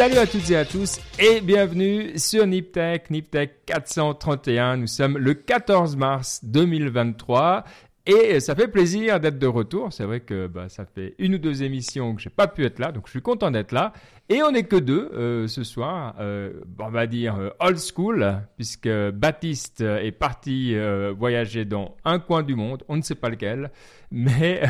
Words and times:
Salut 0.00 0.16
à 0.16 0.26
toutes 0.26 0.48
et 0.48 0.56
à 0.56 0.64
tous 0.64 0.98
et 1.18 1.42
bienvenue 1.42 2.16
sur 2.16 2.46
NipTech, 2.46 3.10
NipTech 3.10 3.66
431. 3.66 4.78
Nous 4.78 4.86
sommes 4.86 5.18
le 5.18 5.34
14 5.34 5.94
mars 5.96 6.40
2023 6.42 7.64
et 8.06 8.40
ça 8.40 8.54
fait 8.54 8.68
plaisir 8.68 9.20
d'être 9.20 9.38
de 9.38 9.46
retour. 9.46 9.92
C'est 9.92 10.04
vrai 10.04 10.20
que 10.20 10.46
bah, 10.46 10.70
ça 10.70 10.86
fait 10.86 11.14
une 11.18 11.34
ou 11.34 11.38
deux 11.38 11.62
émissions 11.62 12.14
que 12.14 12.22
j'ai 12.22 12.30
pas 12.30 12.46
pu 12.46 12.64
être 12.64 12.78
là, 12.78 12.92
donc 12.92 13.08
je 13.08 13.10
suis 13.10 13.20
content 13.20 13.50
d'être 13.50 13.72
là. 13.72 13.92
Et 14.30 14.42
on 14.42 14.52
n'est 14.52 14.62
que 14.62 14.76
deux 14.76 15.10
euh, 15.12 15.46
ce 15.48 15.64
soir. 15.64 16.14
Euh, 16.18 16.62
on 16.78 16.88
va 16.88 17.06
dire 17.06 17.36
euh, 17.36 17.50
old 17.60 17.76
school, 17.78 18.40
puisque 18.56 18.88
Baptiste 18.88 19.82
est 19.82 20.12
parti 20.12 20.74
voyager 21.14 21.66
dans 21.66 21.94
un 22.06 22.20
coin 22.20 22.42
du 22.42 22.54
monde. 22.54 22.84
On 22.88 22.96
ne 22.96 23.02
sait 23.02 23.16
pas 23.16 23.28
lequel, 23.28 23.70
mais 24.10 24.62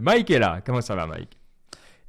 Mike 0.00 0.30
est 0.30 0.38
là. 0.38 0.62
Comment 0.64 0.80
ça 0.80 0.94
va, 0.94 1.06
Mike? 1.06 1.39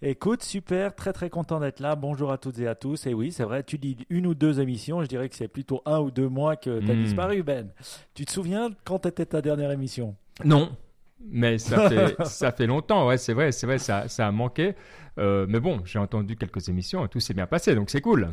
Écoute, 0.03 0.41
super, 0.41 0.95
très 0.95 1.13
très 1.13 1.29
content 1.29 1.59
d'être 1.59 1.79
là. 1.79 1.95
Bonjour 1.95 2.31
à 2.31 2.39
toutes 2.39 2.57
et 2.57 2.67
à 2.67 2.73
tous. 2.73 3.05
Et 3.05 3.13
oui, 3.13 3.31
c'est 3.31 3.43
vrai, 3.43 3.61
tu 3.61 3.77
dis 3.77 3.97
une 4.09 4.25
ou 4.25 4.33
deux 4.33 4.59
émissions. 4.59 5.03
Je 5.03 5.07
dirais 5.07 5.29
que 5.29 5.35
c'est 5.35 5.47
plutôt 5.47 5.83
un 5.85 5.99
ou 5.99 6.09
deux 6.09 6.27
mois 6.27 6.55
que 6.55 6.79
tu 6.79 6.89
as 6.89 6.95
hmm. 6.95 7.03
disparu, 7.03 7.43
Ben. 7.43 7.69
Tu 8.15 8.25
te 8.25 8.31
souviens 8.31 8.71
quand 8.83 9.05
était 9.05 9.27
ta 9.27 9.43
dernière 9.43 9.69
émission? 9.69 10.15
Non, 10.43 10.75
mais 11.23 11.59
ça 11.59 11.87
fait, 11.89 12.25
ça 12.25 12.51
fait 12.51 12.65
longtemps, 12.65 13.05
ouais, 13.07 13.19
c'est 13.19 13.33
vrai, 13.33 13.51
c'est 13.51 13.67
vrai, 13.67 13.77
ça, 13.77 14.07
ça 14.07 14.27
a 14.27 14.31
manqué. 14.31 14.73
Euh, 15.19 15.45
mais 15.47 15.59
bon, 15.59 15.81
j'ai 15.85 15.99
entendu 15.99 16.35
quelques 16.35 16.67
émissions 16.67 17.05
et 17.05 17.07
tout 17.07 17.19
s'est 17.19 17.35
bien 17.35 17.45
passé, 17.45 17.75
donc 17.75 17.91
c'est 17.91 18.01
cool. 18.01 18.31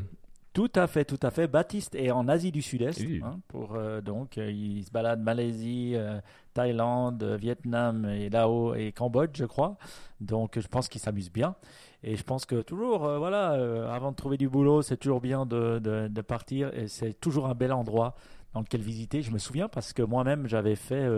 Tout 0.55 0.72
à 0.74 0.86
fait, 0.86 1.05
tout 1.05 1.20
à 1.22 1.30
fait. 1.30 1.46
Baptiste 1.46 1.94
est 1.94 2.10
en 2.10 2.27
Asie 2.28 2.50
du 2.50 2.62
Sud-Est. 2.62 3.00
Hein, 3.22 3.41
pour, 3.46 3.74
euh, 3.74 4.00
donc, 4.00 4.38
euh, 4.38 4.50
il 4.50 4.82
se 4.84 4.91
balade 4.91 5.20
Malaisie, 5.20 5.94
Thaïlande, 6.59 7.23
Vietnam 7.39 8.05
et 8.06 8.31
Laos 8.31 8.75
et 8.75 8.91
Cambodge, 8.91 9.37
je 9.39 9.45
crois. 9.45 9.77
Donc, 10.20 10.59
je 10.59 10.67
pense 10.67 10.89
qu'il 10.89 11.00
s'amuse 11.00 11.31
bien. 11.31 11.55
Et 12.03 12.17
je 12.17 12.25
pense 12.25 12.47
que 12.47 12.62
toujours, 12.62 13.00
voilà, 13.19 13.53
avant 13.92 14.11
de 14.11 14.17
trouver 14.17 14.37
du 14.37 14.48
boulot, 14.48 14.83
c'est 14.83 14.97
toujours 14.97 15.20
bien 15.20 15.47
de, 15.47 15.78
de, 15.78 16.20
partir 16.20 16.75
et 16.75 16.89
c'est 16.89 17.12
toujours 17.12 17.47
un 17.47 17.55
bel 17.55 17.73
endroit 17.73 18.17
dans 18.55 18.61
lequel 18.61 18.81
visiter. 18.81 19.23
Je 19.23 19.31
me 19.31 19.39
souviens 19.39 19.69
parce 19.69 19.92
que 19.92 20.03
moi-même, 20.03 20.48
j'avais 20.48 20.75
fait 20.75 21.09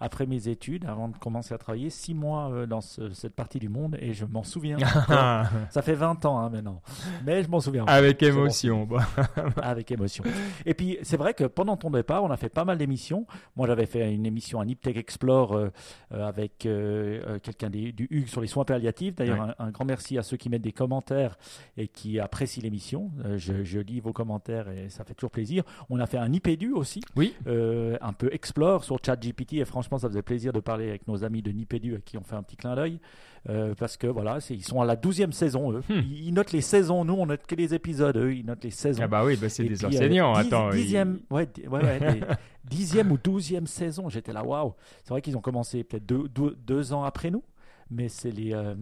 après 0.00 0.26
mes 0.26 0.48
études, 0.48 0.84
avant 0.84 1.08
de 1.08 1.16
commencer 1.16 1.54
à 1.54 1.58
travailler, 1.58 1.90
six 1.90 2.14
mois 2.14 2.50
euh, 2.50 2.66
dans 2.66 2.80
cette 2.80 3.34
partie 3.34 3.58
du 3.58 3.68
monde 3.68 3.96
et 4.00 4.12
je 4.12 4.24
m'en 4.24 4.42
souviens. 4.42 4.78
ça 5.08 5.82
fait 5.82 5.94
20 5.94 6.24
ans 6.24 6.38
hein, 6.38 6.50
maintenant, 6.50 6.80
mais 7.24 7.42
je 7.42 7.48
m'en 7.48 7.60
souviens. 7.60 7.84
Avec 7.86 8.22
émotion. 8.22 8.88
Avec 9.62 9.90
émotion. 9.90 10.24
Et 10.66 10.74
puis, 10.74 10.98
c'est 11.02 11.16
vrai 11.16 11.34
que 11.34 11.44
pendant 11.44 11.76
ton 11.76 11.90
départ, 11.90 12.22
on 12.22 12.30
a 12.30 12.36
fait 12.36 12.48
pas 12.48 12.64
mal 12.64 12.78
d'émissions. 12.78 13.26
Moi, 13.56 13.66
j'avais 13.66 13.86
fait 13.86 14.12
une 14.12 14.26
émission 14.26 14.60
à 14.60 14.64
Niptech 14.64 14.96
Explore 14.96 15.52
euh, 15.52 15.68
euh, 16.12 16.26
avec 16.26 16.58
quelqu'un 16.58 17.70
du 17.70 18.06
Hugues 18.10 18.28
sur 18.28 18.40
les 18.40 18.46
soins 18.46 18.64
palliatifs. 18.64 19.14
D'ailleurs, 19.16 19.54
un, 19.58 19.70
grand 19.70 19.84
merci 19.84 20.18
à 20.18 20.22
ceux 20.22 20.36
qui 20.36 20.48
mettent 20.48 20.62
des 20.62 20.72
commentaires 20.72 21.36
et 21.76 21.88
qui 21.88 22.20
apprécient 22.20 22.62
l'émission. 22.62 23.10
Je, 23.36 23.64
je, 23.64 23.78
lis 23.80 24.00
vos 24.00 24.12
commentaires 24.12 24.68
et 24.68 24.88
ça 24.88 25.04
fait 25.04 25.14
toujours 25.14 25.30
plaisir. 25.30 25.64
On 25.90 25.98
a 26.00 26.06
fait 26.06 26.18
un 26.18 26.32
IPDU 26.32 26.72
aussi. 26.72 27.00
Oui. 27.16 27.34
un 27.46 28.12
peu 28.12 28.28
Explore 28.32 28.84
sur 28.84 28.98
ChatGPT 29.04 29.54
et 29.54 29.64
franchement, 29.88 29.98
ça 29.98 30.08
faisait 30.08 30.22
plaisir 30.22 30.52
de 30.52 30.60
parler 30.60 30.88
avec 30.88 31.08
nos 31.08 31.24
amis 31.24 31.42
de 31.42 31.50
Nipédu 31.50 31.96
à 31.96 31.98
qui 31.98 32.18
on 32.18 32.22
fait 32.22 32.36
un 32.36 32.42
petit 32.42 32.56
clin 32.56 32.74
d'œil. 32.74 33.00
Euh, 33.48 33.74
parce 33.74 33.96
que 33.96 34.06
voilà, 34.06 34.38
ils 34.50 34.64
sont 34.64 34.80
à 34.80 34.84
la 34.84 34.96
douzième 34.96 35.32
saison, 35.32 35.72
eux. 35.72 35.82
Hmm. 35.88 36.00
Ils, 36.10 36.32
notent 36.34 36.52
les 36.52 36.60
saisons, 36.60 37.04
nous 37.04 37.14
on 37.14 37.26
note 37.26 37.46
que 37.46 37.54
les 37.54 37.72
épisodes, 37.72 38.16
eux, 38.16 38.34
ils 38.34 38.44
notent 38.44 38.64
les 38.64 38.70
saisons. 38.70 39.02
Ah 39.02 39.08
bah 39.08 39.24
oui, 39.24 39.36
bah 39.36 39.48
c'est 39.48 39.64
des 39.64 39.84
euh, 39.84 39.88
enseignants, 39.88 40.34
attends. 40.34 40.70
Dixième, 40.70 41.20
ouais, 41.30 41.48
ouais, 41.70 42.20
dixième 42.64 43.10
ou 43.12 43.16
douzième 43.16 43.66
saison, 43.66 44.08
j'étais 44.08 44.32
là, 44.32 44.44
waouh. 44.44 44.74
C'est 45.04 45.10
vrai 45.10 45.22
qu'ils 45.22 45.36
ont 45.36 45.40
commencé 45.40 45.84
peut-être 45.84 46.04
deux, 46.04 46.28
deux, 46.28 46.92
ans 46.92 47.04
après 47.04 47.30
nous, 47.30 47.44
mais 47.90 48.08
c'est 48.08 48.32
les, 48.32 48.52
euh, 48.52 48.74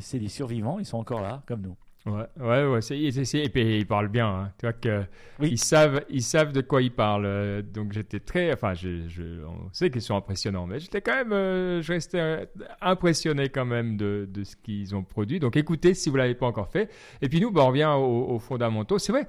c'est 0.00 0.18
les 0.18 0.28
survivants, 0.28 0.78
ils 0.78 0.86
sont 0.86 0.98
encore 0.98 1.20
là, 1.20 1.42
comme 1.46 1.60
nous. 1.60 1.76
Ouais, 2.06 2.26
ouais, 2.38 2.66
ouais. 2.66 2.80
C'est, 2.82 2.98
et 2.98 3.48
puis 3.48 3.78
ils 3.78 3.86
parlent 3.86 4.08
bien. 4.08 4.28
Hein. 4.28 4.52
Tu 4.58 4.66
vois 4.66 4.74
que 4.74 5.04
ils 5.40 5.58
savent, 5.58 6.04
ils 6.10 6.22
savent 6.22 6.52
de 6.52 6.60
quoi 6.60 6.82
ils 6.82 6.92
parlent. 6.92 7.24
Euh, 7.24 7.62
donc 7.62 7.92
j'étais 7.92 8.20
très, 8.20 8.52
enfin, 8.52 8.74
je, 8.74 9.08
je, 9.08 9.22
on 9.44 9.72
sait 9.72 9.88
qu'ils 9.88 10.02
sont 10.02 10.14
impressionnants, 10.14 10.66
mais 10.66 10.80
j'étais 10.80 11.00
quand 11.00 11.14
même, 11.14 11.32
euh, 11.32 11.80
je 11.80 11.92
restais 11.94 12.20
euh, 12.20 12.44
impressionné 12.82 13.48
quand 13.48 13.64
même 13.64 13.96
de, 13.96 14.28
de 14.30 14.44
ce 14.44 14.54
qu'ils 14.54 14.94
ont 14.94 15.02
produit. 15.02 15.40
Donc 15.40 15.56
écoutez, 15.56 15.94
si 15.94 16.10
vous 16.10 16.16
l'avez 16.16 16.34
pas 16.34 16.44
encore 16.44 16.68
fait. 16.68 16.90
Et 17.22 17.28
puis 17.30 17.40
nous, 17.40 17.50
bah, 17.50 17.62
on 17.64 17.68
revient 17.68 17.94
aux, 17.96 18.38
fondamentaux. 18.38 18.98
C'est 18.98 19.12
vrai, 19.12 19.26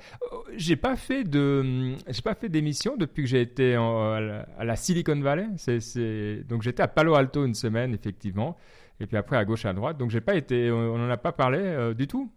j'ai 0.57 0.75
pas 0.75 0.97
fait 0.97 1.23
de, 1.23 1.95
j'ai 2.09 2.21
pas 2.21 2.35
fait 2.35 2.49
d'émission 2.49 2.97
depuis 2.97 3.23
que 3.23 3.29
j'ai 3.29 3.41
été 3.41 3.75
à, 3.75 4.43
la, 4.65 4.75
Silicon 4.75 5.19
Valley. 5.21 5.47
C'est, 5.55 6.43
donc 6.43 6.61
j'étais 6.61 6.83
à 6.83 6.89
Palo 6.89 7.15
Alto 7.15 7.45
une 7.45 7.55
semaine 7.55 7.93
effectivement. 7.93 8.57
Et 8.99 9.07
puis 9.07 9.15
après 9.15 9.37
à 9.37 9.45
gauche 9.45 9.65
à 9.65 9.71
droite. 9.71 9.97
Donc 9.97 10.09
j'ai 10.09 10.21
pas 10.21 10.35
été, 10.35 10.71
on 10.71 10.97
n'en 10.97 11.09
a 11.09 11.17
pas 11.17 11.31
parlé 11.31 11.93
du 11.95 12.07
tout. 12.07 12.29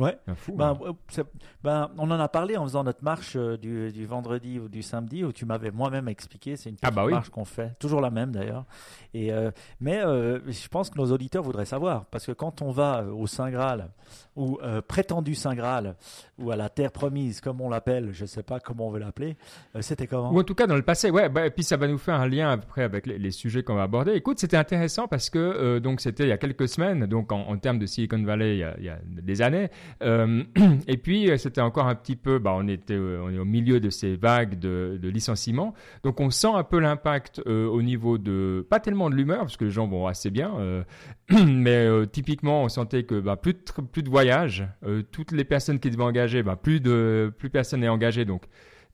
Ouais. 0.00 0.18
ben, 0.54 0.78
euh, 0.82 1.22
ben, 1.62 1.90
on 1.98 2.10
en 2.10 2.18
a 2.18 2.28
parlé 2.28 2.56
en 2.56 2.64
faisant 2.64 2.84
notre 2.84 3.04
marche 3.04 3.34
euh, 3.36 3.58
du, 3.58 3.92
du, 3.92 4.06
vendredi 4.06 4.58
ou 4.58 4.68
du 4.68 4.82
samedi 4.82 5.24
où 5.24 5.32
tu 5.32 5.44
m'avais 5.44 5.70
moi-même 5.70 6.08
expliqué. 6.08 6.56
C'est 6.56 6.70
une 6.70 6.76
ah, 6.82 6.88
petite 6.88 6.96
bah 6.96 7.06
marche 7.10 7.28
qu'on 7.28 7.44
fait, 7.44 7.78
toujours 7.78 8.00
la 8.00 8.10
même 8.10 8.32
d'ailleurs. 8.32 8.64
Et 9.12 9.32
euh, 9.32 9.50
mais 9.80 10.00
je 10.00 10.68
pense 10.68 10.90
que 10.90 10.98
nos 10.98 11.12
auditeurs 11.12 11.42
voudraient 11.42 11.66
savoir 11.66 12.06
parce 12.06 12.26
que 12.26 12.32
quand 12.32 12.62
on 12.62 12.70
va 12.70 13.04
au 13.04 13.26
Saint 13.26 13.50
Graal 13.50 13.90
ou 14.36 14.58
prétendu 14.88 15.34
Saint 15.34 15.54
Graal 15.54 15.96
ou 16.38 16.50
à 16.50 16.56
la 16.56 16.68
Terre 16.68 16.92
promise 16.92 17.40
comme 17.40 17.60
on 17.60 17.68
l'appelle, 17.68 18.10
je 18.12 18.24
sais 18.24 18.42
pas 18.42 18.60
comment 18.60 18.88
on 18.88 18.90
veut 18.90 19.00
l'appeler, 19.00 19.36
c'était 19.80 20.06
comment? 20.06 20.32
Ou 20.32 20.40
en 20.40 20.44
tout 20.44 20.54
cas 20.54 20.66
dans 20.66 20.76
le 20.76 20.82
passé, 20.82 21.10
ouais. 21.10 21.28
Bah, 21.28 21.46
et 21.46 21.50
puis 21.50 21.64
ça 21.64 21.76
va 21.76 21.88
nous 21.88 21.98
faire 21.98 22.14
un 22.14 22.28
lien 22.28 22.50
après 22.50 22.82
avec 22.82 23.06
les, 23.06 23.30
sujets 23.30 23.62
qu'on 23.62 23.74
va 23.74 23.82
aborder. 23.82 24.12
Écoute, 24.12 24.38
c'était 24.38 24.56
intéressant 24.56 25.08
parce 25.08 25.28
que 25.30 25.78
donc 25.78 26.00
c'était 26.00 26.24
il 26.24 26.28
y 26.28 26.32
a 26.32 26.38
quelques 26.38 26.68
semaines, 26.68 27.06
donc 27.06 27.32
en, 27.32 27.56
termes 27.58 27.78
de 27.78 27.86
Silicon 27.86 28.22
Valley, 28.22 28.56
il 28.56 28.58
y 28.60 28.64
a, 28.64 28.74
il 28.78 28.84
y 28.84 28.88
a 28.88 28.98
des 29.04 29.42
années. 29.42 29.70
Euh, 30.02 30.42
et 30.86 30.96
puis, 30.96 31.30
euh, 31.30 31.36
c'était 31.36 31.60
encore 31.60 31.86
un 31.86 31.94
petit 31.94 32.16
peu, 32.16 32.38
bah, 32.38 32.54
on, 32.56 32.66
était, 32.68 32.94
euh, 32.94 33.22
on 33.22 33.30
est 33.30 33.38
au 33.38 33.44
milieu 33.44 33.80
de 33.80 33.90
ces 33.90 34.16
vagues 34.16 34.58
de, 34.58 34.98
licenciements. 35.02 35.74
Donc, 36.02 36.20
on 36.20 36.30
sent 36.30 36.50
un 36.54 36.64
peu 36.64 36.78
l'impact 36.78 37.40
au 37.46 37.82
niveau 37.82 38.18
de, 38.18 38.66
pas 38.68 38.80
tellement 38.80 39.10
de 39.10 39.14
l'humeur, 39.14 39.40
parce 39.40 39.56
que 39.56 39.64
les 39.64 39.70
gens 39.70 39.86
vont 39.86 40.06
assez 40.06 40.30
bien, 40.30 40.84
mais 41.30 41.88
typiquement, 42.12 42.64
on 42.64 42.68
sentait 42.68 43.04
que 43.04 43.18
bah, 43.20 43.36
plus, 43.36 43.54
de, 43.54 43.60
plus 43.92 44.02
de 44.02 44.10
voyages, 44.10 44.66
toutes 45.10 45.32
les 45.32 45.44
personnes 45.44 45.80
qui 45.80 45.90
devaient 45.90 46.04
engager, 46.04 46.42
bah, 46.42 46.56
plus, 46.56 46.80
de, 46.80 47.32
plus 47.38 47.50
personne 47.50 47.80
n'est 47.80 47.88
engagé. 47.88 48.24
Donc, 48.24 48.44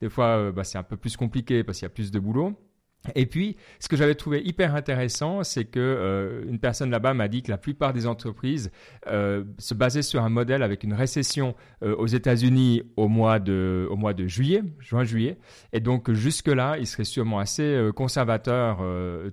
des 0.01 0.09
fois, 0.09 0.51
c'est 0.63 0.77
un 0.77 0.83
peu 0.83 0.97
plus 0.97 1.17
compliqué 1.17 1.63
parce 1.63 1.79
qu'il 1.79 1.85
y 1.85 1.91
a 1.91 1.93
plus 1.93 2.11
de 2.11 2.19
boulot. 2.19 2.53
Et 3.15 3.25
puis, 3.25 3.57
ce 3.79 3.87
que 3.87 3.95
j'avais 3.95 4.15
trouvé 4.15 4.41
hyper 4.43 4.75
intéressant, 4.75 5.43
c'est 5.43 5.65
que 5.65 5.79
euh, 5.79 6.43
une 6.47 6.59
personne 6.59 6.89
là-bas 6.89 7.13
m'a 7.13 7.27
dit 7.27 7.43
que 7.43 7.51
la 7.51 7.57
plupart 7.57 7.93
des 7.93 8.07
entreprises 8.07 8.71
euh, 9.07 9.43
se 9.57 9.73
basaient 9.73 10.01
sur 10.01 10.23
un 10.23 10.29
modèle 10.29 10.63
avec 10.63 10.83
une 10.83 10.93
récession 10.93 11.55
euh, 11.83 11.95
aux 11.95 12.07
États-Unis 12.07 12.83
au 12.95 13.07
mois 13.07 13.39
de 13.39 13.87
au 13.89 13.95
mois 13.95 14.13
de 14.13 14.27
juillet, 14.27 14.63
juin-juillet, 14.79 15.37
et 15.73 15.79
donc 15.79 16.11
jusque 16.11 16.47
là, 16.47 16.77
ils 16.77 16.87
seraient 16.87 17.03
sûrement 17.03 17.39
assez 17.39 17.89
conservateurs 17.95 18.79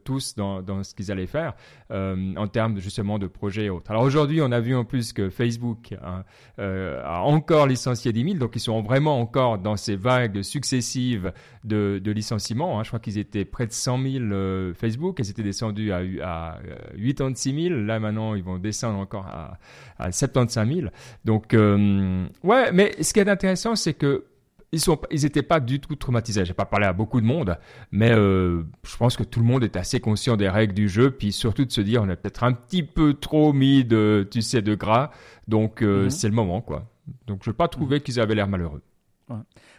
tous 0.05 0.35
dans, 0.35 0.62
dans 0.62 0.83
ce 0.83 0.95
qu'ils 0.95 1.11
allaient 1.11 1.27
faire 1.27 1.55
en 1.91 2.49
termes 2.49 2.79
justement 2.79 3.19
de 3.19 3.27
projets 3.27 3.65
et 3.65 3.71
autres. 3.71 3.91
Alors 3.91 4.03
aujourd'hui, 4.03 4.41
on 4.43 4.53
a 4.53 4.61
vu 4.61 4.75
en 4.75 4.85
plus 4.85 5.12
que 5.12 5.31
Facebook 5.31 5.95
hein, 6.03 6.25
a 6.59 7.23
encore 7.23 7.67
licencié 7.67 8.12
10 8.12 8.25
000, 8.25 8.35
donc 8.37 8.56
ils 8.56 8.61
sont 8.61 8.83
vraiment 8.83 9.21
encore 9.21 9.59
dans 9.59 9.77
ces 9.77 9.97
vagues 9.97 10.43
successives 10.43 11.33
de, 11.65 12.01
de 12.03 12.11
licenciements. 12.12 12.79
Hein. 12.79 12.85
Je 12.85 12.89
crois 12.91 13.01
qu'ils 13.01 13.19
étaient 13.19 13.45
près 13.65 13.67
de 13.67 13.73
100 13.73 14.03
000 14.03 14.25
euh, 14.25 14.75
Facebook. 14.75 15.17
Ils 15.19 15.31
étaient 15.31 15.43
descendus 15.43 15.93
à, 15.93 16.03
à 16.23 16.59
86 16.97 17.69
000. 17.69 17.81
Là, 17.81 17.99
maintenant, 17.99 18.35
ils 18.35 18.43
vont 18.43 18.59
descendre 18.59 18.99
encore 18.99 19.27
à, 19.27 19.59
à 19.99 20.13
75 20.13 20.69
000. 20.69 20.81
Donc, 21.25 21.55
euh, 21.55 22.27
ouais, 22.43 22.73
mais 22.73 22.95
ce 23.03 23.13
qui 23.13 23.21
est 23.21 23.29
intéressant, 23.29 23.77
c'est 23.77 23.95
que 23.95 24.25
ils 24.73 24.81
sont, 24.81 24.99
ils 25.13 25.25
étaient 25.25 25.43
pas 25.43 25.61
du 25.61 25.79
tout 25.79 25.95
traumatisés. 25.95 26.45
J'ai 26.45 26.53
pas 26.53 26.65
parlé 26.65 26.87
à 26.87 26.93
beaucoup 26.93 27.21
de 27.21 27.27
monde, 27.27 27.56
mais 27.93 28.11
euh, 28.11 28.65
je 28.85 28.97
pense 28.97 29.17
que 29.17 29.23
tout 29.23 29.38
le 29.38 29.47
monde 29.47 29.62
est 29.62 29.77
assez 29.77 30.00
conscient 30.00 30.37
des 30.37 30.49
règles 30.49 30.75
du 30.75 30.88
jeu, 30.88 31.12
puis 31.12 31.31
surtout 31.31 31.65
de 31.65 31.71
se 31.71 31.81
dire 31.81 32.03
on 32.03 32.09
a 32.09 32.17
peut-être 32.17 32.43
un 32.43 32.53
petit 32.53 32.83
peu 32.83 33.15
trop 33.15 33.53
mis 33.53 33.85
de, 33.85 34.27
tu 34.29 34.43
sais, 34.43 34.62
de 34.62 34.75
gras, 34.75 35.12
donc 35.47 35.83
mhm. 35.83 36.11
c'est 36.11 36.27
le 36.27 36.35
moment, 36.35 36.61
quoi. 36.61 36.91
Donc 37.29 37.43
je 37.44 37.50
n'ai 37.50 37.55
pas 37.55 37.69
trouvé 37.69 37.97
mhm. 37.97 38.03
qu'ils 38.03 38.19
avaient 38.19 38.35
l'air 38.35 38.49
malheureux. 38.49 38.83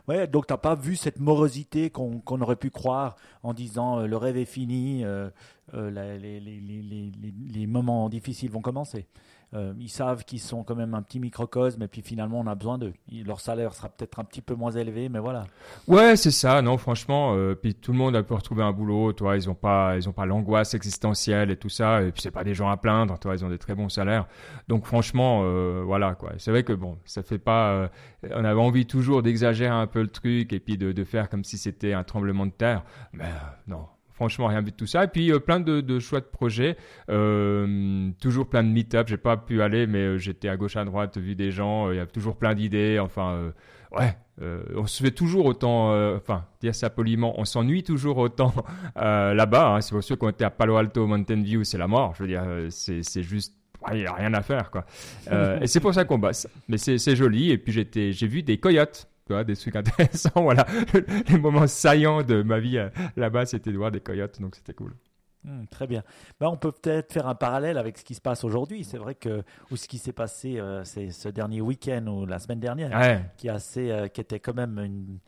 Ouais. 0.08 0.28
Donc 0.28 0.48
t'as 0.48 0.58
pas 0.58 0.76
vu 0.76 0.96
cette 0.96 1.20
morosité 1.20 1.90
qu'on 1.90 2.42
aurait 2.42 2.56
pu 2.56 2.70
croire 2.70 3.16
en 3.44 3.54
disant 3.54 4.00
euh, 4.00 4.08
le 4.08 4.18
rêve 4.18 4.38
est 4.38 4.46
fini, 4.46 5.04
euh, 5.04 5.30
euh, 5.74 5.90
les, 6.18 7.68
moments 7.68 8.10
difficiles 8.10 8.52
vont 8.52 8.62
commencer? 8.62 9.08
Euh, 9.56 9.74
ils 9.80 9.90
savent 9.90 10.26
qu'ils 10.26 10.42
sont 10.42 10.64
quand 10.64 10.76
même 10.76 10.94
un 10.94 11.02
petit 11.02 11.20
microcosme 11.20 11.82
et 11.82 11.88
puis 11.88 12.02
finalement 12.02 12.42
on 12.42 12.48
a 12.48 12.56
besoin 12.56 12.78
d'eux. 12.78 12.94
Leur 13.26 13.40
salaire 13.40 13.74
sera 13.74 13.88
peut-être 13.88 14.20
un 14.20 14.26
petit 14.26 14.42
peu 14.42 14.54
moins 14.54 14.72
élevé, 14.72 15.08
mais 15.08 15.20
voilà. 15.20 15.46
Ouais, 15.88 16.18
c'est 16.18 16.32
ça. 16.32 16.62
Non, 16.62 16.78
franchement, 16.78 17.36
euh, 17.36 17.56
puis 17.56 17.74
tout 17.74 17.94
le 17.94 17.98
monde 17.98 18.16
a 18.16 18.24
pu 18.24 18.34
retrouver 18.34 18.64
un 18.64 18.74
boulot. 18.74 19.14
Toi, 19.14 19.38
ils 19.38 19.50
ont 19.50 19.56
pas, 19.56 19.96
ils 19.96 20.10
ont 20.10 20.14
pas 20.14 20.26
l'angoisse 20.26 20.74
existentielle 20.74 21.52
et 21.52 21.58
tout 21.58 21.70
ça. 21.70 22.02
Et 22.02 22.12
puis 22.12 22.22
c'est 22.22 22.32
pas 22.32 22.44
des 22.44 22.54
gens 22.54 22.70
à 22.70 22.76
plaindre. 22.76 23.18
Toi, 23.18 23.36
ils 23.36 23.46
ont 23.46 23.50
des 23.50 23.58
très 23.58 23.76
bons 23.76 23.90
salaires. 23.90 24.28
Donc 24.68 24.86
franchement, 24.86 25.42
euh, 25.44 25.84
voilà 25.86 26.16
quoi. 26.16 26.34
C'est 26.38 26.52
vrai 26.52 26.64
que 26.64 26.74
bon, 26.74 26.98
ça 27.06 27.24
fait 27.24 27.40
pas. 27.40 27.90
on 28.32 28.44
avait 28.44 28.60
envie 28.60 28.86
toujours 28.86 29.24
d'exagérer 29.24 29.74
un 29.74 29.88
peu 29.88 30.02
le 30.02 30.10
truc 30.10 30.52
et 30.52 30.60
puis 30.60 30.78
de 30.78 31.04
faire 31.06 31.30
comme 31.30 31.44
si 31.44 31.58
c'était 31.58 31.94
un 31.94 32.04
tremblement 32.04 32.46
de 32.46 32.52
terre. 32.52 32.84
Mais 33.14 33.30
non, 33.68 33.86
franchement, 34.16 34.48
rien 34.48 34.62
vu 34.62 34.72
de 34.72 34.76
tout 34.76 34.88
ça. 34.88 35.04
Et 35.04 35.08
puis, 35.08 35.32
plein 35.40 35.60
de, 35.60 35.82
de 35.82 36.00
chouettes 36.00 36.32
projets. 36.32 36.76
toujours 37.08 38.50
plein 38.50 38.64
de 38.64 38.70
meet-up. 38.70 39.08
J'ai 39.08 39.18
pas 39.18 39.38
pu 39.38 39.62
aller, 39.62 39.86
mais 39.86 40.18
j'étais 40.18 40.50
à 40.50 40.58
gauche, 40.58 40.76
à 40.76 40.86
droite, 40.86 41.18
vu 41.18 41.36
des 41.36 41.52
gens. 41.52 41.92
Il 41.92 41.98
y 41.98 42.00
a 42.00 42.06
toujours 42.06 42.38
plein 42.38 42.56
d'idées. 42.56 43.00
Enfin, 43.00 43.52
ouais, 43.92 44.16
euh, 44.42 44.64
on 44.76 44.86
se 44.86 45.02
fait 45.02 45.12
toujours 45.12 45.46
autant, 45.46 45.94
euh, 45.94 46.18
enfin, 46.18 46.46
dire 46.62 46.76
ça 46.76 46.90
poliment, 46.90 47.40
on 47.40 47.46
s'ennuie 47.46 47.84
toujours 47.84 48.18
autant 48.18 48.54
euh, 48.98 49.34
là-bas. 49.34 49.76
Hein. 49.76 49.82
C'est 49.82 49.92
pour 49.92 50.04
ceux 50.04 50.16
qui 50.16 50.26
ont 50.26 50.30
été 50.30 50.44
à 50.44 50.50
Palo 50.50 50.76
Alto, 50.76 51.08
Mountain 51.08 51.42
View, 51.42 51.64
c'est 51.64 51.78
la 51.78 51.88
mort. 51.88 52.14
Je 52.16 52.24
veux 52.24 52.30
dire, 52.30 52.44
c'est 52.70 53.24
juste 53.24 53.54
il 53.94 54.00
n'y 54.00 54.08
a 54.08 54.14
rien 54.14 54.34
à 54.34 54.42
faire 54.42 54.72
quoi. 54.72 54.84
et 55.62 55.68
c'est 55.68 55.80
pour 55.80 55.94
ça 55.94 56.06
qu'on 56.06 56.18
bosse. 56.18 56.48
Mais 56.68 56.78
c'est 56.78 57.16
joli. 57.16 57.52
Et 57.52 57.60
puis 57.60 57.88
j'ai 57.94 58.28
vu 58.28 58.42
des 58.42 58.58
coyotes, 58.58 59.08
des 59.46 59.56
trucs 59.56 59.76
intéressants. 59.76 60.30
Voilà, 60.36 60.66
les 61.30 61.38
moments 61.38 61.68
saillants 61.68 62.24
de 62.24 62.42
ma 62.42 62.60
vie 62.60 62.80
là-bas, 63.16 63.46
c'était 63.46 63.72
de 63.72 63.78
voir 63.78 63.92
des 63.92 64.02
coyotes, 64.02 64.42
donc 64.42 64.56
c'était 64.56 64.74
cool. 64.74 64.96
Hmm, 65.46 65.66
très 65.70 65.86
bien. 65.86 66.04
Ben, 66.40 66.48
on 66.48 66.58
peut 66.58 66.72
peut-être 66.72 67.14
faire 67.14 67.28
un 67.28 67.36
parallèle 67.36 67.78
avec 67.78 68.00
ce 68.00 68.04
qui 68.04 68.16
se 68.16 68.22
passe 68.22 68.44
aujourd'hui. 68.44 68.84
C'est 68.84 68.98
vrai 68.98 69.14
que 69.14 69.44
ou 69.70 69.76
ce 69.76 69.88
qui 69.88 70.00
s'est 70.00 70.14
passé 70.14 70.60
euh, 70.60 70.84
c'est 70.84 71.12
ce 71.12 71.30
dernier 71.30 71.62
week-end 71.62 72.06
ou 72.08 72.26
la 72.26 72.40
semaine 72.40 72.60
dernière, 72.60 73.22
qui, 73.38 73.48
assez, 73.48 73.92
euh, 73.92 74.08
qui 74.08 74.22
était 74.22 74.40
quand 74.40 74.56
même 74.56 74.80
une, 74.80 75.20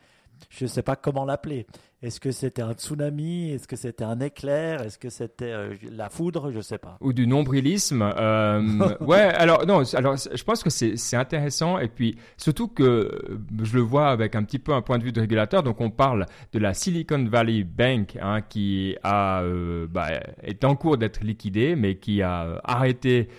je 0.50 0.66
ne 0.66 0.70
sais 0.70 0.82
pas 0.82 0.96
comment 0.96 1.24
l'appeler. 1.24 1.68
Est-ce 2.04 2.20
que 2.20 2.30
c'était 2.30 2.62
un 2.62 2.74
tsunami? 2.74 3.50
Est-ce 3.50 3.68
que 3.68 3.76
c'était 3.76 4.04
un 4.04 4.20
éclair? 4.20 4.84
Est-ce 4.84 5.00
que 5.00 5.10
c'était 5.10 5.52
euh, 5.52 5.74
la 5.92 6.10
foudre? 6.10 6.52
Je 6.52 6.58
ne 6.58 6.62
sais 6.62 6.78
pas. 6.78 6.96
Ou 7.02 7.12
du 7.12 7.26
nombrilisme 7.26 8.04
euh, 8.04 8.62
Ouais, 9.00 9.18
alors 9.18 9.66
non, 9.66 9.82
alors 9.96 10.16
je 10.16 10.44
pense 10.44 10.62
que 10.62 10.70
c'est 10.70 11.16
intéressant 11.16 11.80
et 11.80 11.88
puis 11.88 12.16
surtout 12.38 12.68
que 12.68 13.40
je 13.64 13.76
le 13.76 13.82
vois 13.82 14.10
avec 14.10 14.36
un 14.36 14.44
petit 14.44 14.60
peu 14.60 14.74
un 14.74 14.84
point 14.84 15.00
de 15.00 15.06
vue 15.06 15.12
de 15.12 15.20
régulateur. 15.20 15.64
Donc 15.64 15.82
on 15.82 15.90
parle 15.90 16.28
de 16.54 16.60
la 16.60 16.76
Silicon 16.76 17.26
Valley 17.26 17.64
Bank 17.64 18.16
hein, 18.22 18.42
qui 18.42 18.96
a 19.02 19.42
euh, 19.42 19.88
bah, 19.90 20.10
est 20.44 20.64
en 20.66 20.76
cours 20.76 21.00
d'être 21.00 21.24
liquidée, 21.24 21.76
mais 21.76 21.96
qui 21.96 22.22
a 22.22 22.62
arrêté 22.64 23.30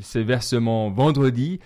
ses 0.00 0.22
versements 0.22 0.90
vendredi 0.90 1.60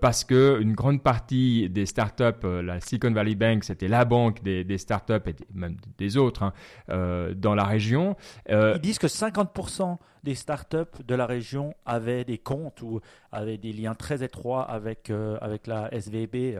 parce 0.00 0.24
que 0.24 0.58
une 0.60 0.72
grande 0.72 1.02
partie 1.02 1.68
des 1.68 1.84
startups, 1.84 2.46
la 2.62 2.80
Silicon 2.80 3.10
Valley 3.10 3.34
Bank, 3.34 3.64
c'était 3.64 3.88
la 3.88 4.04
banque 4.06 4.42
des, 4.42 4.64
des 4.64 4.75
startups 4.78 5.14
et 5.26 5.34
même 5.54 5.76
des 5.98 6.16
autres 6.16 6.42
hein, 6.42 6.52
euh, 6.90 7.34
dans 7.34 7.54
la 7.54 7.64
région. 7.64 8.16
Euh, 8.50 8.74
Ils 8.76 8.80
disent 8.80 8.98
que 8.98 9.06
50% 9.06 9.98
des 10.24 10.34
startups 10.34 11.02
de 11.06 11.14
la 11.14 11.26
région 11.26 11.74
avaient 11.84 12.24
des 12.24 12.38
comptes 12.38 12.82
ou 12.82 13.00
avaient 13.30 13.58
des 13.58 13.72
liens 13.72 13.94
très 13.94 14.24
étroits 14.24 14.62
avec, 14.62 15.10
euh, 15.10 15.38
avec 15.40 15.68
la 15.68 15.88
SVB, 15.94 16.58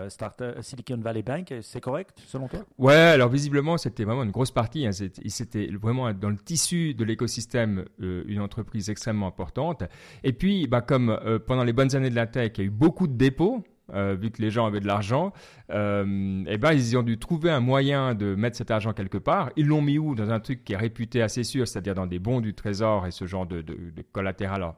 Silicon 0.61 0.99
Valley 0.99 1.23
Bank. 1.23 1.53
C'est 1.63 1.81
correct 1.81 2.23
selon 2.27 2.47
toi? 2.47 2.61
Ouais, 2.79 2.95
alors 2.95 3.29
visiblement 3.29 3.77
c'était 3.77 4.05
vraiment 4.05 4.23
une 4.23 4.31
grosse 4.31 4.53
partie. 4.53 4.87
Hein. 4.87 4.93
C'était 4.93 5.67
vraiment 5.67 6.13
dans 6.13 6.31
le 6.31 6.37
tissu 6.37 6.95
de 6.95 7.05
l'écosystème 7.05 7.85
une 7.99 8.41
entreprise 8.41 8.89
extrêmement 8.89 9.27
importante. 9.27 9.83
Et 10.23 10.33
puis, 10.33 10.69
bah, 10.69 10.81
comme 10.81 11.19
pendant 11.47 11.65
les 11.65 11.73
bonnes 11.73 11.95
années 11.97 12.11
de 12.11 12.15
la 12.15 12.27
tech, 12.27 12.53
il 12.57 12.61
y 12.61 12.63
a 12.63 12.67
eu 12.67 12.71
beaucoup 12.71 13.09
de 13.09 13.17
dépôts. 13.17 13.65
Euh, 13.95 14.17
vu 14.19 14.33
que 14.33 14.43
les 14.43 14.51
gens 14.51 14.67
avaient 14.67 14.81
de 14.81 14.87
l'argent, 14.87 15.33
euh, 15.71 16.43
eh 16.49 16.59
ben, 16.59 16.73
ils 16.73 16.97
ont 16.99 17.05
dû 17.05 17.19
trouver 17.19 17.51
un 17.51 17.61
moyen 17.61 18.15
de 18.17 18.35
mettre 18.35 18.57
cet 18.57 18.73
argent 18.73 18.93
quelque 18.93 19.19
part. 19.19 19.51
Ils 19.57 19.67
l'ont 19.67 19.83
mis 19.83 19.99
où? 19.99 20.17
Dans 20.17 20.31
un 20.31 20.41
truc 20.41 20.65
qui 20.65 20.73
est 20.73 20.77
réputé 20.77 21.23
assez 21.23 21.45
sûr, 21.45 21.69
c'est-à-dire 21.69 21.95
dans 21.95 22.07
des 22.07 22.19
bons 22.19 22.41
du 22.41 22.53
trésor 22.53 23.07
et 23.07 23.13
ce 23.13 23.27
genre 23.27 23.47
de, 23.47 23.63
de, 23.63 23.75
collatéral. 24.13 24.73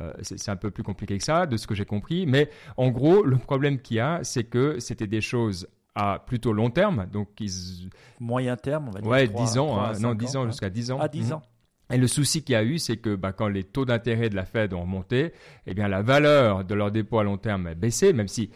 Euh, 0.00 0.12
c'est 0.22 0.50
un 0.50 0.56
peu 0.56 0.70
plus 0.70 0.82
compliqué 0.82 1.18
que 1.18 1.24
ça, 1.24 1.44
de 1.44 1.56
ce 1.56 1.66
que 1.66 1.74
j'ai 1.74 1.84
compris. 1.84 2.24
Mais 2.26 2.48
en 2.76 2.88
gros, 2.88 3.22
le 3.22 3.36
problème 3.36 3.80
qu'il 3.80 3.98
y 3.98 4.00
a, 4.00 4.20
c'est 4.22 4.44
que 4.44 4.78
c'était 4.78 5.08
des 5.08 5.20
choses 5.20 5.68
à 5.94 6.22
plutôt 6.24 6.52
long 6.52 6.70
terme. 6.70 7.06
Donc, 7.12 7.28
ils... 7.40 7.90
Moyen 8.20 8.56
terme, 8.56 8.88
on 8.88 8.90
va 8.92 9.00
dire. 9.00 9.10
Ouais, 9.10 9.28
10 9.28 9.58
ans. 9.58 9.78
Hein. 9.78 9.92
non, 10.00 10.14
10 10.14 10.36
ans, 10.36 10.46
jusqu'à 10.46 10.70
10 10.70 10.92
ans. 10.92 11.00
À 11.00 11.08
10 11.08 11.32
ans. 11.32 11.42
Et 11.90 11.96
le 11.96 12.06
souci 12.06 12.42
qu'il 12.42 12.52
y 12.52 12.56
a 12.56 12.62
eu, 12.62 12.78
c'est 12.78 12.98
que 12.98 13.14
bah, 13.14 13.32
quand 13.32 13.48
les 13.48 13.64
taux 13.64 13.84
d'intérêt 13.84 14.28
de 14.28 14.36
la 14.36 14.44
Fed 14.44 14.74
ont 14.74 14.82
remonté, 14.82 15.32
eh 15.66 15.74
bien 15.74 15.88
la 15.88 16.02
valeur 16.02 16.64
de 16.64 16.74
leurs 16.74 16.90
dépôts 16.90 17.18
à 17.18 17.24
long 17.24 17.38
terme 17.38 17.66
a 17.66 17.74
baissé, 17.74 18.12
même 18.12 18.28
si 18.28 18.50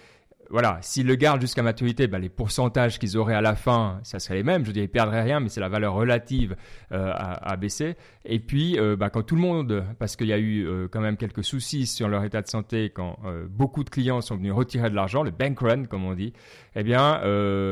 voilà, 0.53 0.77
s'ils 0.83 1.07
le 1.07 1.15
gardent 1.15 1.41
jusqu'à 1.41 1.63
maturité, 1.63 2.07
bah, 2.07 2.19
les 2.19 2.29
pourcentages 2.29 2.99
qu'ils 2.99 3.17
auraient 3.17 3.35
à 3.35 3.41
la 3.41 3.55
fin, 3.55 3.99
ça 4.03 4.19
serait 4.19 4.35
les 4.35 4.43
mêmes. 4.43 4.63
Je 4.63 4.67
veux 4.67 4.75
dire, 4.75 4.83
ils 4.83 4.89
perdraient 4.89 5.23
rien, 5.23 5.41
mais 5.41 5.49
c'est 5.49 5.61
la 5.61 5.71
valeur 5.71 5.95
relative 5.95 6.57
euh, 6.93 7.11
à, 7.17 7.57
baisser. 7.57 7.97
Et 8.27 8.39
puis, 8.39 8.79
euh, 8.79 8.95
bah, 8.95 9.09
quand 9.09 9.23
tout 9.23 9.35
le 9.35 9.41
monde, 9.41 9.83
parce 9.99 10.15
qu'il 10.15 10.27
y 10.27 10.33
a 10.33 10.39
eu 10.39 10.67
euh, 10.67 10.89
quand 10.89 11.01
même 11.01 11.17
quelques 11.17 11.43
soucis 11.43 11.87
sur 11.87 12.07
leur 12.07 12.23
état 12.23 12.43
de 12.43 12.49
santé, 12.49 12.91
quand 12.91 13.19
beaucoup 13.49 13.83
de 13.83 13.89
clients 13.89 14.21
sont 14.21 14.37
venus 14.37 14.53
retirer 14.53 14.91
de 14.91 14.95
l'argent, 14.95 15.23
le 15.23 15.31
bank 15.31 15.59
run, 15.59 15.85
comme 15.85 16.05
on 16.05 16.13
dit, 16.13 16.35
eh 16.77 16.83
bien, 16.83 17.21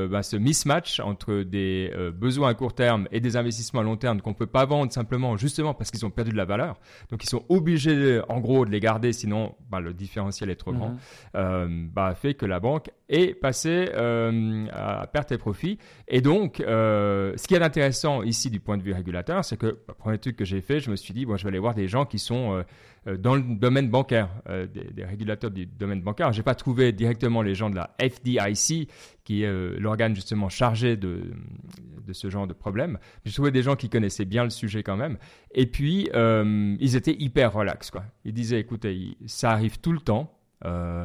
bah, 0.08 0.22
ce 0.22 0.36
mismatch 0.36 1.00
entre 1.00 1.42
des 1.42 1.92
besoins 2.14 2.48
à 2.48 2.54
court 2.54 2.74
terme 2.74 3.08
et 3.12 3.20
des 3.20 3.36
investissements 3.36 3.80
à 3.80 3.84
long 3.84 3.96
terme 3.96 4.22
qu'on 4.22 4.30
ne 4.30 4.34
peut 4.34 4.46
pas 4.46 4.64
vendre 4.64 4.90
simplement, 4.90 5.36
justement 5.36 5.74
parce 5.74 5.90
qu'ils 5.90 6.06
ont 6.06 6.10
perdu 6.10 6.30
de 6.30 6.36
la 6.36 6.46
valeur. 6.46 6.80
Donc, 7.10 7.22
ils 7.24 7.28
sont 7.28 7.44
obligés, 7.50 8.22
en 8.30 8.40
gros, 8.40 8.64
de 8.64 8.70
les 8.70 8.80
garder, 8.80 9.12
sinon 9.12 9.54
bah, 9.68 9.80
le 9.80 9.92
différentiel 9.92 10.48
est 10.48 10.56
trop 10.56 10.72
grand, 10.72 10.96
mhm. 11.34 11.90
bah, 11.92 12.14
fait 12.14 12.32
que 12.32 12.46
la 12.46 12.58
banque 12.58 12.69
est 13.08 13.34
passé 13.34 13.90
euh, 13.94 14.66
à 14.72 15.06
perte 15.06 15.32
et 15.32 15.38
profit. 15.38 15.78
Et 16.08 16.20
donc, 16.20 16.60
euh, 16.60 17.32
ce 17.36 17.46
qui 17.46 17.54
est 17.54 17.62
intéressant 17.62 18.22
ici 18.22 18.50
du 18.50 18.60
point 18.60 18.76
de 18.76 18.82
vue 18.82 18.92
régulateur, 18.92 19.44
c'est 19.44 19.56
que 19.56 19.66
le 19.66 19.94
premier 19.98 20.18
truc 20.18 20.36
que 20.36 20.44
j'ai 20.44 20.60
fait, 20.60 20.80
je 20.80 20.90
me 20.90 20.96
suis 20.96 21.14
dit, 21.14 21.26
bon, 21.26 21.36
je 21.36 21.44
vais 21.44 21.48
aller 21.48 21.58
voir 21.58 21.74
des 21.74 21.88
gens 21.88 22.04
qui 22.04 22.18
sont 22.18 22.64
euh, 23.06 23.16
dans 23.16 23.34
le 23.34 23.42
domaine 23.42 23.88
bancaire, 23.88 24.28
des, 24.48 25.04
régulateurs 25.04 25.50
du 25.50 25.66
domaine 25.66 26.02
bancaire. 26.02 26.32
Je 26.32 26.38
n'ai 26.38 26.44
pas 26.44 26.54
trouvé 26.54 26.92
directement 26.92 27.42
les 27.42 27.54
gens 27.54 27.70
de 27.70 27.76
la 27.76 27.96
FDIC, 28.00 28.90
qui 29.24 29.42
est 29.42 29.78
l'organe 29.78 30.14
justement 30.14 30.50
chargé 30.50 30.96
de, 30.98 31.32
de 32.06 32.12
ce 32.12 32.28
genre 32.28 32.46
de 32.46 32.52
problème. 32.52 32.98
J'ai 33.24 33.32
trouvé 33.32 33.50
des 33.52 33.62
gens 33.62 33.74
qui 33.74 33.88
connaissaient 33.88 34.26
bien 34.26 34.44
le 34.44 34.50
sujet 34.50 34.82
quand 34.82 34.98
même. 34.98 35.16
Et 35.54 35.64
puis, 35.64 36.10
ils 36.12 36.96
étaient 36.96 37.16
hyper 37.18 37.54
relax. 37.54 37.90
Quoi. 37.90 38.04
Ils 38.26 38.34
disaient, 38.34 38.60
écoutez, 38.60 39.16
ça 39.26 39.50
arrive 39.50 39.80
tout 39.80 39.92
le 39.92 40.00
temps. 40.00 40.39
Euh. 40.64 41.04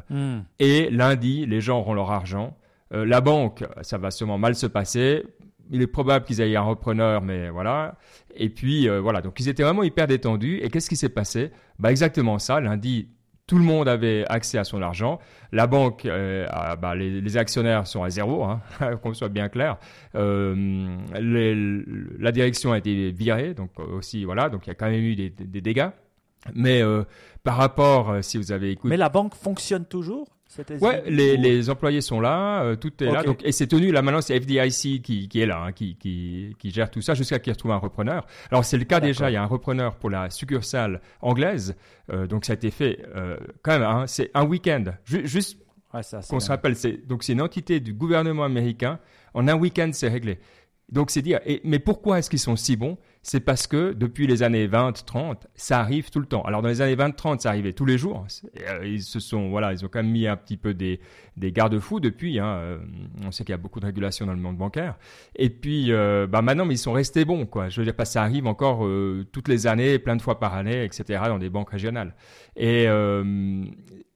Et 0.60 0.90
lundi, 0.90 1.46
les 1.46 1.62
gens 1.62 1.80
auront 1.80 1.94
leur 1.94 2.12
argent. 2.12 2.58
Euh, 2.94 3.06
la 3.06 3.22
banque, 3.22 3.64
ça 3.82 3.98
va 3.98 4.12
sûrement 4.12 4.38
mal 4.38 4.56
se 4.56 4.68
passer. 4.68 5.24
Il 5.72 5.82
est 5.82 5.88
probable 5.88 6.26
qu'ils 6.26 6.42
aient 6.42 6.56
un 6.56 6.62
repreneur, 6.62 7.22
mais 7.22 7.50
voilà. 7.50 7.96
Et 8.36 8.50
puis 8.50 8.88
euh, 8.88 9.02
voilà, 9.02 9.22
donc 9.22 9.40
ils 9.40 9.50
étaient 9.50 9.64
vraiment 9.64 9.84
hyper 9.84 10.08
détendus. 10.08 10.60
Et 10.62 10.70
qu'est-ce 10.70 10.90
qui 10.90 10.96
s'est 10.96 11.10
passé? 11.10 11.52
Bah 11.80 11.90
exactement 11.90 12.38
ça. 12.38 12.60
Lundi, 12.60 13.10
tout 13.48 13.58
le 13.58 13.64
monde 13.64 13.88
avait 13.88 14.26
accès 14.28 14.60
à 14.60 14.64
son 14.64 14.82
argent. 14.82 15.20
La 15.52 15.68
banque, 15.68 16.06
bah, 16.06 16.96
les, 16.96 17.38
actionnaires 17.38 17.88
sont 17.88 18.04
à 18.04 18.10
zéro, 18.10 18.44
hein, 18.44 18.62
qu'on 19.04 19.14
soit 19.14 19.30
bien 19.30 19.50
clair. 19.50 19.78
la 20.14 20.56
direction 22.32 22.72
a 22.72 22.78
été 22.78 23.12
virée, 23.12 23.54
donc 23.54 23.80
aussi 23.80 24.26
voilà, 24.26 24.50
donc 24.50 24.66
il 24.66 24.70
y 24.70 24.72
a 24.72 24.76
quand 24.76 24.90
même 24.90 25.04
eu 25.04 25.16
des 25.16 25.62
dégâts. 25.62 25.90
Mais 26.54 26.82
euh, 26.82 27.04
par 27.44 27.58
rapport, 27.58 28.12
euh, 28.12 28.22
si 28.22 28.38
vous 28.38 28.52
avez 28.52 28.72
écouté. 28.72 28.90
Mais 28.90 28.98
la 28.98 29.10
banque 29.10 29.36
fonctionne 29.36 29.86
toujours 29.86 30.30
Ouais, 30.80 31.04
les, 31.08 31.36
les, 31.36 31.70
employés 31.70 32.00
sont 32.00 32.22
là, 32.22 32.64
euh, 32.64 32.76
tout 32.78 33.04
est 33.04 33.12
là. 33.12 33.24
Donc, 33.24 33.44
et 33.44 33.52
c'est 33.52 33.68
tenu, 33.68 33.92
là 33.92 34.02
maintenant 34.02 34.22
c'est 34.22 34.40
FDIC 34.40 35.02
qui, 35.02 35.28
qui 35.28 35.42
est 35.42 35.46
là, 35.46 35.62
hein, 35.62 35.72
qui, 35.74 35.98
qui, 35.98 36.56
qui, 36.58 36.72
gère 36.72 36.90
tout 36.90 37.02
ça 37.02 37.14
jusqu'à 37.14 37.40
qu'il 37.40 37.52
retrouve 37.52 37.72
un 37.72 37.78
repreneur. 37.78 38.26
Alors 38.52 38.64
c'est 38.64 38.78
le 38.78 38.86
cas 38.86 39.02
déjà, 39.02 39.30
il 39.30 39.34
y 39.34 39.36
a 39.36 39.44
un 39.44 39.48
repreneur 39.48 39.98
pour 39.98 40.10
la 40.10 40.30
succursale 40.30 41.02
anglaise, 41.20 41.76
donc 42.30 42.46
ça 42.46 42.54
a 42.54 42.56
été 42.56 42.72
fait 42.72 43.04
quand 43.64 43.72
même, 43.74 43.84
hein, 43.84 44.06
c'est 44.08 44.32
un 44.34 44.46
week-end. 44.46 44.84
juste 45.04 45.58
ouais, 45.94 46.02
qu'on 46.30 46.40
se 46.40 46.50
rappelle, 46.50 46.76
donc 47.06 47.24
c'est 47.24 47.34
une 47.34 47.42
entité 47.42 47.82
du 47.82 47.94
gouvernement 47.94 48.46
américain, 48.46 49.00
en 49.34 49.50
un 49.50 49.56
week-end 49.56 49.90
c'est 49.92 50.08
réglé. 50.08 50.40
Donc 50.92 51.10
c'est 51.10 51.24
dire, 51.24 51.40
et, 51.46 51.62
mais 51.64 51.80
pourquoi 51.80 52.20
est-ce 52.20 52.30
qu'ils 52.30 52.40
sont 52.40 52.56
si 52.56 52.76
bons? 52.76 52.98
C'est 53.24 53.40
parce 53.40 53.66
que 53.66 53.94
depuis 53.94 54.28
les 54.28 54.44
années 54.44 54.68
20-30, 54.68 55.38
ça 55.56 55.80
arrive 55.80 56.12
tout 56.12 56.20
le 56.20 56.28
temps. 56.28 56.44
Alors 56.44 56.62
dans 56.62 56.70
les 56.70 56.82
années 56.82 56.96
20-30, 56.96 57.40
ça 57.40 57.50
arrivait 57.50 57.74
tous 57.74 57.86
les 57.86 57.98
jours. 57.98 58.28
Euh, 58.70 58.86
ils 58.86 59.02
se 59.02 59.20
sont, 59.20 59.50
voilà, 59.50 59.74
ils 59.74 59.84
ont 59.84 59.88
quand 59.88 60.04
même 60.04 60.12
mis 60.12 60.28
un 60.28 60.38
petit 60.38 60.58
peu 60.58 60.76
des, 60.76 61.00
garde-fous 61.38 62.00
depuis. 62.00 62.38
Hein. 62.38 62.46
Euh, 62.46 62.78
on 63.26 63.32
sait 63.32 63.44
qu'il 63.44 63.54
y 63.54 63.56
a 63.56 63.58
beaucoup 63.58 63.80
de 63.80 63.88
régulations 63.88 64.28
dans 64.28 64.34
le 64.34 64.40
monde 64.40 64.58
bancaire. 64.58 64.96
Et 65.36 65.50
puis, 65.50 65.92
euh, 65.92 66.28
bah 66.28 66.44
maintenant, 66.44 66.66
mais 66.66 66.76
ils 66.76 66.80
sont 66.80 66.94
restés 66.94 67.26
bons, 67.26 67.48
quoi. 67.48 67.70
Je 67.70 67.82
veux 67.82 67.86
dire, 67.86 67.96
que 67.96 68.06
ça 68.06 68.22
arrive 68.22 68.46
encore 68.46 68.88
toutes 69.32 69.48
les 69.48 69.66
années, 69.66 69.98
plein 69.98 70.16
de 70.16 70.22
fois 70.22 70.40
par 70.40 70.54
année, 70.54 70.84
etc., 70.84 71.24
dans 71.26 71.40
des 71.40 71.50
banques 71.50 71.72
régionales. 71.72 72.14
Et 72.56 72.86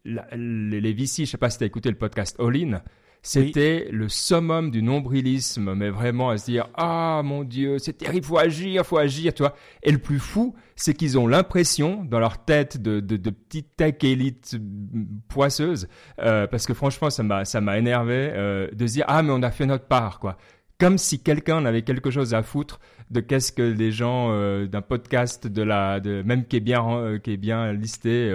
les, 0.05 0.81
les 0.81 0.93
VC, 0.93 1.25
je 1.25 1.31
sais 1.31 1.37
pas 1.37 1.49
si 1.49 1.57
tu 1.57 1.63
as 1.63 1.67
écouté 1.67 1.89
le 1.89 1.97
podcast 1.97 2.39
All 2.39 2.55
In. 2.55 2.81
C'était 3.21 3.89
le 3.91 4.07
summum 4.07 4.71
du 4.71 4.81
nombrilisme, 4.81 5.73
mais 5.73 5.89
vraiment 5.89 6.29
à 6.29 6.37
se 6.37 6.45
dire 6.45 6.69
ah 6.75 7.21
mon 7.23 7.43
Dieu, 7.43 7.77
c'est 7.77 7.97
terrible, 7.97 8.25
faut 8.25 8.37
agir, 8.37 8.85
faut 8.85 8.97
agir, 8.97 9.33
tu. 9.33 9.43
Et 9.83 9.91
le 9.91 9.97
plus 9.97 10.19
fou, 10.19 10.55
c'est 10.77 10.93
qu'ils 10.93 11.19
ont 11.19 11.27
l'impression 11.27 12.05
dans 12.05 12.19
leur 12.19 12.43
tête 12.45 12.81
de, 12.81 13.01
de, 13.01 13.17
de 13.17 13.29
petite 13.29 13.75
tech 13.75 13.95
élite 14.03 14.57
poisseuse, 15.27 15.89
euh, 16.21 16.47
parce 16.47 16.65
que 16.65 16.73
franchement 16.73 17.09
ça 17.09 17.23
m'a 17.23 17.43
ça 17.43 17.59
m'a 17.59 17.77
énervé 17.77 18.31
euh, 18.33 18.69
de 18.71 18.87
se 18.87 18.93
dire 18.93 19.05
ah 19.09 19.21
mais 19.21 19.31
on 19.33 19.43
a 19.43 19.51
fait 19.51 19.65
notre 19.65 19.85
part 19.85 20.19
quoi. 20.19 20.37
Comme 20.79 20.97
si 20.97 21.21
quelqu'un 21.21 21.65
avait 21.65 21.81
quelque 21.81 22.09
chose 22.09 22.33
à 22.33 22.41
foutre 22.41 22.79
de 23.11 23.19
qu'est-ce 23.19 23.51
que 23.51 23.61
les 23.61 23.91
gens 23.91 24.29
euh, 24.31 24.65
d'un 24.65 24.81
podcast 24.81 25.45
de 25.45 25.61
la 25.61 25.99
même 25.99 26.45
qui 26.45 26.55
est 26.55 26.61
bien 26.61 27.19
qui 27.21 27.33
est 27.33 27.37
bien 27.37 27.73
listé 27.73 28.33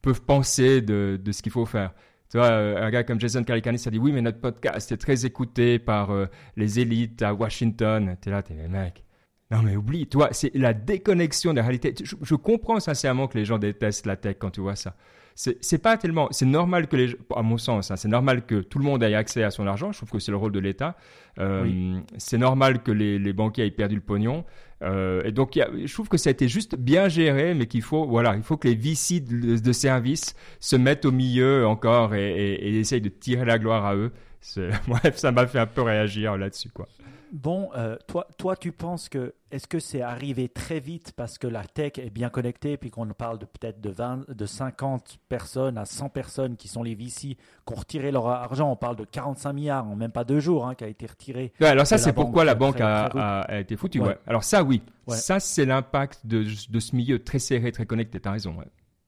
peuvent 0.00 0.22
penser 0.22 0.80
de 0.80 1.18
de 1.20 1.32
ce 1.32 1.42
qu'il 1.42 1.50
faut 1.50 1.66
faire. 1.66 1.92
Tu 2.32 2.38
vois, 2.38 2.46
euh, 2.46 2.82
un 2.82 2.90
gars 2.90 3.04
comme 3.04 3.20
Jason 3.20 3.44
Calicanis 3.44 3.82
a 3.84 3.90
dit 3.90 3.98
oui, 3.98 4.10
mais 4.10 4.22
notre 4.22 4.40
podcast 4.40 4.90
est 4.90 4.96
très 4.96 5.26
écouté 5.26 5.78
par 5.78 6.10
euh, 6.12 6.24
les 6.56 6.80
élites 6.80 7.20
à 7.20 7.34
Washington. 7.34 8.16
T'es 8.22 8.30
là, 8.30 8.42
t'es 8.42 8.54
mais 8.54 8.68
mec, 8.68 9.04
Non 9.50 9.60
mais 9.60 9.76
oublie, 9.76 10.06
toi, 10.06 10.30
c'est 10.32 10.50
la 10.54 10.72
déconnexion 10.72 11.52
de 11.52 11.58
la 11.58 11.62
réalité. 11.64 11.94
Je, 12.02 12.16
je, 12.22 12.34
comprends 12.34 12.80
sincèrement 12.80 13.28
que 13.28 13.36
les 13.36 13.44
gens 13.44 13.58
détestent 13.58 14.06
la 14.06 14.16
tech 14.16 14.36
quand 14.38 14.48
tu 14.48 14.62
vois 14.62 14.76
ça 14.76 14.96
c'est 15.34 15.82
pas 15.82 15.96
tellement. 15.96 16.28
C'est 16.30 16.46
normal 16.46 16.88
que 16.88 16.96
les, 16.96 17.16
à 17.34 17.42
mon 17.42 17.58
sens, 17.58 17.90
hein, 17.90 17.96
c'est 17.96 18.08
normal 18.08 18.44
que 18.44 18.56
tout 18.56 18.78
le 18.78 18.84
monde 18.84 19.02
ait 19.02 19.14
accès 19.14 19.42
à 19.42 19.50
son 19.50 19.66
argent. 19.66 19.92
Je 19.92 19.98
trouve 19.98 20.10
que 20.10 20.18
c'est 20.18 20.30
le 20.30 20.36
rôle 20.36 20.52
de 20.52 20.60
l'État. 20.60 20.96
Euh, 21.38 21.98
c'est 22.18 22.38
normal 22.38 22.82
que 22.82 22.90
les, 22.90 23.18
les, 23.18 23.32
banquiers 23.32 23.66
aient 23.66 23.70
perdu 23.70 23.94
le 23.94 24.00
pognon. 24.00 24.44
Euh, 24.82 25.22
et 25.24 25.32
donc, 25.32 25.52
je 25.54 25.92
trouve 25.92 26.08
que 26.08 26.18
ça 26.18 26.28
a 26.28 26.32
été 26.32 26.48
juste 26.48 26.76
bien 26.76 27.08
géré, 27.08 27.54
mais 27.54 27.66
qu'il 27.66 27.82
faut, 27.82 28.06
voilà, 28.06 28.36
il 28.36 28.42
faut 28.42 28.56
que 28.56 28.68
les 28.68 28.74
VC 28.74 29.20
de, 29.20 29.56
de 29.56 29.72
services 29.72 30.34
se 30.60 30.76
mettent 30.76 31.04
au 31.04 31.12
milieu 31.12 31.66
encore 31.66 32.14
et, 32.14 32.30
et, 32.30 32.68
et 32.68 32.78
essayent 32.78 33.00
de 33.00 33.08
tirer 33.08 33.44
la 33.44 33.58
gloire 33.58 33.86
à 33.86 33.94
eux. 33.96 34.12
Bref, 34.88 35.16
ça 35.16 35.32
m'a 35.32 35.46
fait 35.46 35.60
un 35.60 35.66
peu 35.66 35.82
réagir 35.82 36.36
là-dessus, 36.36 36.70
quoi. 36.70 36.88
Bon, 37.32 37.70
euh, 37.74 37.96
toi, 38.06 38.28
toi, 38.36 38.56
tu 38.56 38.72
penses 38.72 39.08
que 39.08 39.32
est-ce 39.50 39.66
que 39.66 39.80
c'est 39.80 40.02
arrivé 40.02 40.50
très 40.50 40.80
vite 40.80 41.12
parce 41.16 41.38
que 41.38 41.46
la 41.46 41.64
tech 41.64 41.92
est 41.96 42.10
bien 42.10 42.28
connectée, 42.28 42.76
puis 42.76 42.90
qu'on 42.90 43.06
parle 43.06 43.38
de 43.38 43.46
peut-être 43.46 43.80
de, 43.80 43.88
20, 43.88 44.28
de 44.30 44.44
50 44.44 45.18
personnes 45.30 45.78
à 45.78 45.86
100 45.86 46.10
personnes 46.10 46.56
qui 46.58 46.68
sont 46.68 46.82
les 46.82 46.94
VC, 46.94 47.10
qui 47.20 47.38
ont 47.68 47.74
retiré 47.74 48.10
leur 48.12 48.28
argent? 48.28 48.70
On 48.70 48.76
parle 48.76 48.96
de 48.96 49.04
45 49.04 49.52
milliards 49.54 49.88
en 49.88 49.96
même 49.96 50.12
pas 50.12 50.24
deux 50.24 50.40
jours 50.40 50.66
hein, 50.66 50.74
qui 50.74 50.84
a 50.84 50.88
été 50.88 51.06
retiré. 51.06 51.54
alors 51.60 51.86
ça, 51.86 51.96
c'est 51.96 52.12
pourquoi 52.12 52.44
la 52.44 52.54
banque 52.54 52.82
a, 52.82 53.46
été 53.58 53.76
foutue. 53.76 54.00
Ouais. 54.00 54.18
Alors 54.26 54.44
ça, 54.44 54.62
oui. 54.62 54.82
Ça, 55.08 55.40
c'est 55.40 55.64
l'impact 55.64 56.26
de, 56.26 56.44
de, 56.68 56.80
ce 56.80 56.94
milieu 56.94 57.24
très 57.24 57.38
serré, 57.38 57.72
très 57.72 57.86
connecté. 57.86 58.20
Tu 58.20 58.28
as 58.28 58.32
raison. 58.32 58.54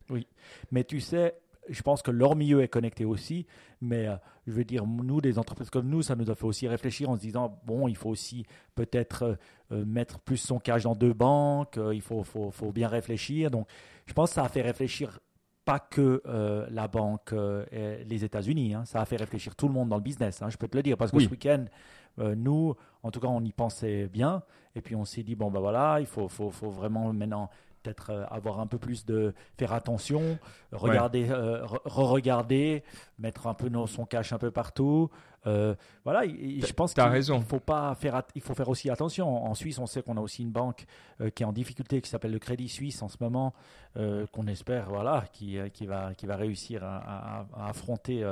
Oui. 0.08 0.26
Mais 0.72 0.84
tu 0.84 1.00
sais, 1.00 1.34
je 1.68 1.82
pense 1.82 2.02
que 2.02 2.10
leur 2.10 2.36
milieu 2.36 2.62
est 2.62 2.68
connecté 2.68 3.04
aussi, 3.04 3.46
mais 3.80 4.06
euh, 4.06 4.16
je 4.46 4.52
veux 4.52 4.64
dire, 4.64 4.86
nous, 4.86 5.20
des 5.20 5.38
entreprises 5.38 5.70
comme 5.70 5.88
nous, 5.88 6.02
ça 6.02 6.16
nous 6.16 6.30
a 6.30 6.34
fait 6.34 6.44
aussi 6.44 6.68
réfléchir 6.68 7.10
en 7.10 7.16
se 7.16 7.20
disant, 7.20 7.60
bon, 7.64 7.88
il 7.88 7.96
faut 7.96 8.10
aussi 8.10 8.44
peut-être 8.74 9.22
euh, 9.22 9.34
euh, 9.72 9.84
mettre 9.84 10.18
plus 10.20 10.36
son 10.36 10.58
cash 10.58 10.84
dans 10.84 10.94
deux 10.94 11.12
banques, 11.12 11.78
il 11.92 12.00
faut, 12.00 12.22
faut, 12.22 12.50
faut, 12.50 12.72
bien 12.72 12.88
réfléchir. 12.88 13.50
Donc, 13.50 13.66
je 14.06 14.12
pense 14.12 14.30
que 14.30 14.34
ça 14.34 14.44
a 14.44 14.48
fait 14.48 14.62
réfléchir 14.62 15.20
pas 15.64 15.78
que 15.78 16.22
la 16.70 16.88
banque 16.88 17.32
et 17.72 18.04
les 18.04 18.22
États-Unis, 18.22 18.74
hein. 18.74 18.84
ça 18.84 19.00
a 19.00 19.06
fait 19.06 19.16
réfléchir 19.16 19.56
tout 19.56 19.66
le 19.66 19.72
monde 19.72 19.88
dans 19.88 19.96
le 19.96 20.02
business, 20.02 20.42
hein, 20.42 20.50
je 20.50 20.58
peux 20.58 20.68
te 20.68 20.76
le 20.76 20.82
dire, 20.82 20.98
parce 20.98 21.10
que 21.10 21.18
ce 21.20 21.28
week-end, 21.30 21.64
nous, 22.18 22.74
en 23.02 23.10
tout 23.10 23.18
cas, 23.18 23.28
on 23.28 23.42
y 23.42 23.50
pensait 23.50 24.06
bien, 24.08 24.42
et 24.74 24.82
puis 24.82 24.94
on 24.94 25.06
s'est 25.06 25.22
dit, 25.22 25.34
bon, 25.34 25.50
ben 25.50 25.60
voilà, 25.60 26.00
il 26.00 26.06
faut, 26.06 26.28
faut, 26.28 26.50
faut 26.50 26.68
vraiment 26.68 27.14
maintenant 27.14 27.48
peut-être 27.84 28.10
euh, 28.10 28.24
avoir 28.30 28.58
un 28.60 28.66
peu 28.66 28.78
plus 28.78 29.04
de 29.04 29.34
faire 29.58 29.72
attention, 29.72 30.38
regarder, 30.72 31.28
euh, 31.30 31.64
re-regarder, 31.84 32.82
mettre 33.18 33.46
un 33.46 33.54
peu 33.54 33.70
son 33.86 34.06
cash 34.06 34.32
un 34.32 34.38
peu 34.38 34.50
partout. 34.50 35.10
Euh, 35.46 35.74
voilà, 36.04 36.26
je 36.26 36.72
pense 36.72 36.94
qu'il 36.94 37.42
faut 37.46 37.60
pas 37.60 37.94
faire, 37.96 38.22
il 38.34 38.40
faut 38.40 38.54
faire 38.54 38.68
aussi 38.68 38.88
attention. 38.88 39.44
En 39.44 39.54
Suisse, 39.54 39.78
on 39.78 39.86
sait 39.86 40.02
qu'on 40.02 40.16
a 40.16 40.20
aussi 40.20 40.42
une 40.42 40.50
banque 40.50 40.86
qui 41.34 41.42
est 41.42 41.46
en 41.46 41.52
difficulté, 41.52 42.00
qui 42.00 42.08
s'appelle 42.08 42.32
le 42.32 42.38
Crédit 42.38 42.68
Suisse 42.68 43.02
en 43.02 43.08
ce 43.08 43.18
moment, 43.20 43.52
qu'on 43.94 44.46
espère, 44.46 44.88
voilà, 44.88 45.24
qui, 45.32 45.58
qui 45.74 45.86
va, 45.86 46.14
qui 46.14 46.26
va 46.26 46.36
réussir 46.36 46.82
à, 46.82 47.46
à 47.54 47.68
affronter 47.68 48.24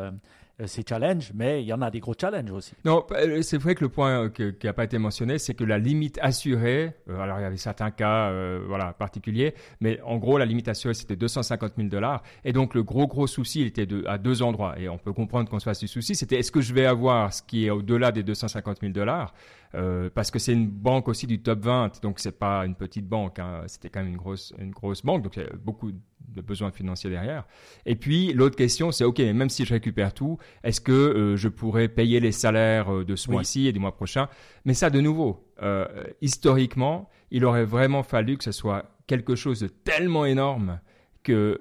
ces 0.67 0.83
challenges, 0.89 1.33
mais 1.35 1.63
il 1.63 1.67
y 1.67 1.73
en 1.73 1.83
a 1.83 1.91
des 1.91 2.01
gros 2.01 2.15
challenges 2.19 2.51
aussi. 2.51 2.73
Non, 2.85 3.05
euh, 3.13 3.43
c'est 3.43 3.59
vrai 3.59 3.75
que 3.75 3.83
le 3.83 3.89
point 3.89 4.25
euh, 4.25 4.29
qui 4.29 4.67
n'a 4.67 4.73
pas 4.73 4.85
été 4.85 4.99
mentionné, 4.99 5.39
c'est 5.39 5.55
que 5.55 5.65
la 5.65 5.79
limite 5.79 6.19
assurée, 6.23 6.95
alors 7.09 7.39
il 7.39 7.43
y 7.43 7.47
avait 7.47 7.57
certains 7.57 7.91
cas 7.91 8.33
voilà, 8.67 8.93
particuliers, 8.93 9.55
mais 9.81 10.01
en 10.03 10.19
gros, 10.19 10.39
la 10.39 10.47
limite 10.47 10.69
assurée, 10.69 10.95
c'était 10.95 11.17
250 11.17 11.73
000 11.77 11.89
dollars. 11.89 12.23
Et 12.45 12.53
donc, 12.53 12.75
le 12.75 12.83
gros, 12.83 13.07
gros 13.07 13.27
souci, 13.27 13.61
il 13.63 13.67
était 13.67 13.87
à 14.07 14.19
deux 14.19 14.43
endroits. 14.43 14.79
Et 14.79 14.89
on 14.89 14.99
peut 14.99 15.13
comprendre 15.13 15.49
qu'on 15.49 15.59
se 15.59 15.65
fasse 15.65 15.81
du 15.81 15.89
souci. 15.89 16.15
C'était 16.15 16.37
est-ce 16.37 16.53
que 16.53 16.61
je 16.61 16.75
vais 16.75 16.87
avoir 16.87 17.33
ce 17.33 17.43
qui 17.43 17.67
est 17.67 17.71
au-delà 17.71 18.13
des 18.13 18.23
250 18.23 18.81
000 18.81 18.93
dollars? 18.93 19.33
Euh, 19.75 20.11
parce 20.15 20.31
que 20.31 20.39
c'est 20.39 20.53
une 20.53 20.69
banque 20.69 21.09
aussi 21.09 21.27
du 21.27 21.41
top 21.41 21.61
20, 21.61 22.03
donc 22.03 22.19
c'est 22.19 22.39
pas 22.39 22.67
une 22.67 22.75
petite 22.75 23.09
banque, 23.09 23.39
hein. 23.39 23.63
c'était 23.67 23.89
quand 23.89 24.01
même 24.01 24.11
une 24.11 24.19
grosse, 24.19 24.53
une 24.59 24.71
grosse 24.71 25.03
banque, 25.03 25.23
donc 25.23 25.41
beaucoup 25.65 25.93
de 26.29 26.41
besoins 26.41 26.71
financiers 26.71 27.11
derrière. 27.11 27.47
Et 27.87 27.97
puis 27.97 28.33
l'autre 28.33 28.57
question, 28.57 28.91
c'est 28.91 29.05
ok, 29.05 29.19
mais 29.19 29.33
même 29.33 29.51
si 29.51 29.65
je 29.65 29.75
récupère 29.75 30.15
tout, 30.15 30.39
est-ce 30.65 30.81
que 30.81 30.93
euh, 30.93 31.37
je 31.37 31.49
pourrais 31.49 31.89
payer 31.89 32.21
les 32.21 32.33
salaires 32.33 32.93
euh, 32.93 33.05
de 33.05 33.17
ce 33.17 33.31
mois-ci 33.31 33.67
et 33.67 33.73
du 33.73 33.79
mois 33.79 33.95
prochain? 33.95 34.29
Mais 34.65 34.75
ça, 34.75 34.91
de 34.91 35.01
nouveau, 35.01 35.49
historiquement, 36.21 37.09
il 37.31 37.45
aurait 37.45 37.65
vraiment 37.65 38.03
fallu 38.03 38.37
que 38.37 38.45
ce 38.45 38.53
soit 38.53 38.97
quelque 39.07 39.35
chose 39.35 39.61
de 39.61 39.69
tellement 39.69 40.25
énorme 40.25 40.81
que 41.23 41.61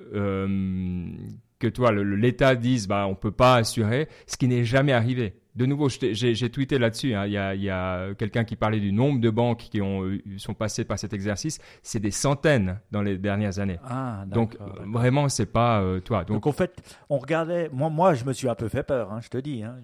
que 1.60 1.68
toi 1.68 1.92
l'État 1.92 2.56
dise 2.56 2.88
bah 2.88 3.06
on 3.08 3.14
peut 3.14 3.32
pas 3.32 3.56
assurer, 3.56 4.08
ce 4.26 4.36
qui 4.36 4.48
n'est 4.48 4.64
jamais 4.64 4.94
arrivé 4.94 5.36
de 5.56 5.66
nouveau, 5.66 5.90
j'ai 5.90 6.50
tweeté 6.50 6.80
là-dessus. 6.80 7.14
Hein. 7.14 7.26
Il 7.26 7.62
y 7.62 7.70
a, 7.70 8.14
quelqu'un 8.16 8.44
qui 8.44 8.56
parlait 8.56 8.80
du 8.80 8.92
nombre 8.92 9.20
de 9.20 9.30
banques 9.30 9.68
qui 9.70 9.82
ont, 9.82 10.10
sont 10.38 10.54
passées 10.54 10.86
par 10.86 10.98
cet 10.98 11.14
exercice. 11.14 11.60
C'est 11.84 12.00
des 12.00 12.12
centaines 12.12 12.80
dans 12.92 13.02
les 13.02 13.18
dernières 13.18 13.60
années. 13.60 13.78
Ah, 13.84 14.24
donc 14.28 14.58
vraiment, 14.86 15.28
c'est 15.28 15.46
pas 15.46 15.82
euh, 15.82 16.00
toi. 16.00 16.24
Donc, 16.24 16.48
en 16.48 16.52
fait, 16.52 16.82
on 17.10 17.18
regardait. 17.18 17.70
Moi, 17.74 17.90
moi, 17.90 18.14
je 18.14 18.24
me 18.24 18.34
suis 18.34 18.48
un 18.48 18.56
peu 18.56 18.70
fait 18.70 18.84
peur. 18.84 19.12
Hein, 19.12 19.20
je 19.22 19.28
te 19.28 19.38
dis. 19.38 19.64
Hein. 19.64 19.76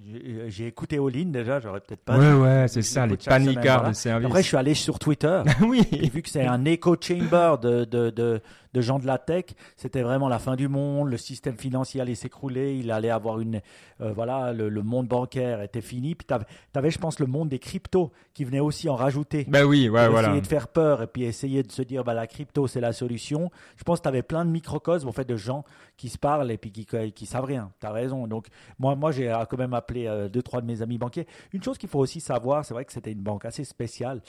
J'ai 0.47 0.67
écouté 0.67 0.99
Oline 0.99 1.31
déjà. 1.31 1.59
J'aurais 1.59 1.81
peut-être 1.81 2.03
pas. 2.03 2.17
Ouais, 2.17 2.33
ouais, 2.33 2.67
c'est 2.67 2.81
ça, 2.81 3.05
les 3.05 3.17
panicards 3.17 3.89
de 3.89 3.93
service. 3.93 4.27
Après, 4.27 4.41
je 4.41 4.47
suis 4.47 4.57
allé 4.57 4.73
sur 4.73 4.99
Twitter. 4.99 5.41
oui. 5.61 5.83
Et 5.91 6.09
vu 6.09 6.21
que 6.21 6.29
c'est 6.29 6.45
un 6.45 6.63
echo 6.65 6.95
chamber 7.01 7.57
de, 7.61 7.83
de, 7.83 8.09
de 8.09 8.41
de 8.77 8.81
gens 8.81 8.99
de 8.99 9.07
la 9.07 9.17
tech, 9.17 9.45
c'était 9.75 10.01
vraiment 10.01 10.29
la 10.29 10.39
fin 10.39 10.55
du 10.55 10.67
monde, 10.67 11.09
le 11.09 11.17
système 11.17 11.57
financier 11.57 11.99
allait 11.99 12.15
s'écrouler, 12.15 12.77
il 12.77 12.91
allait 12.91 13.09
avoir 13.09 13.39
une, 13.39 13.61
euh, 14.01 14.13
voilà, 14.13 14.53
le, 14.53 14.69
monde 14.83 15.07
bancaire 15.07 15.56
était 15.63 15.81
fini. 15.81 16.15
Puis 16.15 16.27
tu 16.27 16.33
avais, 16.77 16.91
je 16.91 16.99
pense, 16.99 17.19
le 17.19 17.27
monde 17.27 17.49
des 17.49 17.59
cryptos 17.59 18.11
qui 18.33 18.43
venait 18.43 18.59
aussi 18.59 18.89
en 18.89 18.95
rajouter. 18.95 19.45
Ben 19.47 19.63
oui, 19.65 19.89
ouais, 19.89 20.07
pour 20.07 20.19
Essayer 20.19 20.41
de 20.41 20.47
faire 20.47 20.67
peur 20.67 21.01
et 21.01 21.07
puis 21.07 21.23
essayer 21.23 21.63
de 21.63 21.71
se 21.71 21.81
dire, 21.81 22.03
bah, 22.03 22.13
la 22.13 22.27
crypto, 22.27 22.67
c'est 22.67 22.81
la 22.81 22.93
solution. 22.93 23.49
Je 23.75 23.83
pense 23.83 23.99
que 23.99 24.03
tu 24.03 24.09
avais 24.09 24.23
plein 24.23 24.45
de 24.45 24.51
microcosmes, 24.51 25.07
en 25.07 25.11
fait, 25.11 25.25
de 25.25 25.35
gens 25.35 25.63
qui 25.95 26.09
se 26.09 26.17
parlent 26.17 26.51
et 26.51 26.57
puis 26.57 26.71
qui, 26.71 26.85
qui 27.11 27.25
savent 27.25 27.45
rien. 27.45 27.71
Tu 27.79 27.85
as 27.85 27.91
raison. 27.91 28.27
Donc, 28.27 28.47
moi, 28.79 28.95
moi 28.95 29.11
j'ai 29.11 29.33
quand 29.49 29.57
même 29.57 29.73
appelé 29.73 30.07
euh, 30.07 30.29
deux, 30.29 30.41
trois 30.41 30.61
de 30.61 30.67
mes 30.67 30.81
amis 30.81 30.97
banquiers. 30.97 31.27
Une 31.53 31.63
chose 31.63 31.77
qu'il 31.77 31.89
faut 31.89 31.99
aussi 31.99 32.19
savoir, 32.19 32.65
c'est 32.65 32.73
vrai 32.73 32.85
que 32.85 32.93
c'était 32.93 33.11
une 33.11 33.23
banque 33.23 33.45
assez 33.45 33.63
spéciale. 33.63 34.21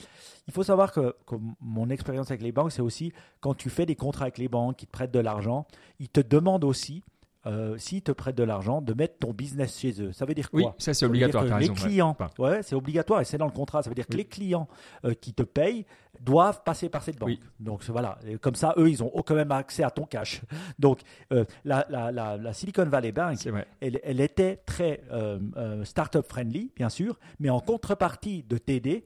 Il 0.47 0.53
faut 0.53 0.63
savoir 0.63 0.91
que, 0.91 1.15
que 1.25 1.35
mon 1.61 1.89
expérience 1.89 2.31
avec 2.31 2.41
les 2.41 2.51
banques, 2.51 2.71
c'est 2.71 2.81
aussi 2.81 3.13
quand 3.39 3.53
tu 3.53 3.69
fais 3.69 3.85
des 3.85 3.95
contrats 3.95 4.25
avec 4.25 4.37
les 4.37 4.47
banques 4.47 4.77
qui 4.77 4.85
te 4.85 4.91
prêtent 4.91 5.11
de 5.11 5.19
l'argent, 5.19 5.65
ils 5.99 6.09
te 6.09 6.21
demandent 6.21 6.63
aussi 6.63 7.03
euh, 7.49 7.77
s'ils 7.77 8.01
te 8.01 8.11
prêtent 8.11 8.37
de 8.37 8.43
l'argent, 8.43 8.81
de 8.81 8.93
mettre 8.93 9.17
ton 9.17 9.33
business 9.33 9.79
chez 9.79 10.01
eux. 10.01 10.11
Ça 10.11 10.25
veut 10.25 10.33
dire 10.33 10.51
quoi 10.51 10.59
Oui, 10.59 10.65
ça 10.77 10.93
c'est 10.93 11.05
obligatoire. 11.05 11.59
les 11.59 11.69
clients, 11.69 12.15
ouais, 12.37 12.61
c'est 12.63 12.75
obligatoire 12.75 13.21
et 13.21 13.25
c'est 13.25 13.37
dans 13.37 13.45
le 13.45 13.51
contrat. 13.51 13.81
Ça 13.81 13.89
veut 13.89 13.95
dire 13.95 14.07
que 14.07 14.17
les 14.17 14.25
clients 14.25 14.67
euh, 15.05 15.13
qui 15.13 15.33
te 15.33 15.43
payent 15.43 15.85
doivent 16.21 16.63
passer 16.63 16.89
par 16.89 17.03
cette 17.03 17.17
banque. 17.17 17.39
Donc 17.59 17.83
voilà, 17.85 18.19
comme 18.41 18.55
ça, 18.55 18.73
eux, 18.77 18.89
ils 18.89 19.03
ont 19.03 19.11
quand 19.25 19.35
même 19.35 19.51
accès 19.51 19.83
à 19.83 19.89
ton 19.89 20.05
cash. 20.05 20.41
Donc 20.79 20.99
euh, 21.31 21.45
la, 21.65 21.85
la, 21.89 22.11
la, 22.11 22.53
Silicon 22.53 22.85
Valley 22.85 23.11
Bank, 23.11 23.37
elle, 23.79 23.99
elle, 24.03 24.21
était 24.21 24.57
très 24.57 25.01
startup 25.83 26.25
friendly, 26.27 26.71
bien 26.75 26.89
sûr, 26.89 27.17
mais 27.39 27.49
en 27.49 27.59
contrepartie 27.59 28.43
de 28.43 28.57
t'aider, 28.57 29.05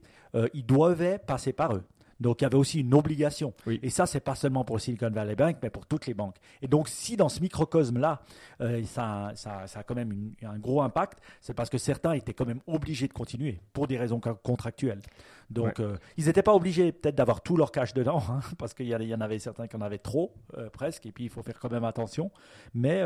ils 0.53 0.65
devaient 0.65 1.19
passer 1.19 1.53
par 1.53 1.75
eux. 1.75 1.83
Donc, 2.23 2.39
il 2.39 2.45
y 2.45 2.47
avait 2.47 2.55
aussi 2.55 2.79
une 2.79 2.93
obligation. 2.93 3.53
Et 3.67 3.89
ça, 3.89 4.05
c'est 4.05 4.21
pas 4.21 4.33
seulement 4.33 4.63
pour 4.63 4.79
Silicon 4.79 5.09
Valley 5.09 5.35
Bank, 5.35 5.57
mais 5.61 5.69
pour 5.69 5.85
toutes 5.85 6.07
les 6.07 6.13
banques. 6.13 6.37
Et 6.61 6.67
donc, 6.69 6.87
si 6.87 7.17
dans 7.17 7.27
ce 7.27 7.41
microcosme-là, 7.41 8.21
euh, 8.61 8.81
ça, 8.85 9.33
ça, 9.35 9.67
ça, 9.67 9.79
a 9.79 9.83
quand 9.83 9.93
même 9.93 10.31
un 10.41 10.57
gros 10.57 10.81
impact, 10.81 11.19
c'est 11.41 11.53
parce 11.53 11.69
que 11.69 11.77
certains 11.77 12.13
étaient 12.13 12.33
quand 12.33 12.45
même 12.45 12.61
obligés 12.65 13.09
de 13.09 13.13
continuer 13.13 13.59
pour 13.73 13.87
des 13.87 13.97
raisons 13.97 14.21
contractuelles. 14.41 15.01
Donc, 15.49 15.81
euh, 15.81 15.97
ils 16.15 16.27
n'étaient 16.27 16.43
pas 16.43 16.55
obligés 16.55 16.93
peut-être 16.93 17.15
d'avoir 17.15 17.41
tout 17.41 17.57
leur 17.57 17.73
cash 17.73 17.93
dedans, 17.93 18.23
hein, 18.29 18.39
parce 18.57 18.73
qu'il 18.73 18.85
y, 18.85 18.91
y, 18.91 19.13
en 19.13 19.21
avait 19.21 19.39
certains 19.39 19.67
qui 19.67 19.75
en 19.75 19.81
avaient 19.81 19.97
trop, 19.97 20.33
euh, 20.57 20.69
presque, 20.69 21.05
et 21.05 21.11
puis 21.11 21.25
il 21.25 21.29
faut 21.29 21.43
faire 21.43 21.59
quand 21.59 21.71
même 21.71 21.83
attention. 21.83 22.31
Mais, 22.73 23.03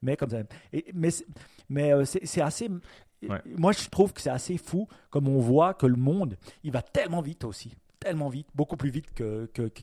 mais 0.00 0.16
comme 0.16 0.30
ça. 0.30 0.42
Et, 0.72 0.86
mais 0.94 1.08
mais 1.68 2.04
c'est 2.04 2.40
assez. 2.40 2.70
Moi, 3.56 3.72
je 3.72 3.88
trouve 3.88 4.12
que 4.12 4.20
c'est 4.20 4.30
assez 4.30 4.58
fou, 4.58 4.86
comme 5.10 5.26
on 5.26 5.40
voit 5.40 5.74
que 5.74 5.86
le 5.86 5.96
monde, 5.96 6.36
il 6.62 6.70
va 6.70 6.82
tellement 6.82 7.20
vite 7.20 7.42
aussi 7.42 7.74
tellement 8.00 8.28
vite, 8.28 8.48
beaucoup 8.54 8.76
plus 8.76 8.90
vite 8.90 9.06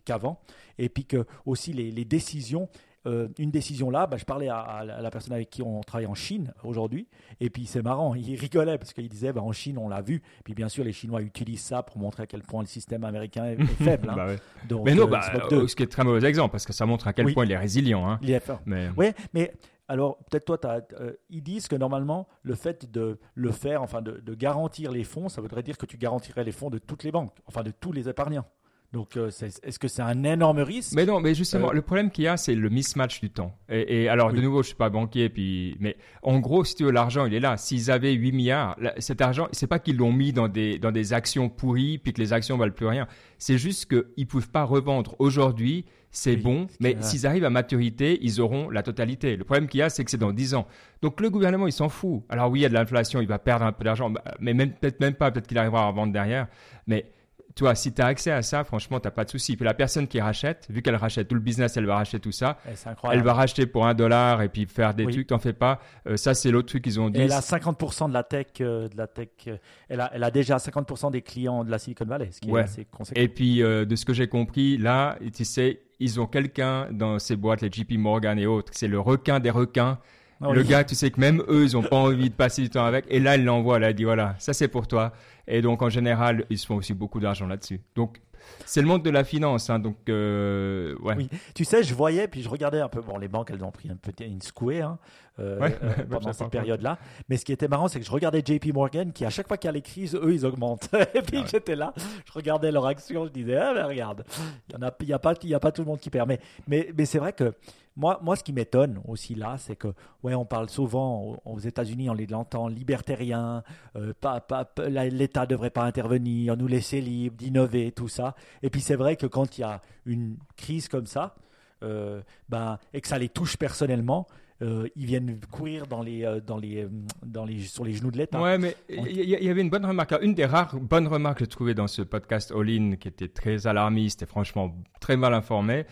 qu'avant. 0.05 0.39
et 0.77 0.89
puis 0.89 1.05
que 1.05 1.25
aussi 1.45 1.71
les, 1.71 2.05
décisions, 2.05 2.67
euh, 3.05 3.27
une 3.37 3.51
décision 3.51 3.89
là, 3.89 4.07
bah, 4.07 4.17
je 4.17 4.25
parlais 4.25 4.49
à, 4.49 4.83
la 4.83 5.09
personne 5.11 5.33
avec 5.33 5.49
qui 5.49 5.61
on 5.61 5.81
travaille 5.81 6.07
en 6.07 6.15
Chine 6.15 6.53
aujourd'hui, 6.63 7.07
et 7.39 7.49
puis 7.49 7.65
c'est 7.65 7.83
marrant, 7.83 8.15
il 8.15 8.35
rigolait 8.35 8.77
parce 8.77 8.93
qu'il 8.93 9.07
disait 9.07 9.31
bah, 9.31 9.41
en 9.41 9.51
Chine 9.51 9.77
on 9.77 9.87
l'a 9.87 10.01
vu, 10.01 10.21
puis 10.43 10.53
bien 10.53 10.67
sûr 10.67 10.83
les 10.83 10.93
Chinois 10.93 11.21
utilisent 11.21 11.61
ça 11.61 11.83
pour 11.83 11.97
montrer 11.99 12.23
à 12.23 12.25
quel 12.25 12.41
point 12.41 12.61
le 12.61 12.67
système 12.67 13.03
américain 13.03 13.45
est, 13.45 13.63
faible. 13.83 14.09
Hein. 14.09 14.15
Bah 14.15 14.27
Donc, 14.67 14.85
mais 14.85 14.95
non, 14.95 15.03
euh, 15.03 15.07
bah, 15.07 15.21
euh, 15.51 15.67
ce 15.67 15.75
qui 15.75 15.83
est 15.83 15.87
très 15.87 16.03
mauvais 16.03 16.27
exemple 16.27 16.51
parce 16.51 16.65
que 16.65 16.73
ça 16.73 16.85
montre 16.85 17.07
à 17.07 17.13
quel 17.13 17.31
point 17.33 17.45
il 17.45 17.51
est 17.51 17.57
résilient. 17.57 18.09
Hein. 18.09 18.19
Il 18.21 18.31
est 18.31 18.39
fort. 18.39 18.61
Mais... 18.65 18.89
Oui, 18.97 19.11
mais 19.33 19.53
alors, 19.87 20.17
peut-être 20.29 20.45
toi, 20.45 20.59
euh, 20.99 21.13
ils 21.29 21.41
disent 21.41 21.67
que 21.67 21.75
normalement, 21.75 22.27
le 22.43 22.55
fait 22.55 22.91
de 22.91 23.19
le 23.35 23.51
faire, 23.51 23.81
enfin 23.81 24.01
de, 24.01 24.35
garantir 24.35 24.91
les 24.91 25.03
fonds, 25.03 25.29
ça 25.29 25.41
voudrait 25.41 25.63
dire 25.63 25.77
que 25.77 25.85
tu 25.85 25.97
garantirais 25.97 26.43
les 26.43 26.51
fonds 26.51 26.69
de 26.69 26.77
toutes 26.77 27.03
les 27.03 27.11
banques, 27.11 27.35
enfin 27.45 27.63
de 27.63 27.71
tous 27.71 27.91
les 27.91 28.09
épargnants. 28.09 28.45
Donc, 28.93 29.17
euh, 29.17 29.27
est-ce 29.27 29.79
que 29.79 29.89
c'est 29.89 30.01
un 30.01 30.23
énorme 30.23 30.59
risque? 30.59 30.93
Mais 30.93 31.05
non, 31.05 31.19
mais 31.19 31.35
justement, 31.35 31.71
euh, 31.71 31.73
le 31.73 31.81
problème 31.81 32.09
qu'il 32.09 32.23
y 32.23 32.27
a, 32.27 32.37
c'est 32.37 32.55
le 32.55 32.69
mismatch 32.69 33.19
du 33.19 33.29
temps. 33.29 33.57
Et, 33.67 34.07
alors, 34.07 34.31
de 34.31 34.39
nouveau, 34.39 34.61
je 34.61 34.67
suis 34.67 34.77
pas 34.77 34.89
banquier, 34.89 35.27
puis, 35.27 35.75
mais 35.81 35.97
en 36.21 36.39
gros, 36.39 36.63
si 36.63 36.75
tu 36.75 36.85
veux, 36.85 36.91
l'argent, 36.91 37.25
il 37.25 37.33
est 37.33 37.41
là. 37.41 37.57
S'ils 37.57 37.91
avaient 37.91 38.13
8 38.13 38.31
milliards, 38.31 38.77
cet 38.99 39.19
argent, 39.21 39.49
c'est 39.51 39.67
pas 39.67 39.79
qu'ils 39.79 39.97
l'ont 39.97 40.13
mis 40.13 40.31
dans 40.31 40.47
des, 40.47 40.79
dans 40.79 40.93
des 40.93 41.11
actions 41.11 41.49
pourries, 41.49 41.97
puis 41.97 42.13
que 42.13 42.21
les 42.21 42.31
actions 42.31 42.57
valent 42.57 42.73
plus 42.73 42.87
rien. 42.87 43.07
C'est 43.39 43.57
juste 43.57 43.87
qu'ils 43.93 44.27
peuvent 44.27 44.49
pas 44.49 44.63
revendre 44.63 45.15
aujourd'hui. 45.19 45.85
C'est 46.09 46.37
bon, 46.37 46.67
mais 46.79 46.97
s'ils 47.01 47.27
arrivent 47.27 47.45
à 47.45 47.49
maturité, 47.49 48.17
ils 48.21 48.41
auront 48.41 48.69
la 48.69 48.81
totalité. 48.81 49.35
Le 49.35 49.43
problème 49.43 49.67
qu'il 49.67 49.79
y 49.79 49.83
a, 49.83 49.89
c'est 49.89 50.03
que 50.03 50.09
c'est 50.09 50.17
dans 50.17 50.31
10 50.31 50.55
ans. 50.55 50.65
Donc 51.01 51.21
le 51.21 51.29
gouvernement, 51.29 51.67
il 51.67 51.73
s'en 51.73 51.89
fout. 51.89 52.23
Alors 52.29 52.49
oui, 52.49 52.59
il 52.59 52.63
y 52.63 52.65
a 52.65 52.69
de 52.69 52.73
l'inflation, 52.73 53.21
il 53.21 53.27
va 53.27 53.39
perdre 53.39 53.65
un 53.65 53.71
peu 53.71 53.83
d'argent, 53.83 54.11
mais 54.39 54.53
même 54.53 54.71
peut-être 54.71 54.99
même 54.99 55.13
pas, 55.13 55.31
peut-être 55.31 55.47
qu'il 55.47 55.57
arrivera 55.57 55.87
à 55.87 55.91
vendre 55.91 56.13
derrière. 56.13 56.47
Mais 56.87 57.11
toi, 57.57 57.75
si 57.75 57.91
tu 57.91 58.01
as 58.01 58.05
accès 58.05 58.31
à 58.31 58.41
ça, 58.43 58.63
franchement, 58.63 58.99
tu 58.99 59.07
n'as 59.07 59.11
pas 59.11 59.25
de 59.25 59.29
souci. 59.29 59.55
Puis 59.57 59.65
la 59.65 59.73
personne 59.73 60.07
qui 60.07 60.21
rachète, 60.21 60.67
vu 60.69 60.81
qu'elle 60.81 60.95
rachète 60.95 61.27
tout 61.27 61.35
le 61.35 61.41
business, 61.41 61.75
elle 61.75 61.85
va 61.85 61.95
racheter 61.95 62.19
tout 62.19 62.31
ça. 62.31 62.57
Eh, 62.69 62.73
elle 63.11 63.23
va 63.23 63.33
racheter 63.33 63.65
pour 63.65 63.87
un 63.87 63.93
dollar 63.93 64.41
et 64.41 64.49
puis 64.49 64.65
faire 64.65 64.93
des 64.93 65.05
trucs, 65.07 65.27
t'en 65.27 65.39
fais 65.39 65.53
pas. 65.53 65.79
Euh, 66.07 66.17
ça, 66.17 66.33
c'est 66.33 66.51
l'autre 66.51 66.67
truc 66.67 66.83
qu'ils 66.83 66.99
ont 66.99 67.09
dit. 67.09 67.19
elle 67.19 67.31
a 67.31 67.41
50% 67.41 68.09
de 68.09 68.13
la 68.13 68.23
tech. 68.23 68.47
Euh, 68.61 68.87
de 68.87 68.95
la 68.95 69.07
tech 69.07 69.29
euh, 69.47 69.57
elle, 69.89 70.01
a, 70.01 70.11
elle 70.13 70.23
a 70.23 70.31
déjà 70.31 70.57
50% 70.57 71.11
des 71.11 71.21
clients 71.21 71.63
de 71.63 71.71
la 71.71 71.79
Silicon 71.79 72.05
Valley, 72.05 72.29
ce 72.31 72.39
qui 72.39 72.51
est 72.51 72.59
assez 72.59 72.85
conséquent. 72.85 73.19
Et 73.19 73.27
puis, 73.27 73.59
de 73.59 73.95
ce 73.95 74.05
que 74.05 74.13
j'ai 74.13 74.27
compris, 74.27 74.77
là, 74.77 75.17
tu 75.33 75.43
sais, 75.43 75.81
ils 75.99 76.19
ont 76.19 76.27
quelqu'un 76.27 76.87
dans 76.91 77.17
ces 77.17 77.35
boîtes, 77.35 77.61
les 77.61 77.71
JP 77.71 77.93
Morgan 77.97 78.37
et 78.37 78.45
autres. 78.45 78.71
C'est 78.75 78.87
le 78.87 78.99
requin 78.99 79.39
des 79.39 79.49
requins. 79.49 79.97
Ah 80.41 80.51
le 80.51 80.63
gars, 80.63 80.83
tu 80.83 80.95
sais 80.95 81.09
que 81.09 81.19
même 81.19 81.43
eux, 81.47 81.65
ils 81.65 81.73
n'ont 81.73 81.83
pas 81.83 81.95
envie 81.95 82.29
de 82.29 82.35
passer 82.35 82.61
du 82.61 82.69
temps 82.69 82.85
avec. 82.85 83.05
Et 83.09 83.19
là, 83.19 83.37
il 83.37 83.43
l'envoie. 83.43 83.79
Là, 83.79 83.89
il 83.89 83.95
dit 83.95 84.03
voilà, 84.03 84.35
ça 84.37 84.53
c'est 84.53 84.67
pour 84.67 84.87
toi. 84.87 85.13
Et 85.47 85.61
donc, 85.61 85.81
en 85.81 85.89
général, 85.89 86.45
ils 86.49 86.57
se 86.57 86.65
font 86.65 86.75
aussi 86.75 86.93
beaucoup 86.93 87.19
d'argent 87.19 87.47
là-dessus. 87.47 87.81
Donc, 87.95 88.19
c'est 88.65 88.81
le 88.81 88.87
monde 88.87 89.03
de 89.03 89.09
la 89.09 89.23
finance, 89.23 89.69
hein, 89.69 89.79
donc 89.79 89.97
euh, 90.09 90.95
ouais. 90.99 91.15
Oui, 91.15 91.29
tu 91.53 91.65
sais, 91.65 91.83
je 91.83 91.93
voyais, 91.93 92.27
puis 92.27 92.41
je 92.41 92.49
regardais 92.49 92.79
un 92.79 92.89
peu. 92.89 93.01
Bon, 93.01 93.17
les 93.17 93.27
banques, 93.27 93.51
elles 93.51 93.63
ont 93.63 93.71
pris 93.71 93.89
un 93.89 93.95
peu 93.95 94.11
une 94.23 94.41
secouée 94.41 94.81
hein, 94.81 94.97
euh, 95.39 95.69
euh, 95.83 96.03
pendant 96.09 96.33
cette 96.33 96.49
période-là. 96.49 96.97
Mais 97.29 97.37
ce 97.37 97.45
qui 97.45 97.51
était 97.51 97.67
marrant, 97.67 97.87
c'est 97.87 97.99
que 97.99 98.05
je 98.05 98.11
regardais 98.11 98.43
JP 98.45 98.73
Morgan, 98.73 99.11
qui 99.11 99.25
à 99.25 99.29
chaque 99.29 99.47
fois 99.47 99.57
qu'il 99.57 99.67
y 99.67 99.69
a 99.69 99.73
les 99.73 99.81
crises, 99.81 100.15
eux, 100.15 100.33
ils 100.33 100.45
augmentent. 100.45 100.89
Et 101.13 101.21
puis 101.21 101.43
j'étais 101.49 101.75
là, 101.75 101.93
je 102.25 102.31
regardais 102.33 102.71
leur 102.71 102.85
action, 102.85 103.25
je 103.25 103.31
disais, 103.31 103.57
ah, 103.57 103.73
ben, 103.73 103.85
regarde, 103.85 104.23
il 104.69 104.77
n'y 104.77 104.85
a, 104.85 104.93
y 105.01 105.13
a, 105.13 105.19
pas, 105.19 105.33
y 105.43 105.53
a 105.53 105.59
pas 105.59 105.71
tout 105.71 105.81
le 105.81 105.87
monde 105.87 105.99
qui 105.99 106.09
perd. 106.09 106.27
Mais, 106.27 106.39
mais, 106.67 106.89
mais 106.97 107.05
c'est 107.05 107.19
vrai 107.19 107.33
que 107.33 107.53
moi, 107.97 108.19
moi, 108.21 108.35
ce 108.35 108.43
qui 108.43 108.53
m'étonne 108.53 109.01
aussi 109.07 109.33
là, 109.33 109.55
c'est 109.57 109.75
que, 109.75 109.87
ouais, 110.23 110.35
on 110.35 110.45
parle 110.45 110.69
souvent 110.69 111.39
aux 111.43 111.59
États-Unis, 111.59 112.09
on 112.09 112.13
l'entend 112.13 112.67
libertarien, 112.67 113.63
euh, 113.95 114.13
pas, 114.21 114.39
pas, 114.39 114.69
l'État 114.87 115.41
ne 115.41 115.47
devrait 115.47 115.71
pas 115.71 115.83
intervenir, 115.83 116.55
nous 116.55 116.67
laisser 116.67 117.01
libres 117.01 117.35
d'innover, 117.35 117.91
tout 117.91 118.07
ça. 118.07 118.35
Et 118.61 118.69
puis 118.69 118.81
c'est 118.81 118.95
vrai 118.95 119.15
que 119.15 119.25
quand 119.25 119.57
il 119.57 119.61
y 119.61 119.63
a 119.63 119.81
une 120.05 120.37
crise 120.55 120.87
comme 120.87 121.07
ça, 121.07 121.35
euh, 121.83 122.21
ben, 122.49 122.77
et 122.93 123.01
que 123.01 123.07
ça 123.07 123.17
les 123.17 123.29
touche 123.29 123.57
personnellement, 123.57 124.27
euh, 124.63 124.87
ils 124.95 125.05
viennent 125.05 125.39
courir 125.51 125.85
dans 125.85 126.01
les, 126.01 126.25
euh, 126.25 126.39
dans 126.39 126.57
les, 126.57 126.83
euh, 126.83 126.89
dans 127.23 127.45
les, 127.45 127.59
sur 127.59 127.85
les 127.85 127.93
genoux 127.93 128.09
de 128.09 128.17
l'État. 128.17 128.41
Ouais, 128.41 128.57
mais 128.57 128.75
il 128.89 129.29
y, 129.29 129.49
avait 129.49 129.61
une 129.61 129.69
bonne 129.69 129.85
remarque. 129.85 130.15
Une 130.21 130.33
des 130.33 130.45
rares 130.45 130.75
bonnes 130.79 131.07
remarques 131.07 131.39
que 131.39 131.45
j'ai 131.45 131.49
trouvées 131.49 131.75
dans 131.75 131.87
ce 131.87 132.01
podcast 132.01 132.51
All 132.51 132.67
In, 132.69 132.95
qui 132.95 133.07
était 133.07 133.27
très 133.27 133.67
alarmiste 133.67 134.23
et 134.23 134.25
franchement 134.25 134.75
très 134.99 135.15
mal 135.15 135.35
informé, 135.35 135.85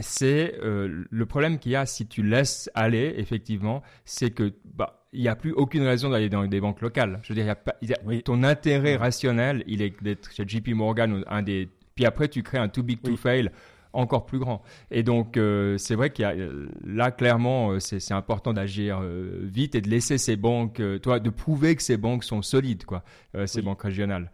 c'est 0.00 0.54
le 0.62 1.24
problème 1.26 1.58
qu'il 1.58 1.72
y 1.72 1.76
a 1.76 1.84
si 1.84 2.06
tu 2.06 2.22
laisses 2.22 2.70
aller, 2.74 3.14
effectivement, 3.18 3.82
c'est 4.04 4.30
que 4.30 4.54
bah, 4.64 5.04
il 5.12 5.20
n'y 5.20 5.28
a 5.28 5.36
plus 5.36 5.52
aucune 5.52 5.82
raison 5.82 6.08
d'aller 6.08 6.30
dans 6.30 6.46
des 6.46 6.60
banques 6.60 6.80
locales. 6.80 7.20
Je 7.22 7.28
veux 7.28 7.34
dire, 7.34 7.46
y 7.46 7.50
a 7.50 7.56
pas, 7.56 7.76
ton 8.24 8.42
intérêt 8.42 8.96
rationnel, 8.96 9.64
il 9.66 9.82
est 9.82 10.02
d'être 10.02 10.32
chez 10.32 10.44
JP 10.46 10.68
Morgan, 10.68 11.24
un 11.26 11.42
des. 11.42 11.68
Puis 11.94 12.06
après, 12.06 12.28
tu 12.28 12.42
crées 12.42 12.58
un 12.58 12.68
too 12.68 12.82
big 12.82 13.02
to 13.02 13.16
fail 13.16 13.50
encore 13.92 14.26
plus 14.26 14.38
grand. 14.38 14.62
Et 14.90 15.02
donc, 15.02 15.36
euh, 15.36 15.78
c'est 15.78 15.94
vrai 15.94 16.10
qu'il 16.10 16.22
y 16.22 16.26
a 16.26 16.32
euh, 16.32 16.68
là 16.84 17.10
clairement, 17.10 17.72
euh, 17.72 17.80
c'est 17.80 18.12
important 18.12 18.52
d'agir 18.52 19.00
vite 19.00 19.74
et 19.74 19.80
de 19.80 19.88
laisser 19.88 20.18
ces 20.18 20.36
banques, 20.36 20.82
toi, 21.02 21.20
de 21.20 21.30
prouver 21.30 21.76
que 21.76 21.82
ces 21.82 21.96
banques 21.96 22.24
sont 22.24 22.42
solides, 22.42 22.84
quoi, 22.84 23.02
ces 23.46 23.62
banques 23.62 23.82
régionales. 23.82 24.30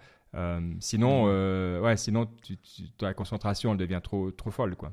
sinon, 0.81 1.25
ouais, 1.81 1.97
sinon, 1.97 2.29
tu, 2.43 2.57
ta 2.99 3.15
concentration 3.15 3.73
elle 3.73 3.79
devient 3.79 4.01
trop, 4.03 4.31
trop 4.31 4.51
folle, 4.51 4.77
quoi. 4.77 4.93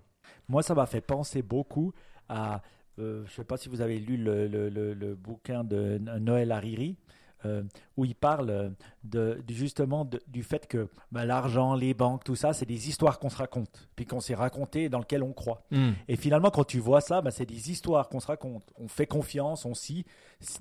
Moi, 0.49 0.61
ça 0.61 0.75
m'a 0.75 0.85
fait 0.85 1.01
penser 1.01 1.41
beaucoup 1.41 1.93
à, 2.29 2.61
je 2.97 3.21
ne 3.21 3.27
sais 3.27 3.43
pas 3.45 3.57
si 3.57 3.69
vous 3.69 3.81
avez 3.81 3.99
lu 3.99 4.17
le, 4.17 4.47
le, 4.47 4.69
le 4.69 5.15
bouquin 5.15 5.63
de 5.63 5.97
Noël 6.19 6.51
Hariri. 6.51 6.97
Euh, 7.45 7.63
où 7.97 8.05
il 8.05 8.15
parle 8.15 8.49
euh, 8.49 8.69
de, 9.03 9.43
justement 9.49 10.09
du 10.27 10.43
fait 10.43 10.65
que 10.65 10.87
bah, 11.11 11.25
l'argent, 11.25 11.75
les 11.75 11.93
banques, 11.93 12.23
tout 12.23 12.35
ça, 12.35 12.53
c'est 12.53 12.65
des 12.65 12.89
histoires 12.89 13.19
qu'on 13.19 13.29
se 13.29 13.37
raconte, 13.37 13.89
puis 13.95 14.05
qu'on 14.05 14.19
s'est 14.19 14.33
raconté 14.33 14.89
dans 14.89 14.99
lesquelles 14.99 15.23
on 15.23 15.33
croit. 15.33 15.63
Hmm. 15.69 15.91
Et 16.07 16.15
finalement, 16.15 16.49
quand 16.49 16.63
tu 16.63 16.79
vois 16.79 17.01
ça, 17.01 17.21
bah, 17.21 17.31
c'est 17.31 17.45
des 17.45 17.69
histoires 17.69 18.09
qu'on 18.09 18.19
se 18.19 18.27
raconte. 18.27 18.63
On 18.79 18.87
fait 18.87 19.05
confiance, 19.05 19.65
on 19.65 19.73
s'y. 19.73 20.05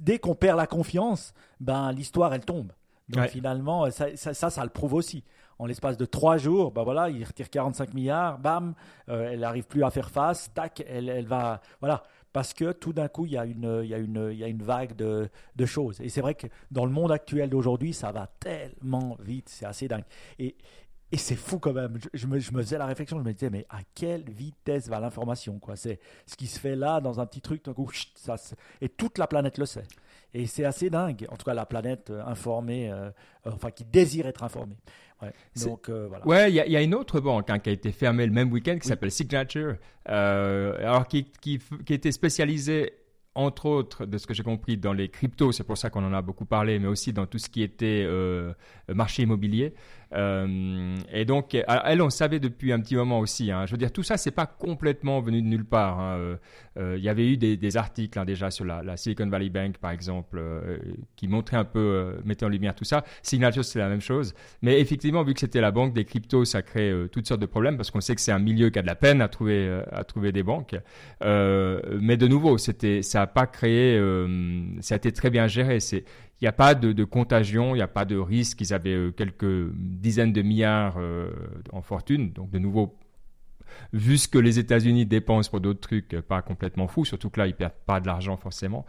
Dès 0.01 0.19
qu'on 0.19 0.35
perd 0.35 0.59
la 0.59 0.67
confiance, 0.67 1.33
ben 1.61 1.93
l'histoire, 1.93 2.35
elle 2.35 2.45
tombe. 2.45 2.73
Donc 3.09 3.29
finalement, 3.29 3.91
ça, 3.91 4.17
ça, 4.17 4.51
ça, 4.51 4.65
le 4.65 4.71
prouve 4.71 4.95
aussi 4.95 5.25
en 5.59 5.67
l'espace 5.67 5.97
de 5.97 6.05
trois 6.05 6.39
jours, 6.39 6.73
bah 6.73 6.83
voilà, 6.83 7.09
il 7.09 7.23
retire 7.23 7.49
45 7.49 7.95
milliards, 7.95 8.39
bam, 8.39 8.75
euh, 9.09 9.31
elle 9.31 9.41
n'arrive 9.41 9.65
plus 9.65 9.85
à 9.85 9.91
faire 9.91 10.11
face, 10.11 10.53
tac, 10.53 10.83
elle, 10.89 11.09
elle 11.09 11.27
va, 11.27 11.61
voilà 11.81 12.03
parce 12.33 12.55
que 12.55 12.73
tout 12.73 12.93
d'un 12.93 13.09
coup, 13.09 13.27
il 13.27 13.33
y 13.33 13.39
a 13.39 13.45
une, 13.45 13.81
il 13.83 13.89
y 13.89 13.95
a 13.95 13.99
une, 13.99 14.31
il 14.33 14.39
y 14.39 14.45
a 14.45 14.49
une 14.49 14.63
vague 14.63 14.97
de, 14.97 15.29
choses. 15.67 16.01
Et 16.01 16.09
c'est 16.09 16.21
vrai 16.21 16.35
que 16.35 16.47
dans 16.71 16.85
le 16.85 16.93
monde 16.93 17.13
actuel 17.13 17.51
d'aujourd'hui, 17.51 17.93
ça 17.93 18.13
va 18.13 18.27
tellement 18.41 19.17
vite, 19.21 19.49
c'est 19.49 19.67
assez 19.67 19.89
dingue. 19.89 20.05
Et, 20.39 20.57
et 21.13 21.19
c'est 21.19 21.37
fou 21.37 21.59
quand 21.59 21.75
même. 21.75 21.99
Je, 22.15 22.27
me, 22.27 22.39
je, 22.39 22.51
faisais 22.51 22.79
la 22.79 22.87
réflexion, 22.87 23.19
je 23.19 23.23
me 23.23 23.33
disais, 23.33 23.51
mais 23.51 23.67
à 23.69 23.81
quelle 23.95 24.29
vitesse 24.31 24.89
va 24.89 24.99
l'information 24.99 25.61
C'est 25.75 26.01
ce 26.27 26.37
qui 26.37 26.47
se 26.47 26.59
fait 26.59 26.75
là 26.75 27.01
dans 27.01 27.21
un 27.21 27.27
petit 27.27 27.43
truc, 27.43 27.63
tout 27.63 27.75
coup, 27.75 27.91
ça, 28.15 28.37
et 28.81 28.89
toute 28.89 29.19
la 29.19 29.27
planète 29.27 29.59
le 29.59 29.67
sait. 29.67 29.85
Et 30.35 30.47
c'est 30.47 30.65
assez 30.65 30.89
dingue, 30.89 31.27
en 31.31 31.37
tout 31.37 31.45
cas 31.45 31.53
la 31.53 31.67
planète 31.67 32.09
euh, 32.09 32.25
informée, 32.25 32.91
euh, 32.91 33.11
enfin 33.45 33.71
qui 33.71 33.85
désire 33.85 34.27
être 34.27 34.43
informée. 34.43 34.79
Ouais. 35.23 35.33
Donc 35.65 35.89
euh, 35.89 36.07
voilà. 36.09 36.27
Ouais, 36.27 36.51
il 36.51 36.55
y, 36.55 36.71
y, 36.71 36.77
a 36.77 36.83
une 36.83 36.95
autre 36.95 37.21
banque 37.21 37.49
hein, 37.51 37.59
qui 37.59 37.71
a 37.71 37.73
été 37.73 37.93
fermée 37.93 38.27
le 38.27 38.33
même 38.33 38.51
week-end 38.53 38.77
qui 38.81 38.89
s'appelle 38.89 39.11
Signature, 39.13 39.77
alors 40.05 41.07
qui, 41.07 41.25
qui, 41.41 41.61
qui, 41.87 41.95
était 41.95 42.13
spécialisée 42.13 42.95
entre 43.35 43.65
autres, 43.67 44.05
de 44.05 44.19
ce 44.19 44.27
que 44.27 44.35
j'ai 44.35 44.43
compris, 44.43 44.77
dans 44.77 44.93
les 44.93 45.09
cryptos, 45.09 45.53
c'est 45.53 45.65
pour 45.65 45.79
ça 45.79 45.89
qu'on 45.89 46.05
en 46.05 46.13
a 46.13 46.21
beaucoup 46.21 46.45
parlé, 46.45 46.79
mais 46.79 46.89
aussi 46.89 47.15
dans 47.15 47.25
tout 47.25 47.39
ce 47.39 47.49
qui 47.49 47.63
était 47.63 48.07
marché 48.89 49.23
immobilier. 49.23 49.73
Euh, 50.15 50.97
et 51.13 51.25
donc, 51.25 51.55
elle, 51.55 52.03
on 52.03 52.11
savait 52.11 52.41
depuis 52.41 52.73
un 52.73 52.81
petit 52.81 52.97
moment 52.97 53.19
aussi. 53.19 53.51
Hein. 53.51 53.67
Je 53.67 53.73
veux 53.73 53.79
dire, 53.79 53.93
tout 53.93 54.03
ça, 54.03 54.17
c'est 54.17 54.31
pas 54.31 54.47
complètement 54.47 55.21
venu 55.21 55.43
de 55.43 55.47
nulle 55.47 55.65
part. 55.65 56.01
Hein. 56.01 56.17
Euh, 56.19 56.37
euh, 56.79 56.95
il 56.99 57.05
y 57.05 57.09
avait 57.09 57.29
eu 57.29 57.37
des, 57.37 57.77
articles 57.77 58.19
hein, 58.19 58.25
déjà 58.25 58.51
sur 58.51 58.65
la, 58.65 58.97
Silicon 58.97 59.29
Valley 59.29 59.49
Bank, 59.49 59.79
par 59.79 59.91
exemple, 59.91 60.43
qui 61.17 61.29
montraient 61.29 61.57
un 61.57 61.65
peu, 61.65 62.17
mettaient 62.25 62.45
en 62.45 62.51
lumière 62.51 62.75
tout 62.75 62.85
ça. 62.85 63.05
Signature, 63.23 63.65
c'est 63.65 63.79
la 63.79 63.89
même 63.89 64.01
chose. 64.01 64.35
Mais 64.61 64.81
effectivement, 64.81 65.23
vu 65.23 65.35
que 65.35 65.41
c'était 65.41 65.61
la 65.61 65.71
banque 65.71 65.95
des 65.95 66.05
cryptos, 66.05 66.45
ça 66.45 66.63
crée 66.63 66.93
toutes 67.11 67.27
sortes 67.27 67.41
de 67.41 67.47
problèmes 67.47 67.77
parce 67.77 67.91
qu'on 67.91 68.01
sait 68.01 68.15
que 68.15 68.21
c'est 68.21 68.33
un 68.33 68.39
milieu 68.39 68.71
qui 68.71 68.79
a 68.79 68.83
de 68.83 68.87
la 68.87 68.95
peine 68.95 69.21
à 69.21 69.29
trouver, 69.29 69.83
à 69.91 70.05
trouver 70.05 70.33
des 70.33 70.43
banques. 70.43 70.77
mais 71.23 72.17
de 72.17 72.27
nouveau, 72.27 72.59
c'était, 72.59 73.03
ça 73.03 73.21
n'a 73.21 73.27
pas 73.27 73.47
créé, 73.47 73.99
ça 74.81 74.95
a 74.95 74.97
été 74.97 75.13
très 75.13 75.31
bien 75.31 75.47
géré. 75.47 75.81
C'est, 75.81 76.05
il 76.43 76.47
n'y 76.47 76.49
a 76.49 76.53
pas 76.53 76.75
de, 76.75 77.05
contagion, 77.05 77.77
il 77.77 77.79
n'y 77.79 77.83
a 77.83 77.89
pas 77.89 78.05
de 78.05 78.17
risque. 78.17 78.61
Ils 78.63 78.75
avaient 78.75 78.91
euh, 78.91 79.11
quelques 79.13 79.73
dizaines 79.77 80.33
de 80.33 80.43
milliards 80.43 80.97
euh, 80.99 81.31
en 81.73 81.83
fortune, 81.83 82.33
donc 82.33 82.51
de 82.51 82.59
nouveau 82.59 82.99
vu 83.93 84.17
ce 84.19 84.29
que 84.29 84.39
les 84.39 84.59
États-Unis 84.59 85.07
dépensent 85.07 85.51
pour 85.51 85.61
d'autres 85.61 85.81
trucs, 85.81 86.15
euh, 86.15 86.23
pas 86.23 86.43
complètement 86.43 86.89
fou, 86.89 87.05
surtout 87.05 87.31
que 87.31 87.41
là, 87.41 87.47
ils 87.47 87.55
perdent 87.55 87.73
pas 87.87 88.01
de 88.01 88.07
l'argent 88.07 88.37
forcément. 88.37 88.85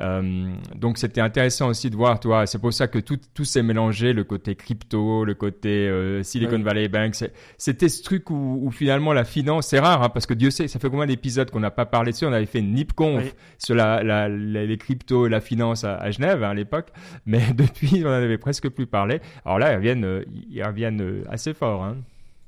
Euh, 0.00 0.52
donc, 0.74 0.98
c'était 0.98 1.20
intéressant 1.20 1.68
aussi 1.68 1.90
de 1.90 1.96
voir, 1.96 2.20
toi, 2.20 2.46
c'est 2.46 2.58
pour 2.58 2.72
ça 2.72 2.88
que 2.88 2.98
tout, 2.98 3.18
tout 3.34 3.44
s'est 3.44 3.62
mélangé, 3.62 4.12
le 4.12 4.24
côté 4.24 4.54
crypto, 4.54 5.24
le 5.24 5.34
côté 5.34 5.88
euh, 5.88 6.22
Silicon 6.22 6.58
Valley 6.60 6.88
Bank. 6.88 7.14
C'était 7.56 7.88
ce 7.88 8.02
truc 8.02 8.30
où, 8.30 8.70
finalement 8.70 9.12
la 9.12 9.24
finance, 9.24 9.68
c'est 9.68 9.78
rare, 9.78 10.02
hein, 10.02 10.08
parce 10.08 10.26
que 10.26 10.34
Dieu 10.34 10.50
sait, 10.50 10.68
ça 10.68 10.78
fait 10.78 10.90
combien 10.90 11.06
d'épisodes 11.06 11.50
qu'on 11.50 11.60
n'a 11.60 11.70
pas 11.70 11.86
parlé 11.86 12.12
dessus? 12.12 12.26
On 12.26 12.32
avait 12.32 12.46
fait 12.46 12.60
une 12.60 12.74
NipConf 12.74 13.34
sur 13.58 13.74
la, 13.74 14.28
les 14.28 14.78
cryptos 14.78 15.26
et 15.26 15.30
la 15.30 15.40
finance 15.40 15.84
à, 15.84 16.10
Genève 16.10 16.42
hein, 16.42 16.50
à 16.50 16.54
l'époque, 16.54 16.88
mais 17.26 17.52
depuis, 17.54 18.02
on 18.04 18.08
n'en 18.08 18.14
avait 18.14 18.38
presque 18.38 18.68
plus 18.68 18.86
parlé. 18.86 19.20
Alors 19.44 19.58
là, 19.58 19.72
ils 19.72 19.76
reviennent, 19.76 20.24
ils 20.50 20.62
reviennent 20.62 21.24
assez 21.28 21.54
fort. 21.54 21.84
Hein. 21.84 21.96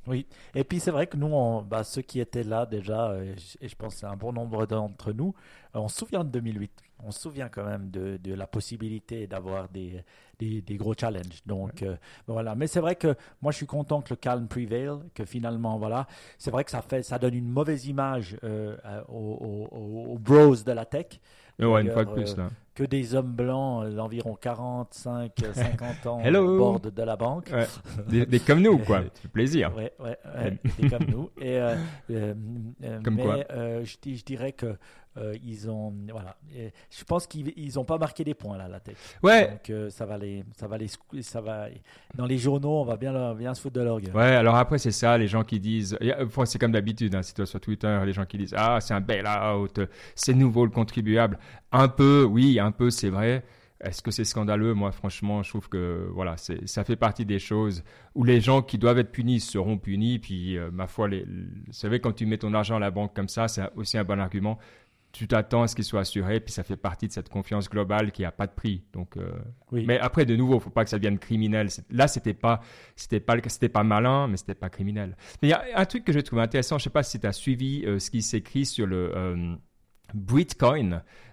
Oui, 0.07 0.27
et 0.55 0.65
puis 0.65 0.81
c'est 0.81 0.91
vrai 0.91 1.07
que 1.07 1.17
nous, 1.17 1.61
bah, 1.63 1.85
ceux 1.85 2.03
qui 2.03 2.21
étaient 2.21 2.43
là 2.43 2.65
déjà, 2.65 3.15
et 3.23 3.69
je, 3.69 3.75
pense 3.75 4.03
un 4.03 4.17
bon 4.17 4.33
nombre 4.33 4.67
d'entre 4.67 5.13
nous, 5.13 5.35
euh, 5.77 5.79
on 5.79 5.89
se 5.89 5.99
souvient 5.99 6.25
de 6.25 6.31
2008. 6.31 6.73
On 7.03 7.11
se 7.11 7.21
souvient 7.21 7.49
quand 7.49 7.65
même 7.65 7.91
de, 7.91 8.19
de 8.19 8.35
la 8.35 8.47
possibilité 8.47 9.27
d'avoir 9.27 9.69
des, 9.69 10.03
des, 10.39 10.61
des, 10.63 10.77
gros 10.77 10.95
challenges. 10.95 11.43
Donc 11.47 11.83
euh, 11.83 11.97
voilà. 12.27 12.55
Mais 12.55 12.67
c'est 12.67 12.81
vrai 12.81 12.95
que 12.95 13.15
moi 13.41 13.53
je 13.53 13.59
suis 13.59 13.67
content 13.67 14.03
que 14.03 14.11
le 14.11 14.17
calme 14.17 14.49
prevail, 14.49 14.91
que 15.15 15.25
finalement 15.25 15.79
voilà, 15.79 16.07
c'est 16.39 16.51
vrai 16.51 16.65
que 16.65 16.71
ça 16.71 16.83
fait, 16.83 17.03
ça 17.03 17.19
donne 17.19 17.35
une 17.35 17.49
mauvaise 17.49 17.87
image 17.87 18.37
euh, 18.45 18.77
aux, 19.09 19.69
aux, 19.71 20.13
aux, 20.13 20.19
bros 20.19 20.57
de 20.57 20.73
la 20.73 20.85
tech. 20.85 21.21
Ouais, 21.59 21.83
une 21.83 21.91
fois 21.91 22.05
de 22.05 22.13
plus 22.13 22.37
là 22.37 22.49
que 22.81 22.87
des 22.87 23.15
hommes 23.15 23.33
blancs 23.33 23.95
d'environ 23.95 24.35
45, 24.41 25.33
50 25.53 26.07
ans 26.07 26.23
au 26.25 26.57
bord 26.57 26.81
de, 26.81 27.03
la 27.03 27.17
banque. 27.17 27.53
Des, 28.09 28.41
comme 28.41 28.63
nous, 28.63 28.79
quoi. 28.79 29.03
C'est 29.15 29.31
plaisir. 29.31 29.71
Ouais, 29.77 29.93
ouais, 29.99 30.59
des 30.79 30.89
comme 30.89 31.07
nous. 31.11 31.31
Et, 31.41 31.61
comme 33.05 33.15
mais, 33.15 33.23
quoi 33.23 33.37
je, 33.83 34.15
je, 34.15 34.25
dirais 34.25 34.53
que 34.53 34.77
euh, 35.19 35.37
ils 35.43 35.69
ont 35.69 35.93
voilà 36.09 36.37
je 36.89 37.03
pense 37.03 37.27
qu'ils 37.27 37.73
n'ont 37.75 37.85
pas 37.85 37.99
marqué 37.99 38.23
des 38.23 38.35
points 38.35 38.57
là 38.57 38.69
la 38.69 38.79
tête 38.79 38.97
ouais 39.25 39.49
donc 39.49 39.69
euh, 39.71 39.91
ça 39.91 40.07
va 40.07 40.17
les 40.17 40.45
ça 40.57 40.69
va 40.69 40.79
les 40.79 40.87
ça 41.21 41.41
va 41.41 41.67
dans 42.15 42.27
les 42.27 42.39
journaux 42.39 42.81
on 42.81 42.85
va 42.85 42.97
bien 42.97 43.35
bien 43.35 43.53
se 43.55 43.61
foutre 43.61 43.75
de 43.75 43.81
leur 43.81 44.01
gueule 44.01 44.15
ouais 44.15 44.37
alors 44.37 44.55
après 44.55 44.79
c'est 44.79 44.93
ça 44.93 45.19
les 45.19 45.27
gens 45.27 45.43
qui 45.43 45.59
disent 45.59 45.99
c'est 46.45 46.59
comme 46.61 46.71
d'habitude 46.71 47.13
hein, 47.17 47.23
si 47.23 47.35
tu 47.35 47.45
sur 47.45 47.61
Twitter 47.61 48.01
les 48.07 48.13
gens 48.13 48.25
qui 48.25 48.39
disent 48.39 48.55
ah 48.57 48.79
c'est 48.81 48.95
un 48.95 49.01
bail-out 49.01 49.81
c'est 50.15 50.33
nouveau 50.33 50.65
le 50.65 50.71
contribuable 50.71 51.41
un 51.73 51.89
peu 51.89 52.23
oui 52.23 52.61
un 52.61 52.70
peu 52.71 52.91
c'est 52.91 53.11
vrai 53.11 53.45
est-ce 53.83 54.03
que 54.03 54.11
c'est 54.11 54.25
scandaleux? 54.25 54.75
Moi, 54.75 54.93
franchement, 54.93 55.43
je 55.43 55.49
trouve 55.49 55.69
que 55.69 56.07
voilà, 56.13 56.37
ça 56.37 56.85
fait 56.85 56.97
partie 56.97 57.25
des 57.25 57.39
choses 57.39 57.83
où 58.15 58.25
les 58.25 58.41
gens 58.41 58.61
qui 58.61 58.77
doivent 58.77 58.99
être 58.99 59.11
punis 59.11 59.41
seront 59.41 59.79
punis. 59.79 60.19
Puis, 60.19 60.59
euh, 60.59 60.71
ma 60.71 60.87
foi, 60.87 61.09
les, 61.09 61.25
vous 61.25 61.73
savez, 61.73 61.99
quand 61.99 62.13
tu 62.13 62.27
mets 62.27 62.37
ton 62.37 62.53
argent 62.53 62.77
à 62.77 62.79
la 62.79 62.91
banque 62.91 63.17
comme 63.17 63.29
ça, 63.29 63.49
c'est 63.49 63.63
aussi 63.77 63.97
un 63.97 64.05
bon 64.05 64.21
argument 64.21 64.59
tu 65.13 65.27
t'attends 65.27 65.63
à 65.63 65.67
ce 65.67 65.75
qu'il 65.75 65.85
soit 65.85 66.03
assuré, 66.03 66.39
puis 66.39 66.53
ça 66.53 66.63
fait 66.63 66.77
partie 66.77 67.09
de 67.09 67.13
cette 67.13 67.29
confiance 67.29 67.69
globale 67.69 68.13
qui 68.13 68.25
a 68.25 68.31
pas 68.31 68.47
de 68.47 68.53
prix. 68.53 68.85
Donc, 68.93 69.17
euh, 69.17 69.33
mais 69.73 69.99
après, 69.99 70.25
de 70.25 70.37
nouveau, 70.37 70.59
il 70.59 70.61
faut 70.61 70.71
pas 70.71 70.85
que 70.85 70.91
ça 70.91 70.99
devienne 70.99 71.19
criminel. 71.19 71.69
Là, 71.91 72.07
c'était 72.07 72.33
pas, 72.33 72.61
c'était 72.95 73.19
pas, 73.19 73.37
c'était 73.49 73.69
pas 73.69 73.83
malin, 73.83 74.29
mais 74.29 74.37
c'était 74.37 74.55
pas 74.55 74.71
criminel. 74.71 75.17
Mais 75.43 75.49
il 75.49 75.51
y 75.51 75.55
a 75.55 75.65
un 75.75 75.85
truc 75.85 76.05
que 76.05 76.13
je 76.13 76.21
trouve 76.21 76.39
intéressant. 76.39 76.79
Je 76.79 76.85
sais 76.85 76.91
pas 76.91 77.03
si 77.03 77.19
tu 77.19 77.27
as 77.27 77.33
suivi 77.33 77.85
euh, 77.87 77.99
ce 77.99 78.11
qui 78.11 78.23
s'écrit 78.23 78.65
sur 78.65 78.87
le 78.87 79.59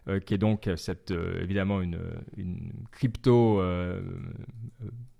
euh, 0.07 0.19
qui 0.19 0.33
est 0.33 0.37
donc 0.37 0.69
cette, 0.75 1.11
évidemment 1.11 1.81
une, 1.81 1.99
une 2.37 2.71
crypto 2.91 3.61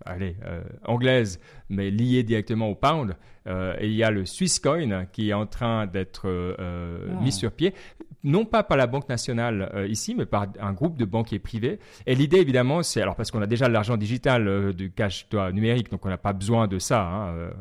allez, 0.07 0.35
euh, 0.45 0.61
anglaise, 0.85 1.39
mais 1.69 1.91
liée 1.91 2.23
directement 2.23 2.69
au 2.69 2.75
pound. 2.75 3.15
Euh, 3.47 3.75
et 3.79 3.87
il 3.87 3.93
y 3.93 4.03
a 4.03 4.11
le 4.11 4.25
Swisscoin 4.25 5.05
qui 5.11 5.29
est 5.29 5.33
en 5.33 5.45
train 5.45 5.87
d'être 5.87 6.23
euh, 6.25 7.07
mis 7.21 7.31
sur 7.31 7.51
pied, 7.51 7.73
non 8.23 8.45
pas 8.45 8.63
par 8.63 8.77
la 8.77 8.87
Banque 8.87 9.07
nationale 9.09 9.85
ici, 9.89 10.15
mais 10.15 10.25
par 10.25 10.47
un 10.59 10.73
groupe 10.73 10.97
de 10.97 11.05
banquiers 11.05 11.39
privés. 11.39 11.79
Et 12.05 12.15
l'idée, 12.15 12.37
évidemment, 12.37 12.83
c'est, 12.83 13.01
alors 13.01 13.15
parce 13.15 13.31
qu'on 13.31 13.41
a 13.41 13.47
déjà 13.47 13.69
l'argent 13.69 13.95
digital 13.95 14.73
du 14.73 14.91
cash 14.91 15.27
numérique, 15.53 15.91
donc 15.91 16.05
on 16.05 16.09
n'a 16.09 16.17
pas 16.17 16.33
besoin 16.33 16.67
de 16.67 16.79
ça, 16.79 17.01
hein, 17.01 17.51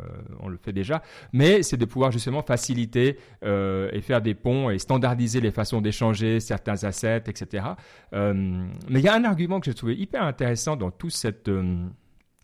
on 0.41 0.49
le 0.49 0.57
fait 0.57 0.73
déjà, 0.73 1.03
mais 1.33 1.63
c'est 1.63 1.77
de 1.77 1.85
pouvoir 1.85 2.11
justement 2.11 2.43
faciliter 2.43 3.19
et 3.43 4.01
faire 4.01 4.23
des 4.23 4.35
ponts 4.35 4.71
et 4.71 4.79
standardiser 4.79 5.41
les 5.41 5.51
façons 5.51 5.81
d'échanger 5.81 6.41
certains 6.41 6.85
assets, 6.85 7.25
etc. 7.27 7.65
mais 8.13 9.01
il 9.01 9.01
y 9.01 9.09
a 9.09 9.15
un 9.15 9.25
argument 9.25 9.61
que 9.61 9.67
j'ai 9.67 9.75
trouvé 9.75 9.95
hyper 9.95 10.23
intéressant 10.23 10.77
dans 10.77 10.91
tout 10.91 11.11
cette 11.11 11.51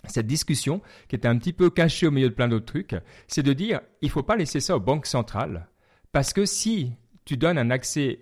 cette 0.09 0.27
discussion, 0.27 0.81
qui 1.09 1.15
était 1.15 1.29
un 1.29 1.39
petit 1.39 1.53
peu 1.53 1.71
cachée 1.71 2.09
au 2.09 2.11
milieu 2.11 2.29
de 2.29 2.35
plein 2.35 2.49
d'autres 2.49 2.67
trucs, 2.67 2.97
c'est 3.29 3.45
de 3.45 3.53
dire 3.53 3.81
il 4.01 4.07
ne 4.07 4.11
faut 4.11 4.25
pas 4.25 4.37
laisser 4.37 4.59
ça 4.59 4.77
aux 4.77 4.81
banques 4.81 5.07
centrales, 5.07 5.69
parce 6.11 6.33
que 6.33 6.45
si 6.45 6.93
tu 7.25 7.37
donnes 7.37 7.59
un 7.59 7.71
accès 7.71 8.21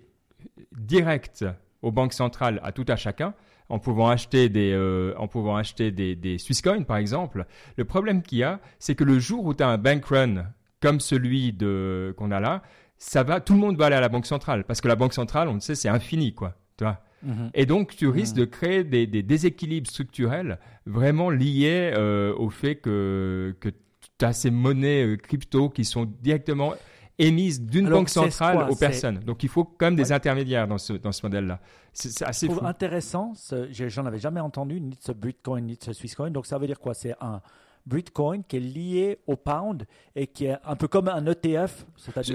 direct 0.71 1.45
aux 1.81 1.91
banques 1.91 2.13
centrales 2.13 2.59
à 2.63 2.71
tout 2.71 2.85
à 2.87 2.95
chacun, 2.95 3.33
en 3.69 3.79
pouvant 3.79 4.09
acheter 4.09 4.49
des, 4.49 4.71
euh, 4.73 5.13
en 5.17 5.27
pouvant 5.27 5.55
acheter 5.55 5.91
des, 5.91 6.15
des 6.15 6.37
Swisscoins 6.37 6.83
par 6.83 6.97
exemple, 6.97 7.45
le 7.77 7.85
problème 7.85 8.21
qu'il 8.21 8.39
y 8.39 8.43
a, 8.43 8.59
c'est 8.79 8.95
que 8.95 9.03
le 9.03 9.19
jour 9.19 9.45
où 9.45 9.53
tu 9.53 9.63
as 9.63 9.67
un 9.67 9.77
bank 9.77 10.05
run 10.05 10.45
comme 10.81 10.99
celui 10.99 11.53
de, 11.53 12.13
qu'on 12.17 12.31
a 12.31 12.39
là, 12.39 12.63
ça 12.97 13.23
va, 13.23 13.39
tout 13.39 13.53
le 13.53 13.59
monde 13.59 13.77
va 13.77 13.85
aller 13.85 13.95
à 13.95 14.01
la 14.01 14.09
banque 14.09 14.25
centrale, 14.25 14.63
parce 14.63 14.81
que 14.81 14.87
la 14.87 14.95
banque 14.95 15.13
centrale, 15.13 15.47
on 15.47 15.55
le 15.55 15.59
sait, 15.59 15.75
c'est 15.75 15.89
infini, 15.89 16.33
quoi. 16.33 16.55
Tu 16.77 16.83
vois 16.83 17.01
Mhm. 17.23 17.51
Et 17.53 17.65
donc, 17.65 17.95
tu 17.95 18.07
risques 18.07 18.35
de 18.35 18.45
créer 18.45 18.83
des, 18.83 19.05
déséquilibres 19.07 19.89
structurels 19.89 20.59
vraiment 20.85 21.29
liés 21.29 21.91
euh, 21.95 22.33
au 22.35 22.49
fait 22.49 22.75
que, 22.75 23.55
que 23.59 23.69
tu 23.69 24.25
as 24.25 24.33
ces 24.33 24.51
monnaies 24.51 25.05
euh, 25.05 25.17
crypto 25.17 25.69
qui 25.69 25.85
sont 25.85 26.05
directement 26.21 26.73
émises 27.17 27.61
d'une 27.61 27.89
banque 27.89 28.09
centrale 28.09 28.69
aux 28.69 28.75
personnes. 28.75 29.19
Donc, 29.19 29.43
il 29.43 29.49
faut 29.49 29.63
quand 29.63 29.87
même 29.87 29.95
des 29.95 30.11
intermédiaires 30.11 30.67
dans 30.67 30.77
ce, 30.77 30.93
dans 30.93 31.11
ce 31.11 31.25
modèle-là. 31.25 31.59
C'est 31.93 32.23
assez 32.23 32.47
fou. 32.47 32.65
intéressant. 32.65 33.33
J'en 33.71 34.05
avais 34.05 34.19
jamais 34.19 34.39
entendu, 34.39 34.79
ni 34.81 34.91
de 34.91 35.01
ce 35.01 35.11
Bitcoin, 35.11 35.65
ni 35.65 35.75
de 35.75 35.83
ce 35.83 35.93
Swisscoin. 35.93 36.31
Donc, 36.31 36.45
ça 36.45 36.57
veut 36.57 36.67
dire 36.67 36.79
quoi? 36.79 36.93
C'est 36.93 37.15
un 37.21 37.41
Bitcoin 37.85 38.43
qui 38.43 38.57
est 38.57 38.59
lié 38.59 39.19
au 39.27 39.35
pound 39.35 39.85
et 40.15 40.27
qui 40.27 40.45
est 40.45 40.57
un 40.63 40.75
peu 40.75 40.87
comme 40.87 41.07
un 41.07 41.25
ETF. 41.25 41.85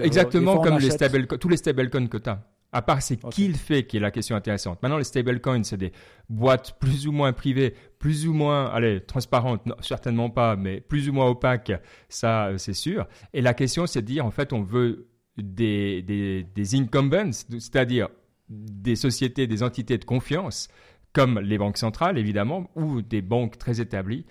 Exactement 0.03 0.61
comme 0.61 0.79
les 0.79 0.91
stable, 0.91 1.27
tous 1.27 1.49
les 1.49 1.57
stablecoins 1.57 2.09
que 2.09 2.19
tu 2.19 2.31
as. 2.31 2.43
À 2.73 2.83
part 2.83 3.01
c'est 3.01 3.17
qui 3.31 3.49
le 3.49 3.55
fait 3.55 3.87
qui 3.87 3.97
est 3.97 4.01
la 4.01 4.11
question 4.11 4.37
intéressante. 4.37 4.83
Maintenant, 4.83 4.99
les 4.99 5.05
stablecoins, 5.05 5.63
c'est 5.63 5.77
des 5.77 5.93
boîtes 6.29 6.79
plus 6.79 7.07
ou 7.07 7.13
moins 7.13 7.33
privées, 7.33 7.75
plus 7.99 8.27
ou 8.27 8.35
moins, 8.35 8.67
allez, 8.67 9.01
transparentes, 9.01 9.63
certainement 9.81 10.31
pas, 10.31 10.57
mais 10.57 10.81
plus 10.81 11.09
ou 11.09 11.13
moins 11.13 11.27
opaques, 11.27 11.73
ça, 12.09 12.49
euh, 12.49 12.59
c'est 12.59 12.75
sûr. 12.75 13.07
Et 13.33 13.41
la 13.41 13.55
question, 13.55 13.87
c'est 13.87 14.03
de 14.03 14.07
dire, 14.07 14.27
en 14.27 14.31
fait, 14.31 14.53
on 14.53 14.63
veut 14.63 15.09
des, 15.39 16.03
des, 16.03 16.43
des 16.43 16.75
incumbents, 16.75 17.33
c'est-à-dire 17.33 18.09
des 18.49 18.97
sociétés, 18.97 19.47
des 19.47 19.63
entités 19.63 19.99
de 19.99 20.05
confiance, 20.05 20.69
comme 21.13 21.39
les 21.41 21.59
banques 21.59 21.79
centrales, 21.79 22.19
évidemment, 22.19 22.71
ou 22.75 23.01
des 23.01 23.23
banques 23.23 23.59
très 23.59 23.81
établies, 23.81 24.27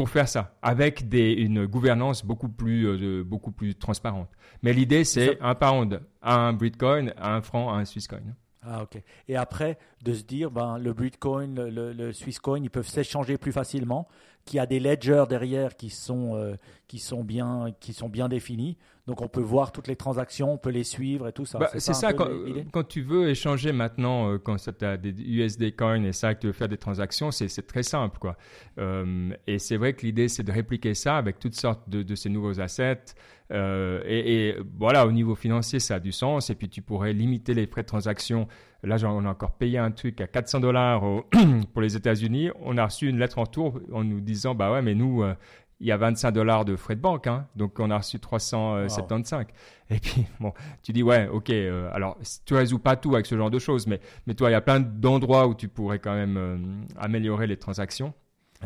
pour 0.00 0.08
faire 0.08 0.28
ça, 0.28 0.54
avec 0.62 1.10
des, 1.10 1.30
une 1.30 1.66
gouvernance 1.66 2.24
beaucoup 2.24 2.48
plus, 2.48 2.86
euh, 2.86 3.22
beaucoup 3.22 3.50
plus 3.50 3.74
transparente. 3.74 4.30
Mais 4.62 4.72
l'idée, 4.72 5.04
c'est 5.04 5.36
un 5.42 5.54
pound 5.54 6.00
à 6.22 6.36
un 6.36 6.54
Bitcoin, 6.54 7.12
un 7.18 7.42
franc, 7.42 7.70
à 7.70 7.76
un 7.76 7.84
Swisscoin. 7.84 8.22
Ah, 8.62 8.82
ok. 8.82 8.98
Et 9.28 9.36
après, 9.36 9.76
de 10.02 10.14
se 10.14 10.22
dire, 10.22 10.50
ben, 10.50 10.78
le 10.78 10.94
Bitcoin, 10.94 11.54
le, 11.54 11.92
le, 11.92 12.12
Swisscoin, 12.14 12.62
ils 12.62 12.70
peuvent 12.70 12.88
s'échanger 12.88 13.36
plus 13.36 13.52
facilement, 13.52 14.08
qu'il 14.50 14.56
y 14.56 14.60
a 14.60 14.66
des 14.66 14.80
ledgers 14.80 15.26
derrière 15.28 15.76
qui 15.76 15.90
sont, 15.90 16.34
euh, 16.34 16.56
qui, 16.88 16.98
sont 16.98 17.22
bien, 17.22 17.72
qui 17.78 17.92
sont 17.92 18.08
bien 18.08 18.28
définis. 18.28 18.76
Donc, 19.06 19.22
on 19.22 19.28
peut 19.28 19.40
voir 19.40 19.70
toutes 19.70 19.86
les 19.86 19.94
transactions, 19.94 20.52
on 20.54 20.58
peut 20.58 20.70
les 20.70 20.82
suivre 20.82 21.28
et 21.28 21.32
tout 21.32 21.46
ça. 21.46 21.58
Bah, 21.58 21.70
c'est 21.72 21.94
ça, 21.94 22.12
quand, 22.12 22.28
quand, 22.72 22.82
tu 22.82 23.02
veux 23.02 23.28
échanger 23.28 23.70
maintenant, 23.70 24.32
euh, 24.32 24.38
quand 24.38 24.56
tu 24.56 24.84
as 24.84 24.96
des 24.96 25.10
USD 25.10 25.76
coins 25.76 26.02
et 26.02 26.12
ça, 26.12 26.34
que 26.34 26.40
tu 26.40 26.46
veux 26.48 26.52
faire 26.52 26.68
des 26.68 26.78
transactions, 26.78 27.30
c'est 27.30 27.66
très 27.66 27.84
simple. 27.84 28.18
Quoi. 28.18 28.36
Euh, 28.78 29.30
et 29.46 29.60
c'est 29.60 29.76
vrai 29.76 29.92
que 29.92 30.04
l'idée, 30.04 30.26
c'est 30.26 30.42
de 30.42 30.52
répliquer 30.52 30.94
ça 30.94 31.16
avec 31.16 31.38
toutes 31.38 31.54
sortes 31.54 31.88
de, 31.88 32.02
de 32.02 32.14
ces 32.16 32.28
nouveaux 32.28 32.60
assets. 32.60 33.14
Euh, 33.52 34.02
et, 34.06 34.56
voilà, 34.78 35.06
au 35.06 35.12
niveau 35.12 35.34
financier, 35.34 35.80
ça 35.80 35.96
a 35.96 36.00
du 36.00 36.12
sens. 36.12 36.50
Et 36.50 36.54
puis, 36.54 36.68
tu 36.68 36.82
pourrais 36.82 37.12
limiter 37.12 37.54
les 37.54 37.66
frais 37.66 37.82
de 37.82 37.86
transaction. 37.86 38.48
Là, 38.82 38.96
on 39.04 39.24
a 39.24 39.28
encore 39.28 39.52
payé 39.52 39.78
un 39.78 39.90
truc 39.90 40.20
à 40.20 40.26
400 40.26 40.60
dollars 40.60 41.02
pour 41.72 41.82
les 41.82 41.96
États-Unis. 41.96 42.50
On 42.60 42.78
a 42.78 42.84
reçu 42.84 43.08
une 43.08 43.18
lettre 43.18 43.38
en 43.38 43.46
tour 43.46 43.80
en 43.92 44.04
nous 44.04 44.20
disant, 44.20 44.54
bah 44.54 44.72
ouais, 44.72 44.82
mais 44.82 44.94
nous, 44.94 45.22
euh, 45.22 45.34
il 45.80 45.86
y 45.86 45.92
a 45.92 45.96
25 45.96 46.30
dollars 46.32 46.64
de 46.64 46.76
frais 46.76 46.94
de 46.94 47.00
banque, 47.00 47.26
hein. 47.26 47.46
donc 47.56 47.78
on 47.78 47.90
a 47.90 47.98
reçu 47.98 48.20
375. 48.20 49.46
Et 49.90 49.98
puis, 49.98 50.26
bon, 50.40 50.52
tu 50.82 50.92
dis, 50.92 51.02
ouais, 51.02 51.26
ok, 51.28 51.50
euh, 51.50 51.90
alors 51.92 52.18
tu 52.44 52.54
résous 52.54 52.78
pas 52.78 52.96
tout 52.96 53.14
avec 53.14 53.26
ce 53.26 53.36
genre 53.36 53.50
de 53.50 53.58
choses, 53.58 53.86
mais, 53.86 54.00
mais 54.26 54.34
toi, 54.34 54.50
il 54.50 54.52
y 54.52 54.56
a 54.56 54.60
plein 54.60 54.80
d'endroits 54.80 55.46
où 55.46 55.54
tu 55.54 55.68
pourrais 55.68 55.98
quand 55.98 56.14
même 56.14 56.86
améliorer 56.96 57.46
les 57.46 57.56
transactions. 57.56 58.14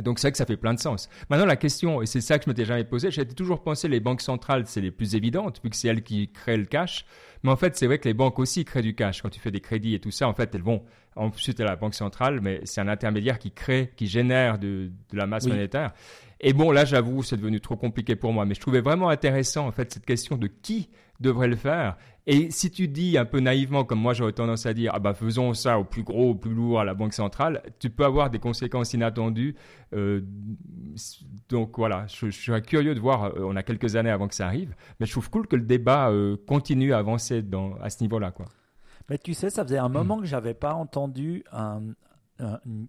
Donc 0.03 0.19
c'est 0.19 0.27
vrai 0.27 0.33
que 0.33 0.39
ça 0.39 0.47
fait 0.47 0.57
plein 0.57 0.75
de 0.75 0.81
sens. 0.81 1.09
Maintenant 1.31 1.47
la 1.47 1.57
question, 1.57 2.03
et 2.03 2.07
c'est 2.07 2.21
ça 2.21 2.39
que 2.39 2.45
je 2.45 2.51
m'étais 2.51 2.65
jamais 2.65 2.85
posé, 2.85 3.11
j'ai 3.11 3.27
toujours 3.27 3.63
pensé 3.63 3.89
les 3.89 4.01
banques 4.01 4.23
centrales 4.23 4.65
c'est 4.67 4.81
les 4.81 4.91
plus 4.91 5.15
évidentes 5.15 5.61
vu 5.63 5.71
que 5.71 5.77
c'est 5.77 5.89
elles 5.89 6.03
qui 6.03 6.29
créent 6.29 6.57
le 6.57 6.65
cash. 6.65 7.07
Mais 7.43 7.51
en 7.51 7.57
fait 7.57 7.77
c'est 7.77 7.87
vrai 7.87 7.99
que 7.99 8.09
les 8.09 8.15
banques 8.15 8.39
aussi 8.39 8.65
créent 8.65 8.83
du 8.83 8.95
cash. 8.95 9.23
Quand 9.23 9.29
tu 9.29 9.41
fais 9.41 9.53
des 9.53 9.61
crédits 9.61 9.95
et 9.95 10.01
tout 10.01 10.11
ça, 10.11 10.27
en 10.29 10.35
fait 10.35 10.55
elles 10.55 10.63
vont 10.63 10.83
ensuite 11.17 11.61
à 11.61 11.65
la 11.65 11.77
banque 11.77 11.95
centrale, 11.95 12.41
mais 12.43 12.61
c'est 12.65 12.81
un 12.81 12.89
intermédiaire 12.89 13.39
qui 13.39 13.53
crée, 13.53 13.93
qui 13.97 14.09
génère 14.09 14.59
de, 14.59 14.91
de 15.11 15.17
la 15.17 15.27
masse 15.27 15.47
monétaire. 15.47 15.93
Et 16.41 16.53
bon 16.53 16.73
là 16.73 16.85
j'avoue 16.85 17.23
c'est 17.23 17.37
devenu 17.37 17.61
trop 17.61 17.77
compliqué 17.77 18.17
pour 18.17 18.33
moi, 18.33 18.45
mais 18.47 18.55
je 18.55 18.61
trouvais 18.61 18.81
vraiment 18.81 19.09
intéressant 19.11 19.67
en 19.67 19.73
fait 19.73 19.93
cette 19.93 20.07
question 20.07 20.37
de 20.37 20.49
qui 20.49 20.91
devrait 21.21 21.49
le 21.49 21.57
faire 21.57 21.97
et 22.27 22.51
si 22.51 22.71
tu 22.71 22.89
dis 22.89 23.19
un 23.19 23.27
peu 23.27 23.41
naïvement, 23.41 23.85
comme 23.85 24.01
moi 24.01 24.15
j'aurais 24.15 24.33
tendance 24.33 24.65
à 24.65 24.73
dire, 24.73 24.93
ah 24.95 24.99
bah 24.99 25.13
faisons 25.13 25.53
ça 25.53 25.79
au 25.79 25.85
plus 25.85 26.03
gros, 26.03 26.31
au 26.31 26.35
plus 26.35 26.55
lourd 26.55 26.81
à 26.81 26.85
la 26.85 26.95
Banque 26.95 27.13
centrale, 27.13 27.63
tu 27.79 27.91
peux 27.91 28.05
avoir 28.05 28.31
des 28.31 28.39
conséquences 28.39 28.95
inattendues. 28.95 29.57
Euh, 29.93 30.23
donc 31.51 31.77
voilà, 31.77 32.07
je, 32.07 32.31
je, 32.31 32.41
serais 32.41 32.63
curieux 32.63 32.95
de 32.95 33.01
voir, 33.01 33.25
euh, 33.25 33.41
on 33.41 33.57
a 33.57 33.63
quelques 33.63 33.97
années 33.97 34.11
avant 34.11 34.27
que 34.27 34.35
ça 34.35 34.47
arrive, 34.47 34.75
mais 34.99 35.07
je 35.07 35.13
trouve 35.13 35.29
cool 35.29 35.47
que 35.47 35.57
le 35.57 35.65
débat 35.65 36.09
euh, 36.11 36.39
continue 36.49 36.95
à 36.95 36.99
avancer 36.99 37.43
dans, 37.43 37.75
à 37.83 37.91
ce 37.91 38.03
niveau-là. 38.03 38.31
Quoi. 38.31 38.47
Mais 39.11 39.19
tu 39.19 39.35
sais, 39.35 39.51
ça 39.51 39.63
faisait 39.63 39.77
un 39.77 39.91
moment 39.91 40.19
que 40.19 40.27
j'avais 40.27 40.55
pas 40.55 40.73
entendu 40.73 41.45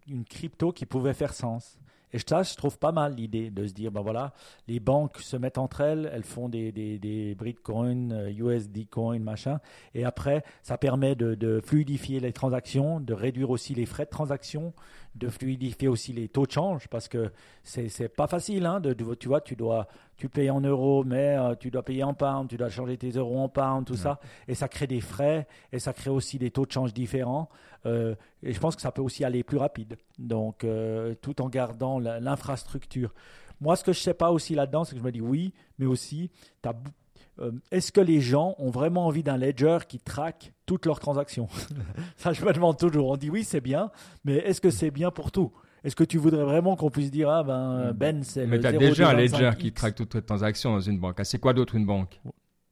une 0.07 0.23
crypto 0.23 0.71
qui 0.71 0.85
pouvait 0.85 1.13
faire 1.13 1.33
sens. 1.33 1.77
Et 2.15 2.17
je 2.17 2.55
trouve 2.55 2.79
pas 2.79 2.93
mal 2.93 3.13
l'idée 3.13 3.49
de 3.49 3.67
se 3.67 3.73
dire, 3.73 3.91
ben 3.91 3.99
voilà, 3.99 4.31
les 4.69 4.79
banques 4.79 5.17
se 5.19 5.35
mettent 5.35 5.57
entre 5.57 5.81
elles, 5.81 6.09
elles 6.13 6.23
font 6.23 6.47
des, 6.47 6.71
des, 6.71 6.97
des 6.97 7.35
Bitcoin, 7.35 8.31
USD 8.37 8.77
euh, 8.77 8.83
coin, 8.89 9.19
machin, 9.19 9.59
et 9.93 10.05
après, 10.05 10.45
ça 10.63 10.77
permet 10.77 11.15
de, 11.15 11.35
de, 11.35 11.59
fluidifier 11.59 12.21
les 12.21 12.31
transactions, 12.31 13.01
de 13.01 13.13
réduire 13.13 13.49
aussi 13.49 13.75
les 13.75 13.85
frais 13.85 14.05
de 14.05 14.11
transaction, 14.11 14.73
de 15.15 15.29
fluidifier 15.29 15.87
aussi 15.87 16.11
les 16.13 16.27
taux 16.27 16.45
de 16.45 16.51
change 16.51 16.87
parce 16.89 17.07
que 17.07 17.31
c'est 17.63 17.87
c'est 17.87 18.09
pas 18.09 18.27
facile 18.27 18.65
hein, 18.65 18.79
de, 18.79 18.93
tu 19.15 19.27
vois 19.27 19.41
tu 19.41 19.55
dois 19.55 19.87
tu 20.17 20.27
payes 20.27 20.49
en 20.49 20.59
euros 20.59 21.03
mais 21.05 21.37
euh, 21.37 21.55
tu 21.55 21.71
dois 21.71 21.83
payer 21.83 22.03
en 22.03 22.13
pounds 22.13 22.49
tu 22.49 22.57
dois 22.57 22.69
changer 22.69 22.97
tes 22.97 23.11
euros 23.11 23.39
en 23.39 23.49
pounds 23.49 23.85
tout 23.85 23.95
ça. 23.95 24.19
Et 24.47 24.55
ça 24.55 24.67
crée 24.67 24.87
des 24.87 25.01
frais 25.01 25.47
et 25.71 25.79
ça 25.79 25.93
crée 25.93 26.09
aussi 26.09 26.37
des 26.37 26.51
taux 26.51 26.65
de 26.65 26.71
change 26.71 26.93
différents 26.93 27.49
euh, 27.85 28.15
et 28.43 28.51
je 28.51 28.59
pense 28.59 28.75
que 28.75 28.81
ça 28.81 28.91
peut 28.91 29.01
aussi 29.01 29.23
aller 29.23 29.43
plus 29.43 29.57
rapide. 29.57 29.97
Donc 30.19 30.63
euh, 30.63 31.15
tout 31.21 31.41
en 31.41 31.49
gardant 31.49 31.99
l'infrastructure. 31.99 33.13
Moi 33.61 33.77
ce 33.77 33.85
que 33.85 33.93
je 33.93 33.99
sais 33.99 34.13
pas 34.13 34.31
aussi 34.31 34.53
là-dedans 34.53 34.83
c'est 34.83 34.95
que 34.95 34.99
je 34.99 35.05
me 35.05 35.11
dis 35.11 35.21
oui 35.21 35.53
mais 35.79 35.85
aussi 35.85 36.29
tu 36.61 36.69
as 36.69 36.73
euh, 37.39 37.51
est-ce 37.71 37.91
que 37.91 38.01
les 38.01 38.21
gens 38.21 38.55
ont 38.59 38.69
vraiment 38.69 39.07
envie 39.07 39.23
d'un 39.23 39.37
ledger 39.37 39.79
qui 39.87 39.99
traque 39.99 40.53
toutes 40.65 40.85
leurs 40.85 40.99
transactions 40.99 41.47
Ça, 42.17 42.33
je 42.33 42.43
me 42.45 42.53
demande 42.53 42.77
toujours. 42.77 43.09
On 43.09 43.17
dit 43.17 43.29
oui, 43.29 43.43
c'est 43.43 43.61
bien, 43.61 43.91
mais 44.23 44.35
est-ce 44.37 44.61
que 44.61 44.69
c'est 44.69 44.91
bien 44.91 45.11
pour 45.11 45.31
tout? 45.31 45.51
Est-ce 45.83 45.95
que 45.95 46.03
tu 46.03 46.17
voudrais 46.17 46.43
vraiment 46.43 46.75
qu'on 46.75 46.89
puisse 46.89 47.11
dire 47.11 47.29
ah 47.29 47.43
ben 47.43 47.93
Ben 47.93 48.23
c'est 48.23 48.47
Mais 48.47 48.59
tu 48.59 48.67
as 48.67 48.71
déjà 48.71 49.09
un 49.09 49.13
ledger 49.13 49.51
qui 49.59 49.71
traque 49.71 49.95
toutes 49.95 50.09
tes 50.09 50.21
transactions 50.21 50.71
dans 50.73 50.79
une 50.79 50.99
banque. 50.99 51.17
Ah, 51.19 51.23
c'est 51.23 51.37
quoi 51.37 51.53
d'autre 51.53 51.75
une 51.75 51.85
banque? 51.85 52.19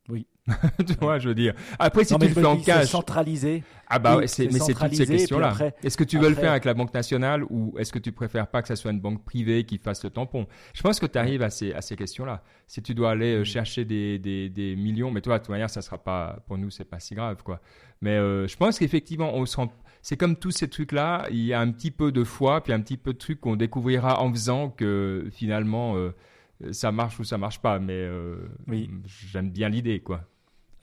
Oui. 0.09 0.27
tu 0.85 0.93
vois, 0.99 1.19
je 1.19 1.29
veux 1.29 1.35
dire. 1.35 1.53
Après, 1.79 2.03
si 2.03 2.13
tu 2.17 2.27
le 2.27 2.33
fais 2.33 2.45
en 2.45 2.57
cash. 2.57 2.89
centralisé. 2.89 3.63
Ah 3.87 3.99
bah 3.99 4.17
mais 4.19 4.27
c'est 4.27 4.47
toutes 4.47 4.93
ces 4.93 5.05
questions-là. 5.05 5.55
Est-ce 5.83 5.95
que 5.95 6.03
tu 6.03 6.17
veux 6.17 6.29
le 6.29 6.35
faire 6.35 6.51
avec 6.51 6.65
la 6.65 6.73
Banque 6.73 6.93
nationale 6.93 7.43
ou 7.49 7.73
est-ce 7.77 7.93
que 7.93 7.99
tu 7.99 8.11
préfères 8.11 8.47
pas 8.47 8.61
que 8.61 8.67
ça 8.67 8.75
soit 8.75 8.91
une 8.91 8.99
banque 8.99 9.23
privée 9.23 9.63
qui 9.63 9.77
fasse 9.77 10.03
le 10.03 10.09
tampon? 10.09 10.47
Je 10.73 10.81
pense 10.81 10.99
que 10.99 11.05
tu 11.05 11.17
arrives 11.17 11.41
à 11.41 11.49
ces, 11.49 11.73
à 11.73 11.81
ces 11.81 11.95
questions-là. 11.95 12.43
Si 12.67 12.81
tu 12.81 12.93
dois 12.93 13.11
aller 13.11 13.35
euh, 13.35 13.43
chercher 13.43 13.85
des, 13.85 14.19
des, 14.19 14.49
des, 14.49 14.75
millions, 14.75 15.11
mais 15.11 15.21
toi, 15.21 15.37
de 15.37 15.43
toute 15.43 15.51
manière, 15.51 15.69
ça 15.69 15.81
sera 15.81 15.97
pas, 15.97 16.43
pour 16.47 16.57
nous, 16.57 16.69
c'est 16.69 16.85
pas 16.85 16.99
si 16.99 17.15
grave, 17.15 17.43
quoi. 17.43 17.61
Mais 18.01 18.17
euh, 18.17 18.47
je 18.47 18.57
pense 18.57 18.79
qu'effectivement, 18.79 19.33
on 19.33 19.45
se 19.45 19.55
rend, 19.55 19.71
c'est 20.01 20.17
comme 20.17 20.35
tous 20.35 20.51
ces 20.51 20.67
trucs-là, 20.67 21.27
il 21.29 21.45
y 21.45 21.53
a 21.53 21.61
un 21.61 21.71
petit 21.71 21.91
peu 21.91 22.11
de 22.11 22.23
foi, 22.23 22.61
puis 22.61 22.73
un 22.73 22.81
petit 22.81 22.97
peu 22.97 23.13
de 23.13 23.17
trucs 23.17 23.39
qu'on 23.39 23.55
découvrira 23.55 24.21
en 24.21 24.31
faisant 24.31 24.69
que 24.69 25.29
finalement, 25.31 25.95
euh, 25.95 26.13
ça 26.71 26.91
marche 26.91 27.19
ou 27.19 27.23
ça 27.23 27.37
marche 27.37 27.59
pas. 27.59 27.79
Mais 27.79 28.07
oui. 28.67 28.89
j'aime 29.05 29.51
bien 29.51 29.69
l'idée, 29.69 29.99
quoi. 30.01 30.21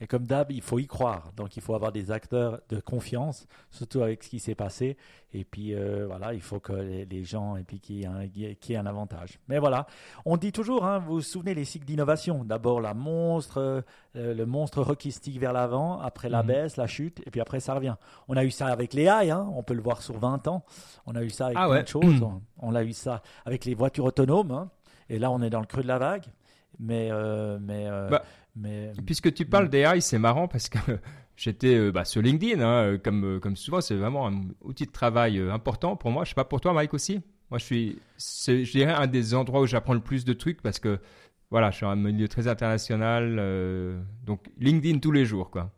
Et 0.01 0.07
comme 0.07 0.25
d'hab, 0.25 0.51
il 0.51 0.63
faut 0.63 0.79
y 0.79 0.87
croire. 0.87 1.31
Donc 1.37 1.55
il 1.55 1.61
faut 1.61 1.75
avoir 1.75 1.91
des 1.91 2.11
acteurs 2.11 2.59
de 2.69 2.79
confiance, 2.79 3.47
surtout 3.69 4.01
avec 4.01 4.23
ce 4.23 4.29
qui 4.29 4.39
s'est 4.39 4.55
passé. 4.55 4.97
Et 5.31 5.45
puis 5.45 5.75
euh, 5.75 6.07
voilà, 6.07 6.33
il 6.33 6.41
faut 6.41 6.59
que 6.59 6.73
les, 6.73 7.23
gens 7.23 7.55
et 7.55 7.63
puis 7.63 7.79
qu'il 7.79 7.97
y, 7.97 8.03
ait 8.03 8.75
un, 8.75 8.85
avantage. 8.87 9.39
Mais 9.47 9.59
voilà, 9.59 9.85
on 10.25 10.37
dit 10.37 10.51
toujours, 10.51 10.85
hein, 10.85 10.97
vous 10.97 11.13
vous 11.13 11.21
souvenez 11.21 11.53
les 11.53 11.65
cycles 11.65 11.85
d'innovation? 11.85 12.43
D'abord 12.43 12.81
la 12.81 12.95
monstre, 12.95 13.83
euh, 14.15 14.33
le 14.33 14.45
monstre 14.47 14.81
rockistique 14.81 15.39
vers 15.39 15.53
l'avant, 15.53 15.99
après 15.99 16.29
la 16.29 16.41
mhm. 16.41 16.47
baisse, 16.47 16.77
la 16.77 16.87
chute, 16.87 17.21
et 17.27 17.29
puis 17.29 17.39
après 17.39 17.59
ça 17.59 17.75
revient. 17.75 17.95
On 18.27 18.35
a 18.35 18.43
eu 18.43 18.51
ça 18.51 18.67
avec 18.67 18.95
les 18.95 19.03
AI, 19.03 19.29
hein, 19.29 19.47
on 19.53 19.61
peut 19.61 19.75
le 19.75 19.83
voir 19.83 20.01
sur 20.01 20.17
20 20.17 20.47
ans. 20.47 20.65
On 21.05 21.13
a 21.13 21.21
eu 21.21 21.29
ça 21.29 21.45
avec 21.45 21.57
ah 21.59 21.67
plein 21.69 21.83
de 21.83 21.87
choses. 21.87 22.27
On, 22.57 22.73
a 22.73 22.83
eu 22.83 22.93
ça 22.93 23.21
avec 23.45 23.65
les 23.65 23.75
voitures 23.75 24.05
autonomes. 24.05 24.51
Hein. 24.51 24.71
Et 25.11 25.19
là, 25.19 25.29
on 25.29 25.41
est 25.41 25.49
dans 25.49 25.59
le 25.59 25.65
creux 25.65 25.83
de 25.83 25.87
la 25.87 25.97
vague. 25.99 26.23
Mais, 26.79 27.09
euh, 27.11 27.59
mais 27.61 27.87
bah, 28.09 28.23
mais, 28.55 28.91
Puisque 29.05 29.33
tu 29.33 29.45
parles 29.45 29.69
d'AI, 29.69 30.01
c'est 30.01 30.19
marrant 30.19 30.47
parce 30.47 30.69
que 30.69 30.77
j'étais 31.35 31.75
euh, 31.75 31.91
bah, 31.91 32.05
sur 32.05 32.21
LinkedIn, 32.21 32.61
hein, 32.61 32.83
euh, 32.83 32.97
comme, 32.97 33.25
euh, 33.25 33.39
comme 33.39 33.55
souvent, 33.55 33.81
c'est 33.81 33.95
vraiment 33.95 34.27
un 34.27 34.41
outil 34.61 34.85
de 34.85 34.91
travail 34.91 35.39
important 35.39 35.95
pour 35.95 36.11
moi. 36.11 36.23
Je 36.23 36.29
sais 36.29 36.35
pas 36.35 36.45
pour 36.45 36.61
toi, 36.61 36.73
Mike 36.73 36.93
aussi. 36.93 37.21
Moi, 37.49 37.59
je 37.59 37.65
suis, 37.65 37.99
je 38.17 38.71
dirais, 38.71 38.93
un 38.93 39.07
des 39.07 39.33
endroits 39.33 39.61
où 39.61 39.67
j'apprends 39.67 39.93
le 39.93 39.99
plus 39.99 40.23
de 40.23 40.33
trucs 40.33 40.61
parce 40.61 40.79
que 40.79 40.99
voilà, 41.49 41.69
je 41.71 41.77
suis 41.77 41.85
un 41.85 41.97
milieu 41.97 42.29
très 42.29 42.47
international, 42.47 43.35
donc 44.23 44.45
LinkedIn 44.57 44.99
tous 44.99 45.11
les 45.11 45.25
jours, 45.25 45.51
quoi. 45.51 45.69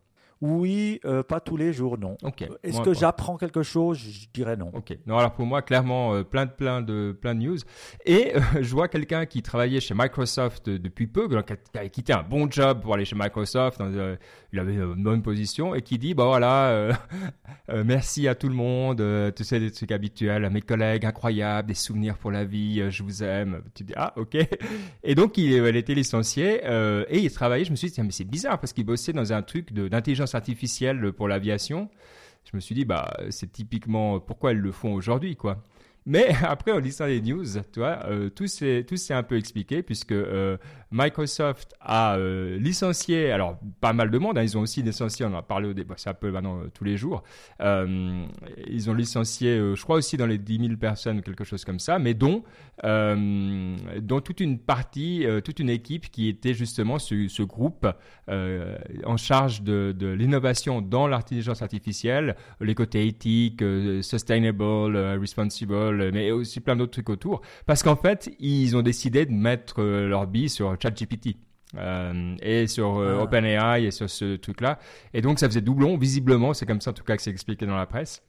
Oui, 0.41 0.99
euh, 1.05 1.23
pas 1.23 1.39
tous 1.39 1.55
les 1.55 1.71
jours, 1.71 1.97
non. 1.97 2.17
Euh, 2.23 2.29
est-ce 2.63 2.81
que 2.81 2.93
j'apprends 2.93 3.37
quelque 3.37 3.63
chose? 3.63 3.97
Je 3.97 4.27
dirais 4.33 4.57
non. 4.57 4.71
Ok. 4.73 4.97
Non, 5.07 5.17
alors 5.17 5.31
pour 5.31 5.45
moi, 5.45 5.61
clairement, 5.61 6.13
euh, 6.13 6.23
plein 6.23 6.45
de 6.45 6.51
plein 6.51 6.81
de 6.81 7.17
plein 7.19 7.33
de 7.33 7.39
news. 7.39 7.57
Et 8.05 8.33
je 8.61 8.71
vois 8.71 8.89
quelqu'un 8.89 9.25
qui 9.25 9.41
travaillait 9.41 9.79
chez 9.79 9.93
Microsoft 9.95 10.69
depuis 10.69 11.07
peu, 11.07 11.29
qui 11.29 11.77
a, 11.77 11.87
quitté 11.87 12.11
un 12.11 12.23
bon 12.23 12.51
job 12.51 12.81
pour 12.81 12.93
aller 12.93 13.05
chez 13.05 13.15
Microsoft. 13.15 13.81
il 14.51 14.59
avait 14.59 14.75
une 14.75 15.03
bonne 15.03 15.21
position 15.21 15.75
et 15.75 15.81
qui 15.81 15.97
dit, 15.97 16.13
bah 16.13 16.25
voilà, 16.25 16.89
merci 17.85 18.27
à 18.27 18.35
tout 18.35 18.49
le 18.49 18.55
monde. 18.55 19.01
tu 19.35 19.45
sais 19.45 19.61
des 19.61 19.71
trucs 19.71 19.93
habituels, 19.93 20.43
à 20.43 20.49
mes 20.49 20.61
collègues, 20.61 21.05
incroyables, 21.05 21.69
des 21.69 21.73
souvenirs 21.73 22.17
pour 22.17 22.31
la 22.31 22.43
vie. 22.43 22.83
je 22.91 23.01
vous 23.01 23.23
aime. 23.23 23.61
Tu 23.73 23.85
dis 23.85 23.93
ah 23.95 24.13
ok. 24.17 24.35
Et 25.03 25.15
donc 25.15 25.37
il, 25.37 25.53
elle 25.53 25.77
était 25.77 25.95
licenciée 25.95 26.61
et 26.65 27.19
il 27.19 27.31
travaillait. 27.31 27.63
Je 27.63 27.71
me 27.71 27.77
suis 27.77 27.89
dit 27.89 28.01
mais 28.01 28.11
c'est 28.11 28.23
bizarre 28.25 28.59
parce 28.59 28.73
qu'il 28.73 28.85
bossait 28.85 29.13
dans 29.13 29.31
un 29.31 29.41
truc 29.41 29.71
d'intelligence 29.71 30.32
artificielle 30.35 31.13
pour 31.13 31.27
l'aviation. 31.27 31.89
Je 32.45 32.55
me 32.55 32.61
suis 32.61 32.75
dit, 32.75 32.85
bah, 32.85 33.15
c'est 33.29 33.51
typiquement 33.51 34.19
pourquoi 34.19 34.51
elles 34.51 34.59
le 34.59 34.71
font 34.71 34.93
aujourd'hui, 34.93 35.35
quoi. 35.35 35.63
Mais 36.05 36.35
après, 36.43 36.71
en 36.71 36.79
lisant 36.79 37.05
les 37.05 37.21
news, 37.21 37.45
tu 37.71 37.79
vois, 37.79 37.99
euh, 38.07 38.29
tout 38.29 38.47
s'est 38.47 38.85
un 39.11 39.23
peu 39.23 39.37
expliqué 39.37 39.81
puisque 39.83 40.11
euh, 40.11 40.57
Microsoft 40.91 41.73
a 41.79 42.17
euh, 42.17 42.57
licencié, 42.57 43.31
alors 43.31 43.57
pas 43.79 43.93
mal 43.93 44.11
de 44.11 44.17
monde, 44.17 44.37
hein, 44.37 44.43
ils 44.43 44.57
ont 44.57 44.61
aussi 44.61 44.81
licencié, 44.81 45.25
on 45.25 45.33
en 45.33 45.37
a 45.37 45.41
parlé 45.41 45.69
au 45.69 45.73
début, 45.73 45.93
c'est 45.97 46.09
un 46.09 46.13
peu 46.13 46.31
maintenant 46.31 46.61
tous 46.73 46.83
les 46.83 46.97
jours, 46.97 47.23
ils 47.59 48.89
ont 48.89 48.93
licencié, 48.93 49.57
je 49.75 49.81
crois 49.81 49.95
aussi 49.97 50.17
dans 50.17 50.27
les 50.27 50.37
10 50.37 50.59
000 50.67 50.77
personnes 50.77 51.21
quelque 51.21 51.43
chose 51.43 51.65
comme 51.65 51.79
ça, 51.79 51.99
mais 51.99 52.13
dont, 52.13 52.43
dont 52.83 54.21
toute 54.21 54.39
une 54.39 54.59
partie, 54.59 55.25
toute 55.43 55.59
une 55.59 55.69
équipe 55.69 56.11
qui 56.11 56.27
était 56.27 56.53
justement 56.53 56.99
ce, 56.99 57.27
ce 57.27 57.43
groupe 57.43 57.87
en 58.27 59.17
charge 59.17 59.63
de, 59.63 59.95
de 59.97 60.07
l'innovation 60.07 60.81
dans 60.81 61.07
l'intelligence 61.07 61.61
artificielle, 61.61 62.35
les 62.61 62.75
côtés 62.75 63.07
éthiques, 63.07 63.63
sustainable, 64.01 64.95
responsible, 64.95 65.92
mais 66.11 66.31
aussi 66.31 66.59
plein 66.59 66.75
d'autres 66.75 66.91
trucs 66.91 67.09
autour. 67.09 67.41
Parce 67.65 67.83
qu'en 67.83 67.95
fait, 67.95 68.31
ils 68.39 68.75
ont 68.75 68.81
décidé 68.81 69.25
de 69.25 69.31
mettre 69.31 69.81
euh, 69.81 70.07
leur 70.07 70.27
bille 70.27 70.49
sur 70.49 70.75
ChatGPT. 70.81 71.37
Euh, 71.75 72.35
et 72.41 72.67
sur 72.67 72.99
euh, 72.99 73.17
ah. 73.19 73.23
OpenAI 73.23 73.85
et 73.85 73.91
sur 73.91 74.09
ce 74.09 74.35
truc-là. 74.35 74.77
Et 75.13 75.21
donc, 75.21 75.39
ça 75.39 75.47
faisait 75.47 75.61
doublon, 75.61 75.97
visiblement. 75.97 76.53
C'est 76.53 76.65
comme 76.65 76.81
ça, 76.81 76.91
en 76.91 76.93
tout 76.93 77.03
cas, 77.03 77.15
que 77.15 77.21
c'est 77.23 77.31
expliqué 77.31 77.65
dans 77.65 77.75
la 77.75 77.87
presse. 77.87 78.21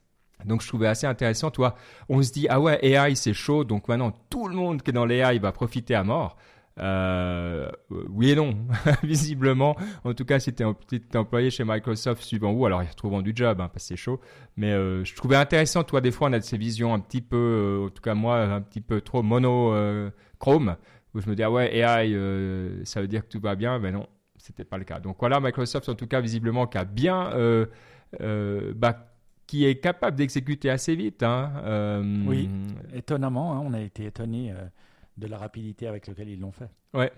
Donc, 0.45 0.61
je 0.61 0.67
trouvais 0.67 0.87
assez 0.87 1.07
intéressant. 1.07 1.51
Toi, 1.51 1.75
on 2.09 2.21
se 2.21 2.31
dit, 2.31 2.47
ah 2.49 2.59
ouais, 2.59 2.79
AI, 2.81 3.15
c'est 3.15 3.33
chaud. 3.33 3.63
Donc, 3.63 3.87
maintenant, 3.87 4.11
tout 4.29 4.47
le 4.47 4.55
monde 4.55 4.81
qui 4.81 4.89
est 4.89 4.93
dans 4.93 5.05
l'AI 5.05 5.39
va 5.39 5.51
profiter 5.51 5.95
à 5.95 6.03
mort. 6.03 6.37
Euh, 6.77 7.69
oui 8.09 8.31
et 8.31 8.35
non, 8.35 8.55
visiblement. 9.03 9.75
En 10.03 10.13
tout 10.13 10.25
cas, 10.25 10.39
si 10.39 10.53
tu 10.53 10.63
es 10.63 11.17
employé 11.17 11.49
chez 11.49 11.63
Microsoft, 11.63 12.21
suivant 12.21 12.51
où, 12.51 12.65
alors 12.65 12.83
ils 12.83 12.89
retrouvent 12.89 13.23
du 13.23 13.33
job, 13.33 13.61
hein, 13.61 13.69
parce 13.71 13.85
que 13.85 13.89
c'est 13.89 13.95
chaud. 13.95 14.19
Mais 14.57 14.71
euh, 14.71 15.03
je 15.03 15.15
trouvais 15.15 15.37
intéressant, 15.37 15.83
toi, 15.83 16.01
des 16.01 16.11
fois, 16.11 16.29
on 16.29 16.33
a 16.33 16.41
ces 16.41 16.57
visions 16.57 16.93
un 16.93 16.99
petit 16.99 17.21
peu, 17.21 17.37
euh, 17.37 17.85
en 17.85 17.89
tout 17.89 18.01
cas 18.01 18.13
moi, 18.13 18.41
un 18.41 18.61
petit 18.61 18.81
peu 18.81 19.01
trop 19.01 19.23
monochrome, 19.23 20.75
où 21.13 21.21
je 21.21 21.29
me 21.29 21.35
dis, 21.35 21.43
ah 21.43 21.51
ouais, 21.51 21.75
AI, 21.77 22.13
ça 22.85 23.01
veut 23.01 23.07
dire 23.07 23.23
que 23.23 23.29
tout 23.29 23.41
va 23.41 23.55
bien, 23.55 23.79
mais 23.79 23.91
non, 23.91 24.07
c'était 24.37 24.65
pas 24.65 24.77
le 24.77 24.83
cas. 24.83 24.99
Donc 24.99 25.17
voilà, 25.19 25.39
Microsoft, 25.39 25.87
en 25.87 25.95
tout 25.95 26.07
cas, 26.07 26.19
visiblement, 26.19 26.67
qui 26.67 26.77
a 26.77 26.83
bien, 26.83 27.31
bah, 28.19 29.11
qui 29.47 29.63
est 29.65 29.75
capable 29.75 30.17
d'exécuter 30.17 30.69
assez 30.69 30.95
vite. 30.95 31.23
Hein, 31.23 32.03
oui, 32.27 32.49
étonnamment, 32.93 33.53
hein, 33.53 33.63
on 33.63 33.73
a 33.73 33.79
été 33.79 34.07
étonné 34.07 34.53
de 35.17 35.27
la 35.27 35.37
rapidité 35.37 35.87
avec 35.87 36.07
laquelle 36.07 36.29
ils 36.29 36.39
l'ont 36.39 36.51
fait. 36.51 36.69
Ouais. 36.93 37.11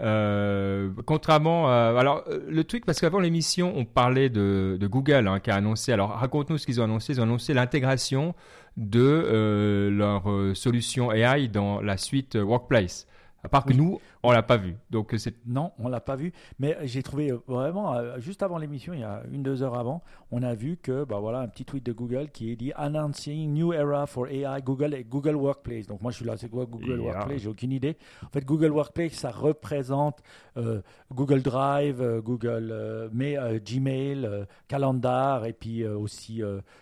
Euh, 0.00 0.90
contrairement, 1.06 1.68
à, 1.68 1.94
alors 1.96 2.24
euh, 2.26 2.40
le 2.48 2.64
truc 2.64 2.84
parce 2.86 2.98
qu'avant 2.98 3.20
l'émission 3.20 3.72
on 3.76 3.84
parlait 3.84 4.30
de, 4.30 4.78
Google 4.82 5.28
hein, 5.28 5.38
qui 5.40 5.50
a 5.50 5.54
annoncé. 5.54 5.92
Alors 5.92 6.10
raconte-nous 6.10 6.58
ce 6.58 6.66
qu'ils 6.66 6.80
ont 6.80 6.84
annoncé. 6.84 7.12
Ils 7.12 7.20
ont 7.20 7.24
annoncé 7.24 7.54
l'intégration 7.54 8.34
de 8.76 9.00
euh, 9.00 9.90
leur 9.90 10.56
solution 10.56 11.12
AI 11.12 11.48
dans 11.48 11.80
la 11.80 11.96
suite 11.96 12.36
Workplace. 12.36 13.06
À 13.44 13.48
part 13.48 13.64
que 13.64 13.72
nous, 13.72 14.00
on 14.22 14.30
l'a 14.30 14.42
pas 14.42 14.56
vu. 14.56 14.76
Donc 14.90 15.14
c'est 15.18 15.34
non, 15.46 15.72
on 15.78 15.88
l'a 15.88 16.00
pas 16.00 16.16
vu. 16.16 16.32
Mais 16.58 16.76
j'ai 16.84 17.02
trouvé 17.02 17.32
euh, 17.32 17.38
vraiment 17.46 17.94
euh, 17.94 18.18
juste 18.20 18.42
avant 18.42 18.58
l'émission, 18.58 18.92
il 18.92 19.00
y 19.00 19.04
a 19.04 19.22
une 19.32 19.42
deux 19.42 19.62
heures 19.62 19.76
avant, 19.76 20.02
on 20.30 20.42
a 20.42 20.54
vu 20.54 20.76
que 20.76 21.04
bah 21.04 21.18
voilà 21.18 21.40
un 21.40 21.48
petit 21.48 21.64
tweet 21.64 21.84
de 21.84 21.92
Google 21.92 22.28
qui 22.32 22.56
dit 22.56 22.72
announcing 22.76 23.52
new 23.52 23.72
era 23.72 24.06
for 24.06 24.28
AI 24.28 24.62
Google 24.64 24.94
et 24.94 25.04
Google 25.04 25.34
Workplace. 25.36 25.86
Donc 25.86 26.00
moi 26.02 26.12
je 26.12 26.16
suis 26.16 26.24
là, 26.24 26.36
c'est 26.36 26.48
quoi 26.48 26.66
Google 26.66 27.00
Workplace? 27.00 27.42
J'ai 27.42 27.48
aucune 27.48 27.72
idée. 27.72 27.96
En 28.24 28.28
fait, 28.28 28.44
Google 28.44 28.70
Workplace 28.70 29.12
ça 29.12 29.30
représente 29.30 30.22
euh, 30.56 30.82
Google 31.12 31.42
Drive, 31.42 32.20
Google, 32.20 33.10
mais 33.12 33.36
Gmail, 33.64 34.46
Calendar 34.68 35.46
et 35.46 35.52
puis 35.52 35.84
aussi, 35.84 36.38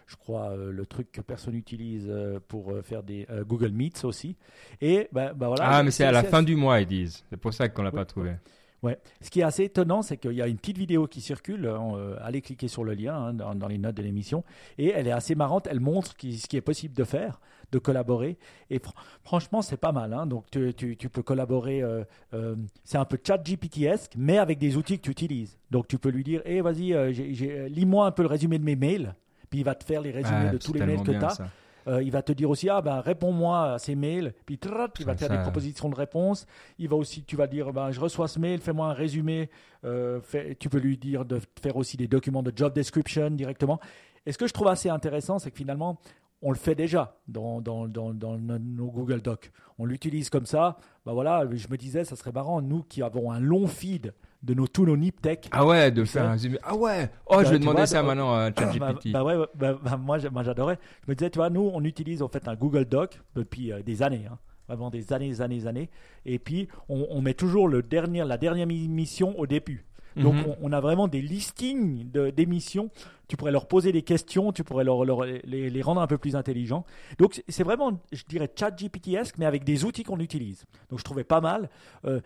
je 0.06 0.16
crois 0.16 0.54
le 0.56 0.86
truc 0.86 1.10
que 1.12 1.20
personne 1.20 1.54
n'utilise 1.54 2.12
pour 2.48 2.72
faire 2.82 3.02
des 3.02 3.26
Google 3.46 3.70
Meets 3.70 4.04
aussi. 4.04 4.36
Et 4.80 5.08
bah, 5.12 5.32
bah 5.32 5.48
voilà. 5.48 5.64
Ah 5.66 5.82
mais 5.82 5.90
c'est 5.90 6.04
à 6.04 6.12
la 6.12 6.22
fin 6.22 6.42
du 6.42 6.56
mois 6.56 6.80
ils 6.80 6.86
disent. 6.86 7.24
C'est 7.30 7.36
pour 7.36 7.54
ça 7.54 7.68
qu'on 7.68 7.82
l'a 7.82 7.92
pas 7.92 8.04
trouvé. 8.04 8.34
Ouais. 8.82 8.98
Ce 9.20 9.30
qui 9.30 9.40
est 9.40 9.44
assez 9.44 9.64
étonnant, 9.64 10.02
c'est 10.02 10.16
qu'il 10.16 10.32
y 10.32 10.42
a 10.42 10.46
une 10.46 10.56
petite 10.56 10.78
vidéo 10.78 11.06
qui 11.06 11.20
circule. 11.20 11.66
Euh, 11.66 12.16
allez 12.20 12.40
cliquer 12.40 12.68
sur 12.68 12.82
le 12.82 12.94
lien 12.94 13.14
hein, 13.14 13.34
dans, 13.34 13.68
les 13.68 13.78
notes 13.78 13.96
de 13.96 14.02
l'émission. 14.02 14.42
Et 14.78 14.88
elle 14.88 15.06
est 15.06 15.12
assez 15.12 15.34
marrante. 15.34 15.68
Elle 15.70 15.80
montre 15.80 16.12
ce 16.12 16.46
qui 16.46 16.56
est 16.56 16.60
possible 16.62 16.94
de 16.94 17.04
faire, 17.04 17.40
de 17.72 17.78
collaborer. 17.78 18.38
Et 18.70 18.80
franchement, 19.22 19.62
c'est 19.62 19.76
pas 19.76 19.92
mal. 19.92 20.14
Hein. 20.14 20.26
Donc, 20.26 20.46
tu, 20.50 20.96
peux 21.12 21.22
collaborer. 21.22 21.82
Euh, 21.82 22.04
euh, 22.32 22.56
c'est 22.84 22.98
un 22.98 23.04
peu 23.04 23.18
chat 23.22 23.38
GPT-esque, 23.38 24.14
mais 24.16 24.38
avec 24.38 24.58
des 24.58 24.76
outils 24.76 24.98
que 24.98 25.04
tu 25.04 25.10
utilises. 25.10 25.58
Donc, 25.70 25.86
tu 25.86 25.98
peux 25.98 26.10
lui 26.10 26.24
dire 26.24 26.40
Hé, 26.46 26.62
vas-y, 26.62 27.68
lis-moi 27.68 28.06
un 28.06 28.12
peu 28.12 28.22
le 28.22 28.28
résumé 28.28 28.58
de 28.58 28.64
mes 28.64 28.76
mails. 28.76 29.14
Puis, 29.50 29.60
il 29.60 29.64
va 29.64 29.74
te 29.74 29.84
faire 29.84 30.00
les 30.00 30.10
résumés 30.10 30.50
de 30.50 30.58
tous 30.58 30.72
les 30.72 30.86
mails 30.86 31.02
que 31.02 31.12
tu 31.12 31.24
as. 31.24 31.36
Euh, 31.86 32.02
il 32.02 32.10
va 32.10 32.22
te 32.22 32.32
dire 32.32 32.50
aussi, 32.50 32.68
ah 32.68 32.82
ben 32.82 33.00
réponds-moi 33.00 33.74
à 33.74 33.78
ces 33.78 33.94
mails. 33.94 34.34
Puis 34.46 34.58
il 34.62 34.70
va 35.04 35.14
te 35.14 35.18
faire 35.18 35.30
des 35.30 35.38
propositions 35.38 35.88
de 35.88 35.94
réponse. 35.94 36.46
Il 36.78 36.88
va 36.88 36.96
aussi, 36.96 37.22
tu 37.24 37.36
vas 37.36 37.46
dire, 37.46 37.72
ben, 37.72 37.90
je 37.90 38.00
reçois 38.00 38.28
ce 38.28 38.38
mail, 38.38 38.60
fais-moi 38.60 38.88
un 38.88 38.92
résumé. 38.92 39.50
Euh, 39.84 40.20
tu 40.58 40.68
peux 40.68 40.78
lui 40.78 40.96
dire 40.96 41.24
de 41.24 41.40
faire 41.62 41.76
aussi 41.76 41.96
des 41.96 42.08
documents 42.08 42.42
de 42.42 42.52
job 42.54 42.72
description 42.72 43.30
directement. 43.30 43.80
Et 44.26 44.32
ce 44.32 44.38
que 44.38 44.46
je 44.46 44.52
trouve 44.52 44.68
assez 44.68 44.88
intéressant, 44.88 45.38
c'est 45.38 45.50
que 45.50 45.56
finalement, 45.56 45.98
on 46.42 46.50
le 46.50 46.56
fait 46.56 46.74
déjà 46.74 47.18
dans, 47.28 47.60
dans, 47.60 47.86
dans, 47.86 48.12
dans 48.14 48.38
nos 48.38 48.90
Google 48.90 49.20
Docs. 49.20 49.50
On 49.78 49.84
l'utilise 49.84 50.30
comme 50.30 50.46
ça. 50.46 50.76
Ben 51.04 51.12
voilà, 51.12 51.44
je 51.52 51.68
me 51.68 51.76
disais, 51.76 52.04
ça 52.04 52.16
serait 52.16 52.32
marrant, 52.32 52.60
nous 52.62 52.82
qui 52.82 53.02
avons 53.02 53.30
un 53.30 53.40
long 53.40 53.66
feed 53.66 54.12
de 54.42 54.54
nos 54.54 54.66
tous 54.66 54.86
nos 54.86 54.96
Niptech. 54.96 55.48
Ah 55.52 55.66
ouais, 55.66 55.90
de 55.90 56.04
faire 56.04 56.24
un. 56.30 56.36
Ah 56.62 56.76
ouais, 56.76 57.10
oh, 57.26 57.36
je 57.40 57.44
bah, 57.44 57.50
vais 57.50 57.58
demander 57.58 57.86
ça 57.86 58.02
maintenant 58.02 58.34
à 58.34 58.50
bah, 58.50 58.72
ChatGPT. 58.72 59.12
Bah, 59.12 59.24
ouais, 59.24 59.36
bah, 59.54 59.96
moi, 59.98 60.18
j'adorais. 60.18 60.78
Je 61.04 61.10
me 61.10 61.14
disais, 61.14 61.30
tu 61.30 61.38
vois, 61.38 61.50
nous, 61.50 61.70
on 61.72 61.84
utilise 61.84 62.22
en 62.22 62.28
fait 62.28 62.48
un 62.48 62.54
Google 62.54 62.86
Doc 62.86 63.20
depuis 63.34 63.72
euh, 63.72 63.82
des 63.82 64.02
années. 64.02 64.26
Hein. 64.30 64.38
Vraiment 64.68 64.90
des 64.90 65.12
années, 65.12 65.28
des 65.28 65.42
années, 65.42 65.58
des 65.58 65.66
années. 65.66 65.90
Et 66.24 66.38
puis, 66.38 66.68
on, 66.88 67.20
met 67.20 67.34
toujours 67.34 67.66
le 67.66 67.82
dernier, 67.82 68.24
la 68.24 68.38
dernière 68.38 68.68
mission 68.68 69.36
au 69.36 69.46
début. 69.46 69.84
Donc, 70.16 70.34
mhm. 70.34 70.54
on, 70.62 70.72
a 70.72 70.80
vraiment 70.80 71.08
des 71.08 71.20
listings 71.20 72.08
d'émissions. 72.10 72.88
Tu 73.26 73.36
pourrais 73.36 73.50
leur 73.50 73.66
poser 73.66 73.90
des 73.90 74.02
questions, 74.02 74.52
tu 74.52 74.62
pourrais 74.62 74.84
leur, 74.84 75.04
les, 75.24 75.70
les, 75.70 75.82
rendre 75.82 76.00
un 76.00 76.06
peu 76.06 76.18
plus 76.18 76.36
intelligents. 76.36 76.84
Donc, 77.18 77.42
c'est 77.48 77.64
vraiment, 77.64 78.00
je 78.12 78.22
dirais, 78.28 78.48
ChatGPT-esque, 78.54 79.38
mais 79.38 79.46
avec 79.46 79.64
des 79.64 79.84
outils 79.84 80.04
qu'on 80.04 80.20
utilise. 80.20 80.66
Donc, 80.88 81.00
je 81.00 81.04
trouvais 81.04 81.24
pas 81.24 81.40
mal. 81.40 81.68
Euh, 82.04 82.20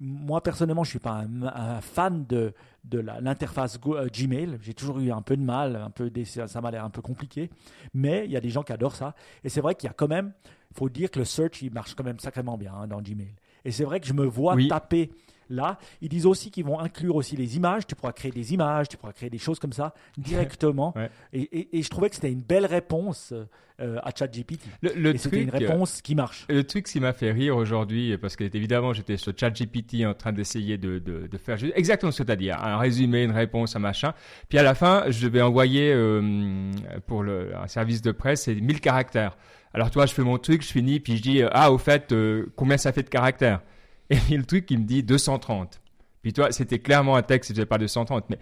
moi 0.00 0.42
personnellement, 0.42 0.82
je 0.82 0.90
suis 0.90 0.98
pas 0.98 1.24
un, 1.42 1.80
fan 1.82 2.24
de, 2.26 2.54
de 2.84 2.98
l'interface 2.98 3.78
euh, 3.86 4.08
Gmail. 4.12 4.58
J'ai 4.62 4.74
toujours 4.74 4.98
eu 4.98 5.12
un 5.12 5.20
peu 5.20 5.36
de 5.36 5.42
mal, 5.42 5.76
un 5.76 5.90
peu 5.90 6.10
ça 6.24 6.60
m'a 6.60 6.70
l'air 6.70 6.84
un 6.84 6.90
peu 6.90 7.02
compliqué. 7.02 7.50
Mais 7.92 8.24
il 8.24 8.30
y 8.30 8.36
a 8.36 8.40
des 8.40 8.50
gens 8.50 8.62
qui 8.62 8.72
adorent 8.72 8.96
ça. 8.96 9.14
Et 9.44 9.50
c'est 9.50 9.60
vrai 9.60 9.74
qu'il 9.74 9.88
y 9.88 9.90
a 9.90 9.94
quand 9.94 10.08
même, 10.08 10.32
il 10.70 10.76
faut 10.76 10.88
dire 10.88 11.10
que 11.10 11.18
le 11.18 11.26
search, 11.26 11.62
il 11.62 11.72
marche 11.72 11.94
quand 11.94 12.04
même 12.04 12.18
sacrément 12.18 12.56
bien 12.56 12.72
hein, 12.74 12.86
dans 12.86 13.02
Gmail. 13.02 13.34
Et 13.64 13.72
c'est 13.72 13.84
vrai 13.84 14.00
que 14.00 14.06
je 14.06 14.14
me 14.14 14.24
vois 14.24 14.56
taper 14.68 15.10
là. 15.50 15.78
Ils 16.00 16.08
disent 16.08 16.26
aussi 16.26 16.50
qu'ils 16.50 16.64
vont 16.64 16.78
inclure 16.78 17.16
aussi 17.16 17.36
les 17.36 17.56
images. 17.56 17.86
Tu 17.86 17.94
pourras 17.94 18.12
créer 18.12 18.32
des 18.32 18.54
images, 18.54 18.88
tu 18.88 18.96
pourras 18.96 19.12
créer 19.12 19.30
des 19.30 19.38
choses 19.38 19.58
comme 19.58 19.72
ça 19.72 19.94
directement. 20.18 20.94
et, 21.32 21.78
et, 21.78 21.82
je 21.82 21.88
trouvais 21.90 22.08
que 22.08 22.14
c'était 22.14 22.32
une 22.32 22.42
belle 22.42 22.66
réponse 22.66 23.34
euh, 23.80 23.96
à 24.02 24.10
ChatGPT. 24.14 24.60
Le, 24.82 25.14
et 25.14 25.18
c'était 25.18 25.42
une 25.42 25.48
réponse 25.48 26.02
qui 26.02 26.14
marche. 26.14 26.44
Le 26.50 26.64
truc 26.64 26.84
qui 26.84 27.00
m'a 27.00 27.14
fait 27.14 27.32
rire 27.32 27.56
aujourd'hui, 27.56 28.14
parce 28.18 28.36
que 28.36 28.44
évidemment 28.44 28.92
j'étais 28.92 29.16
sur 29.16 29.32
ChatGPT 29.34 30.04
en 30.04 30.12
train 30.12 30.32
d'essayer 30.32 30.76
de, 30.76 30.98
de, 30.98 31.26
de, 31.26 31.38
faire 31.38 31.56
exactement 31.74 32.12
ce 32.12 32.22
que 32.22 32.26
tu 32.26 32.32
as 32.32 32.36
dit, 32.36 32.50
hein, 32.50 32.58
un 32.60 32.76
résumé, 32.76 33.24
une 33.24 33.30
réponse, 33.32 33.76
un 33.76 33.78
machin. 33.78 34.12
Puis 34.50 34.58
à 34.58 34.62
la 34.62 34.74
fin, 34.74 35.04
je 35.08 35.26
vais 35.28 35.40
envoyer 35.40 35.94
euh, 35.94 36.70
pour 37.06 37.22
le, 37.22 37.56
un 37.56 37.68
service 37.68 38.02
de 38.02 38.12
presse, 38.12 38.42
c'est 38.42 38.54
1000 38.54 38.80
caractères. 38.80 39.38
Alors 39.72 39.90
toi, 39.90 40.04
je 40.04 40.12
fais 40.12 40.22
mon 40.22 40.36
truc, 40.36 40.62
je 40.62 40.72
finis, 40.72 41.00
puis 41.00 41.16
je 41.16 41.22
dis, 41.22 41.42
ah, 41.50 41.72
au 41.72 41.78
fait, 41.78 42.12
euh, 42.12 42.52
combien 42.56 42.76
ça 42.76 42.92
fait 42.92 43.02
de 43.02 43.08
caractères? 43.08 43.62
Et 44.10 44.36
le 44.36 44.44
truc, 44.44 44.70
il 44.70 44.80
me 44.80 44.84
dit 44.84 45.02
230. 45.02 45.80
Puis 46.22 46.32
toi, 46.32 46.52
c'était 46.52 46.80
clairement 46.80 47.16
un 47.16 47.22
texte, 47.22 47.48
c'était 47.48 47.66
pas 47.66 47.78
230. 47.78 48.28
Mais 48.28 48.38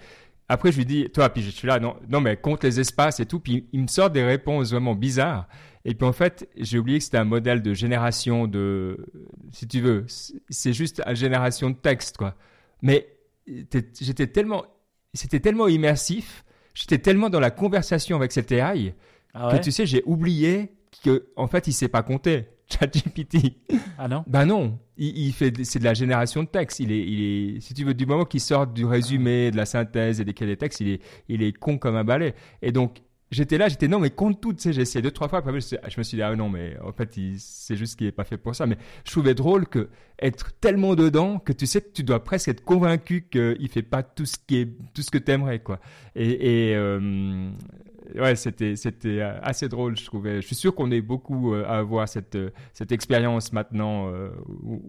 après, 0.49 0.73
je 0.73 0.79
lui 0.79 0.87
dis, 0.87 1.11
toi, 1.11 1.29
puis 1.29 1.43
je 1.43 1.51
suis 1.51 1.69
là, 1.69 1.79
non, 1.79 1.97
non, 2.09 2.21
mais 2.21 2.37
compte 2.37 2.65
les 2.65 2.81
espaces 2.81 3.21
et 3.21 3.27
tout. 3.27 3.39
Puis 3.39 3.69
il 3.73 3.83
me 3.83 3.87
sort 3.87 4.11
des 4.11 4.25
réponses 4.25 4.71
vraiment 4.71 4.95
bizarres. 4.95 5.47
Et 5.85 5.95
puis 5.95 6.07
en 6.07 6.13
fait, 6.13 6.49
j'ai 6.57 6.79
oublié 6.79 6.99
que 6.99 7.05
c'était 7.05 7.19
un 7.19 7.25
modèle 7.25 7.63
de 7.63 7.75
génération 7.75 8.47
de, 8.47 9.07
si 9.53 9.69
tu 9.69 9.81
veux, 9.81 10.07
c'est 10.49 10.73
juste 10.73 11.03
une 11.07 11.17
génération 11.17 11.71
de 11.71 11.77
texte, 11.77 12.17
quoi. 12.17 12.35
Mais 12.83 13.09
j'étais 13.47 14.27
tellement, 14.27 14.65
c'était 15.15 15.41
tellement 15.41 15.69
immersif, 15.69 16.45
j'étais 16.75 16.99
tellement 16.99 17.31
dans 17.31 17.41
la 17.41 17.51
conversation 17.51 18.17
avec 18.17 18.33
cette 18.33 18.53
AI 18.53 18.95
ah 19.35 19.51
que 19.53 19.63
tu 19.63 19.73
sais, 19.73 19.87
j'ai 19.87 20.03
oublié 20.05 20.73
que 21.05 21.29
en 21.37 21.47
fait, 21.47 21.67
il 21.67 21.73
sait 21.73 21.89
pas 21.89 22.03
compter. 22.03 22.49
ChatGPT. 22.69 23.57
Ah 23.99 24.09
non? 24.09 24.25
Ben 24.27 24.47
non. 24.47 24.79
Il, 24.97 25.33
fait, 25.33 25.65
c'est 25.65 25.79
de 25.79 25.85
la 25.85 25.95
génération 25.95 26.43
de 26.43 26.49
texte. 26.49 26.81
Il 26.81 26.91
est, 26.91 27.01
il 27.01 27.23
est, 27.23 27.61
si 27.61 27.73
tu 27.73 27.85
veux, 27.85 27.95
du 27.95 28.05
moment 28.05 28.25
qu'il 28.25 28.41
sort 28.41 28.67
du 28.67 28.85
résumé, 28.85 29.51
de 29.51 29.57
la 29.57 29.65
synthèse 29.65 30.21
et 30.21 30.25
des 30.25 30.33
des 30.33 30.57
textes, 30.57 30.81
il 30.81 30.89
est, 30.89 31.03
il 31.29 31.43
est 31.43 31.53
con 31.53 31.79
comme 31.79 31.97
un 31.97 32.05
balai. 32.05 32.35
Et 32.63 32.73
donc, 32.73 33.01
j'étais 33.31 33.59
là, 33.59 33.69
j'étais 33.69 33.89
non, 33.89 34.01
mais 34.01 34.11
compte 34.11 34.41
tout, 34.41 34.53
tu 34.53 34.63
sais, 34.63 34.73
j'ai 34.73 34.83
essayé 34.83 35.03
deux, 35.03 35.11
trois 35.11 35.29
fois. 35.29 35.39
Après, 35.39 35.53
je, 35.53 35.99
me 35.99 36.03
suis 36.03 36.17
dit, 36.17 36.23
ah 36.23 36.35
non, 36.35 36.49
mais 36.49 36.77
en 36.83 36.93
fait, 36.93 37.17
c'est 37.39 37.77
juste 37.77 37.97
qu'il 37.97 38.07
n'est 38.07 38.13
pas 38.13 38.25
fait 38.25 38.39
pour 38.39 38.55
ça. 38.55 38.67
Mais 38.67 38.77
je 39.05 39.11
trouvais 39.11 39.35
drôle 39.35 39.67
que 39.67 39.89
être 40.21 40.53
tellement 40.61 40.95
dedans 40.95 41.39
que 41.39 41.53
tu 41.53 41.67
sais 41.67 41.81
que 41.81 41.93
tu 41.93 42.03
dois 42.03 42.25
presque 42.25 42.49
être 42.49 42.65
convaincu 42.65 43.29
qu'il 43.31 43.69
fait 43.69 43.83
pas 43.83 44.03
tout 44.03 44.27
ce 44.27 44.37
qui 44.47 44.57
est, 44.57 44.69
tout 44.95 45.03
ce 45.03 45.11
que 45.11 45.19
t'aimerais, 45.19 45.61
quoi. 45.61 45.81
Et, 46.15 46.71
et 46.71 46.77
euh, 46.77 47.51
ouais, 48.15 48.37
c'était 48.37 48.77
c'était 48.77 49.21
euh, 49.21 49.39
assez 49.43 49.69
drôle, 49.69 49.97
je 49.97 50.05
trouvais. 50.05 50.41
Je 50.41 50.47
suis 50.47 50.57
sûr 50.57 50.75
qu'on 50.75 50.91
est 50.91 51.01
beaucoup 51.01 51.55
euh, 51.55 51.65
à 51.67 51.79
avoir 51.79 52.09
cette 52.09 52.37
euh, 52.37 52.51
cette 52.73 52.93
expérience 52.93 53.53
maintenant. 53.53 54.11
Où, 54.63 54.83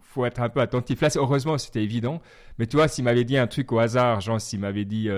faut 0.00 0.24
être 0.24 0.40
un 0.40 0.48
peu 0.48 0.60
attentif. 0.60 1.00
Là, 1.00 1.08
heureusement, 1.16 1.58
c'était 1.58 1.82
évident. 1.82 2.20
Mais 2.58 2.66
tu 2.66 2.76
vois, 2.76 2.88
s'il 2.88 3.04
m'avait 3.04 3.24
dit 3.24 3.36
un 3.36 3.46
truc 3.46 3.72
au 3.72 3.78
hasard, 3.78 4.20
genre 4.20 4.40
s'il 4.40 4.60
m'avait 4.60 4.84
dit 4.84 5.08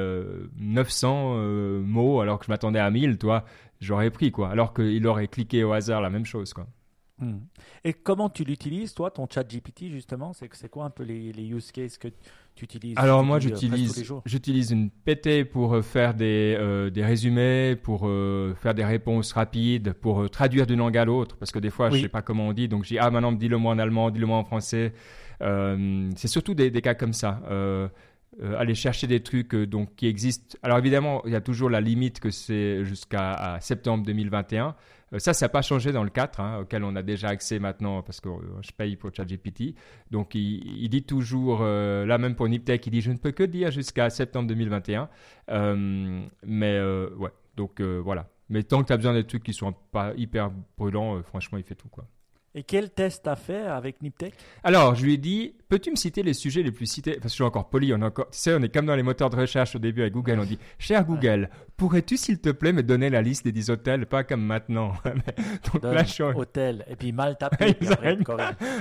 900 0.59 1.37
mots 1.83 2.21
alors 2.21 2.39
que 2.39 2.47
je 2.47 2.51
m'attendais 2.51 2.79
à 2.79 2.91
1000, 2.91 3.19
toi, 3.19 3.45
j'aurais 3.81 4.11
pris 4.11 4.31
quoi. 4.31 4.51
Alors 4.51 4.73
qu'il 4.73 5.07
aurait 5.07 5.29
cliqué 5.29 5.65
au 5.65 5.73
hasard 5.73 6.01
la 6.01 6.11
même 6.11 6.25
chose 6.25 6.55
quoi. 6.55 6.67
Hmm. 7.19 7.39
Et 7.83 7.95
comment 7.95 8.29
tu 8.29 8.45
l'utilises, 8.45 8.93
toi, 8.93 9.11
ton 9.11 9.27
chat 9.33 9.43
GPT, 9.43 9.89
justement? 9.91 10.33
C'est 10.35 10.69
quoi 10.69 10.85
un 10.85 10.91
peu 10.91 11.03
les, 11.03 11.33
les 11.33 11.47
use 11.49 11.73
cases 11.73 11.97
que 11.97 12.09
tu 12.55 12.65
utilises? 12.65 12.95
Alors 12.99 13.25
moi, 13.25 13.39
euh, 13.39 13.41
j'utilise 13.41 14.13
j'utilise 14.27 14.71
une 14.71 14.91
PT 14.91 15.45
pour 15.51 15.75
euh, 15.75 15.83
faire 15.83 16.13
des, 16.13 16.55
euh, 16.59 16.91
des 16.91 17.03
résumés, 17.03 17.75
pour 17.75 18.01
faire 18.57 18.75
des 18.75 18.85
réponses 18.85 19.33
rapides, 19.33 19.95
pour 19.95 20.29
traduire 20.29 20.67
d'une 20.67 20.79
langue 20.79 20.99
à 20.99 21.07
l'autre, 21.07 21.37
parce 21.37 21.53
que 21.53 21.59
des 21.59 21.71
fois, 21.71 21.89
je 21.91 21.97
je 21.97 22.03
sais 22.03 22.09
pas 22.09 22.23
comment 22.23 22.49
on 22.49 22.53
dit, 22.53 22.69
donc 22.69 22.85
je 22.85 22.91
dis 22.91 22.99
ah 22.99 23.11
maintenant 23.11 23.33
dis-le 23.33 23.57
moi 23.57 23.73
en 23.73 23.79
allemand, 23.79 24.11
dis-le 24.11 24.27
moi 24.27 24.37
en 24.37 24.45
français. 24.45 24.93
c'est 25.41 26.29
surtout 26.29 26.53
des, 26.53 26.71
des, 26.71 26.83
cas 26.83 26.95
comme 26.95 27.15
ça. 27.15 27.41
aller 28.59 28.75
chercher 28.75 29.07
des 29.07 29.23
trucs 29.23 29.55
donc 29.55 29.95
qui 29.97 30.07
existent. 30.07 30.59
Alors 30.63 30.77
évidemment, 30.77 31.23
il 31.25 31.33
y 31.33 31.37
a 31.37 31.41
toujours 31.41 31.71
la 31.71 31.81
limite 31.81 32.21
que 32.21 32.31
c'est 32.31 32.85
jusqu'à 32.85 33.57
septembre 33.63 34.05
2021. 34.05 34.77
Euh, 35.13 35.19
ça, 35.19 35.35
ça 35.35 35.47
n'a 35.47 35.49
pas 35.51 35.63
changé 35.63 35.93
dans 35.93 36.03
le 36.03 36.11
4, 36.11 36.41
hein, 36.41 36.59
auquel 36.61 36.85
on 36.85 36.97
a 36.97 37.03
déjà 37.03 37.29
accès 37.29 37.59
maintenant 37.59 38.03
parce 38.03 38.21
que 38.21 38.29
euh, 38.29 38.41
je 38.63 38.73
paye 38.73 38.97
pour 38.97 39.15
ChatGPT. 39.15 39.75
Donc, 40.11 40.35
il, 40.35 40.89
dit 40.89 41.03
toujours, 41.03 41.61
euh, 41.63 42.05
là 42.07 42.19
même 42.19 42.35
pour 42.35 42.49
Niptech, 42.49 42.87
il 42.87 42.91
dit 42.91 43.01
je 43.01 43.13
ne 43.13 43.17
peux 43.17 43.33
que 43.33 43.45
dire 43.45 43.71
jusqu'à 43.71 44.11
septembre 44.11 44.49
2021. 44.49 45.09
mais 46.45 46.81
ouais, 47.17 47.31
donc 47.57 47.81
voilà. 47.81 48.29
Mais 48.49 48.63
tant 48.63 48.83
que 48.83 48.89
tu 48.89 48.93
as 48.93 48.97
besoin 48.97 49.15
des 49.15 49.25
trucs 49.25 49.43
qui 49.43 49.53
sont 49.53 49.75
pas 49.91 50.13
hyper 50.17 50.51
brûlants, 50.79 51.21
franchement, 51.23 51.59
il 51.59 51.65
fait 51.65 51.75
tout 51.75 51.89
quoi. 51.89 52.05
Et 52.57 52.63
quel 52.63 52.89
test 52.89 53.29
as 53.29 53.37
fait 53.37 53.67
avec 53.67 54.01
Niptech? 54.01 54.33
Alors, 54.65 54.95
je 54.95 55.05
lui 55.05 55.13
ai 55.13 55.17
dit, 55.19 55.55
peux-tu 55.69 55.91
me 55.91 55.97
citer 55.97 56.23
les 56.23 56.33
sujets 56.33 56.63
les 56.63 56.73
plus 56.73 56.87
cités? 56.87 57.13
Parce 57.13 57.25
que 57.25 57.29
je 57.29 57.35
suis 57.35 57.45
encore 57.45 57.69
poli, 57.69 57.93
on, 57.93 58.01
encore, 58.01 58.31
tu 58.31 58.39
sais, 58.39 58.55
on 58.55 58.63
est 58.63 58.73
comme 58.73 58.87
dans 58.87 58.97
les 58.97 59.03
moteurs 59.03 59.29
de 59.29 59.37
recherche 59.37 59.77
au 59.77 59.79
début 59.79 60.01
avec 60.01 60.15
Google, 60.15 60.39
on 60.41 60.45
dit, 60.47 60.59
cher 60.79 61.05
Google, 61.05 61.51
pourrais-tu 61.77 62.17
s'il 62.17 62.39
te 62.39 62.51
plaît 62.51 62.73
me 62.73 62.83
donner 62.83 63.11
la 63.11 63.23
liste 63.23 63.45
des 63.45 63.53
10 63.53 63.71
hôtels, 63.71 64.07
pas 64.07 64.25
comme 64.25 64.43
maintenant 64.43 64.93
Donc 65.73 65.83
là, 65.83 66.05
je 66.05 66.13
suis... 66.13 66.23
Hôtel, 66.23 66.85
et 66.89 66.97
puis 66.97 67.13
mal 67.13 67.37
tapé. 67.41 67.77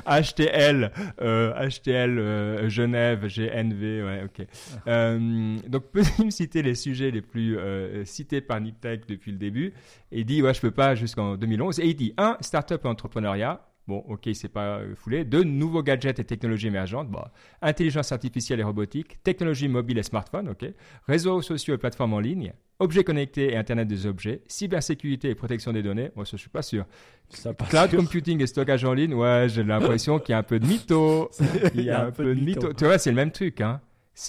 HTL, 0.06 0.92
euh, 1.22 1.70
HTL 1.70 2.20
euh, 2.20 2.70
Genève, 2.70 3.28
GNV, 3.28 4.04
ouais, 4.04 4.24
ok. 4.26 4.48
euh, 4.88 5.58
donc, 5.68 5.86
peux-tu 5.92 6.26
me 6.26 6.30
citer 6.32 6.62
les 6.62 6.76
sujets 6.76 7.12
les 7.12 7.22
plus 7.22 7.58
euh, 7.58 8.06
cités 8.06 8.42
par 8.42 8.62
Niptech 8.62 9.08
depuis 9.08 9.32
le 9.32 9.38
début? 9.38 9.74
Et 10.12 10.22
il 10.22 10.26
dit, 10.26 10.42
ouais, 10.42 10.54
je 10.54 10.62
peux 10.62 10.72
pas 10.72 10.96
jusqu'en 10.96 11.36
2011. 11.36 11.80
Et 11.80 11.88
il 11.88 11.96
dit, 11.96 12.14
un, 12.18 12.38
startup 12.42 12.84
et 12.84 12.88
entrepreneuriat. 12.88 13.62
Bon, 13.88 14.04
ok, 14.08 14.30
c'est 14.34 14.50
pas 14.50 14.80
euh, 14.80 14.96
foulé. 14.96 15.24
Deux, 15.24 15.44
nouveaux 15.44 15.84
gadgets 15.84 16.18
et 16.18 16.24
technologies 16.24 16.68
émergentes. 16.68 17.10
Bon, 17.10 17.22
intelligence 17.62 18.12
artificielle 18.12 18.60
et 18.60 18.64
robotique, 18.64 19.22
technologie 19.22 19.68
mobile 19.68 20.00
et 20.00 20.04
smartphone, 20.04 20.50
ok. 20.50 20.66
Réseaux 21.08 21.42
sociaux 21.44 21.76
et 21.76 21.78
plateformes 21.78 22.14
en 22.14 22.20
ligne, 22.20 22.54
objets 22.80 23.04
connectés 23.04 23.54
et 23.54 23.58
Internet 23.58 23.88
des 23.88 24.08
objets, 24.08 24.42
cybersécurité 24.48 25.30
et 25.30 25.36
protection 25.36 25.72
des 25.72 25.84
données. 25.84 26.10
Moi, 26.16 26.26
ça, 26.26 26.32
je 26.36 26.42
suis 26.42 26.50
pas 26.50 26.64
sûr. 26.64 26.86
Cloud 27.70 27.96
computing 27.96 28.42
et 28.42 28.48
stockage 28.48 28.84
en 28.86 28.94
ligne. 28.94 29.14
Ouais, 29.14 29.46
j'ai 29.50 29.64
l'impression 29.64 30.18
qu'il 30.18 30.34
y 30.34 30.36
a 30.36 30.40
un 30.40 30.44
peu 30.44 30.60
de 30.60 30.66
mytho. 30.66 31.30
Il 31.76 31.82
y 31.82 31.92
a 31.92 32.06
un, 32.06 32.12
peu 32.12 32.34
de 32.36 32.42
mytho. 32.42 32.74
Tu 32.74 32.86
vois, 32.86 32.98
c'est 32.98 33.12
le 33.12 33.16
même 33.16 33.32
truc, 33.32 33.62
hein. 33.62 33.82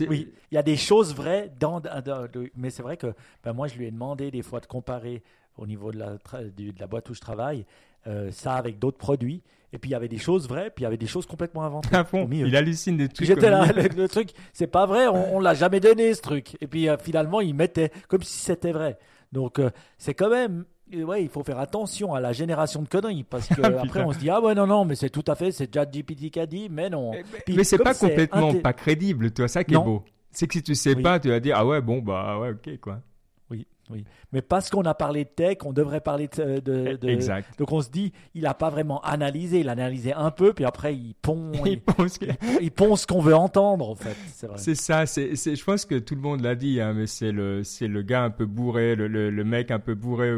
Oui, 0.08 0.32
il 0.50 0.54
y 0.56 0.58
a 0.58 0.64
des 0.64 0.76
choses 0.76 1.14
vraies 1.14 1.52
dans, 1.60 1.80
mais 2.56 2.70
c'est 2.70 2.82
vrai 2.82 2.96
que 2.96 3.14
ben 3.44 3.52
moi 3.52 3.68
je 3.68 3.78
lui 3.78 3.86
ai 3.86 3.92
demandé 3.92 4.32
des 4.32 4.42
fois 4.42 4.58
de 4.58 4.66
comparer 4.66 5.22
au 5.56 5.64
niveau 5.64 5.92
de 5.92 5.98
la, 5.98 6.16
de 6.40 6.80
la 6.80 6.86
boîte 6.88 7.08
où 7.08 7.14
je 7.14 7.20
travaille 7.20 7.64
euh, 8.06 8.30
ça 8.30 8.54
avec 8.54 8.78
d'autres 8.78 8.98
produits. 8.98 9.42
Et 9.72 9.78
puis 9.78 9.90
il 9.90 9.92
y 9.92 9.96
avait 9.96 10.08
des 10.08 10.18
choses 10.18 10.48
vraies, 10.48 10.70
puis 10.70 10.82
il 10.82 10.84
y 10.84 10.86
avait 10.86 10.96
des 10.96 11.06
choses 11.06 11.26
complètement 11.26 11.64
inventées. 11.64 11.94
À 11.94 12.04
fond, 12.04 12.28
il 12.30 12.54
hallucine 12.54 12.96
des 12.96 13.08
trucs. 13.08 13.26
J'étais 13.26 13.50
là, 13.50 13.66
le, 13.96 14.08
truc, 14.08 14.30
c'est 14.52 14.68
pas 14.68 14.86
vrai, 14.86 15.06
on, 15.08 15.40
l'a 15.40 15.54
jamais 15.54 15.80
donné 15.80 16.14
ce 16.14 16.22
truc. 16.22 16.56
Et 16.60 16.66
puis 16.66 16.88
euh, 16.88 16.96
finalement, 16.96 17.40
il 17.40 17.54
mettait 17.54 17.90
comme 18.08 18.22
si 18.22 18.38
c'était 18.38 18.72
vrai. 18.72 18.96
Donc 19.32 19.58
euh, 19.58 19.70
c'est 19.98 20.14
quand 20.14 20.30
même, 20.30 20.64
ouais, 20.94 21.22
il 21.22 21.28
faut 21.28 21.42
faire 21.42 21.58
attention 21.58 22.14
à 22.14 22.20
la 22.20 22.32
génération 22.32 22.80
de 22.80 22.88
conneries 22.88 23.24
parce 23.24 23.48
que 23.48 23.60
après 23.82 24.02
on 24.02 24.12
se 24.12 24.18
dit 24.18 24.30
ah 24.30 24.40
ouais 24.40 24.54
non 24.54 24.66
non, 24.66 24.84
mais 24.84 24.94
c'est 24.94 25.10
tout 25.10 25.24
à 25.26 25.34
fait, 25.34 25.50
c'est 25.50 25.66
déjà 25.66 25.84
GPT 25.84 26.30
qui 26.30 26.40
a 26.40 26.46
dit, 26.46 26.68
mais 26.70 26.88
non. 26.88 27.12
Eh, 27.12 27.54
mais, 27.54 27.64
c'est 27.64 27.78
pas 27.78 27.94
complètement 27.94 28.54
pas 28.54 28.72
crédible, 28.72 29.32
tu 29.32 29.42
vois 29.42 29.48
ça 29.48 29.64
qui 29.64 29.74
est 29.74 29.78
beau. 29.78 30.04
C'est 30.30 30.46
que 30.46 30.54
si 30.54 30.62
tu 30.62 30.74
sais 30.74 30.94
pas, 30.94 31.18
tu 31.18 31.28
vas 31.28 31.40
dire 31.40 31.56
ah 31.58 31.66
ouais 31.66 31.80
bon 31.80 31.98
bah 31.98 32.38
ouais 32.38 32.50
ok 32.50 32.78
quoi. 32.80 33.00
Oui. 33.90 34.04
Mais 34.32 34.42
parce 34.42 34.70
qu'on 34.70 34.82
a 34.82 34.94
parlé 34.94 35.24
de 35.24 35.30
tech, 35.30 35.58
on 35.64 35.72
devrait 35.72 36.00
parler 36.00 36.28
de. 36.28 36.60
de, 36.60 36.96
de... 36.96 37.08
Exact. 37.08 37.58
Donc 37.58 37.72
on 37.72 37.80
se 37.80 37.90
dit, 37.90 38.12
il 38.34 38.42
n'a 38.42 38.54
pas 38.54 38.70
vraiment 38.70 39.00
analysé, 39.02 39.60
il 39.60 39.68
a 39.68 39.72
analysé 39.72 40.12
un 40.12 40.30
peu, 40.30 40.52
puis 40.52 40.64
après 40.64 40.94
il 40.94 41.14
pond. 41.14 41.52
il, 41.64 41.80
pense 41.80 42.18
il 42.60 42.70
pond 42.70 42.96
ce 42.96 43.06
qu'on 43.06 43.20
veut 43.20 43.34
entendre, 43.34 43.90
en 43.90 43.94
fait. 43.94 44.16
C'est 44.56 44.74
ça, 44.74 45.06
c'est, 45.06 45.34
je 45.34 45.64
pense 45.64 45.84
que 45.84 45.98
tout 45.98 46.14
le 46.14 46.20
monde 46.20 46.40
l'a 46.40 46.54
dit, 46.54 46.80
hein, 46.80 46.92
mais 46.94 47.06
c'est 47.06 47.32
le, 47.32 47.64
c'est 47.64 47.88
le 47.88 48.02
gars 48.02 48.24
un 48.24 48.30
peu 48.30 48.46
bourré, 48.46 48.94
le, 48.96 49.08
le, 49.08 49.44
mec 49.44 49.70
un 49.70 49.78
peu 49.78 49.94
bourré 49.94 50.32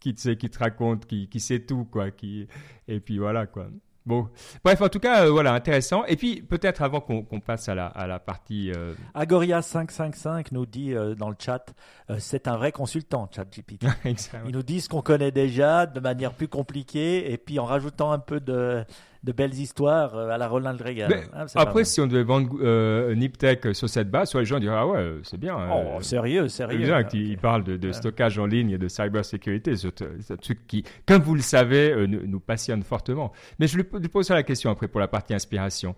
qui, 0.00 0.14
te, 0.14 0.30
qui 0.30 0.50
te 0.50 0.58
raconte, 0.58 1.06
qui, 1.06 1.28
qui 1.28 1.40
sait 1.40 1.60
tout, 1.60 1.84
quoi. 1.84 2.10
Qui... 2.10 2.46
Et 2.88 3.00
puis 3.00 3.18
voilà, 3.18 3.46
quoi. 3.46 3.68
Bon, 4.06 4.28
bref, 4.62 4.82
en 4.82 4.90
tout 4.90 4.98
cas, 4.98 5.24
euh, 5.24 5.30
voilà, 5.30 5.54
intéressant. 5.54 6.04
Et 6.04 6.16
puis, 6.16 6.42
peut-être 6.42 6.82
avant 6.82 7.00
qu'on 7.00 7.40
passe 7.40 7.70
à 7.70 7.74
la, 7.74 7.86
à 7.86 8.06
la 8.06 8.18
partie. 8.18 8.70
Euh... 8.70 8.92
Agoria555 9.14 10.48
nous 10.52 10.66
dit 10.66 10.92
euh, 10.92 11.14
dans 11.14 11.30
le 11.30 11.36
chat 11.38 11.72
euh, 12.10 12.16
c'est 12.18 12.46
un 12.46 12.58
vrai 12.58 12.70
consultant, 12.70 13.30
ChatGPT. 13.34 13.86
Il 14.46 14.52
nous 14.52 14.62
dit 14.62 14.82
ce 14.82 14.90
qu'on 14.90 15.00
connaît 15.00 15.30
déjà 15.30 15.86
de 15.86 16.00
manière 16.00 16.34
plus 16.34 16.48
compliquée 16.48 17.32
et 17.32 17.38
puis 17.38 17.58
en 17.58 17.64
rajoutant 17.64 18.12
un 18.12 18.18
peu 18.18 18.40
de, 18.40 18.84
de 19.24 19.32
belles 19.32 19.54
histoires 19.54 20.14
euh, 20.14 20.28
à 20.28 20.38
la 20.38 20.46
Ronald 20.46 20.80
Reagan. 20.80 21.08
Ah, 21.32 21.46
après, 21.56 21.84
si 21.84 22.00
on 22.00 22.06
devait 22.06 22.22
vendre 22.22 22.56
euh, 22.60 23.14
Niptech 23.14 23.74
sur 23.74 23.88
cette 23.88 24.10
base, 24.10 24.30
soit 24.30 24.40
les 24.40 24.46
gens 24.46 24.60
diraient 24.60 24.76
Ah 24.78 24.86
ouais, 24.86 25.14
c'est 25.24 25.40
bien. 25.40 25.56
Oh, 25.72 26.00
sérieux, 26.00 26.48
sérieux. 26.48 26.78
C'est 26.80 26.86
bien 26.86 27.04
qu'il 27.04 27.38
parle 27.38 27.64
de, 27.64 27.92
stockage 27.92 28.38
en 28.38 28.46
ligne 28.46 28.70
et 28.70 28.78
de 28.78 28.88
cybersécurité. 28.88 29.74
C'est 29.76 30.30
un 30.30 30.36
truc 30.36 30.66
qui, 30.66 30.84
comme 31.06 31.22
vous 31.22 31.34
le 31.34 31.40
savez, 31.40 32.06
nous, 32.06 32.40
passionne 32.40 32.82
fortement. 32.82 33.32
Mais 33.58 33.66
je 33.66 33.76
lui, 33.76 33.84
pose 33.84 34.26
ça 34.26 34.34
la 34.34 34.42
question 34.42 34.70
après 34.70 34.88
pour 34.88 35.00
la 35.00 35.08
partie 35.08 35.34
inspiration. 35.34 35.96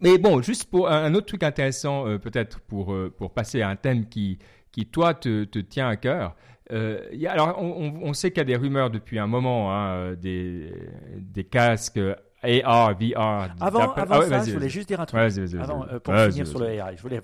Mais 0.00 0.16
bon, 0.16 0.40
juste 0.40 0.70
pour 0.70 0.90
un 0.90 1.14
autre 1.14 1.26
truc 1.26 1.42
intéressant, 1.42 2.06
euh, 2.06 2.18
peut-être 2.18 2.60
pour, 2.60 2.94
euh, 2.94 3.14
pour 3.16 3.32
passer 3.32 3.60
à 3.60 3.68
un 3.68 3.76
thème 3.76 4.08
qui, 4.08 4.38
qui 4.72 4.86
toi, 4.86 5.12
te, 5.12 5.44
te 5.44 5.58
tient 5.58 5.88
à 5.88 5.96
cœur. 5.96 6.34
Euh, 6.72 7.00
y 7.12 7.26
a, 7.26 7.32
alors, 7.32 7.56
on, 7.60 8.00
on 8.02 8.12
sait 8.12 8.30
qu'il 8.30 8.38
y 8.38 8.42
a 8.42 8.44
des 8.44 8.56
rumeurs 8.56 8.90
depuis 8.90 9.18
un 9.18 9.26
moment, 9.26 9.74
hein, 9.74 10.14
des, 10.14 10.72
des 11.16 11.44
casques 11.44 12.00
AR, 12.42 12.94
VR. 12.94 13.50
Avant, 13.60 13.92
avant 13.92 14.20
ah 14.20 14.22
ça, 14.22 14.44
je 14.44 14.52
voulais 14.52 14.68
juste 14.68 14.88
dire 14.88 15.00
un 15.00 15.06
truc. 15.06 15.20
avant, 15.60 15.84
pour 16.02 16.14
finir 16.14 16.46
sur 16.46 16.60
le 16.60 16.68
AI, 16.68 16.96
je 16.96 17.02
voulais, 17.02 17.20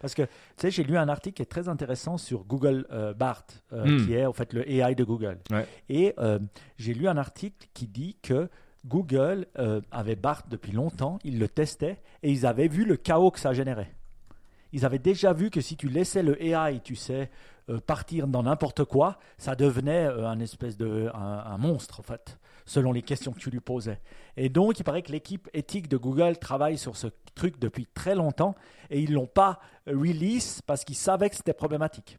parce 0.00 0.14
que 0.14 0.22
tu 0.22 0.28
sais, 0.58 0.70
j'ai 0.70 0.84
lu 0.84 0.96
un 0.96 1.08
article 1.08 1.36
qui 1.36 1.42
est 1.42 1.46
très 1.46 1.68
intéressant 1.68 2.18
sur 2.18 2.44
Google 2.44 2.86
BART, 3.16 3.46
hmm. 3.72 4.06
qui 4.06 4.14
est 4.14 4.26
en 4.26 4.32
fait 4.32 4.52
le 4.52 4.70
AI 4.70 4.94
de 4.94 5.04
Google. 5.04 5.38
Et 5.88 6.14
j'ai 6.78 6.94
lu 6.94 7.08
un 7.08 7.16
article 7.16 7.66
qui 7.74 7.86
dit 7.86 8.16
que 8.22 8.48
Google 8.86 9.46
euh, 9.58 9.80
avait 9.90 10.16
BART 10.16 10.44
depuis 10.48 10.72
longtemps, 10.72 11.18
ils 11.24 11.38
le 11.38 11.48
testaient 11.48 11.98
et 12.22 12.30
ils 12.30 12.46
avaient 12.46 12.68
vu 12.68 12.84
le 12.84 12.96
chaos 12.96 13.30
que 13.30 13.40
ça 13.40 13.52
générait. 13.52 13.92
Ils 14.72 14.84
avaient 14.84 14.98
déjà 14.98 15.32
vu 15.32 15.50
que 15.50 15.60
si 15.60 15.76
tu 15.76 15.88
laissais 15.88 16.22
le 16.22 16.40
AI, 16.42 16.80
tu 16.80 16.96
sais, 16.96 17.30
euh, 17.68 17.80
partir 17.80 18.26
dans 18.26 18.42
n'importe 18.42 18.84
quoi, 18.84 19.18
ça 19.38 19.54
devenait 19.54 20.06
euh, 20.06 20.28
un 20.28 20.40
espèce 20.40 20.76
de 20.76 21.10
un, 21.14 21.58
monstre 21.58 22.00
en 22.00 22.02
fait, 22.02 22.38
selon 22.66 22.92
les 22.92 23.02
questions 23.02 23.32
que 23.32 23.38
tu 23.38 23.50
lui 23.50 23.60
posais. 23.60 24.00
Et 24.36 24.48
donc, 24.48 24.78
il 24.78 24.84
paraît 24.84 25.02
que 25.02 25.12
l'équipe 25.12 25.48
éthique 25.52 25.88
de 25.88 25.96
Google 25.96 26.38
travaille 26.38 26.78
sur 26.78 26.96
ce 26.96 27.08
truc 27.34 27.58
depuis 27.58 27.86
très 27.86 28.14
longtemps 28.14 28.54
et 28.90 29.00
ils 29.00 29.12
l'ont 29.12 29.26
pas 29.26 29.60
release 29.86 30.62
parce 30.62 30.84
qu'ils 30.84 30.96
savaient 30.96 31.30
que 31.30 31.36
c'était 31.36 31.52
problématique. 31.52 32.18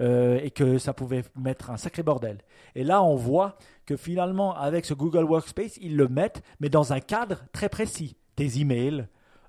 et 0.00 0.50
que 0.50 0.78
ça 0.78 0.92
pouvait 0.92 1.22
mettre 1.36 1.70
un 1.70 1.76
sacré 1.76 2.02
bordel. 2.02 2.38
Et 2.74 2.82
là, 2.82 3.00
on 3.00 3.14
voit 3.14 3.56
que 3.86 3.96
finalement, 3.96 4.56
avec 4.56 4.86
ce 4.86 4.92
Google 4.92 5.22
Workspace, 5.22 5.76
ils 5.80 5.96
le 5.96 6.08
mettent, 6.08 6.42
mais 6.58 6.68
dans 6.68 6.92
un 6.92 6.98
cadre 6.98 7.44
très 7.52 7.68
précis. 7.68 8.16
Tes 8.34 8.58
emails, 8.58 9.06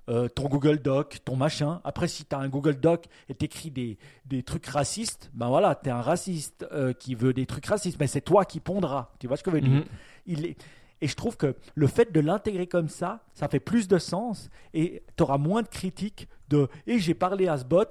euh, 0.08 0.28
ton 0.28 0.48
Google 0.48 0.78
Doc, 0.78 1.18
ton 1.24 1.36
machin. 1.36 1.80
Après, 1.84 2.08
si 2.08 2.24
tu 2.24 2.34
as 2.34 2.38
un 2.38 2.48
Google 2.48 2.76
Doc 2.76 3.06
et 3.28 3.34
t'écris 3.34 3.70
des, 3.70 3.98
des 4.24 4.42
trucs 4.42 4.66
racistes, 4.66 5.30
ben 5.34 5.48
voilà, 5.48 5.74
tu 5.74 5.88
es 5.88 5.92
un 5.92 6.00
raciste 6.00 6.66
euh, 6.72 6.92
qui 6.92 7.14
veut 7.14 7.32
des 7.32 7.46
trucs 7.46 7.66
racistes, 7.66 7.98
mais 7.98 8.06
c'est 8.06 8.20
toi 8.20 8.44
qui 8.44 8.60
pondras. 8.60 9.10
Tu 9.18 9.26
vois 9.26 9.36
ce 9.36 9.42
que 9.42 9.50
je 9.50 9.56
veux 9.56 9.62
dire? 9.62 9.70
Mhm. 9.70 9.84
Il 10.26 10.46
est... 10.46 10.56
Et 11.02 11.08
je 11.08 11.14
trouve 11.14 11.36
que 11.36 11.54
le 11.74 11.86
fait 11.86 12.10
de 12.10 12.20
l'intégrer 12.20 12.66
comme 12.66 12.88
ça, 12.88 13.20
ça 13.34 13.48
fait 13.48 13.60
plus 13.60 13.86
de 13.86 13.98
sens 13.98 14.48
et 14.72 15.02
tu 15.16 15.22
auras 15.22 15.36
moins 15.36 15.60
de 15.60 15.68
critiques 15.68 16.26
de 16.48 16.68
et 16.86 16.94
eh, 16.94 16.98
j'ai 16.98 17.12
parlé 17.12 17.48
à 17.48 17.58
ce 17.58 17.64
bot 17.64 17.84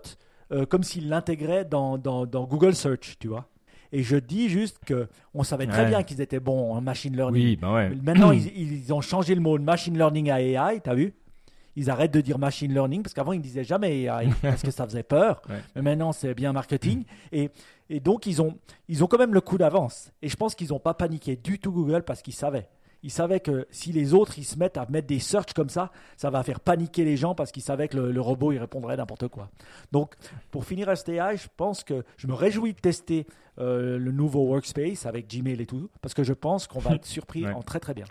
euh, 0.52 0.66
comme 0.66 0.84
s'il 0.84 1.10
l'intégrait 1.10 1.66
dans, 1.66 1.98
dans, 1.98 2.26
dans 2.26 2.46
Google 2.46 2.76
Search, 2.76 3.18
tu 3.20 3.28
vois? 3.28 3.48
Et 3.92 4.04
je 4.04 4.18
dis 4.18 4.50
juste 4.50 4.80
que 4.86 5.08
on 5.34 5.44
savait 5.44 5.68
très 5.68 5.86
bien 5.86 6.04
qu'ils 6.04 6.20
étaient 6.20 6.40
bons 6.40 6.74
en 6.74 6.82
machine 6.82 7.16
learning. 7.16 7.44
Oui, 7.44 7.56
bah 7.56 7.74
ouais. 7.74 7.92
Maintenant, 8.02 8.32
ils, 8.32 8.94
ont 8.94 9.02
changé 9.02 9.36
le 9.36 9.42
mot 9.42 9.58
de 9.58 9.64
machine 9.64 9.98
learning 9.98 10.30
à 10.32 10.42
AI, 10.42 10.82
t'as 10.82 10.96
vu? 10.96 11.14
Ils 11.76 11.90
arrêtent 11.90 12.14
de 12.14 12.22
dire 12.22 12.40
machine 12.40 12.72
learning 12.74 13.04
parce 13.04 13.14
qu'avant, 13.14 13.34
ils 13.34 13.40
ne 13.40 13.44
disaient 13.44 13.64
jamais 13.64 14.04
AI 14.04 14.30
parce 14.42 14.62
que 14.62 14.72
ça 14.72 14.86
faisait 14.86 15.04
peur. 15.04 15.42
Mais 15.76 15.82
maintenant, 15.82 16.12
c'est 16.12 16.34
bien 16.34 16.54
marketing. 16.54 17.04
Et, 17.32 17.50
et 17.90 18.00
donc, 18.00 18.26
ils 18.26 18.42
ont, 18.42 18.58
ils 18.88 19.04
ont 19.04 19.08
quand 19.08 19.18
même 19.18 19.34
le 19.34 19.42
coup 19.42 19.58
d'avance. 19.58 20.12
Et 20.22 20.30
je 20.30 20.36
pense 20.36 20.56
qu'ils 20.56 20.70
n'ont 20.70 20.80
pas 20.80 20.94
paniqué 20.94 21.36
du 21.36 21.60
tout 21.60 21.72
Google 21.72 22.04
parce 22.04 22.22
qu'ils 22.22 22.36
savaient 22.36 22.68
ils 23.06 23.12
savaient 23.12 23.40
que 23.40 23.68
si 23.70 23.92
les 23.92 24.16
autres 24.16 24.40
ils 24.40 24.44
se 24.46 24.58
mettent 24.58 24.78
à 24.78 24.88
mettre 24.90 25.06
des 25.06 25.20
searches 25.20 25.54
comme 25.54 25.70
ça, 25.70 25.92
ça 26.18 26.32
va 26.32 26.42
faire 26.42 26.60
paniquer 26.60 27.06
les 27.06 27.18
gens 27.18 27.36
parce 27.36 27.52
qu'ils 27.52 27.62
savaient 27.62 27.88
que 27.88 27.98
le, 27.98 28.20
robot 28.20 28.52
il 28.52 28.58
répondrait 28.58 28.98
n'importe 28.98 29.28
quoi. 29.28 29.52
Donc 29.92 30.16
pour 30.50 30.66
finir 30.66 30.96
STI, 30.98 31.38
je 31.38 31.48
pense 31.56 31.84
que 31.84 32.04
je 32.18 32.26
me 32.26 32.34
réjouis 32.34 32.74
de 32.74 32.80
tester 32.80 33.28
euh, 33.60 34.00
le 34.00 34.12
nouveau 34.12 34.48
workspace 34.48 35.06
avec 35.06 35.30
Gmail 35.30 35.62
et 35.62 35.68
tout 35.68 35.88
parce 36.02 36.16
que 36.16 36.24
je 36.24 36.34
pense 36.34 36.66
qu'on 36.66 36.80
va 36.80 36.96
être 36.96 37.06
surpris 37.06 37.46
en 37.46 37.62
très 37.62 37.80
très 37.80 37.94
bien. 37.94 38.06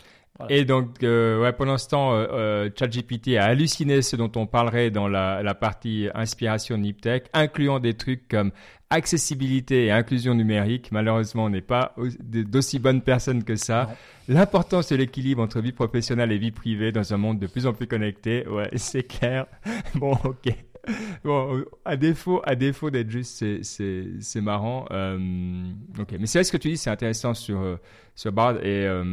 Et 0.49 0.65
donc, 0.65 1.01
euh, 1.03 1.41
ouais, 1.41 1.53
pour 1.53 1.65
l'instant, 1.65 2.13
euh, 2.13 2.27
euh, 2.31 2.69
ChatGPT 2.77 3.37
a 3.37 3.45
halluciné 3.45 4.01
ce 4.01 4.15
dont 4.15 4.31
on 4.35 4.45
parlerait 4.45 4.91
dans 4.91 5.07
la, 5.07 5.41
la 5.41 5.55
partie 5.55 6.09
inspiration 6.13 6.77
Niptech, 6.77 7.29
incluant 7.33 7.79
des 7.79 7.93
trucs 7.93 8.27
comme 8.27 8.51
accessibilité 8.89 9.85
et 9.85 9.91
inclusion 9.91 10.35
numérique. 10.35 10.91
Malheureusement, 10.91 11.45
on 11.45 11.49
n'est 11.49 11.61
pas 11.61 11.95
d'aussi 12.19 12.79
bonnes 12.79 13.01
personnes 13.01 13.43
que 13.43 13.55
ça. 13.55 13.95
L'importance 14.27 14.89
de 14.89 14.97
l'équilibre 14.97 15.41
entre 15.41 15.61
vie 15.61 15.71
professionnelle 15.71 16.31
et 16.31 16.37
vie 16.37 16.51
privée 16.51 16.91
dans 16.91 17.13
un 17.13 17.17
monde 17.17 17.39
de 17.39 17.47
plus 17.47 17.65
en 17.65 17.73
plus 17.73 17.87
connecté. 17.87 18.45
Ouais, 18.47 18.69
c'est 18.75 19.03
clair. 19.03 19.45
Bon, 19.95 20.17
ok. 20.23 20.53
Bon, 21.23 21.63
à 21.83 21.97
défaut, 21.97 22.41
à 22.45 22.55
défaut 22.55 22.89
d'être 22.89 23.09
juste, 23.09 23.43
c'est 23.63 24.41
marrant. 24.41 24.85
Euh, 24.91 25.17
ok, 25.99 26.15
mais 26.19 26.25
c'est 26.27 26.39
vrai 26.39 26.43
ce 26.43 26.51
que 26.51 26.57
tu 26.57 26.69
dis, 26.69 26.77
c'est 26.77 26.89
intéressant 26.89 27.33
sur 27.33 27.59
euh, 27.61 27.77
sur 28.15 28.31
Bard 28.31 28.57
et 28.57 28.85
euh, 28.85 29.03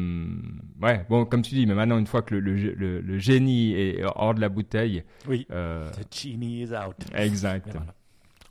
ouais, 0.82 1.04
bon, 1.08 1.24
comme 1.24 1.42
tu 1.42 1.54
dis, 1.54 1.66
mais 1.66 1.74
maintenant 1.74 1.98
une 1.98 2.06
fois 2.06 2.22
que 2.22 2.34
le, 2.34 2.40
le, 2.54 3.00
le, 3.00 3.18
génie 3.18 3.74
est 3.74 4.04
hors 4.16 4.34
de 4.34 4.40
la 4.40 4.48
bouteille, 4.48 5.04
oui, 5.28 5.46
the 5.48 6.14
genie 6.14 6.62
is 6.62 6.72
out. 6.72 6.96
Exact. 7.14 7.68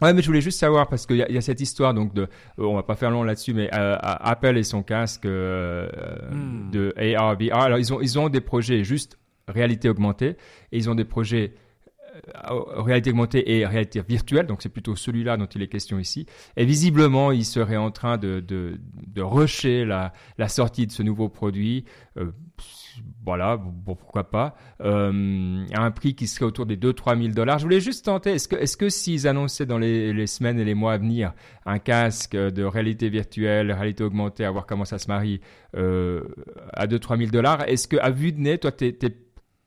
Ouais, 0.01 0.13
mais 0.13 0.24
je 0.24 0.28
voulais 0.28 0.41
juste 0.41 0.59
savoir 0.59 0.88
parce 0.88 1.05
qu'il 1.05 1.17
y, 1.17 1.34
y, 1.34 1.38
a 1.38 1.41
cette 1.41 1.61
histoire 1.61 1.93
donc 1.93 2.15
de, 2.15 2.28
on 2.57 2.74
va 2.74 2.82
pas 2.82 2.95
faire 2.95 3.11
long 3.11 3.24
là-dessus, 3.24 3.53
mais 3.53 3.69
Apple 3.72 4.57
et 4.57 4.63
son 4.63 4.82
casque 4.82 5.26
hmm. 5.26 6.72
de 6.72 6.93
AR 6.97 7.36
VR. 7.36 7.61
Alors 7.61 7.78
ils 7.78 7.93
ont 7.93 8.01
ils 8.01 8.17
ont 8.17 8.30
des 8.30 8.41
projets 8.41 8.84
juste 8.84 9.19
réalité 9.47 9.89
augmentée 9.89 10.38
et 10.72 10.78
ils 10.78 10.89
ont 10.89 10.95
des 10.95 11.05
projets 11.05 11.53
euh, 11.53 11.69
réalité 12.45 13.09
augmentée 13.11 13.57
et 13.57 13.65
réalité 13.65 14.01
virtuelle, 14.07 14.45
donc 14.47 14.61
c'est 14.61 14.69
plutôt 14.69 14.95
celui-là 14.95 15.38
dont 15.38 15.45
il 15.45 15.61
est 15.61 15.67
question 15.67 15.99
ici. 15.99 16.26
Et 16.57 16.65
visiblement, 16.65 17.32
il 17.32 17.45
serait 17.45 17.78
en 17.78 17.91
train 17.91 18.17
de, 18.17 18.39
de, 18.39 18.80
de 19.07 19.22
rusher 19.22 19.86
la, 19.86 20.13
la 20.38 20.47
sortie 20.47 20.88
de 20.88 20.91
ce 20.91 21.03
nouveau 21.03 21.30
produit. 21.30 21.86
Euh, 22.17 22.32
voilà, 23.24 23.59
pourquoi 23.86 24.30
pas, 24.30 24.55
euh, 24.82 25.65
à 25.74 25.84
un 25.84 25.91
prix 25.91 26.15
qui 26.15 26.28
serait 26.28 26.45
autour 26.45 26.65
des 26.65 26.78
2-3 26.78 27.19
000 27.19 27.34
dollars. 27.34 27.59
Je 27.59 27.63
voulais 27.63 27.80
juste 27.80 28.05
tenter, 28.05 28.32
est-ce 28.32 28.47
que, 28.47 28.55
est-ce 28.55 28.78
que 28.78 28.89
s'ils 28.89 29.28
annonçaient 29.28 29.65
dans 29.65 29.78
les, 29.78 30.28
semaines 30.28 30.59
et 30.59 30.65
les 30.65 30.74
mois 30.74 30.93
à 30.93 30.97
venir 30.97 31.34
un 31.65 31.80
casque 31.80 32.36
de 32.36 32.63
réalité 32.63 33.09
virtuelle, 33.09 33.72
réalité 33.72 34.03
augmentée, 34.03 34.45
à 34.45 34.51
voir 34.51 34.65
comment 34.65 34.86
ça 34.86 34.99
se 34.99 35.07
marie, 35.07 35.41
euh, 35.76 36.24
à 36.74 36.88
2-3 36.88 37.17
000 37.17 37.32
dollars, 37.32 37.67
est-ce 37.67 37.88
que, 37.88 37.97
à 37.97 38.09
vue 38.09 38.32
de 38.32 38.39
nez, 38.39 38.57
toi, 38.57 38.72
t'es, 38.72 38.93
t'es, 38.93 39.15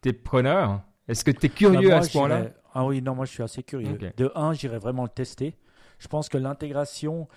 t'es 0.00 0.12
preneur? 0.12 0.82
Est-ce 1.08 1.24
que 1.24 1.30
tu 1.30 1.46
es 1.46 1.48
curieux 1.48 1.88
bah, 1.88 1.98
à 1.98 2.02
ce 2.02 2.12
point-là 2.12 2.50
Ah 2.72 2.84
oui, 2.84 3.02
non, 3.02 3.14
moi 3.14 3.24
je 3.26 3.32
suis 3.32 3.42
assez 3.42 3.62
curieux. 3.62 3.98
De 4.16 4.32
un, 4.34 4.52
j'irai 4.52 4.78
vraiment 4.78 5.02
le 5.02 5.08
tester. 5.08 5.56
Je 5.98 6.08
pense 6.08 6.28
que 6.28 6.38
l'intégration. 6.38 7.28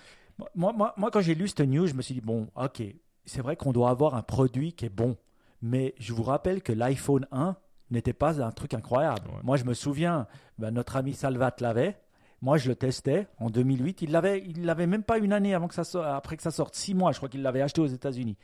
Moi, 0.54 0.72
moi, 0.72 0.94
moi, 0.96 1.10
quand 1.10 1.20
j'ai 1.20 1.34
lu 1.34 1.48
cette 1.48 1.60
news, 1.60 1.86
je 1.86 1.94
me 1.94 2.02
suis 2.02 2.14
dit, 2.14 2.20
bon, 2.20 2.48
ok, 2.54 2.82
c'est 3.24 3.40
vrai 3.40 3.56
qu'on 3.56 3.72
doit 3.72 3.90
avoir 3.90 4.14
un 4.14 4.22
produit 4.22 4.72
qui 4.72 4.86
est 4.86 4.90
bon. 4.90 5.16
Mais 5.62 5.94
je 5.98 6.12
vous 6.12 6.22
rappelle 6.22 6.62
que 6.62 6.72
l'iPhone 6.72 7.26
1 7.32 7.56
n'était 7.90 8.12
pas 8.12 8.40
un 8.42 8.52
truc 8.52 8.74
incroyable. 8.74 9.22
Moi, 9.42 9.56
je 9.56 9.64
me 9.64 9.74
souviens, 9.74 10.26
ben, 10.58 10.70
notre 10.70 10.96
ami 10.96 11.14
Salvat 11.14 11.56
l'avait. 11.60 11.98
Moi, 12.40 12.56
je 12.56 12.68
le 12.68 12.76
testais 12.76 13.26
en 13.38 13.50
2008. 13.50 14.02
Il 14.02 14.12
l'avait, 14.12 14.44
il 14.46 14.64
l'avait 14.64 14.86
même 14.86 15.02
pas 15.02 15.18
une 15.18 15.32
année 15.32 15.54
avant 15.54 15.66
que 15.66 15.74
ça 15.74 16.16
après 16.16 16.36
que 16.36 16.42
ça 16.42 16.52
sorte. 16.52 16.76
Six 16.76 16.94
mois, 16.94 17.10
je 17.12 17.16
crois 17.16 17.28
qu'il 17.28 17.42
l'avait 17.42 17.62
acheté 17.62 17.80
aux 17.80 17.86
États-Unis. 17.86 18.36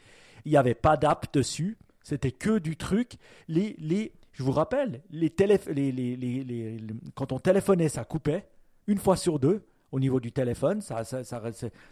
Il 0.44 0.50
n'y 0.50 0.56
avait 0.56 0.74
pas 0.74 0.96
d'app 0.96 1.32
dessus. 1.32 1.78
C'était 2.02 2.32
que 2.32 2.58
du 2.58 2.76
truc. 2.76 3.12
Les, 3.46 3.76
les, 3.78 4.12
je 4.34 4.42
vous 4.42 4.52
rappelle, 4.52 5.00
les 5.10 5.32
les, 5.38 6.78
quand 7.14 7.32
on 7.32 7.38
téléphonait, 7.38 7.88
ça 7.88 8.04
coupait 8.04 8.46
une 8.86 8.98
fois 8.98 9.16
sur 9.16 9.38
deux 9.38 9.64
au 9.92 10.00
niveau 10.00 10.18
du 10.18 10.32
téléphone. 10.32 10.80
Ça, 10.80 11.04
ça, 11.04 11.22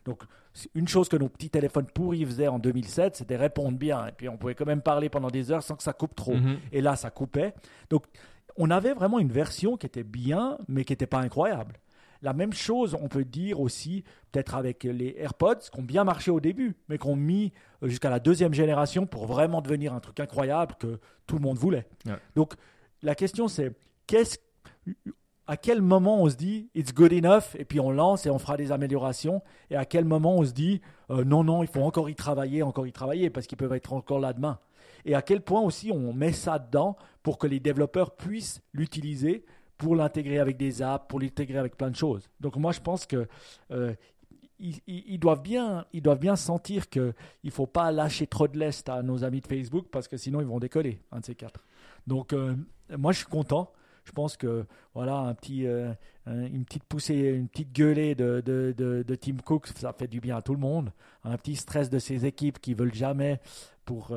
donc, 0.05 0.23
une 0.75 0.89
chose 0.89 1.09
que 1.09 1.17
nos 1.17 1.29
petits 1.29 1.51
téléphones 1.51 1.87
pourris 1.87 2.25
faisaient 2.25 2.49
en 2.49 2.59
2007, 2.59 3.17
c'était 3.17 3.37
répondre 3.37 3.79
bien. 3.79 4.09
Et 4.09 4.13
puis, 4.13 4.29
on 4.29 4.37
pouvait 4.37 4.57
quand 4.57 4.67
même 4.67 4.83
parler 4.83 5.09
pendant 5.09 5.31
des 5.31 5.53
heures 5.53 5.63
sans 5.63 5.77
que 5.77 5.85
ça 5.85 5.93
coupe 5.93 6.17
trop. 6.17 6.35
Mhm. 6.35 6.59
Et 6.73 6.81
là, 6.81 6.97
ça 6.97 7.11
coupait. 7.11 7.55
Donc, 7.91 8.07
on 8.57 8.71
avait 8.71 8.93
vraiment 8.93 9.21
une 9.21 9.31
version 9.31 9.77
qui 9.77 9.87
était 9.87 10.03
bien, 10.03 10.59
mais 10.67 10.85
qui 10.85 10.93
n'était 10.93 11.07
pas 11.07 11.21
incroyable. 11.21 11.79
La 12.23 12.33
même 12.33 12.53
chose, 12.53 12.97
on 13.01 13.09
peut 13.09 13.25
dire 13.25 13.61
aussi, 13.61 14.05
peut-être 14.31 14.55
avec 14.55 14.85
les 14.85 15.17
AirPods, 15.19 15.71
qui 15.73 15.81
ont 15.81 15.83
bien 15.83 16.05
marché 16.05 16.31
au 16.31 16.41
début, 16.41 16.77
mais 16.89 16.97
qui 16.97 17.07
ont 17.09 17.17
mis 17.17 17.53
euh, 17.83 17.89
jusqu'à 17.89 18.11
la 18.11 18.21
deuxième 18.21 18.55
génération 18.55 19.07
pour 19.07 19.27
vraiment 19.27 19.61
devenir 19.61 19.93
un 19.93 20.01
truc 20.01 20.21
incroyable 20.21 20.77
que 20.79 21.01
tout 21.27 21.37
le 21.37 21.43
monde 21.43 21.59
voulait. 21.59 21.87
Donc, 22.37 22.55
la 23.03 23.15
question, 23.15 23.49
c'est 23.49 23.73
qu'est-ce 24.07 24.39
à 25.47 25.57
quel 25.57 25.83
moment 25.83 26.23
on 26.23 26.29
se 26.29 26.37
dit 26.37 26.71
it's 26.75 26.95
good 26.95 27.13
enough 27.13 27.57
et 27.59 27.65
puis 27.65 27.81
on 27.81 27.91
lance 27.91 28.27
et 28.27 28.31
on 28.31 28.39
fera 28.39 28.57
des 28.57 28.73
améliorations 28.73 29.43
et 29.71 29.77
à 29.77 29.85
quel 29.85 30.05
moment 30.05 30.37
on 30.37 30.45
se 30.45 30.53
dit 30.53 30.81
euh, 31.11 31.25
non 31.25 31.45
non 31.45 31.63
il 31.63 31.69
faut 31.69 31.83
encore 31.83 32.09
y 32.09 32.15
travailler 32.15 32.63
encore 32.63 32.87
y 32.87 32.93
travailler 32.93 33.29
parce 33.29 33.47
qu'ils 33.47 33.59
peuvent 33.59 33.73
être 33.73 33.93
encore 33.93 34.21
là 34.21 34.33
demain 34.33 34.59
et 35.05 35.15
à 35.15 35.23
quel 35.23 35.41
point 35.41 35.61
aussi 35.61 35.91
on 35.93 36.13
met 36.13 36.33
ça 36.33 36.59
dedans 36.59 36.97
pour 37.23 37.39
que 37.39 37.47
les 37.47 37.61
développeurs 37.61 38.15
puissent 38.17 38.63
l'utiliser 38.73 39.45
pour 39.83 39.97
l'intégrer 39.97 40.39
avec 40.39 40.57
des 40.57 40.81
apps 40.81 41.07
pour 41.09 41.19
l'intégrer 41.19 41.59
avec 41.59 41.77
plein 41.77 41.91
de 41.91 41.97
choses 41.97 42.29
donc 42.41 42.57
moi 42.57 42.71
je 42.71 42.81
pense 42.81 43.05
que 43.05 43.27
euh, 43.73 43.95
ils, 44.87 45.19
doivent 45.19 45.43
bien, 45.43 45.87
ils 45.93 46.03
doivent 46.03 46.21
bien 46.21 46.37
sentir 46.37 46.89
qu'il 46.89 47.13
ne 47.43 47.51
faut 47.51 47.67
pas 47.67 47.91
lâcher 47.91 48.29
trop 48.29 48.47
de 48.47 48.57
lest 48.57 48.89
à 48.89 49.03
nos 49.03 49.25
amis 49.25 49.41
de 49.41 49.47
Facebook 49.49 49.87
parce 49.91 50.07
que 50.07 50.17
sinon 50.17 50.41
ils 50.41 50.47
vont 50.47 50.61
décoller, 50.61 51.01
un 51.11 51.19
de 51.19 51.25
ces 51.25 51.35
quatre. 51.35 51.65
Donc 52.07 52.33
euh, 52.33 52.55
moi 52.97 53.11
je 53.11 53.19
suis 53.19 53.27
content 53.27 53.73
je 54.05 54.13
pense 54.13 54.37
que 54.37 54.65
voilà 54.95 55.17
un 55.17 55.35
petit, 55.35 55.67
euh, 55.67 55.93
une 56.27 56.65
petite 56.65 56.85
poussée, 56.85 57.15
une 57.15 57.49
petite 57.49 57.73
gueulée 57.73 58.15
de, 58.15 58.43
de, 58.45 58.75
de, 58.77 59.15
Tim 59.15 59.37
Cook, 59.45 59.69
ça 59.69 59.93
fait 59.93 60.09
du 60.09 60.21
bien 60.21 60.37
à 60.37 60.43
tout 60.43 60.55
le 60.55 60.59
monde. 60.59 60.93
Un 61.25 61.37
petit 61.37 61.55
stress 61.55 61.89
de 61.89 62.01
ces 62.01 62.27
équipes 62.27 62.59
qui 62.61 62.75
veulent 62.75 62.95
jamais 62.95 63.41
pour 63.85 64.17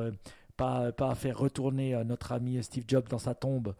pas, 0.56 0.92
pas 0.92 1.14
faire 1.14 1.38
retourner 1.38 1.94
euh, 1.94 2.04
notre 2.04 2.32
ami 2.32 2.62
Steve 2.62 2.84
Jobs 2.86 3.08
dans 3.08 3.18
sa 3.18 3.34
tombe, 3.34 3.74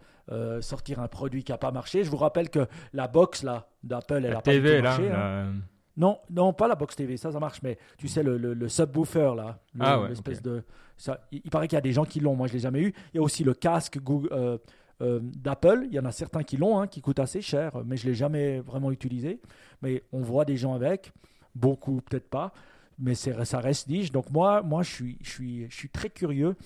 sortir 0.60 1.00
un 1.00 1.08
produit 1.08 1.44
qui 1.44 1.52
n'a 1.52 1.58
pas 1.58 1.70
marché. 1.70 2.02
Je 2.02 2.10
vous 2.10 2.16
rappelle 2.16 2.50
que 2.50 2.66
la 2.92 3.06
box 3.06 3.42
là 3.42 3.68
d'Apple, 3.84 4.24
elle 4.24 4.34
a 4.34 4.40
pas 4.40 4.58
marché. 4.82 5.10
Hein. 5.10 5.54
Non, 5.96 6.18
non, 6.30 6.52
pas 6.52 6.68
la 6.68 6.74
box 6.74 6.94
TV, 6.96 7.16
ça, 7.16 7.32
ça 7.32 7.40
marche, 7.40 7.62
mais 7.62 7.78
tu 7.96 8.06
sais, 8.06 8.22
le, 8.22 8.36
le, 8.36 8.68
subwoofer, 8.68 9.32
là, 9.34 9.60
ah 9.80 10.04
l'espèce 10.08 10.42
de... 10.42 10.62
Ça, 10.98 11.20
il, 11.30 11.40
paraît 11.42 11.68
qu'il 11.68 11.76
y 11.76 11.78
a 11.78 11.82
des 11.82 11.92
gens 11.92 12.04
qui 12.04 12.20
l'ont, 12.20 12.34
moi 12.34 12.48
je 12.48 12.52
ne 12.52 12.56
l'ai 12.56 12.62
jamais 12.62 12.80
eu. 12.80 12.92
Il 13.14 13.16
y 13.16 13.18
a 13.18 13.22
aussi 13.22 13.44
le 13.44 13.54
casque 13.54 13.98
Google, 14.02 14.58
euh, 15.02 15.20
d'Apple. 15.20 15.84
Il 15.88 15.94
y 15.94 15.98
en 15.98 16.06
a 16.06 16.12
certains 16.12 16.42
qui 16.42 16.56
l'ont, 16.56 16.80
hein, 16.80 16.86
qui 16.86 17.02
coûtent 17.02 17.18
assez 17.18 17.42
cher, 17.42 17.72
mais 17.84 17.98
je 17.98 18.06
ne 18.06 18.10
l'ai 18.10 18.14
jamais 18.14 18.60
vraiment 18.60 18.90
utilisé. 18.90 19.40
Mais 19.82 20.02
on 20.10 20.22
voit 20.22 20.46
des 20.46 20.56
gens 20.56 20.72
avec, 20.72 21.12
beaucoup 21.54 22.00
peut-être 22.00 22.30
pas, 22.30 22.52
mais 22.98 23.14
ça 23.14 23.60
reste 23.60 23.88
niche. 23.88 24.12
Donc 24.12 24.30
moi, 24.30 24.62
moi 24.62 24.82
je, 24.82 24.90
suis, 24.90 25.18
je, 25.22 25.30
suis, 25.30 25.70
je 25.70 25.74
suis 25.74 25.88
très 25.88 26.10
curieux 26.10 26.56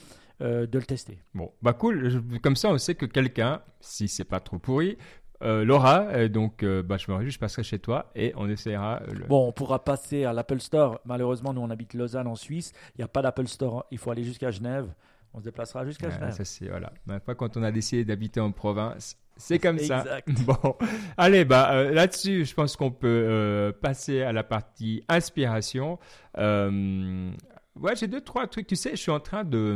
euh, 0.41 0.67
de 0.67 0.79
le 0.79 0.85
tester. 0.85 1.19
Bon, 1.35 1.53
bah 1.63 1.73
cool. 1.73 2.23
Comme 2.43 2.57
ça, 2.57 2.69
on 2.69 2.79
sait 2.79 2.95
que 2.95 3.07
quelqu'un, 3.07 3.63
si 3.81 4.09
c'est 4.09 4.25
pas 4.25 4.41
trop 4.41 4.59
pourri, 4.59 4.97
euh, 5.43 5.65
Laura, 5.65 6.29
donc 6.29 6.65
bah, 6.65 6.99
je 6.99 7.11
me 7.11 7.29
je 7.29 7.39
passerai 7.39 7.63
chez 7.63 7.79
toi 7.79 8.11
et 8.15 8.33
on 8.37 8.49
essaiera. 8.49 9.01
Bon, 9.29 9.49
on 9.49 9.53
pourra 9.53 9.85
passer 9.85 10.25
à 10.25 10.33
l'Apple 10.33 10.61
Store. 10.61 11.01
Malheureusement, 11.05 11.53
nous 11.53 11.63
on 11.63 11.71
habite 11.71 11.95
Lausanne 11.95 12.27
en 12.27 12.37
Suisse. 12.37 12.73
Il 12.95 12.99
n'y 12.99 13.05
a 13.05 13.09
pas 13.09 13.23
d'Apple 13.23 13.49
Store. 13.49 13.87
Il 13.91 13.99
faut 13.99 14.11
aller 14.11 14.25
jusqu'à 14.25 14.51
Genève 14.51 14.93
on 15.33 15.39
se 15.39 15.45
déplacera 15.45 15.85
jusqu'à 15.85 16.11
Genève. 16.11 16.33
Ça, 16.33 16.45
c'est, 16.45 16.69
voilà. 16.69 16.93
Pas 17.25 17.35
quand 17.35 17.57
on 17.57 17.63
a 17.63 17.71
décidé 17.71 18.05
d'habiter 18.05 18.41
en 18.41 18.53
province. 18.53 19.17
C'est 19.37 19.59
comme 19.59 19.79
ça. 19.79 20.05
Bon, 20.47 20.77
allez, 21.17 21.45
bah 21.45 21.73
euh, 21.73 21.91
là-dessus, 21.93 22.45
je 22.45 22.55
pense 22.55 22.77
qu'on 22.77 22.91
peut 22.91 23.09
euh, 23.09 23.73
passer 23.73 24.23
à 24.23 24.33
la 24.33 24.43
partie 24.43 25.03
inspiration. 25.09 25.99
Euh, 26.37 27.31
ouais, 27.77 27.97
j'ai 27.97 28.07
deux 28.07 28.21
trois 28.21 28.47
trucs. 28.47 28.67
Tu 28.67 28.77
sais, 28.77 28.91
je 28.91 28.97
suis 28.97 29.11
en 29.11 29.21
train 29.21 29.45
de 29.45 29.75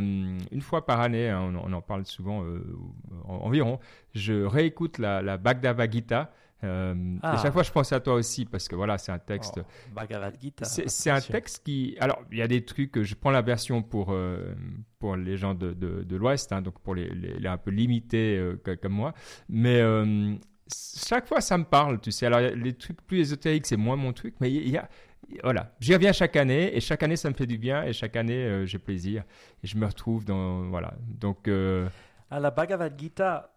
une 0.50 0.60
fois 0.60 0.84
par 0.84 1.00
année, 1.00 1.30
hein, 1.30 1.54
on, 1.64 1.72
en 1.72 1.80
parle 1.80 2.04
souvent 2.04 2.44
environ. 3.26 3.78
Je 4.14 4.44
réécoute 4.44 4.98
la, 4.98 5.22
la 5.22 5.38
Bhagavad 5.38 5.90
Gita. 5.90 6.30
Euh, 6.64 6.94
et 6.94 7.18
ah. 7.22 7.38
chaque 7.40 7.52
fois, 7.52 7.62
je 7.62 7.70
pense 7.70 7.92
à 7.92 8.00
toi 8.00 8.14
aussi 8.14 8.44
parce 8.44 8.68
que 8.68 8.74
voilà, 8.74 8.98
c'est 8.98 9.12
un 9.12 9.18
texte. 9.18 9.60
Oh, 9.60 10.00
c'est 10.62 11.10
un 11.10 11.20
texte 11.20 11.64
qui. 11.64 11.96
Alors, 12.00 12.22
il 12.32 12.38
y 12.38 12.42
a 12.42 12.48
des 12.48 12.64
trucs. 12.64 13.02
Je 13.02 13.14
prends 13.14 13.30
la 13.30 13.42
version 13.42 13.82
pour 13.82 14.08
euh, 14.10 14.54
pour 14.98 15.16
les 15.16 15.36
gens 15.36 15.54
de, 15.54 15.72
de, 15.72 16.16
l'Ouest, 16.16 16.52
hein, 16.52 16.62
donc 16.62 16.78
pour 16.80 16.94
les, 16.94 17.08
les, 17.10 17.46
un 17.46 17.58
peu 17.58 17.70
limités 17.70 18.38
euh, 18.38 18.60
comme 18.80 18.92
moi. 18.92 19.14
Mais 19.48 19.82
chaque 21.06 21.26
fois, 21.26 21.40
ça 21.40 21.58
me 21.58 21.64
parle, 21.64 22.00
tu 22.00 22.10
sais. 22.10 22.26
Alors, 22.26 22.40
les 22.40 22.72
trucs 22.72 23.02
plus 23.02 23.20
ésotériques, 23.20 23.66
c'est 23.66 23.76
moins 23.76 23.96
mon 23.96 24.12
truc, 24.12 24.34
mais 24.40 24.50
il 24.50 24.70
y 24.70 24.78
a. 24.78 24.88
Voilà, 25.42 25.74
j'y 25.80 25.94
reviens 25.94 26.12
chaque 26.12 26.36
année 26.36 26.76
et 26.76 26.80
chaque 26.80 27.02
année 27.02 27.16
ça 27.16 27.30
me 27.30 27.34
fait 27.34 27.46
du 27.46 27.56
bien 27.56 27.82
et 27.84 27.94
chaque 27.94 28.14
année 28.14 28.66
j'ai 28.66 28.78
plaisir 28.78 29.24
et 29.62 29.66
je 29.66 29.78
me 29.78 29.86
retrouve 29.86 30.26
dans 30.26 30.68
voilà 30.68 30.92
donc. 31.08 31.48
À 32.30 32.40
la 32.40 32.50
Bhagavad 32.50 32.92
Gita, 32.98 33.50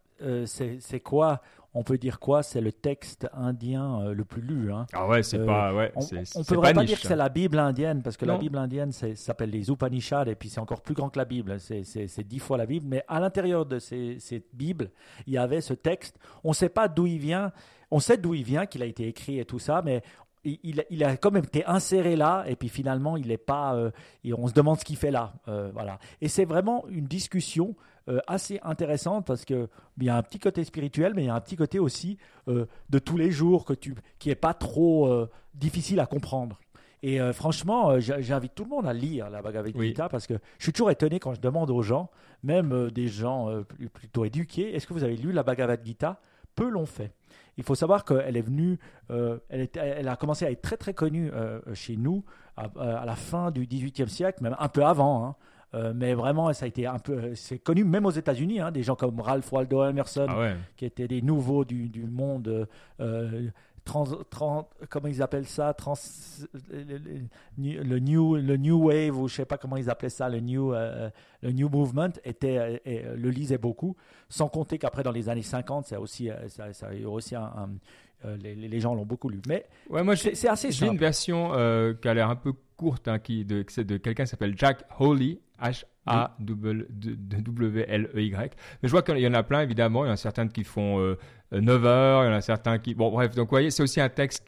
c'est 0.45 1.01
quoi? 1.01 1.41
On 1.77 1.83
peut 1.83 1.99
dire 1.99 2.19
quoi? 2.19 2.41
C'est 2.41 2.59
le 2.59 2.71
texte 2.71 3.27
indien 3.33 4.01
euh, 4.01 4.13
le 4.13 4.25
plus 4.25 4.41
lu. 4.41 4.71
Hein. 4.71 4.87
Ah 4.93 5.07
ouais, 5.07 5.21
c'est 5.21 5.45
pas. 5.45 5.71
Ouais, 5.73 5.91
on, 5.95 5.99
ne 6.01 6.43
peut 6.43 6.59
pas, 6.59 6.73
dire 6.83 6.99
que 6.99 7.07
c'est 7.07 7.15
la 7.15 7.29
Bible 7.29 7.59
indienne, 7.59 8.01
parce 8.01 8.17
que 8.17 8.25
la 8.25 8.37
Bible 8.37 8.57
indienne 8.57 8.91
s'appelle 8.91 9.51
les 9.51 9.69
Upanishads, 9.69 10.25
et 10.25 10.35
puis 10.35 10.49
c'est 10.49 10.59
encore 10.59 10.81
plus 10.81 10.95
grand 10.95 11.09
que 11.09 11.19
la 11.19 11.25
Bible. 11.25 11.57
C'est 11.59 12.27
dix 12.27 12.39
fois 12.39 12.57
la 12.57 12.65
Bible. 12.65 12.87
Mais 12.89 13.03
à 13.07 13.19
l'intérieur 13.19 13.65
de 13.65 13.77
ces, 13.77 14.17
cette 14.19 14.53
Bible, 14.53 14.89
il 15.27 15.33
y 15.33 15.37
avait 15.37 15.61
ce 15.61 15.73
texte. 15.73 16.17
On 16.43 16.49
ne 16.49 16.55
sait 16.55 16.69
pas 16.69 16.87
d'où 16.87 17.05
il 17.05 17.19
vient. 17.19 17.51
On 17.91 17.99
sait 17.99 18.17
d'où 18.17 18.33
il 18.33 18.43
vient, 18.43 18.65
qu'il 18.65 18.81
a 18.81 18.85
été 18.85 19.07
écrit 19.07 19.39
et 19.39 19.45
tout 19.45 19.59
ça, 19.59 19.81
mais 19.85 20.01
il, 20.43 20.83
il, 20.89 21.03
a 21.03 21.17
quand 21.17 21.31
même 21.31 21.43
été 21.43 21.65
inséré 21.65 22.15
là, 22.15 22.43
et 22.47 22.55
puis 22.55 22.69
finalement, 22.69 23.17
il 23.17 23.27
n'est 23.27 23.37
pas. 23.37 23.75
Euh, 23.75 23.91
et 24.23 24.33
on 24.33 24.47
se 24.47 24.53
demande 24.53 24.79
ce 24.79 24.85
qu'il 24.85 24.97
fait 24.97 25.11
là. 25.11 25.33
Euh, 25.47 25.69
voilà. 25.73 25.99
Et 26.21 26.27
c'est 26.27 26.45
vraiment 26.45 26.85
une 26.89 27.05
discussion 27.05 27.75
euh, 27.75 27.96
assez 28.27 28.59
intéressante 28.63 29.25
parce 29.25 29.43
qu'il 29.45 29.67
y 30.01 30.09
a 30.09 30.15
un 30.15 30.23
petit 30.23 30.39
côté 30.39 30.63
spirituel, 30.63 31.13
mais 31.15 31.23
il 31.23 31.27
y 31.27 31.29
a 31.29 31.35
un 31.35 31.41
petit 31.41 31.55
côté 31.55 31.79
aussi 31.79 32.17
euh, 32.47 32.65
de 32.89 32.99
tous 32.99 33.17
les 33.17 33.31
jours 33.31 33.65
que 33.65 33.73
tu, 33.73 33.95
qui 34.19 34.29
n'est 34.29 34.35
pas 34.35 34.53
trop 34.53 35.07
euh, 35.07 35.29
difficile 35.53 35.99
à 35.99 36.05
comprendre. 36.05 36.59
Et 37.03 37.19
franchement, 37.31 37.99
j'invite 37.99 38.55
tout 38.55 38.63
le 38.63 38.71
monde 38.71 38.87
à 38.87 38.91
lire 38.91 39.29
la 39.29 39.43
Bhagavad 39.43 39.71
Gita 39.79 40.09
parce 40.09 40.25
que 40.25 40.33
je 40.57 40.63
suis 40.63 40.73
toujours 40.73 40.89
étonné 40.89 41.19
quand 41.19 41.35
je 41.35 41.39
demande 41.39 41.69
aux 41.69 41.83
gens, 41.83 42.09
même 42.41 42.89
des 42.89 43.07
gens 43.07 43.49
plutôt 43.93 44.25
éduqués, 44.25 44.75
est-ce 44.75 44.87
que 44.87 44.93
vous 44.93 45.03
avez 45.03 45.15
lu 45.15 45.31
la 45.31 45.43
Bhagavad 45.43 45.85
Gita? 45.85 46.19
Peu 46.55 46.67
l'ont 46.67 46.87
fait. 46.87 47.13
Il 47.57 47.63
faut 47.63 47.75
savoir 47.75 48.03
qu'elle 48.03 48.35
est 48.35 48.41
venue, 48.41 48.79
elle, 49.09 49.69
elle, 49.75 50.07
a 50.07 50.15
commencé 50.15 50.43
à 50.43 50.49
être 50.49 50.63
très 50.63 50.75
très 50.75 50.95
connue 50.95 51.31
chez 51.75 51.97
nous 51.97 52.25
à, 52.57 52.63
à, 52.79 53.05
la 53.05 53.15
fin 53.15 53.51
du 53.51 53.67
XVIIIe 53.67 54.09
siècle, 54.09 54.41
même 54.41 54.55
un 54.57 54.67
peu 54.67 54.83
avant. 54.83 55.23
Hein. 55.23 55.35
Euh, 55.73 55.93
mais 55.95 56.13
vraiment, 56.13 56.51
ça 56.53 56.65
a 56.65 56.67
été 56.67 56.85
un 56.85 56.99
peu, 56.99 57.13
euh, 57.13 57.35
c'est 57.35 57.59
connu 57.59 57.83
même 57.83 58.05
aux 58.05 58.11
États-Unis, 58.11 58.61
hein, 58.61 58.71
des 58.71 58.83
gens 58.83 58.95
comme 58.95 59.19
Ralph 59.19 59.51
Waldo 59.51 59.83
Emerson, 59.85 60.27
ah 60.29 60.53
qui 60.77 60.85
étaient 60.85 61.07
des 61.07 61.21
nouveaux 61.21 61.65
du, 61.65 61.89
du 61.89 62.05
monde. 62.05 62.67
Euh, 63.01 63.49
trans, 63.83 64.67
comment 64.89 65.07
ils 65.07 65.21
appellent 65.21 65.47
ça 65.47 65.73
trans, 65.73 65.93
le, 66.69 67.99
new 67.99 68.35
le 68.35 68.57
new 68.57 68.87
wave 68.87 69.17
ou 69.17 69.29
je 69.29 69.35
sais 69.35 69.45
pas 69.45 69.57
comment 69.57 69.77
ils 69.77 69.89
appelaient 69.89 70.09
ça 70.09 70.27
le 70.27 70.41
new 70.41 70.73
le 70.73 71.51
new 71.53 71.69
movement 71.69 72.09
était 72.25 72.81
le 72.85 73.29
lisait 73.29 73.57
beaucoup 73.57 73.95
sans 74.27 74.49
compter 74.49 74.77
qu'après 74.77 75.03
dans 75.03 75.13
les 75.13 75.29
années 75.29 75.41
50 75.41 75.85
ça 75.85 76.01
aussi 76.01 76.29
ça, 76.49 76.73
ça 76.73 76.87
a 76.87 76.93
eu 76.95 77.05
aussi 77.05 77.33
un, 77.35 77.69
les, 78.25 78.55
les, 78.55 78.79
gens 78.81 78.93
l'ont 78.93 79.05
beaucoup 79.05 79.29
lu 79.29 79.41
mais 79.47 79.65
ouais, 79.89 80.03
moi 80.03 80.17
c'est 80.17 80.49
assez 80.49 80.69
j'ai 80.73 80.87
une 80.87 80.97
version 80.97 81.51
qui 82.01 82.09
a 82.09 82.13
l'air 82.13 82.29
un 82.29 82.35
peu 82.35 82.51
courte 82.75 83.07
hein, 83.07 83.19
qui 83.19 83.45
de, 83.45 83.63
de 83.83 83.95
quelqu'un 83.95 84.25
qui 84.25 84.29
s'appelle 84.29 84.57
Jack 84.57 84.83
Holy 84.99 85.39
H-A-W-L-E-Y. 85.61 86.95
Mais 88.81 88.87
je 88.87 88.89
vois 88.89 89.01
qu'il 89.01 89.17
y 89.19 89.27
en 89.27 89.33
a 89.33 89.43
plein, 89.43 89.61
évidemment. 89.61 90.05
Il 90.05 90.07
y 90.07 90.11
en 90.11 90.13
a 90.13 90.17
certains 90.17 90.47
qui 90.47 90.63
font 90.63 90.99
9 91.51 91.83
euh, 91.83 91.87
heures, 91.87 92.23
il 92.23 92.27
y 92.27 92.29
en 92.29 92.35
a 92.35 92.41
certains 92.41 92.77
qui. 92.79 92.93
Bon, 92.95 93.11
bref, 93.11 93.35
donc 93.35 93.47
vous 93.47 93.51
voyez, 93.51 93.71
c'est 93.71 93.83
aussi 93.83 94.01
un 94.01 94.09
texte 94.09 94.47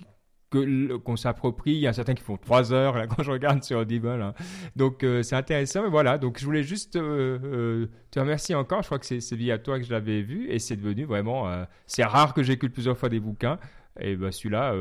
qu'on 0.51 1.16
s'approprie. 1.16 1.74
Il 1.74 1.80
y 1.80 1.88
en 1.88 1.91
a 1.91 1.93
certains 1.93 2.16
qui 2.16 2.24
font 2.24 2.38
3 2.38 2.74
heures, 2.74 2.97
là, 2.97 3.05
quand 3.16 3.22
je 3.24 3.32
regarde 3.32 3.64
sur 3.64 3.80
Audible. 3.80 4.10
Hein. 4.10 4.34
Donc, 4.76 5.03
euh, 5.03 5.22
c'est 5.22 5.36
intéressant. 5.36 5.84
Mais 5.84 5.89
voilà, 5.89 6.18
donc 6.18 6.39
je 6.39 6.45
voulais 6.45 6.64
juste 6.64 6.95
euh, 6.95 7.88
te 8.12 8.20
remercier 8.20 8.55
encore. 8.55 8.82
Je 8.82 8.88
crois 8.88 8.99
que 8.99 9.05
c'est 9.05 9.36
via 9.36 9.60
toi 9.60 9.80
que 9.80 9.86
je 9.86 9.91
l'avais 9.91 10.22
vu 10.22 10.49
et 10.49 10.60
c'est 10.60 10.76
devenu 10.76 11.05
vraiment. 11.05 11.66
c'est 11.86 12.03
rare 12.03 12.34
que 12.34 12.43
j'écoute 12.43 12.74
plusieurs 12.74 12.97
fois 12.97 13.10
des 13.10 13.20
bouquins. 13.20 13.60
Et 13.99 14.15
bah, 14.15 14.31
celui-là, 14.31 14.73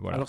voilà. 0.00 0.16
Alors, 0.16 0.28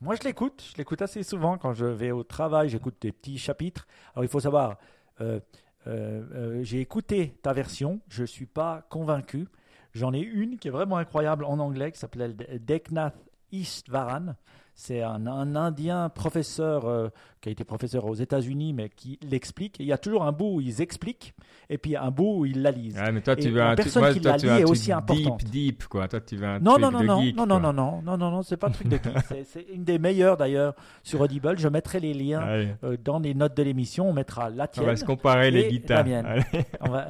moi, 0.00 0.14
je 0.14 0.26
l'écoute. 0.26 0.64
Je 0.72 0.78
l'écoute 0.78 1.02
assez 1.02 1.22
souvent 1.22 1.58
quand 1.58 1.74
je 1.74 1.84
vais 1.84 2.10
au 2.10 2.22
travail. 2.22 2.70
J'écoute 2.70 2.96
des 3.02 3.12
petits 3.12 3.38
chapitres. 3.38 3.86
Alors, 4.14 4.24
il 4.24 4.28
faut 4.28 4.40
savoir, 4.40 4.78
euh, 5.20 5.40
euh, 5.86 6.22
euh, 6.34 6.62
j'ai 6.62 6.80
écouté 6.80 7.38
ta 7.42 7.52
version. 7.52 8.00
Je 8.08 8.22
ne 8.22 8.26
suis 8.26 8.46
pas 8.46 8.86
convaincu. 8.88 9.46
J'en 9.92 10.14
ai 10.14 10.20
une 10.20 10.58
qui 10.58 10.68
est 10.68 10.70
vraiment 10.70 10.96
incroyable 10.96 11.44
en 11.44 11.58
anglais 11.58 11.92
qui 11.92 11.98
s'appelle 11.98 12.34
Deknath 12.64 13.16
Istvaran. 13.52 14.36
C'est 14.82 15.02
un, 15.02 15.26
Indien 15.26 16.08
professeur 16.08 16.86
euh, 16.86 17.10
qui 17.42 17.50
a 17.50 17.52
été 17.52 17.64
professeur 17.64 18.06
aux 18.06 18.14
États-Unis, 18.14 18.72
mais 18.72 18.88
qui 18.88 19.18
l'explique. 19.30 19.76
Il 19.78 19.84
y 19.84 19.92
a 19.92 19.98
toujours 19.98 20.24
un 20.24 20.32
bout 20.32 20.54
où 20.54 20.60
ils 20.62 20.80
expliquent, 20.80 21.34
et 21.68 21.76
puis 21.76 21.96
un 21.96 22.10
bout 22.10 22.38
où 22.38 22.46
ils 22.46 22.62
la 22.62 22.70
lisent. 22.70 22.98
mais 23.12 23.20
toi, 23.20 23.36
tu 23.36 23.50
veux 23.50 23.60
un 23.60 23.74
personne 23.74 24.04
truc, 24.04 24.14
qui 24.16 24.20
la 24.20 24.38
lit 24.38 24.48
est 24.48 24.64
aussi 24.64 24.90
importante. 24.90 25.44
Deep, 25.44 25.50
deep, 25.50 25.84
quoi. 25.84 26.08
Toi, 26.08 26.22
tu 26.22 26.36
veux 26.36 26.46
un 26.46 26.60
non, 26.60 26.72
truc 26.72 26.82
non, 26.82 26.90
non, 26.92 27.00
de 27.00 27.04
non, 27.04 27.20
geek, 27.20 27.36
non, 27.36 27.46
non, 27.46 27.60
non, 27.60 27.72
non, 27.74 28.02
non, 28.02 28.16
non, 28.16 28.30
non, 28.30 28.42
c'est 28.42 28.56
pas 28.56 28.68
un 28.68 28.70
truc 28.70 28.88
de 28.88 28.96
geek. 28.96 29.44
c'est 29.44 29.66
une 29.70 29.84
des 29.84 29.98
meilleures 29.98 30.38
d'ailleurs 30.38 30.74
sur 31.02 31.20
Audible. 31.20 31.58
Je 31.58 31.68
mettrai 31.68 32.00
les 32.00 32.14
liens 32.14 32.40
euh, 32.82 32.96
dans 33.04 33.18
les 33.18 33.34
notes 33.34 33.58
de 33.58 33.62
l'émission. 33.62 34.08
On 34.08 34.14
mettra 34.14 34.48
la 34.48 34.66
tienne. 34.66 34.86
On 34.86 34.88
va 34.88 34.96
se 34.96 35.04
comparer 35.04 35.50
les 35.50 35.68
guitares. 35.68 35.98
La 35.98 36.04
mienne. 36.04 36.44
On 36.80 36.88
va, 36.88 37.06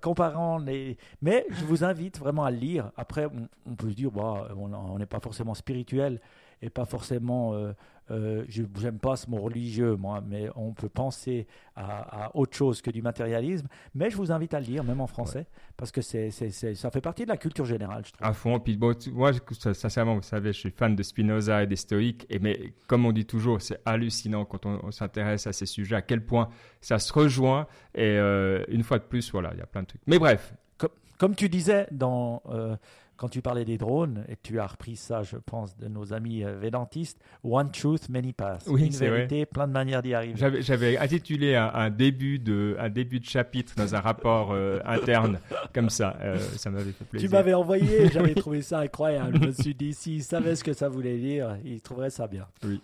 comparant 0.00 0.58
les. 0.58 0.96
Mais 1.22 1.46
je 1.50 1.64
vous 1.64 1.84
invite 1.84 2.18
vraiment 2.18 2.44
à 2.44 2.50
lire. 2.50 2.90
Après, 2.96 3.26
on, 3.66 3.74
peut 3.74 3.90
se 3.90 3.94
dire, 3.94 4.10
bah, 4.10 4.48
on 4.56 4.98
n'est 4.98 5.06
pas 5.06 5.20
forcément 5.20 5.54
spirituel 5.54 6.20
et 6.66 6.70
pas 6.70 6.84
forcément 6.84 7.54
euh, 7.54 7.72
euh, 8.10 8.44
je 8.48 8.62
n'aime 8.82 8.98
pas 8.98 9.16
ce 9.16 9.28
mot 9.28 9.38
religieux, 9.38 9.96
moi, 9.96 10.22
mais 10.24 10.48
on 10.54 10.72
peut 10.72 10.88
penser 10.88 11.46
à, 11.74 12.30
autre 12.34 12.56
chose 12.56 12.80
que 12.80 12.90
du 12.90 13.02
matérialisme. 13.02 13.66
Mais 13.94 14.10
je 14.10 14.16
vous 14.16 14.30
invite 14.30 14.54
à 14.54 14.60
le 14.60 14.66
lire, 14.66 14.84
même 14.84 15.00
en 15.00 15.06
français, 15.06 15.46
parce 15.76 15.90
que 15.90 16.00
c'est, 16.00 16.30
ça 16.30 16.90
fait 16.90 17.00
partie 17.00 17.24
de 17.24 17.30
la 17.30 17.36
culture 17.36 17.64
générale, 17.64 18.04
je 18.06 18.12
trouve. 18.12 18.26
À 18.26 18.32
fond. 18.32 18.60
Puis 18.60 18.76
bon, 18.76 18.94
moi, 19.12 19.32
sincèrement, 19.72 20.14
vous 20.14 20.22
savez, 20.22 20.52
je 20.52 20.58
suis 20.58 20.70
fan 20.70 20.94
de 20.94 21.02
Spinoza 21.02 21.64
et 21.64 21.66
des 21.66 21.76
stoïques. 21.76 22.26
Et 22.30 22.38
mais 22.38 22.74
comme 22.86 23.06
on 23.06 23.12
dit 23.12 23.26
toujours, 23.26 23.60
c'est 23.60 23.80
hallucinant 23.84 24.44
quand 24.44 24.66
on, 24.66 24.90
s'intéresse 24.90 25.46
à 25.46 25.52
ces 25.52 25.66
sujets, 25.66 25.96
à 25.96 26.02
quel 26.02 26.24
point 26.24 26.48
ça 26.80 26.98
se 26.98 27.12
rejoint. 27.12 27.66
Et 27.94 28.02
euh, 28.04 28.64
une 28.68 28.84
fois 28.84 28.98
de 28.98 29.04
plus, 29.04 29.32
voilà, 29.32 29.50
il 29.52 29.58
y 29.58 29.62
a 29.62 29.66
plein 29.66 29.82
de 29.82 29.88
trucs. 29.88 30.02
Mais 30.06 30.18
bref. 30.18 30.54
Comme, 30.78 30.90
comme 31.18 31.34
tu 31.34 31.48
disais 31.48 31.88
dans. 31.90 32.42
Euh, 32.48 32.76
quand 33.16 33.28
tu 33.28 33.40
parlais 33.40 33.64
des 33.64 33.78
drones, 33.78 34.24
et 34.28 34.36
tu 34.36 34.60
as 34.60 34.66
repris 34.66 34.96
ça, 34.96 35.22
je 35.22 35.36
pense, 35.36 35.76
de 35.76 35.88
nos 35.88 36.12
amis 36.12 36.44
euh, 36.44 36.56
védantistes, 36.58 37.18
One 37.42 37.70
Truth, 37.70 38.08
Many 38.08 38.32
Paths. 38.32 38.64
Oui, 38.66 38.86
Une 38.86 38.92
vérité, 38.92 39.46
plein 39.46 39.66
de 39.66 39.72
manières 39.72 40.02
d'y 40.02 40.14
arriver. 40.14 40.60
J'avais 40.60 40.98
intitulé 40.98 41.54
un, 41.54 41.90
début 41.90 42.38
de, 42.38 42.76
un 42.78 42.90
début 42.90 43.20
de 43.20 43.24
chapitre 43.24 43.74
dans 43.76 43.94
un 43.94 44.00
rapport 44.00 44.52
euh, 44.52 44.80
interne, 44.84 45.40
comme 45.74 45.90
ça. 45.90 46.16
Euh, 46.20 46.38
ça 46.56 46.70
m'avait 46.70 46.92
fait 46.92 47.04
plaisir. 47.04 47.28
Tu 47.28 47.34
m'avais 47.34 47.54
envoyé, 47.54 48.08
j'avais 48.12 48.34
trouvé 48.34 48.62
ça 48.62 48.80
incroyable. 48.80 49.38
Je 49.40 49.46
me 49.46 49.52
suis 49.52 49.74
dit, 49.74 49.94
s'il 49.94 50.22
savait 50.22 50.54
ce 50.54 50.64
que 50.64 50.72
ça 50.72 50.88
voulait 50.88 51.18
dire, 51.18 51.56
il 51.64 51.80
trouverait 51.80 52.10
ça 52.10 52.26
bien. 52.26 52.46
Oui. 52.64 52.80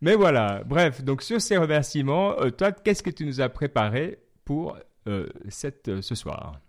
Mais 0.00 0.14
voilà, 0.14 0.62
bref, 0.64 1.02
donc 1.02 1.22
sur 1.22 1.40
ces 1.40 1.56
remerciements, 1.56 2.34
toi, 2.56 2.70
qu'est-ce 2.70 3.02
que 3.02 3.10
tu 3.10 3.24
nous 3.24 3.40
as 3.40 3.48
préparé 3.48 4.18
pour 4.44 4.76
cette, 5.48 6.00
ce 6.00 6.14
soir? 6.14 6.60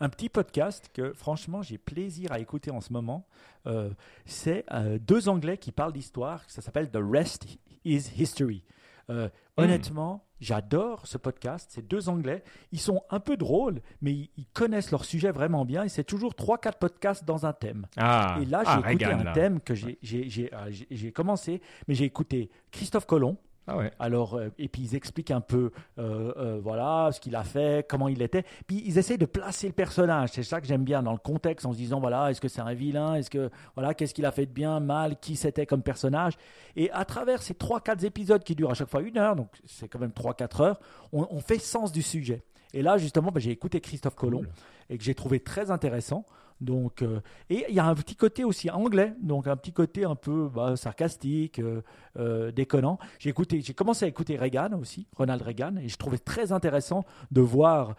Un 0.00 0.08
petit 0.08 0.28
podcast 0.28 0.90
que 0.92 1.12
franchement 1.12 1.62
j'ai 1.62 1.78
plaisir 1.78 2.32
à 2.32 2.38
écouter 2.38 2.70
en 2.70 2.80
ce 2.80 2.92
moment. 2.92 3.26
Euh, 3.66 3.90
c'est 4.26 4.64
euh, 4.72 4.98
deux 4.98 5.28
Anglais 5.28 5.58
qui 5.58 5.72
parlent 5.72 5.92
d'histoire. 5.92 6.42
Ça 6.48 6.62
s'appelle 6.62 6.90
The 6.90 7.00
Rest 7.00 7.46
is 7.84 8.10
History. 8.16 8.64
Euh, 9.10 9.26
hmm. 9.26 9.62
Honnêtement, 9.62 10.26
j'adore 10.40 11.06
ce 11.06 11.18
podcast. 11.18 11.70
C'est 11.72 11.86
deux 11.86 12.08
Anglais. 12.08 12.44
Ils 12.72 12.80
sont 12.80 13.02
un 13.10 13.20
peu 13.20 13.36
drôles, 13.36 13.80
mais 14.02 14.12
ils, 14.12 14.46
connaissent 14.52 14.90
leur 14.90 15.04
sujet 15.04 15.30
vraiment 15.30 15.64
bien. 15.64 15.84
Et 15.84 15.88
c'est 15.88 16.04
toujours 16.04 16.34
trois, 16.34 16.58
quatre 16.58 16.78
podcasts 16.78 17.24
dans 17.24 17.46
un 17.46 17.52
thème. 17.52 17.86
Ah, 17.96 18.38
et 18.40 18.44
là, 18.44 18.62
j'ai 18.64 18.82
ah, 18.84 18.92
écouté 18.92 19.04
un 19.06 19.32
thème 19.32 19.60
que 19.60 19.74
j'ai 19.74 21.12
commencé, 21.12 21.62
mais 21.86 21.94
j'ai 21.94 22.04
écouté 22.04 22.50
Christophe 22.70 23.06
Colomb. 23.06 23.38
Ah 23.68 23.80
Alors, 23.98 24.34
euh, 24.34 24.48
et 24.58 24.66
puis 24.68 24.82
ils 24.82 24.94
expliquent 24.94 25.30
un 25.30 25.42
peu, 25.42 25.72
euh, 25.98 26.32
euh, 26.38 26.60
voilà, 26.62 27.10
ce 27.12 27.20
qu'il 27.20 27.36
a 27.36 27.44
fait, 27.44 27.86
comment 27.86 28.08
il 28.08 28.22
était. 28.22 28.44
Puis 28.66 28.82
ils 28.86 28.96
essayent 28.96 29.18
de 29.18 29.26
placer 29.26 29.66
le 29.66 29.74
personnage. 29.74 30.30
C'est 30.32 30.42
ça 30.42 30.60
que 30.60 30.66
j'aime 30.66 30.84
bien 30.84 31.02
dans 31.02 31.12
le 31.12 31.18
contexte, 31.18 31.66
en 31.66 31.72
se 31.72 31.76
disant, 31.76 32.00
voilà, 32.00 32.30
est-ce 32.30 32.40
que 32.40 32.48
c'est 32.48 32.62
un 32.62 32.72
vilain? 32.72 33.14
Est-ce 33.14 33.28
que, 33.28 33.50
voilà, 33.74 33.92
qu'est-ce 33.92 34.14
qu'il 34.14 34.24
a 34.24 34.32
fait 34.32 34.46
de 34.46 34.52
bien, 34.52 34.80
mal? 34.80 35.18
Qui 35.20 35.36
c'était 35.36 35.66
comme 35.66 35.82
personnage? 35.82 36.32
Et 36.76 36.90
à 36.92 37.04
travers 37.04 37.42
ces 37.42 37.52
3-4 37.52 38.06
épisodes 38.06 38.42
qui 38.42 38.54
durent 38.54 38.70
à 38.70 38.74
chaque 38.74 38.88
fois 38.88 39.02
une 39.02 39.18
heure, 39.18 39.36
donc 39.36 39.50
c'est 39.66 39.88
quand 39.88 39.98
même 39.98 40.12
3-4 40.12 40.62
heures, 40.62 40.80
on, 41.12 41.40
fait 41.40 41.58
sens 41.58 41.92
du 41.92 42.02
sujet. 42.02 42.42
Et 42.72 42.82
là, 42.82 42.96
justement, 42.96 43.30
ben, 43.30 43.40
j'ai 43.40 43.50
écouté 43.50 43.80
Christophe 43.80 44.14
Colomb 44.14 44.44
et 44.88 44.96
que 44.96 45.04
j'ai 45.04 45.14
trouvé 45.14 45.40
très 45.40 45.70
intéressant. 45.70 46.24
Donc, 46.60 47.02
euh, 47.02 47.20
et 47.50 47.64
il 47.68 47.74
y 47.74 47.78
a 47.78 47.86
un 47.86 47.94
petit 47.94 48.16
côté 48.16 48.44
aussi 48.44 48.70
anglais, 48.70 49.14
donc 49.20 49.46
un 49.46 49.56
petit 49.56 49.72
côté 49.72 50.04
un 50.04 50.16
peu 50.16 50.48
bah, 50.52 50.76
sarcastique, 50.76 51.60
euh, 51.60 51.82
euh, 52.18 52.50
déconnant. 52.50 52.98
J'ai 53.18 53.30
écouté, 53.30 53.60
j'ai 53.60 53.74
commencé 53.74 54.04
à 54.04 54.08
écouter 54.08 54.36
Reagan 54.36 54.72
aussi, 54.80 55.06
Ronald 55.16 55.42
Reagan, 55.42 55.76
et 55.76 55.88
je 55.88 55.96
trouvais 55.96 56.18
très 56.18 56.52
intéressant 56.52 57.04
de 57.30 57.40
voir 57.40 57.94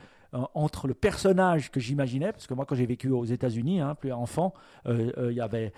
entre 0.53 0.87
le 0.87 0.93
personnage 0.93 1.71
que 1.71 1.79
j'imaginais, 1.79 2.31
parce 2.31 2.45
que 2.45 2.53
moi 2.53 2.63
quand 2.67 2.75
j'ai 2.75 2.85
vécu 2.85 3.09
aux 3.09 3.25
États-Unis, 3.25 3.79
hein, 3.79 3.95
plus 3.95 4.11
enfant, 4.11 4.53
il 4.87 5.31
y 5.31 5.41
avait 5.41 5.73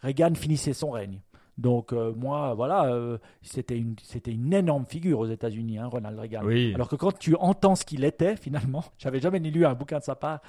Reagan 0.00 0.34
finissait 0.34 0.72
son 0.72 0.92
règne. 0.92 1.20
Donc 1.58 1.92
moi, 1.92 2.54
voilà, 2.54 3.18
c'était 3.42 3.76
une 3.76 3.96
c'était 4.02 4.32
une 4.32 4.50
énorme 4.50 4.86
figure 4.86 5.18
aux 5.18 5.26
États-Unis, 5.26 5.76
hein, 5.76 5.88
Ronald 5.88 6.18
Reagan. 6.18 6.40
Alors 6.74 6.88
que 6.88 6.96
quand 6.96 7.18
tu 7.18 7.34
entends 7.34 7.74
ce 7.74 7.84
qu'il 7.84 8.02
était 8.02 8.34
finalement, 8.34 8.82
j'avais 8.98 9.20
jamais 9.20 9.40
lu 9.40 9.66
un 9.66 9.74
bouquin 9.74 9.98
de 9.98 10.04
sa 10.04 10.14
part 10.14 10.40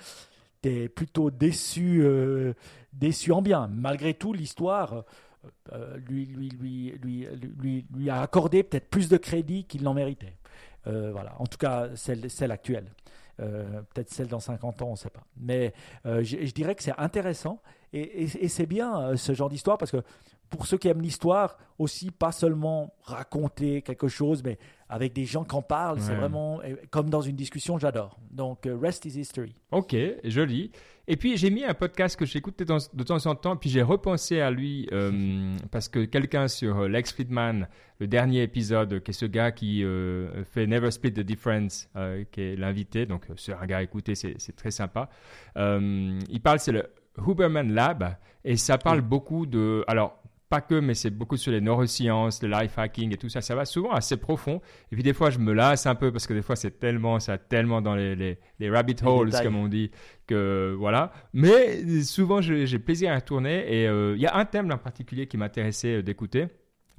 plutôt 0.94 1.32
déçu, 1.32 2.02
euh, 2.04 2.54
déçu 2.94 3.32
en 3.32 3.42
bien. 3.42 3.70
Malgré 3.72 4.14
tout, 4.14 4.34
l'histoire 4.34 5.04
euh, 5.72 5.98
lui, 6.08 6.26
lui, 6.26 6.50
lui, 6.50 6.94
lui, 7.02 7.28
lui, 7.60 7.86
lui, 7.94 8.10
a 8.10 8.22
accordé 8.22 8.64
peut-être 8.64 8.90
plus 8.90 9.10
de 9.10 9.18
crédit 9.18 9.66
qu'il 9.66 9.84
n'en 9.84 9.94
méritait. 9.94 10.34
Euh, 10.88 11.12
voilà. 11.12 11.34
En 11.40 11.46
tout 11.46 11.58
cas, 11.58 11.90
celle, 11.96 12.30
celle 12.30 12.52
actuelle. 12.52 12.92
peut-être 13.38 14.10
celle 14.10 14.28
dans 14.28 14.40
50 14.40 14.82
ans, 14.82 14.88
on 14.88 14.92
ne 14.92 14.96
sait 14.96 15.10
pas. 15.10 15.24
Mais 15.38 15.74
je, 16.06 16.52
dirais 16.52 16.76
que 16.76 16.84
c'est 16.84 16.98
intéressant 16.98 17.62
et 17.94 18.28
c'est 18.50 18.66
bien 18.66 19.16
ce 19.16 19.34
genre 19.34 19.50
d'histoire 19.50 19.78
parce 19.78 19.92
que 19.92 20.02
pour 20.50 20.66
ceux 20.66 20.78
qui 20.78 20.88
aiment 20.88 21.02
l'histoire, 21.02 21.58
aussi 21.78 22.12
pas 22.12 22.32
seulement 22.32 22.94
raconter 23.04 23.82
quelque 23.82 24.08
chose, 24.08 24.44
mais 24.44 24.58
avec 24.90 25.14
des 25.14 25.26
gens 25.26 25.44
qui 25.44 25.56
en 25.56 25.62
parlent, 25.62 26.00
c'est 26.00 26.16
vraiment 26.16 26.62
comme 26.92 27.10
dans 27.10 27.22
une 27.22 27.36
discussion, 27.36 27.78
j'adore. 27.78 28.18
Donc, 28.32 28.66
euh, 28.66 28.78
Rest 28.78 29.06
is 29.06 29.20
History. 29.20 29.56
Ok, 29.72 29.96
joli. 30.24 30.72
Et 31.08 31.16
puis, 31.16 31.38
j'ai 31.38 31.50
mis 31.50 31.64
un 31.64 31.74
podcast 31.74 32.18
que 32.18 32.26
j'écoutais 32.26 32.66
de 32.66 33.04
temps 33.04 33.26
en 33.26 33.36
temps, 33.36 33.56
puis 33.56 33.70
j'ai 33.70 33.82
repensé 33.82 34.42
à 34.42 34.52
lui 34.52 34.88
euh, 34.92 35.56
parce 35.72 35.88
que 35.88 36.06
quelqu'un 36.06 36.48
sur 36.48 36.80
euh, 36.80 36.88
Lex 36.88 37.14
Friedman, 37.14 37.68
le 38.00 38.08
dernier 38.08 38.44
épisode, 38.44 39.02
qui 39.02 39.12
est 39.12 39.14
ce 39.14 39.26
gars 39.26 39.52
qui 39.52 39.84
fait 40.52 40.68
Never 40.68 40.92
Split 40.92 41.14
the 41.14 41.22
Difference, 41.22 41.90
qui 42.32 42.42
est 42.42 42.56
l'invité, 42.56 43.08
donc 43.08 43.26
c'est 43.38 43.54
un 43.54 43.66
gars, 43.66 43.82
écoutez, 43.82 44.14
c'est 44.14 44.56
très 44.56 44.70
sympa. 44.70 45.10
il 45.56 46.40
parle, 46.44 46.60
c'est 46.60 46.74
le 46.74 46.86
Huberman 47.26 47.74
Lab, 47.74 48.18
et 48.46 48.56
ça 48.56 48.78
parle 48.78 49.02
beaucoup 49.02 49.48
de. 49.48 49.84
Alors, 49.88 50.22
pas 50.50 50.62
que, 50.62 50.76
mais 50.76 50.94
c'est 50.94 51.10
beaucoup 51.10 51.36
sur 51.36 51.52
les 51.52 51.60
neurosciences, 51.60 52.42
le 52.42 52.50
life 52.50 52.78
hacking 52.78 53.14
et 53.14 53.18
tout 53.18 53.30
ça. 53.30 53.42
Ça 53.42 53.56
va 53.56 53.66
souvent 53.66 53.92
assez 53.92 54.18
profond. 54.18 54.62
Et 54.92 54.96
puis 54.96 55.04
des 55.04 55.14
fois, 55.14 55.30
je 55.30 55.40
me 55.40 55.52
lasse 55.52 55.86
un 55.86 55.96
peu 55.96 56.12
parce 56.12 56.26
que 56.26 56.34
des 56.34 56.42
fois, 56.42 56.56
c'est 56.56 56.80
tellement, 56.80 57.20
ça 57.20 57.38
tellement 57.38 57.82
dans 57.82 57.96
les, 57.96 58.16
les, 58.16 58.70
rabbit 58.70 58.96
holes, 59.04 59.32
comme 59.32 59.56
on 59.56 59.68
dit, 59.68 59.92
que 60.26 60.74
voilà. 60.78 61.12
Mais 61.34 62.02
souvent, 62.04 62.42
j'ai 62.42 62.80
plaisir 62.80 63.12
à 63.12 63.22
tourner. 63.22 63.66
Et 63.68 63.88
euh, 63.88 64.16
il 64.16 64.22
y 64.22 64.28
a 64.28 64.36
un 64.36 64.46
thème 64.46 64.72
en 64.72 64.78
particulier 64.78 65.28
qui 65.28 65.38
m'intéressait 65.38 65.98
euh, 65.98 66.04
d'écouter. 66.04 66.48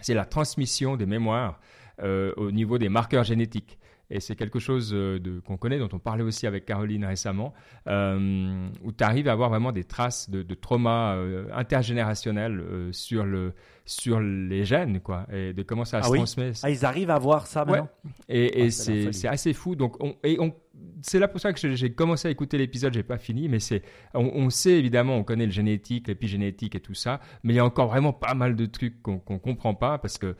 C'est 0.00 0.14
la 0.14 0.24
transmission 0.24 0.96
des 0.96 1.06
mémoires 1.06 1.58
euh, 2.02 2.32
au 2.36 2.50
niveau 2.50 2.78
des 2.78 2.88
marqueurs 2.88 3.24
génétiques. 3.24 3.78
Et 4.10 4.20
c'est 4.20 4.36
quelque 4.36 4.58
chose 4.58 4.92
euh, 4.94 5.18
qu'on 5.46 5.58
connaît, 5.58 5.78
dont 5.78 5.88
on 5.92 5.98
parlait 5.98 6.22
aussi 6.22 6.46
avec 6.46 6.64
Caroline 6.64 7.04
récemment, 7.04 7.52
euh, 7.86 8.68
où 8.82 8.92
tu 8.92 9.04
arrives 9.04 9.28
à 9.28 9.32
avoir 9.32 9.50
vraiment 9.50 9.72
des 9.72 9.84
traces 9.84 10.30
de, 10.30 10.42
de 10.42 10.54
trauma 10.54 11.14
euh, 11.14 11.46
intergénérationnel 11.54 12.62
sur, 12.92 13.24
le, 13.24 13.52
sur 13.84 14.20
les 14.20 14.64
gènes, 14.64 15.00
quoi, 15.00 15.26
et 15.30 15.52
de 15.52 15.62
comment 15.62 15.84
ça 15.84 15.98
ah 15.98 16.02
se 16.04 16.10
oui. 16.10 16.18
transmet. 16.18 16.52
Ah, 16.62 16.70
ils 16.70 16.86
arrivent 16.86 17.10
à 17.10 17.18
voir 17.18 17.46
ça 17.46 17.64
maintenant 17.66 17.88
Et, 18.28 18.64
et 18.64 18.66
ah, 18.66 18.70
c'est 18.70 19.28
assez 19.28 19.52
fou. 19.52 19.76
Donc, 19.76 20.02
on, 20.02 20.16
et 20.24 20.40
on, 20.40 20.54
c'est 21.02 21.18
là 21.18 21.28
pour 21.28 21.40
ça 21.40 21.52
que 21.52 21.74
j'ai 21.74 21.92
commencé 21.92 22.28
à 22.28 22.30
écouter 22.30 22.58
l'épisode, 22.58 22.94
j'ai 22.94 23.02
pas 23.02 23.18
fini, 23.18 23.48
mais 23.48 23.60
c'est, 23.60 23.82
on, 24.14 24.30
on, 24.34 24.50
sait 24.50 24.78
évidemment, 24.78 25.16
on 25.16 25.24
connaît 25.24 25.46
le 25.46 25.52
génétique, 25.52 26.08
l'épigénétique 26.08 26.74
et 26.74 26.80
tout 26.80 26.94
ça, 26.94 27.20
mais 27.42 27.52
il 27.52 27.56
y 27.56 27.60
a 27.60 27.64
encore 27.64 27.88
vraiment 27.88 28.12
pas 28.12 28.34
mal 28.34 28.56
de 28.56 28.66
trucs 28.66 29.02
qu'on 29.02 29.22
ne 29.28 29.38
comprend 29.38 29.74
pas 29.74 29.98
parce 29.98 30.18
que 30.18 30.34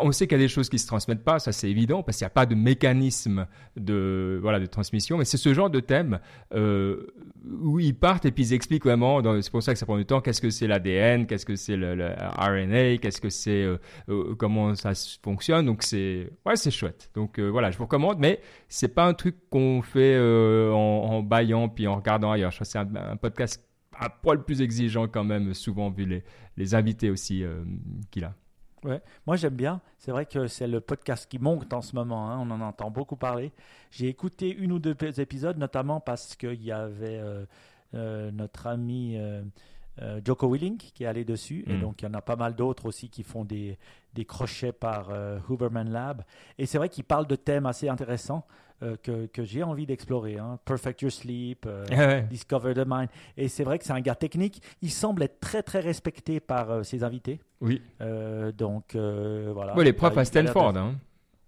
on 0.00 0.12
sait 0.12 0.26
qu'il 0.26 0.36
y 0.36 0.40
a 0.40 0.44
des 0.44 0.48
choses 0.48 0.68
qui 0.68 0.78
se 0.78 0.86
transmettent 0.86 1.24
pas, 1.24 1.38
ça 1.38 1.52
c'est 1.52 1.70
évident, 1.70 2.02
parce 2.02 2.18
qu'il 2.18 2.24
n'y 2.24 2.28
a 2.28 2.30
pas 2.30 2.46
de 2.46 2.54
mécanisme 2.54 3.46
de, 3.76 4.38
voilà, 4.42 4.60
de 4.60 4.66
transmission, 4.66 5.18
mais 5.18 5.24
c'est 5.24 5.36
ce 5.36 5.54
genre 5.54 5.70
de 5.70 5.80
thème 5.80 6.20
euh, 6.54 7.06
où 7.62 7.78
ils 7.80 7.94
partent 7.94 8.24
et 8.24 8.30
puis 8.30 8.44
ils 8.44 8.52
expliquent 8.54 8.84
vraiment, 8.84 9.22
c'est 9.40 9.50
pour 9.50 9.62
ça 9.62 9.72
que 9.72 9.78
ça 9.78 9.86
prend 9.86 9.96
du 9.96 10.04
temps, 10.04 10.20
qu'est-ce 10.20 10.40
que 10.40 10.50
c'est 10.50 10.66
l'ADN, 10.66 11.26
qu'est-ce 11.26 11.46
que 11.46 11.56
c'est 11.56 11.76
le, 11.76 11.94
RNA, 12.36 12.98
qu'est-ce 12.98 13.20
que 13.20 13.30
c'est, 13.30 13.62
euh, 13.62 13.78
euh, 14.08 14.34
comment 14.34 14.74
ça 14.74 14.92
fonctionne, 15.22 15.66
donc 15.66 15.82
c'est, 15.82 16.30
ouais, 16.44 16.56
c'est 16.56 16.70
chouette. 16.70 17.10
Donc 17.14 17.38
voilà, 17.38 17.70
je 17.70 17.78
vous 17.78 17.84
recommande, 17.84 18.18
mais 18.18 18.40
c'est 18.68 18.94
pas 18.94 19.06
un 19.06 19.14
truc 19.14 19.36
qu'on 19.50 19.82
fait 19.82 20.18
en, 20.18 20.74
en 20.74 21.22
baillant 21.22 21.68
puis 21.68 21.86
en 21.86 21.96
regardant 21.96 22.32
ailleurs. 22.32 22.50
Je 22.50 22.56
crois 22.56 22.66
que 22.66 22.72
c'est 22.72 22.78
un, 22.78 23.16
podcast 23.16 23.64
à 24.00 24.10
poil 24.10 24.44
plus 24.44 24.60
exigeant 24.62 25.08
quand 25.08 25.24
même, 25.24 25.54
souvent 25.54 25.90
vu 25.90 26.04
les, 26.04 26.22
les 26.56 26.74
invités 26.74 27.10
aussi 27.10 27.44
qu'il 28.10 28.24
a. 28.24 28.34
Ouais. 28.84 29.00
Moi, 29.26 29.36
j'aime 29.36 29.54
bien. 29.54 29.80
C'est 29.98 30.10
vrai 30.10 30.26
que 30.26 30.46
c'est 30.46 30.66
le 30.66 30.80
podcast 30.80 31.26
qui 31.28 31.38
monte 31.38 31.72
en 31.72 31.82
ce 31.82 31.94
moment. 31.94 32.30
Hein. 32.30 32.38
On 32.40 32.50
en 32.50 32.60
entend 32.60 32.90
beaucoup 32.90 33.16
parler. 33.16 33.52
J'ai 33.90 34.08
écouté 34.08 34.54
une 34.54 34.72
ou 34.72 34.78
deux 34.78 34.96
épisodes, 35.20 35.58
notamment 35.58 36.00
parce 36.00 36.36
qu'il 36.36 36.62
y 36.62 36.72
avait 36.72 37.18
euh, 37.18 37.44
euh, 37.94 38.30
notre 38.30 38.66
ami 38.66 39.16
euh, 39.16 39.42
Joko 40.24 40.48
Willing 40.48 40.76
qui 40.76 41.04
est 41.04 41.06
allé 41.06 41.24
dessus. 41.24 41.64
Et 41.66 41.74
mm. 41.74 41.80
donc, 41.80 42.02
il 42.02 42.04
y 42.04 42.08
en 42.08 42.14
a 42.14 42.22
pas 42.22 42.36
mal 42.36 42.54
d'autres 42.54 42.86
aussi 42.86 43.08
qui 43.08 43.22
font 43.22 43.44
des, 43.44 43.78
des 44.14 44.24
crochets 44.24 44.72
par 44.72 45.10
Huberman 45.50 45.90
Lab. 45.90 46.22
Et 46.58 46.66
c'est 46.66 46.78
vrai 46.78 46.88
qu'il 46.88 47.04
parle 47.04 47.26
de 47.26 47.36
thèmes 47.36 47.66
assez 47.66 47.88
intéressants. 47.88 48.46
Euh, 48.80 48.94
que, 49.02 49.26
que 49.26 49.42
j'ai 49.42 49.64
envie 49.64 49.86
d'explorer. 49.86 50.38
Hein. 50.38 50.60
Perfect 50.64 51.02
Your 51.02 51.10
Sleep, 51.10 51.66
euh, 51.66 51.84
ah 51.90 52.20
Discover 52.20 52.74
the 52.74 52.84
Mind. 52.86 53.08
Et 53.36 53.48
c'est 53.48 53.64
vrai 53.64 53.76
que 53.76 53.84
c'est 53.84 53.92
un 53.92 54.00
gars 54.00 54.14
technique. 54.14 54.62
Il 54.82 54.92
semble 54.92 55.24
être 55.24 55.40
très 55.40 55.64
très 55.64 55.80
respecté 55.80 56.38
par 56.38 56.70
euh, 56.70 56.82
ses 56.84 57.02
invités. 57.02 57.40
Oui. 57.60 57.82
donc 58.56 58.94
voilà. 58.94 59.74
Oui, 59.76 59.84
les 59.84 59.92
profs 59.92 60.16
à 60.16 60.24
Stanford. 60.24 60.76
Hein. 60.76 60.94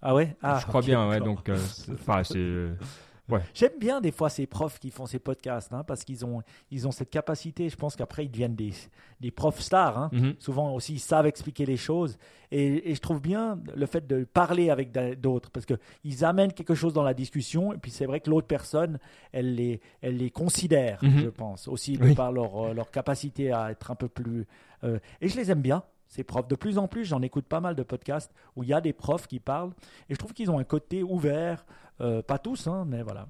Ah 0.01 0.13
ouais? 0.13 0.35
Ah, 0.43 0.59
Je 0.61 0.65
crois 0.65 0.81
bien, 0.81 1.07
ouais. 1.07 1.21
Donc, 1.21 1.49
enfin, 1.93 2.21
c'est. 2.25 2.37
J'aime 3.53 3.77
bien 3.79 4.01
des 4.01 4.11
fois 4.11 4.29
ces 4.29 4.45
profs 4.45 4.79
qui 4.79 4.89
font 4.89 5.05
ces 5.05 5.19
podcasts 5.19 5.71
hein, 5.73 5.83
parce 5.85 6.03
qu'ils 6.03 6.25
ont, 6.25 6.41
ils 6.69 6.87
ont 6.87 6.91
cette 6.91 7.09
capacité. 7.09 7.69
Je 7.69 7.75
pense 7.75 7.95
qu'après, 7.95 8.25
ils 8.25 8.31
deviennent 8.31 8.55
des, 8.55 8.73
des 9.19 9.31
profs 9.31 9.59
stars. 9.59 9.97
Hein. 9.97 10.09
Mhm. 10.11 10.35
Souvent 10.39 10.73
aussi, 10.73 10.93
ils 10.93 10.99
savent 10.99 11.27
expliquer 11.27 11.65
les 11.65 11.77
choses. 11.77 12.17
Et, 12.51 12.91
et, 12.91 12.95
je 12.95 12.99
trouve 12.99 13.21
bien 13.21 13.59
le 13.75 13.85
fait 13.85 14.05
de 14.05 14.25
parler 14.25 14.69
avec 14.69 14.91
d'autres 15.19 15.49
parce 15.51 15.65
qu'ils 15.65 16.25
amènent 16.25 16.51
quelque 16.51 16.75
chose 16.75 16.93
dans 16.93 17.03
la 17.03 17.13
discussion. 17.13 17.73
Et 17.73 17.77
puis, 17.77 17.91
c'est 17.91 18.05
vrai 18.05 18.19
que 18.19 18.29
l'autre 18.29 18.47
personne, 18.47 18.99
elle 19.31 19.55
les, 19.55 19.79
elle 20.01 20.17
les 20.17 20.31
considère, 20.31 20.99
mhm. 21.03 21.21
je 21.21 21.29
pense, 21.29 21.67
aussi 21.67 21.97
par 22.15 22.31
leur, 22.31 22.65
euh, 22.65 22.73
leur 22.73 22.91
capacité 22.91 23.51
à 23.51 23.71
être 23.71 23.91
un 23.91 23.95
peu 23.95 24.09
plus. 24.09 24.45
Euh, 24.83 24.99
et 25.21 25.29
je 25.29 25.37
les 25.37 25.51
aime 25.51 25.61
bien 25.61 25.83
ces 26.11 26.23
profs. 26.23 26.47
De 26.47 26.55
plus 26.55 26.77
en 26.77 26.87
plus, 26.87 27.05
j'en 27.05 27.21
écoute 27.21 27.45
pas 27.45 27.61
mal 27.61 27.75
de 27.75 27.83
podcasts 27.83 28.31
où 28.55 28.63
il 28.63 28.69
y 28.69 28.73
a 28.73 28.81
des 28.81 28.93
profs 28.93 29.27
qui 29.27 29.39
parlent 29.39 29.71
et 30.09 30.13
je 30.13 30.19
trouve 30.19 30.33
qu'ils 30.33 30.51
ont 30.51 30.59
un 30.59 30.63
côté 30.63 31.01
ouvert, 31.01 31.65
euh, 32.01 32.21
pas 32.21 32.37
tous, 32.37 32.67
hein, 32.67 32.85
mais 32.87 33.01
voilà. 33.01 33.27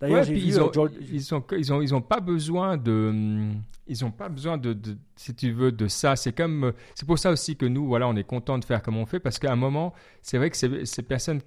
D'ailleurs, 0.00 0.28
ils, 0.28 0.60
ont, 0.60 0.70
ils, 0.70 1.34
ont, 1.34 1.44
ils, 1.52 1.72
ont, 1.72 1.82
ils 1.82 1.94
ont 1.94 2.00
pas 2.00 2.20
besoin 2.20 2.76
de, 2.76 3.52
ils 3.86 4.04
ont 4.04 4.10
pas 4.10 4.28
besoin 4.28 4.58
de, 4.58 4.76
si 5.16 5.34
tu 5.34 5.52
veux, 5.52 5.72
de 5.72 5.88
ça. 5.88 6.16
C'est 6.16 6.32
comme, 6.32 6.72
c'est 6.94 7.06
pour 7.06 7.18
ça 7.18 7.30
aussi 7.30 7.56
que 7.56 7.66
nous, 7.66 7.86
voilà, 7.86 8.08
on 8.08 8.16
est 8.16 8.24
content 8.24 8.58
de 8.58 8.64
faire 8.64 8.82
comme 8.82 8.96
on 8.96 9.06
fait 9.06 9.20
parce 9.20 9.38
qu'à 9.38 9.52
un 9.52 9.56
moment, 9.56 9.92
c'est 10.22 10.38
vrai 10.38 10.50
que 10.50 10.56
ces, 10.56 10.84
ces 10.86 11.02
personnes 11.02 11.40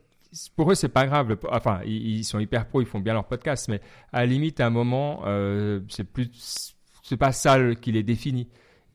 pour 0.55 0.71
eux, 0.71 0.75
c'est 0.75 0.89
pas 0.89 1.05
grave. 1.05 1.37
Enfin, 1.49 1.81
ils, 1.85 2.23
sont 2.23 2.39
hyper 2.39 2.67
pro, 2.67 2.81
ils 2.81 2.87
font 2.87 2.99
bien 2.99 3.13
leur 3.13 3.25
podcast, 3.25 3.67
mais 3.69 3.79
à 4.11 4.19
la 4.21 4.25
limite, 4.25 4.59
à 4.59 4.67
un 4.67 4.69
moment, 4.69 5.21
euh, 5.25 5.79
c'est 5.89 6.03
plus, 6.03 6.75
c'est 7.03 7.17
pas 7.17 7.31
ça 7.31 7.73
qui 7.75 7.91
les 7.91 8.03
définit. 8.03 8.49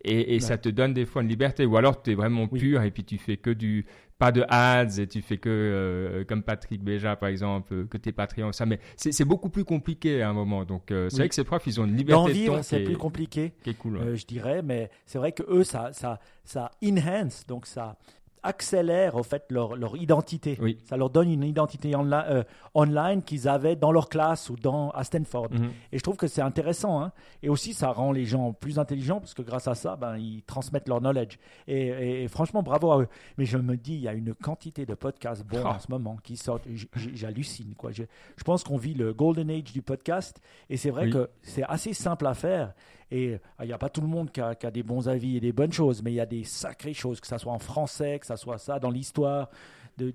Et, 0.04 0.40
ça 0.40 0.58
te 0.58 0.68
donne 0.68 0.94
des 0.94 1.06
fois 1.06 1.22
une 1.22 1.28
liberté. 1.28 1.66
Ou 1.66 1.76
alors 1.76 2.02
tu 2.02 2.12
es 2.12 2.14
vraiment 2.14 2.48
pur 2.48 2.82
et 2.82 2.90
puis 2.90 3.04
tu 3.04 3.18
fais 3.18 3.36
que 3.36 3.50
du. 3.50 3.86
Pas 4.18 4.32
de 4.32 4.44
ads 4.50 5.00
et 5.00 5.06
tu 5.06 5.22
fais 5.22 5.38
que, 5.38 5.48
euh, 5.48 6.24
comme 6.26 6.42
Patrick 6.42 6.84
Béja 6.84 7.16
par 7.16 7.30
exemple, 7.30 7.86
que 7.86 7.96
t'es 7.96 8.12
Patreon, 8.12 8.52
ça. 8.52 8.66
Mais 8.66 8.78
c'est 8.96 9.24
beaucoup 9.24 9.48
plus 9.48 9.64
compliqué 9.64 10.20
à 10.20 10.28
un 10.28 10.34
moment. 10.34 10.66
Donc 10.66 10.88
c'est 10.88 11.16
vrai 11.16 11.28
que 11.30 11.34
ces 11.34 11.44
profs, 11.44 11.66
ils 11.66 11.80
ont 11.80 11.86
une 11.86 11.96
liberté. 11.96 12.22
D'en 12.22 12.26
vivre, 12.26 12.62
c'est 12.62 12.80
plus 12.80 12.98
compliqué. 12.98 13.54
Qui 13.62 13.70
est 13.70 13.74
cool. 13.74 13.96
Euh, 13.96 14.16
je 14.16 14.26
dirais, 14.26 14.60
mais 14.62 14.90
c'est 15.06 15.18
vrai 15.18 15.32
que 15.32 15.42
eux, 15.48 15.64
ça, 15.64 15.94
ça, 15.94 16.20
ça 16.44 16.70
enhance, 16.84 17.46
donc 17.46 17.66
ça, 17.66 17.96
accélère 18.42 19.16
au 19.16 19.22
fait 19.22 19.44
leur, 19.50 19.76
leur 19.76 19.96
identité. 19.96 20.58
Ça 20.84 20.96
leur 20.96 21.10
donne 21.10 21.30
une 21.30 21.44
identité 21.44 21.92
euh, 21.94 22.42
online 22.74 23.22
qu'ils 23.22 23.48
avaient 23.48 23.76
dans 23.76 23.92
leur 23.92 24.08
classe 24.08 24.50
ou 24.50 24.56
dans, 24.56 24.90
à 24.90 25.04
Stanford. 25.04 25.48
Mhm. 25.50 25.70
Et 25.92 25.98
je 25.98 26.02
trouve 26.02 26.16
que 26.16 26.26
c'est 26.26 26.42
intéressant. 26.42 27.02
Hein. 27.02 27.12
Et 27.42 27.48
aussi, 27.48 27.74
ça 27.74 27.90
rend 27.90 28.12
les 28.12 28.24
gens 28.24 28.52
plus 28.52 28.78
intelligents 28.78 29.20
parce 29.20 29.34
que 29.34 29.42
grâce 29.42 29.68
à 29.68 29.74
ça, 29.74 29.96
ben, 29.96 30.16
ils 30.16 30.42
transmettent 30.42 30.88
leur 30.88 31.00
knowledge. 31.00 31.38
Et, 31.66 32.26
franchement, 32.28 32.62
bravo 32.62 32.92
à 32.92 33.00
eux. 33.02 33.08
Mais 33.38 33.44
je 33.44 33.58
me 33.58 33.76
dis, 33.76 33.94
il 33.94 34.00
y 34.00 34.08
a 34.08 34.12
une 34.12 34.34
quantité 34.34 34.86
de 34.86 34.94
podcasts 34.94 35.44
bons 35.44 35.62
ah. 35.64 35.76
en 35.76 35.78
ce 35.78 35.90
moment 35.90 36.16
qui 36.22 36.36
sortent. 36.36 36.66
J'hallucine. 36.94 37.74
Quoi. 37.76 37.92
Je, 37.92 38.04
je 38.36 38.44
pense 38.44 38.64
qu'on 38.64 38.76
vit 38.76 38.94
le 38.94 39.12
golden 39.12 39.50
age 39.50 39.72
du 39.72 39.82
podcast. 39.82 40.40
Et 40.68 40.76
c'est 40.76 40.90
vrai 40.90 41.10
que 41.10 41.30
c'est 41.42 41.64
assez 41.64 41.92
simple 41.92 42.26
à 42.26 42.34
faire. 42.34 42.72
Et 43.10 43.38
il 43.60 43.66
n'y 43.66 43.72
a 43.72 43.78
pas 43.78 43.88
tout 43.88 44.00
le 44.00 44.06
monde 44.06 44.30
qui 44.30 44.40
a, 44.40 44.54
des 44.54 44.82
bons 44.82 45.08
avis 45.08 45.36
et 45.36 45.40
des 45.40 45.52
bonnes 45.52 45.72
choses, 45.72 46.02
mais 46.02 46.12
il 46.12 46.16
y 46.16 46.20
a 46.20 46.26
des 46.26 46.44
sacrées 46.44 46.94
choses, 46.94 47.20
que 47.20 47.26
ce 47.26 47.38
soit 47.38 47.52
en 47.52 47.58
français, 47.58 48.18
que 48.18 48.26
ce 48.26 48.36
soit 48.36 48.58
ça 48.58 48.78
dans 48.78 48.90
l'histoire. 48.90 49.50
De, 49.98 50.14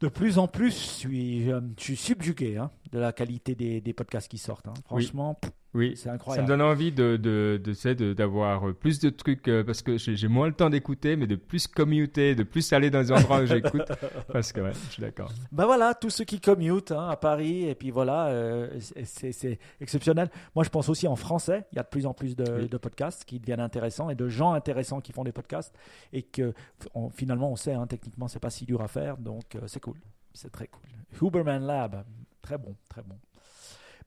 de, 0.00 0.08
plus 0.08 0.38
en 0.38 0.48
plus, 0.48 0.70
je 0.70 0.88
suis, 0.88 1.44
je 1.44 1.60
suis 1.78 1.96
subjugué 1.96 2.56
hein, 2.56 2.70
de 2.92 2.98
la 2.98 3.12
qualité 3.12 3.54
des, 3.54 3.80
des, 3.80 3.92
podcasts 3.92 4.30
qui 4.30 4.38
sortent. 4.38 4.68
Hein. 4.68 4.74
Franchement, 4.86 5.38
oui, 5.42 5.50
c'est 5.72 6.08
incroyable. 6.08 6.20
Ça 6.24 6.42
me 6.42 6.46
donne 6.58 6.62
envie 6.62 6.90
de, 6.90 7.16
de, 7.16 7.60
de, 7.62 8.12
d'avoir 8.12 8.74
plus 8.74 8.98
de 8.98 9.10
trucs 9.10 9.46
euh, 9.48 9.62
parce 9.62 9.82
que 9.82 9.98
j'ai, 9.98 10.28
moins 10.28 10.48
le 10.48 10.52
temps 10.52 10.70
d'écouter, 10.70 11.16
mais 11.16 11.26
de 11.26 11.36
plus 11.36 11.66
commuter, 11.66 12.34
de 12.34 12.42
plus 12.42 12.72
aller 12.72 12.90
dans 12.90 13.00
les 13.00 13.12
endroits 13.12 13.40
où 13.40 13.46
j'écoute. 13.46 13.86
Parce 14.32 14.52
que 14.52 14.60
ouais, 14.60 14.72
je 14.72 14.92
suis 14.92 15.00
d'accord. 15.00 15.30
Ben 15.52 15.66
voilà, 15.66 15.94
tous 15.94 16.10
ceux 16.10 16.24
qui 16.24 16.40
commutent 16.40 16.92
hein, 16.92 17.08
à 17.08 17.16
Paris, 17.16 17.68
et 17.68 17.74
puis 17.74 17.90
voilà, 17.90 18.26
euh, 18.28 18.68
c'est, 19.04 19.58
exceptionnel. 19.80 20.28
Moi, 20.54 20.64
je 20.64 20.70
pense 20.70 20.88
aussi 20.88 21.06
en 21.06 21.16
français, 21.16 21.66
il 21.72 21.76
y 21.76 21.78
a 21.78 21.82
de 21.82 21.88
plus 21.88 22.06
en 22.06 22.14
plus 22.14 22.36
de, 22.36 22.66
de, 22.66 22.76
podcasts 22.76 23.24
qui 23.24 23.38
deviennent 23.38 23.60
intéressants 23.60 24.10
et 24.10 24.14
de 24.14 24.28
gens 24.28 24.52
intéressants 24.52 25.00
qui 25.00 25.12
font 25.12 25.24
des 25.24 25.32
podcasts 25.32 25.74
et 26.12 26.22
que 26.22 26.52
finalement, 27.14 27.52
on 27.52 27.56
sait, 27.56 27.74
hein, 27.74 27.86
techniquement, 27.86 28.28
c'est 28.28 28.40
pas 28.40 28.50
si 28.50 28.64
dur 28.64 28.80
à 28.82 28.88
faire, 28.88 29.16
donc 29.18 29.54
euh, 29.54 29.60
c'est 29.66 29.80
cool. 29.80 29.96
C'est 30.32 30.50
très 30.50 30.68
cool. 30.68 30.82
Huberman 31.20 31.64
Lab, 31.64 32.04
très 32.42 32.58
bon, 32.58 32.74
très 32.88 33.02
bon. 33.02 33.16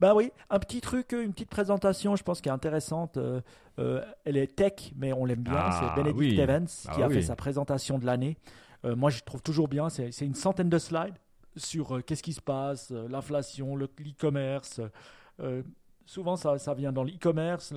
Ben 0.04 0.14
oui, 0.14 0.34
un 0.50 0.60
petit 0.60 0.82
truc, 0.82 1.14
une 1.14 1.32
petite 1.32 1.50
présentation, 1.50 2.18
je 2.18 2.24
pense, 2.24 2.42
qui 2.42 2.50
est 2.50 2.52
intéressante. 2.52 3.16
Euh, 3.16 3.40
euh, 3.80 4.04
elle 4.26 4.36
est 4.36 4.54
tech, 4.54 4.92
mais 4.98 5.14
on 5.14 5.24
l'aime 5.24 5.44
bien. 5.44 5.56
Ah, 5.56 5.94
c'est 5.96 6.04
Benedict 6.04 6.38
Evans 6.38 6.68
qui 6.68 7.02
ah 7.02 7.06
a 7.06 7.10
fait 7.10 7.22
sa 7.22 7.38
présentation 7.38 7.98
de 8.00 8.06
l'année. 8.06 8.36
Euh, 8.84 8.98
moi, 8.98 9.10
je 9.10 9.22
trouve 9.22 9.42
toujours 9.42 9.70
bien. 9.70 9.88
C'est 9.88 10.26
une 10.26 10.36
centaine 10.36 10.68
de 10.68 10.78
slides 10.78 11.16
sur 11.56 12.04
qu'est-ce 12.04 12.22
qui 12.22 12.34
se 12.34 12.42
passe, 12.42 12.92
l'inflation, 12.92 13.78
l'e-commerce 13.78 14.82
souvent 16.06 16.36
ça, 16.36 16.58
ça 16.58 16.74
vient 16.74 16.92
dans 16.92 17.04
l'e-commerce, 17.04 17.74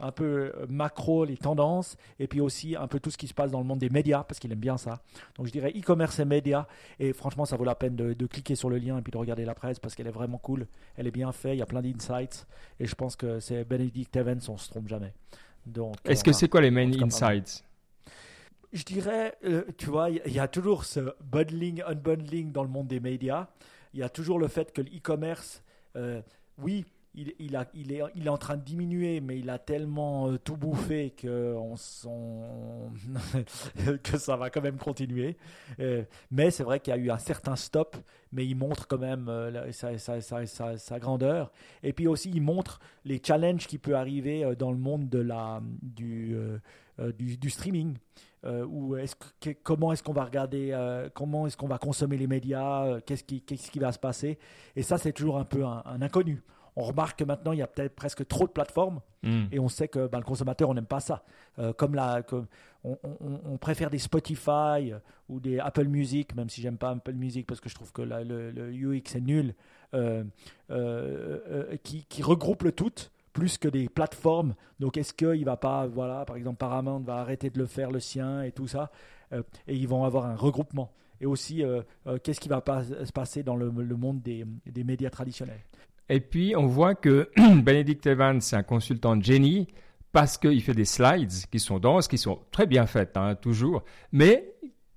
un 0.00 0.12
peu 0.12 0.52
euh, 0.54 0.66
macro, 0.68 1.24
les 1.24 1.36
tendances, 1.36 1.96
et 2.18 2.26
puis 2.26 2.40
aussi 2.40 2.76
un 2.76 2.86
peu 2.86 3.00
tout 3.00 3.10
ce 3.10 3.18
qui 3.18 3.26
se 3.26 3.34
passe 3.34 3.50
dans 3.50 3.58
le 3.58 3.64
monde 3.64 3.78
des 3.78 3.90
médias, 3.90 4.24
parce 4.24 4.38
qu'il 4.38 4.52
aime 4.52 4.58
bien 4.58 4.78
ça. 4.78 5.02
Donc 5.36 5.46
je 5.46 5.52
dirais 5.52 5.72
e-commerce 5.76 6.18
et 6.18 6.24
médias, 6.24 6.66
et 6.98 7.12
franchement 7.12 7.44
ça 7.44 7.56
vaut 7.56 7.64
la 7.64 7.74
peine 7.74 7.96
de, 7.96 8.26
cliquer 8.26 8.54
sur 8.54 8.68
le 8.68 8.78
lien 8.78 8.98
et 8.98 9.02
puis 9.02 9.10
de 9.10 9.18
regarder 9.18 9.44
la 9.44 9.54
presse, 9.54 9.78
parce 9.78 9.94
qu'elle 9.94 10.06
est 10.06 10.12
vraiment 10.12 10.38
cool, 10.38 10.66
elle 10.96 11.06
est 11.06 11.12
bien 11.12 11.32
faite, 11.32 11.54
il 11.54 11.58
y 11.58 11.62
a 11.62 11.66
plein 11.66 11.82
d'insights, 11.82 12.46
et 12.78 12.86
je 12.86 12.94
pense 12.94 13.16
que 13.16 13.40
c'est 13.40 13.64
Benedict 13.64 14.14
Evans, 14.16 14.40
on 14.48 14.56
se 14.56 14.68
trompe 14.70 14.88
jamais. 14.88 15.12
Donc, 15.66 15.96
Est-ce 16.04 16.24
que 16.24 16.32
c'est 16.32 16.48
quoi 16.48 16.60
les 16.60 16.70
main 16.70 16.90
insights? 17.02 17.64
Je 18.72 18.84
dirais, 18.84 19.34
euh, 19.44 19.64
tu 19.78 19.86
vois, 19.86 20.10
il 20.10 20.32
y, 20.32 20.38
a 20.38 20.46
toujours 20.46 20.84
ce 20.84 21.14
bundling, 21.24 21.82
unbundling 21.86 22.52
dans 22.52 22.62
le 22.62 22.68
monde 22.68 22.86
des 22.86 23.00
médias. 23.00 23.48
Il 23.94 24.00
y 24.00 24.02
a 24.02 24.10
toujours 24.10 24.38
le 24.38 24.48
fait 24.48 24.72
que 24.72 24.82
l'e-commerce, 24.82 25.62
euh, 25.96 26.20
oui, 26.58 26.84
il, 27.18 27.92
est, 27.92 28.28
en 28.28 28.36
train 28.36 28.56
de 28.56 28.62
diminuer, 28.62 29.20
mais 29.20 29.38
il 29.38 29.50
a 29.50 29.58
tellement 29.58 30.28
euh, 30.28 30.38
tout 30.38 30.56
bouffé 30.56 31.10
que, 31.16 31.56
ça 34.18 34.36
va 34.36 34.50
quand 34.50 34.62
même 34.62 34.78
continuer. 34.78 35.36
Euh, 35.80 36.04
mais 36.30 36.50
c'est 36.50 36.62
vrai 36.64 36.80
qu'il 36.80 36.94
y 36.94 36.96
a 36.96 37.00
eu 37.00 37.10
un 37.10 37.18
certain 37.18 37.56
stop, 37.56 37.96
mais 38.32 38.46
il 38.46 38.54
montre 38.54 38.86
quand 38.86 38.98
même 38.98 39.28
euh, 39.28 39.72
sa, 39.72 40.98
grandeur. 40.98 41.50
Et 41.82 41.92
puis 41.92 42.06
aussi, 42.06 42.30
il 42.30 42.42
montre 42.42 42.78
les 43.04 43.20
challenges 43.24 43.66
qui 43.66 43.78
peuvent 43.78 43.94
arriver 43.94 44.54
dans 44.56 44.70
le 44.70 44.78
monde 44.78 45.08
de 45.08 45.18
la, 45.18 45.60
du, 45.82 46.60
streaming. 47.48 47.96
comment 49.62 49.92
est-ce 49.92 50.02
qu'on 50.02 50.12
va 50.12 50.24
regarder, 50.24 51.08
comment 51.14 51.46
est-ce 51.46 51.56
qu'on 51.56 51.68
va 51.68 51.78
consommer 51.78 52.16
les 52.16 52.26
médias, 52.26 53.00
qu'est-ce 53.00 53.24
qui 53.24 53.78
va 53.78 53.92
se 53.92 53.98
passer. 53.98 54.38
Et 54.76 54.82
ça, 54.82 54.98
c'est 54.98 55.12
toujours 55.12 55.38
un 55.38 55.44
peu 55.44 55.64
un 55.64 56.02
inconnu 56.02 56.42
on 56.78 56.84
remarque 56.84 57.18
que 57.18 57.24
maintenant, 57.24 57.50
il 57.50 57.58
y 57.58 57.62
a 57.62 57.66
peut-être 57.66 57.96
presque 57.96 58.26
trop 58.28 58.46
de 58.46 58.52
plateformes 58.52 59.00
hmm. 59.24 59.46
et 59.50 59.58
on 59.58 59.68
sait 59.68 59.88
que 59.88 60.06
ben, 60.06 60.18
le 60.18 60.24
consommateur, 60.24 60.70
on 60.70 60.74
n'aime 60.74 60.86
pas 60.86 61.00
ça. 61.00 61.24
Euh, 61.58 61.72
comme 61.72 61.96
la, 61.96 62.22
on, 62.84 63.58
préfère 63.58 63.90
des 63.90 63.98
Spotify 63.98 64.92
euh, 64.92 65.00
ou 65.28 65.40
des 65.40 65.58
Apple 65.58 65.88
Music, 65.88 66.36
même 66.36 66.48
si 66.48 66.60
j'aime 66.60 66.78
pas 66.78 66.90
Apple 66.90 67.14
Music 67.14 67.48
parce 67.48 67.60
que 67.60 67.68
je 67.68 67.74
trouve 67.74 67.90
que 67.90 68.02
le, 68.02 68.70
UX 68.70 69.16
est 69.16 69.20
nul, 69.20 69.54
euh, 69.92 70.22
qui, 71.82 72.04
qui 72.04 72.22
regroupe 72.22 72.62
le 72.62 72.70
tout 72.70 72.92
plus 73.32 73.58
que 73.58 73.66
des 73.66 73.88
plateformes. 73.88 74.54
Donc, 74.78 74.96
est-ce 74.96 75.12
qu'il 75.12 75.44
va 75.44 75.56
pas, 75.56 75.88
voilà, 75.88 76.24
par 76.24 76.36
exemple, 76.36 76.58
Paramount 76.58 77.00
va 77.00 77.16
arrêter 77.16 77.50
de 77.50 77.58
le 77.58 77.66
faire, 77.66 77.90
le 77.90 78.00
sien 78.00 78.42
et 78.42 78.52
tout 78.52 78.66
ça, 78.66 78.90
et 79.32 79.76
ils 79.76 79.86
vont 79.86 80.04
avoir 80.04 80.26
un 80.26 80.34
regroupement. 80.34 80.92
Et 81.20 81.26
aussi, 81.26 81.62
qu'est-ce 82.24 82.40
qui 82.40 82.48
va 82.48 82.60
pas 82.60 82.82
se 82.82 83.12
passer 83.12 83.44
dans 83.44 83.54
le, 83.54 83.70
monde 83.70 84.22
des, 84.22 84.44
des 84.66 84.82
médias 84.82 85.10
traditionnels? 85.10 85.60
Et 86.08 86.20
puis, 86.20 86.54
on 86.56 86.66
voit 86.66 86.94
que 86.94 87.28
Benedict 87.36 88.06
Evans, 88.06 88.40
c'est 88.40 88.56
un 88.56 88.62
consultant 88.62 89.16
de 89.16 89.22
génie 89.22 89.68
parce 90.12 90.38
qu'il 90.38 90.62
fait 90.62 90.74
des 90.74 90.86
slides 90.86 91.32
qui 91.50 91.60
sont 91.60 91.78
denses, 91.78 92.08
qui 92.08 92.18
sont 92.18 92.40
très 92.50 92.66
bien 92.66 92.86
faites, 92.86 93.16
hein, 93.16 93.34
toujours. 93.34 93.84
Mais 94.12 94.54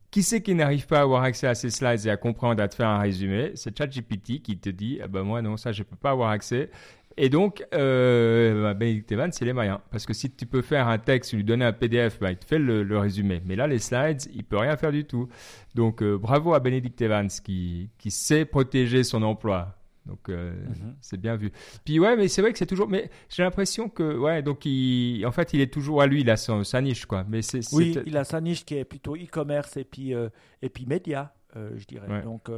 qui 0.09 0.23
c'est 0.23 0.41
qui 0.41 0.55
n'arrive 0.55 0.87
pas 0.87 0.99
à 0.99 1.01
avoir 1.01 1.23
accès 1.23 1.47
à 1.47 1.55
ces 1.55 1.69
slides 1.69 2.05
et 2.05 2.09
à 2.09 2.17
comprendre, 2.17 2.61
à 2.61 2.67
te 2.67 2.75
faire 2.75 2.87
un 2.87 2.99
résumé? 2.99 3.51
C'est 3.55 3.77
ChatGPT 3.77 4.41
qui 4.41 4.57
te 4.57 4.69
dit 4.69 4.99
ah 5.03 5.07
ben 5.07 5.23
moi 5.23 5.41
non, 5.41 5.57
ça 5.57 5.71
je 5.71 5.81
ne 5.81 5.85
peux 5.85 5.95
pas 5.95 6.11
avoir 6.11 6.31
accès. 6.31 6.69
Et 7.17 7.29
donc, 7.29 7.63
euh, 7.73 8.63
bah, 8.63 8.73
Benedict 8.73 9.11
Evans, 9.11 9.31
c'est 9.33 9.43
les 9.43 9.53
moyens. 9.53 9.79
Parce 9.91 10.05
que 10.05 10.13
si 10.13 10.31
tu 10.31 10.45
peux 10.45 10.61
faire 10.61 10.87
un 10.87 10.97
texte, 10.97 11.33
lui 11.33 11.43
donner 11.43 11.65
un 11.65 11.73
PDF, 11.73 12.19
bah, 12.19 12.31
il 12.31 12.37
te 12.37 12.45
fait 12.45 12.57
le, 12.57 12.97
résumé. 12.97 13.41
Mais 13.45 13.57
là, 13.57 13.67
les 13.67 13.79
slides, 13.79 14.21
il 14.33 14.45
peut 14.45 14.57
rien 14.57 14.77
faire 14.77 14.93
du 14.93 15.03
tout. 15.03 15.27
Donc, 15.75 16.01
euh, 16.01 16.17
bravo 16.17 16.53
à 16.53 16.61
Benedict 16.61 17.01
Evans 17.01 17.29
qui 17.43 17.89
sait 18.09 18.45
protéger 18.45 19.03
son 19.03 19.23
emploi. 19.23 19.80
Donc 20.05 20.29
euh, 20.29 20.51
mhm. 20.51 20.95
c'est 20.99 21.19
bien 21.19 21.35
vu. 21.35 21.51
Puis 21.85 21.99
ouais, 21.99 22.15
mais 22.15 22.27
c'est 22.27 22.41
vrai 22.41 22.51
que 22.51 22.57
c'est 22.57 22.65
toujours. 22.65 22.87
Mais 22.87 23.09
j'ai 23.29 23.43
l'impression 23.43 23.87
que 23.87 24.17
ouais, 24.17 24.41
donc 24.41 24.65
il, 24.65 25.23
en 25.25 25.31
fait, 25.31 25.53
il 25.53 25.61
est 25.61 25.71
toujours 25.71 26.01
à 26.01 26.07
lui, 26.07 26.21
il 26.21 26.29
a 26.29 26.37
sa 26.37 26.81
niche 26.81 27.05
quoi. 27.05 27.23
Mais 27.27 27.41
c'est 27.41 27.61
oui, 27.73 27.95
il 28.05 28.17
a 28.17 28.23
sa 28.23 28.41
niche 28.41 28.65
qui 28.65 28.75
est 28.75 28.85
plutôt 28.85 29.15
e-commerce 29.15 29.77
et 29.77 29.83
puis 29.83 30.13
euh, 30.13 30.29
et 30.61 30.69
puis 30.69 30.85
média, 30.85 31.33
euh, 31.55 31.71
je 31.77 31.85
dirais. 31.85 32.23
Donc 32.23 32.49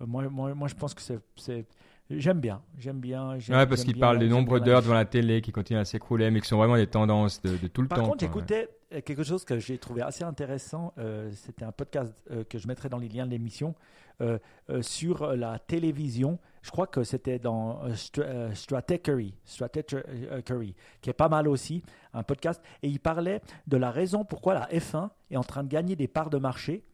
moi, 0.00 0.28
moi, 0.28 0.54
moi, 0.54 0.68
je 0.68 0.74
pense 0.74 0.94
que 0.94 1.02
c'est 1.36 1.66
J'aime 2.10 2.40
bien, 2.40 2.62
j'aime 2.78 3.00
bien. 3.00 3.34
Ouais, 3.34 3.66
parce 3.66 3.84
qu'il 3.84 3.98
parle 3.98 4.18
du 4.18 4.28
nombre 4.28 4.60
d'heures 4.60 4.80
devant 4.80 4.94
la 4.94 5.04
télé 5.04 5.42
qui 5.42 5.52
continuent 5.52 5.80
à 5.80 5.84
s'écrouler, 5.84 6.30
mais 6.30 6.40
qui 6.40 6.48
sont 6.48 6.56
vraiment 6.56 6.76
des 6.76 6.86
tendances 6.86 7.42
de, 7.42 7.66
tout 7.68 7.82
le 7.82 7.88
temps. 7.88 7.96
Par 7.96 8.04
contre, 8.04 8.20
j'écoutais 8.20 8.70
quelque 9.04 9.22
chose 9.22 9.44
que 9.44 9.58
j'ai 9.58 9.76
trouvé 9.78 10.00
assez 10.00 10.24
intéressant. 10.24 10.94
Euh, 10.98 11.30
c'était 11.34 11.64
un 11.64 11.72
podcast 11.72 12.14
euh, 12.30 12.44
que 12.44 12.58
je 12.58 12.66
mettrai 12.66 12.88
dans 12.88 12.96
les 12.96 13.08
liens 13.08 13.26
de 13.26 13.30
l'émission 13.30 13.74
euh, 14.22 14.38
sur 14.80 15.36
la 15.36 15.58
télévision. 15.58 16.38
Je 16.62 16.70
crois 16.70 16.86
que 16.86 17.04
c'était 17.04 17.38
dans 17.38 17.82
Stratechery, 17.94 19.34
Stratechery, 19.44 20.74
qui 21.02 21.10
est 21.10 21.14
pas 21.14 21.28
mal 21.28 21.46
aussi, 21.46 21.82
un 22.14 22.22
podcast. 22.22 22.62
Et 22.82 22.88
il 22.88 23.00
parlait 23.00 23.42
de 23.66 23.76
la 23.76 23.90
raison 23.90 24.24
pourquoi 24.24 24.54
la 24.54 24.66
F1 24.68 25.10
est 25.30 25.36
en 25.36 25.44
train 25.44 25.62
de 25.62 25.68
gagner 25.68 25.94
des 25.94 26.08
parts 26.08 26.30
de 26.30 26.38
marché 26.38 26.84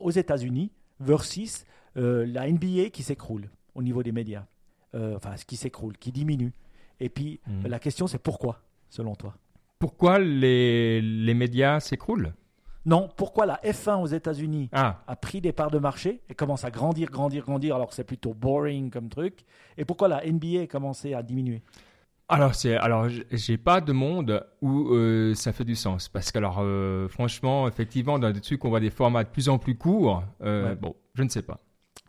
aux 0.00 0.10
États-Unis 0.10 0.72
versus 1.00 1.64
la 1.94 2.50
NBA 2.50 2.90
qui 2.90 3.02
s'écroule 3.02 3.50
au 3.74 3.82
niveau 3.82 4.02
des 4.02 4.12
médias. 4.12 4.44
Euh, 4.94 5.16
enfin, 5.16 5.36
ce 5.36 5.44
qui 5.44 5.56
s'écroule, 5.56 5.96
qui 5.98 6.12
diminue. 6.12 6.52
Et 7.00 7.08
puis, 7.08 7.40
mhm. 7.46 7.68
la 7.68 7.78
question, 7.78 8.06
c'est 8.06 8.18
pourquoi, 8.18 8.62
selon 8.88 9.14
toi? 9.14 9.34
Pourquoi 9.78 10.18
les, 10.18 11.00
les 11.00 11.34
médias 11.34 11.80
s'écroulent? 11.80 12.32
Non, 12.86 13.08
pourquoi 13.16 13.44
la 13.44 13.56
F1 13.56 14.00
aux 14.00 14.06
États-Unis 14.06 14.70
ah. 14.72 15.02
a 15.06 15.14
pris 15.14 15.42
des 15.42 15.52
parts 15.52 15.70
de 15.70 15.78
marché 15.78 16.22
et 16.30 16.34
commence 16.34 16.64
à 16.64 16.70
grandir, 16.70 17.10
grandir, 17.10 17.44
grandir 17.44 17.74
alors 17.74 17.88
que 17.88 17.94
c'est 17.94 18.02
plutôt 18.02 18.32
boring 18.32 18.90
comme 18.90 19.10
truc? 19.10 19.44
Et 19.76 19.84
pourquoi 19.84 20.08
la 20.08 20.24
NBA 20.24 20.62
a 20.62 20.66
commencé 20.66 21.12
à 21.12 21.22
diminuer? 21.22 21.62
Alors 22.30 22.54
c'est 22.54 22.76
alors 22.76 23.08
j'ai 23.08 23.56
pas 23.56 23.80
de 23.80 23.92
monde 23.92 24.46
où 24.60 24.94
euh, 24.94 25.34
ça 25.34 25.52
fait 25.52 25.64
du 25.64 25.74
sens 25.74 26.10
parce 26.10 26.30
que 26.30 26.36
alors 26.36 26.58
euh, 26.60 27.08
franchement 27.08 27.66
effectivement 27.66 28.18
dans 28.18 28.30
des 28.30 28.42
trucs 28.42 28.62
on 28.66 28.68
voit 28.68 28.80
des 28.80 28.90
formats 28.90 29.24
de 29.24 29.30
plus 29.30 29.48
en 29.48 29.58
plus 29.58 29.76
courts 29.76 30.22
bon 30.40 30.94
je 31.14 31.22
ne 31.22 31.28
sais 31.30 31.40
pas. 31.40 31.58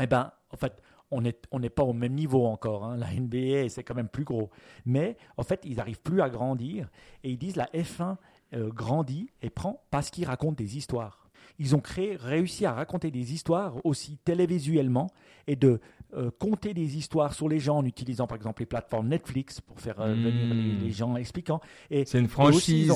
Eh 0.02 0.08
ben 0.08 0.32
en 0.52 0.58
fait 0.58 0.82
on 1.12 1.22
n'est 1.22 1.36
on 1.52 1.60
pas 1.62 1.84
au 1.84 1.94
même 1.94 2.14
niveau 2.14 2.46
encore. 2.46 2.86
Hein. 2.86 2.98
La 2.98 3.12
NBA, 3.12 3.70
c'est 3.70 3.84
quand 3.84 3.96
même 3.96 4.10
plus 4.10 4.24
gros. 4.24 4.50
Mais 4.86 5.18
en 5.38 5.44
fait, 5.44 5.62
ils 5.64 5.78
n'arrivent 5.78 6.02
plus 6.02 6.22
à 6.22 6.30
grandir. 6.30 6.90
Et 7.24 7.32
ils 7.32 7.38
disent 7.38 7.56
la 7.56 7.68
F1 7.74 8.18
euh, 8.54 8.70
grandit 8.70 9.30
et 9.42 9.50
prend 9.50 9.84
parce 9.92 10.10
qu'ils 10.10 10.26
racontent 10.26 10.56
des 10.56 10.78
histoires. 10.78 11.30
Ils 11.58 11.76
ont 11.76 11.80
créé, 11.82 12.16
réussi 12.16 12.66
à 12.66 12.74
raconter 12.74 13.12
des 13.12 13.34
histoires 13.34 13.76
aussi 13.84 14.18
télévisuellement 14.18 15.12
et 15.46 15.56
de 15.56 15.80
euh, 16.14 16.32
compter 16.40 16.74
des 16.74 16.98
histoires 16.98 17.34
sur 17.34 17.50
les 17.50 17.60
gens 17.60 17.78
en 17.78 17.86
utilisant 17.86 18.28
par 18.28 18.38
exemple 18.38 18.62
les 18.62 18.66
plateformes 18.66 19.08
Netflix 19.08 19.62
pour 19.62 19.80
faire 19.80 20.00
euh, 20.00 20.14
venir 20.14 20.54
les, 20.54 20.90
hmm. 20.90 20.92
gens 20.92 21.16
expliquant. 21.16 21.60
C'est 21.90 22.20
une 22.20 22.28
franchise, 22.28 22.88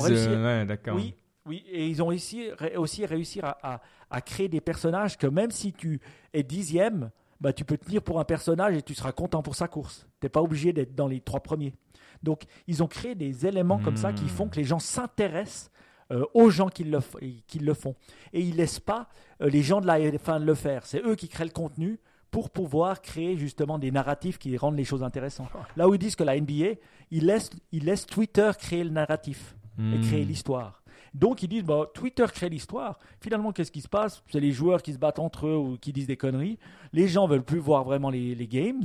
d'accord. 0.66 0.96
Oui, 0.96 1.14
oui, 1.46 1.62
et 1.70 1.86
ils 1.86 2.02
ont 2.02 2.08
aussi, 2.08 2.48
aussi 2.76 3.04
réussi 3.04 3.40
à, 3.42 3.80
à, 4.10 4.20
créer 4.22 4.48
des 4.48 4.60
personnages 4.60 5.18
que 5.18 5.26
même 5.26 5.50
si 5.50 5.72
tu 5.72 6.00
es 6.32 6.42
dixième, 6.42 7.10
bah, 7.44 7.52
tu 7.52 7.66
peux 7.66 7.76
tenir 7.76 8.00
pour 8.00 8.18
un 8.18 8.24
personnage 8.24 8.74
et 8.74 8.80
tu 8.80 8.94
seras 8.94 9.12
content 9.12 9.42
pour 9.42 9.54
sa 9.54 9.68
course. 9.68 10.06
Tu 10.18 10.24
n'es 10.24 10.30
pas 10.30 10.40
obligé 10.40 10.72
d'être 10.72 10.94
dans 10.94 11.06
les 11.06 11.20
trois 11.20 11.40
premiers. 11.40 11.74
Donc, 12.22 12.44
ils 12.66 12.82
ont 12.82 12.86
créé 12.86 13.14
des 13.14 13.44
éléments 13.44 13.78
comme 13.78 13.98
ça 13.98 14.14
qui 14.14 14.30
font 14.30 14.48
que 14.48 14.56
les 14.56 14.64
gens 14.64 14.78
s'intéressent 14.78 15.70
euh, 16.10 16.24
aux 16.32 16.48
gens 16.48 16.70
qui 16.70 16.84
le, 16.84 17.00
qui 17.46 17.58
le, 17.58 17.74
font. 17.74 17.96
Et 18.32 18.40
ils 18.40 18.52
ne 18.52 18.56
laissent 18.56 18.80
pas 18.80 19.10
euh, 19.42 19.50
les 19.50 19.62
gens 19.62 19.82
de 19.82 19.86
la 19.86 20.00
F1 20.00 20.42
le 20.42 20.54
faire. 20.54 20.86
C'est 20.86 21.04
eux 21.04 21.16
qui 21.16 21.28
créent 21.28 21.44
le 21.44 21.50
contenu 21.50 22.00
pour 22.30 22.48
pouvoir 22.48 23.02
créer 23.02 23.36
justement 23.36 23.78
des 23.78 23.90
narratifs 23.90 24.38
qui 24.38 24.56
rendent 24.56 24.78
les 24.78 24.84
choses 24.84 25.02
intéressantes. 25.02 25.50
Là 25.76 25.86
où 25.86 25.92
ils 25.92 25.98
disent 25.98 26.16
que 26.16 26.24
la 26.24 26.40
NBA, 26.40 26.78
ils 27.10 27.26
laissent, 27.26 27.50
ils 27.72 27.84
laissent 27.84 28.06
Twitter 28.06 28.50
créer 28.58 28.84
le 28.84 28.90
narratif 28.90 29.54
et 29.78 30.00
créer 30.00 30.24
hmm. 30.24 30.28
l'histoire. 30.28 30.82
Donc 31.14 31.42
ils 31.42 31.48
disent 31.48 31.64
bah, 31.64 31.90
Twitter 31.94 32.26
crée 32.32 32.48
l'histoire. 32.48 32.98
Finalement, 33.20 33.52
qu'est-ce 33.52 33.72
qui 33.72 33.80
se 33.80 33.88
passe? 33.88 34.22
C'est 34.30 34.40
les 34.40 34.52
joueurs 34.52 34.82
qui 34.82 34.92
se 34.92 34.98
battent 34.98 35.20
entre 35.20 35.46
eux 35.46 35.56
ou 35.56 35.78
qui 35.78 35.92
disent 35.92 36.08
des 36.08 36.16
conneries. 36.16 36.58
Les 36.92 37.08
gens 37.08 37.26
veulent 37.26 37.44
plus 37.44 37.58
voir 37.60 37.84
vraiment 37.84 38.10
les, 38.10 38.48
games. 38.48 38.84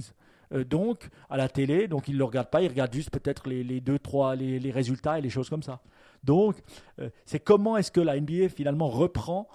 Euh, 0.53 0.63
donc 0.63 1.09
à 1.29 1.37
la 1.37 1.49
télé, 1.49 1.87
donc 1.87 2.07
ils 2.07 2.13
ne 2.13 2.19
le 2.19 2.23
regardent 2.23 2.49
pas, 2.49 2.61
ils 2.61 2.67
regardent 2.67 2.93
juste 2.93 3.11
peut-être 3.11 3.47
les, 3.49 3.81
deux, 3.81 3.99
trois, 3.99 4.35
les, 4.35 4.71
résultats 4.71 5.17
et 5.19 5.21
les 5.21 5.29
choses 5.29 5.49
comme 5.49 5.63
ça. 5.63 5.81
Donc 6.23 6.57
euh, 6.99 7.09
c'est 7.25 7.39
comment 7.39 7.77
est-ce 7.77 7.91
que 7.91 8.01
la 8.01 8.19
NBA 8.19 8.49
finalement 8.49 8.87
reprend 8.87 9.47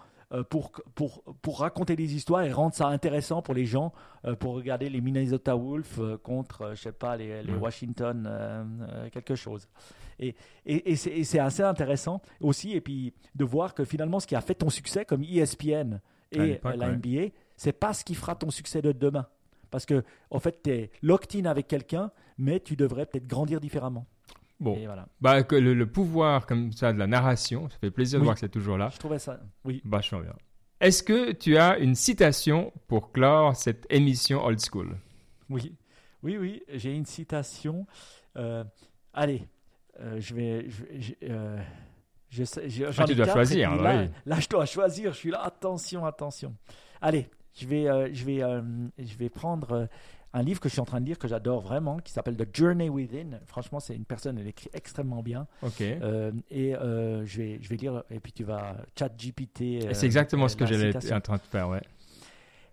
pour, 0.50 0.72
pour, 0.94 1.22
pour 1.42 1.60
raconter 1.60 1.96
des 1.96 2.14
histoires 2.14 2.42
et 2.42 2.52
rendre 2.52 2.74
ça 2.74 2.88
intéressant 2.88 3.42
pour 3.42 3.54
les 3.54 3.66
gens, 3.66 3.92
pour 4.40 4.54
regarder 4.54 4.88
les 4.88 5.00
Minnesota 5.00 5.54
Wolves 5.54 6.18
contre, 6.22 6.72
je 6.74 6.82
sais 6.82 6.92
pas, 6.92 7.16
les, 7.16 7.42
les 7.42 7.54
Washington 7.54 8.28
quelque 9.12 9.34
chose. 9.34 9.68
Et, 10.18 10.34
et, 10.66 10.96
c'est 10.96 11.38
assez 11.38 11.62
intéressant 11.62 12.20
aussi, 12.40 12.72
et 12.72 12.80
puis 12.80 13.12
de 13.34 13.44
voir 13.44 13.74
que 13.74 13.84
finalement, 13.84 14.20
ce 14.20 14.26
qui 14.26 14.36
a 14.36 14.40
fait 14.40 14.54
ton 14.54 14.70
succès, 14.70 15.04
comme 15.04 15.22
ESPN 15.22 16.00
et 16.32 16.60
la 16.62 16.92
NBA, 16.92 17.28
c'est 17.56 17.72
pas 17.72 17.92
ce 17.92 18.04
qui 18.04 18.14
fera 18.14 18.34
ton 18.34 18.50
succès 18.50 18.82
de 18.82 18.92
demain. 18.92 19.26
Parce 19.70 19.86
que, 19.86 20.04
en 20.30 20.38
fait, 20.38 20.62
tu 20.62 20.70
es 20.70 20.90
locked-in 21.02 21.46
avec 21.46 21.66
quelqu'un, 21.66 22.12
mais 22.38 22.60
tu 22.60 22.76
devrais 22.76 23.06
peut-être 23.06 23.26
grandir 23.26 23.60
différemment. 23.60 24.06
Bon, 24.60 24.78
voilà. 24.84 25.08
bah, 25.20 25.42
que 25.42 25.56
le, 25.56 25.86
pouvoir 25.86 26.46
comme 26.46 26.72
ça 26.72 26.92
de 26.92 26.98
la 26.98 27.06
narration, 27.06 27.68
ça 27.68 27.76
fait 27.78 27.90
plaisir 27.90 28.20
de 28.20 28.24
voir 28.24 28.34
que 28.34 28.40
c'est 28.40 28.48
toujours 28.48 28.78
là. 28.78 28.88
Je 28.92 28.98
trouvais 28.98 29.18
ça, 29.18 29.40
oui. 29.64 29.82
Vachement 29.84 30.20
bien. 30.20 30.34
Est-ce 30.80 31.02
que 31.02 31.32
tu 31.32 31.56
as 31.56 31.78
une 31.78 31.94
citation 31.94 32.72
pour 32.88 33.12
clore 33.12 33.56
cette 33.56 33.86
émission 33.90 34.44
old 34.44 34.60
school? 34.60 34.96
Oui, 35.50 35.74
oui, 36.22 36.36
oui, 36.36 36.62
j'ai 36.72 36.94
une 36.94 37.06
citation. 37.06 37.86
Euh, 38.36 38.64
allez, 39.12 39.46
euh, 40.00 40.20
je 40.20 40.34
vais. 40.34 40.66
Je, 40.68 41.12
euh, 41.24 41.58
ah, 42.98 43.04
tu 43.04 43.14
dois 43.14 43.26
choisir. 43.26 43.76
Là, 43.76 44.06
là, 44.26 44.40
je 44.40 44.48
dois 44.48 44.66
choisir. 44.66 45.12
Je 45.12 45.18
suis 45.18 45.30
là. 45.30 45.42
Attention, 45.42 46.04
attention. 46.04 46.54
Allez, 47.00 47.28
je 47.54 47.66
vais, 47.66 47.88
euh, 47.88 48.08
je 48.12 48.24
vais, 48.24 48.40
je 48.98 49.16
vais 49.16 49.28
prendre 49.28 49.88
un 50.34 50.42
livre 50.42 50.60
que 50.60 50.68
je 50.68 50.74
suis 50.74 50.80
en 50.80 50.84
train 50.84 51.00
de 51.00 51.06
lire 51.06 51.18
que 51.18 51.28
j'adore 51.28 51.62
vraiment, 51.62 51.98
qui 51.98 52.12
s'appelle 52.12 52.36
The 52.36 52.54
Journey 52.54 52.90
Within. 52.90 53.40
Franchement, 53.46 53.80
c'est 53.80 53.94
une 53.94 54.04
personne, 54.04 54.36
elle 54.38 54.48
écrit 54.48 54.68
extrêmement 54.74 55.22
bien. 55.22 55.46
Ok. 55.62 55.80
et 55.80 55.98
je 56.50 57.36
vais, 57.38 57.58
je 57.62 57.68
vais 57.68 57.76
lire. 57.76 58.02
Et 58.10 58.20
puis 58.20 58.32
tu 58.32 58.44
vas 58.44 58.76
chat 58.98 59.08
GPT. 59.08 59.92
c'est 59.92 60.06
exactement 60.06 60.48
ce 60.48 60.56
que 60.56 60.66
j'étais 60.66 61.12
en 61.12 61.20
train 61.20 61.36
de 61.36 61.42
faire, 61.42 61.68
ouais. 61.70 61.82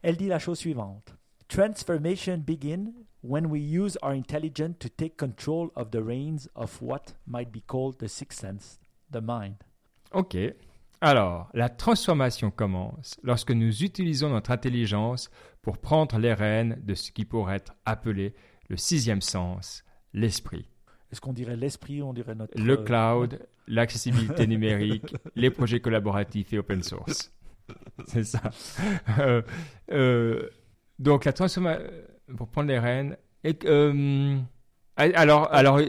Elle 0.01 0.17
dit 0.17 0.27
la 0.27 0.39
chose 0.39 0.57
suivante. 0.57 1.15
Transformation 1.47 2.37
begin 2.37 2.91
when 3.23 3.45
we 3.45 3.61
use 3.61 3.97
our 4.01 4.13
intelligence 4.13 4.77
to 4.79 4.89
take 4.89 5.15
control 5.17 5.69
of 5.75 5.91
the 5.91 6.01
reins 6.01 6.47
of 6.55 6.81
what 6.81 7.13
might 7.27 7.51
be 7.51 7.61
called 7.61 7.97
the 7.99 8.07
sixth 8.07 8.39
sense, 8.39 8.79
the 9.11 9.21
mind. 9.21 9.57
Ok. 10.11 10.37
Alors, 11.01 11.49
la 11.53 11.69
transformation 11.69 12.51
commence 12.51 13.19
lorsque 13.23 13.51
nous 13.51 13.83
utilisons 13.83 14.29
notre 14.29 14.51
intelligence 14.51 15.29
pour 15.61 15.77
prendre 15.77 16.17
les 16.17 16.33
rênes 16.33 16.79
de 16.83 16.93
ce 16.95 17.11
qui 17.11 17.25
pourrait 17.25 17.57
être 17.57 17.73
appelé 17.85 18.33
le 18.69 18.77
sixième 18.77 19.21
sens, 19.21 19.83
l'esprit. 20.13 20.67
Est-ce 21.11 21.21
qu'on 21.21 21.33
dirait 21.33 21.57
l'esprit 21.57 22.01
ou 22.01 22.05
on 22.05 22.13
dirait 22.13 22.35
notre... 22.35 22.57
Le 22.59 22.77
cloud, 22.77 23.39
l'accessibilité 23.67 24.47
numérique, 24.47 25.15
les 25.35 25.49
projets 25.49 25.81
collaboratifs 25.81 26.53
et 26.53 26.57
open 26.59 26.81
source. 26.83 27.31
C'est 28.07 28.23
ça. 28.23 28.41
Euh, 29.19 29.41
euh, 29.91 30.49
donc 30.99 31.25
la 31.25 31.33
transformation 31.33 31.85
pour 32.37 32.47
prendre 32.47 32.69
les 32.69 32.79
rênes. 32.79 33.17
Et, 33.43 33.57
euh, 33.65 34.37
alors, 34.95 35.51
alors, 35.51 35.79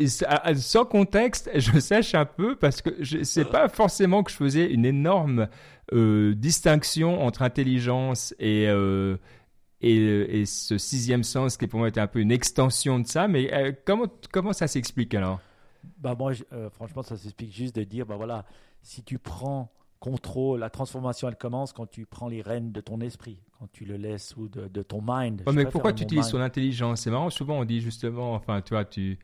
sans 0.56 0.84
contexte, 0.84 1.50
je 1.54 1.78
sèche 1.78 2.14
un 2.14 2.24
peu 2.24 2.56
parce 2.56 2.82
que 2.82 2.90
c'est 3.24 3.44
pas 3.44 3.68
forcément 3.68 4.22
que 4.22 4.30
je 4.30 4.36
faisais 4.36 4.72
une 4.72 4.86
énorme 4.86 5.48
euh, 5.92 6.34
distinction 6.34 7.22
entre 7.22 7.42
intelligence 7.42 8.34
et, 8.38 8.66
euh, 8.68 9.16
et, 9.82 10.40
et, 10.40 10.46
ce 10.46 10.78
sixième 10.78 11.24
sens 11.24 11.56
qui 11.56 11.66
pour 11.66 11.78
moi 11.78 11.88
était 11.88 12.00
un 12.00 12.06
peu 12.06 12.20
une 12.20 12.32
extension 12.32 12.98
de 12.98 13.06
ça. 13.06 13.28
Mais 13.28 13.76
comment, 13.84 14.06
comment 14.32 14.52
ça 14.52 14.66
s'explique 14.66 15.14
alors? 15.14 15.40
Bah 15.98 16.14
moi, 16.16 16.32
franchement, 16.70 17.02
ça 17.02 17.16
s'explique 17.16 17.52
juste 17.52 17.74
de 17.74 17.84
dire, 17.84 18.06
bah 18.06 18.16
voilà, 18.16 18.44
si 18.82 19.02
tu 19.02 19.18
prends 19.18 19.72
contrôle, 20.02 20.58
la 20.58 20.68
transformation, 20.68 21.28
elle 21.28 21.36
commence 21.36 21.72
quand 21.72 21.88
tu 21.88 22.06
prends 22.06 22.28
les 22.28 22.42
rênes 22.42 22.72
de 22.72 22.80
ton 22.80 23.00
esprit, 23.00 23.38
quand 23.58 23.70
tu 23.72 23.84
le 23.84 23.96
laisses 23.96 24.36
ou 24.36 24.48
de, 24.48 24.82
ton 24.82 25.00
mind. 25.00 25.42
mais 25.52 25.64
pourquoi 25.64 25.92
tu 25.92 26.02
utilises 26.02 26.28
ton 26.28 26.40
intelligence? 26.40 27.02
C'est 27.02 27.10
marrant, 27.10 27.30
souvent 27.30 27.60
on 27.60 27.64
dit 27.64 27.80
justement, 27.80 28.34
enfin, 28.34 28.60
tu 28.62 28.74
vois, 28.74 28.84
tu. 28.84 29.16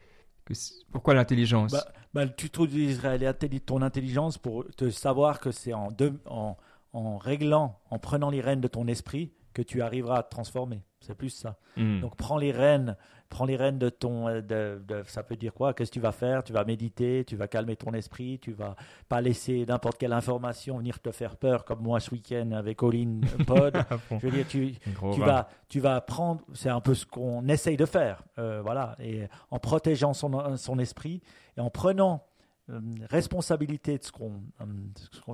pourquoi 0.93 1.15
l'intelligence? 1.15 1.73
Bah, 1.73 1.85
bah, 2.15 2.29
Tu 2.29 2.47
utiliserais 2.47 3.19
ton 3.67 3.83
intelligence 3.83 4.39
pour 4.39 4.67
te 4.77 4.89
savoir 4.91 5.41
que 5.41 5.51
c'est 5.51 5.73
en, 5.73 5.89
en, 6.27 6.57
en 6.93 7.19
réglant, 7.19 7.81
en 7.91 7.99
prenant 7.99 8.31
les 8.31 8.41
rênes 8.41 8.61
de 8.61 8.69
ton 8.69 8.87
esprit, 8.87 9.33
que 9.59 9.63
tu 9.63 9.83
arriveras 9.83 10.19
à 10.19 10.23
te 10.23 10.31
transformer. 10.31 10.83
C'est 11.01 11.17
plus 11.17 11.31
ça. 11.31 11.57
Hmm. 11.77 12.01
Donc 12.01 12.17
prends 12.17 12.39
les 12.39 12.53
rênes, 12.53 12.97
prends 13.29 13.45
les 13.45 13.57
rênes 13.57 13.79
de 13.79 13.89
ton, 13.89 14.29
euh, 14.29 14.41
de, 14.41 15.03
ça 15.07 15.25
peut 15.25 15.37
dire 15.37 15.53
quoi? 15.53 15.75
Qu'est-ce 15.75 15.91
que 15.91 15.95
tu 15.95 16.01
vas 16.01 16.13
faire? 16.13 16.45
Tu 16.45 16.53
vas 16.53 16.65
méditer, 16.65 17.25
tu 17.25 17.35
vas 17.35 17.49
calmer 17.49 17.75
ton 17.75 17.93
esprit, 17.93 18.39
tu 18.39 18.53
vas 18.53 18.77
pas 19.09 19.21
laisser 19.21 19.67
n'importe 19.67 19.99
quelle 19.99 20.13
information 20.13 20.79
venir 20.79 21.01
te 21.01 21.11
faire 21.11 21.37
peur, 21.37 21.65
comme 21.65 21.81
moi 21.83 21.99
ce 21.99 22.13
week-end 22.13 22.53
avec 22.53 22.83
Olin 22.85 23.21
Pod. 23.47 23.77
Je 24.11 24.27
veux 24.27 24.31
dire, 24.31 24.47
tu, 24.47 24.75
tu 25.13 25.21
vas, 25.21 25.49
tu 25.69 25.81
vas 25.81 26.01
prendre, 26.01 26.43
c'est 26.55 26.71
un 26.71 26.81
peu 26.81 26.95
ce 26.95 27.05
qu'on 27.05 27.49
essaye 27.49 27.77
de 27.77 27.87
faire, 27.87 28.23
euh, 28.39 28.61
voilà, 28.63 28.95
et 29.01 29.27
en 29.51 29.59
protégeant 29.59 30.15
son, 30.15 30.57
son 30.57 30.79
esprit 30.79 31.21
et 31.57 31.61
en 31.61 31.71
prenant 31.71 32.25
euh, 32.71 32.81
responsabilité 33.11 33.99
de 33.99 34.05
ce 34.05 34.13
qu'on, 34.13 34.41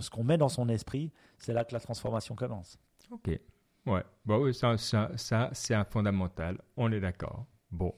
ce 0.00 0.08
qu'on 0.08 0.24
met 0.24 0.38
dans 0.38 0.48
son 0.48 0.70
esprit, 0.70 1.12
c'est 1.38 1.52
là 1.52 1.64
que 1.64 1.74
la 1.74 1.80
transformation 1.80 2.34
commence. 2.34 2.78
Ok. 3.10 3.38
Ouais, 3.86 4.02
bah 4.24 4.38
oui, 4.38 4.54
ça, 4.54 4.76
ça, 4.78 5.50
c'est 5.52 5.74
un 5.74 5.84
fondamental, 5.84 6.58
on 6.76 6.90
est 6.92 7.00
d'accord. 7.00 7.46
Bon. 7.70 7.94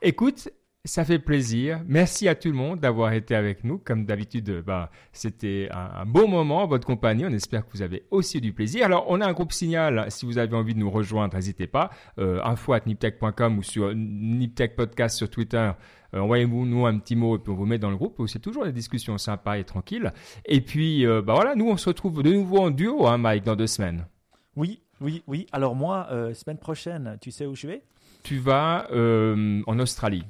Écoute, 0.00 0.48
ça 0.86 1.04
fait 1.04 1.18
plaisir. 1.18 1.80
Merci 1.86 2.28
à 2.28 2.34
tout 2.34 2.48
le 2.48 2.54
monde 2.54 2.78
d'avoir 2.78 3.12
été 3.14 3.34
avec 3.34 3.64
nous. 3.64 3.78
Comme 3.78 4.04
d'habitude, 4.04 4.62
bah, 4.66 4.90
c'était 5.12 5.68
un, 5.72 6.04
bon 6.04 6.28
moment 6.28 6.62
en 6.62 6.66
votre 6.66 6.86
compagnie. 6.86 7.24
On 7.24 7.32
espère 7.32 7.66
que 7.66 7.72
vous 7.72 7.82
avez 7.82 8.04
aussi 8.10 8.40
du 8.40 8.52
plaisir. 8.52 8.84
Alors, 8.84 9.06
on 9.08 9.20
a 9.22 9.26
un 9.26 9.32
groupe 9.32 9.52
Signal. 9.52 10.06
Si 10.10 10.26
vous 10.26 10.36
avez 10.36 10.54
envie 10.54 10.74
de 10.74 10.78
nous 10.78 10.90
rejoindre, 10.90 11.34
n'hésitez 11.34 11.66
pas. 11.66 11.90
Euh, 12.18 12.42
info 12.44 12.74
at 12.74 12.82
niptech.com 12.84 13.58
ou 13.58 13.62
sur 13.62 13.94
Niptech 13.94 14.76
Podcast 14.76 15.16
sur 15.16 15.30
Twitter. 15.30 15.72
Euh, 16.14 16.20
envoyez-nous 16.20 16.84
un 16.84 16.98
petit 16.98 17.16
mot 17.16 17.36
et 17.36 17.38
puis 17.38 17.50
on 17.50 17.56
vous 17.56 17.66
met 17.66 17.78
dans 17.78 17.90
le 17.90 17.96
groupe. 17.96 18.22
C'est 18.26 18.40
toujours 18.42 18.66
des 18.66 18.72
discussions 18.72 19.16
sympas 19.16 19.56
et 19.56 19.64
tranquilles. 19.64 20.12
Et 20.44 20.60
puis, 20.60 21.06
euh, 21.06 21.22
bah 21.22 21.32
voilà, 21.34 21.54
nous, 21.54 21.68
on 21.70 21.78
se 21.78 21.88
retrouve 21.88 22.22
de 22.22 22.30
nouveau 22.30 22.58
en 22.58 22.70
duo, 22.70 23.06
hein, 23.06 23.16
Mike, 23.16 23.44
dans 23.44 23.56
deux 23.56 23.66
semaines. 23.66 24.06
Oui, 24.54 24.83
oui, 25.04 25.22
oui. 25.26 25.46
Alors 25.52 25.74
moi, 25.74 26.08
euh, 26.10 26.34
semaine 26.34 26.58
prochaine, 26.58 27.18
tu 27.20 27.30
sais 27.30 27.46
où 27.46 27.54
je 27.54 27.66
vais? 27.66 27.82
Tu 28.22 28.38
vas 28.38 28.86
en 28.90 29.78
Australie. 29.78 30.24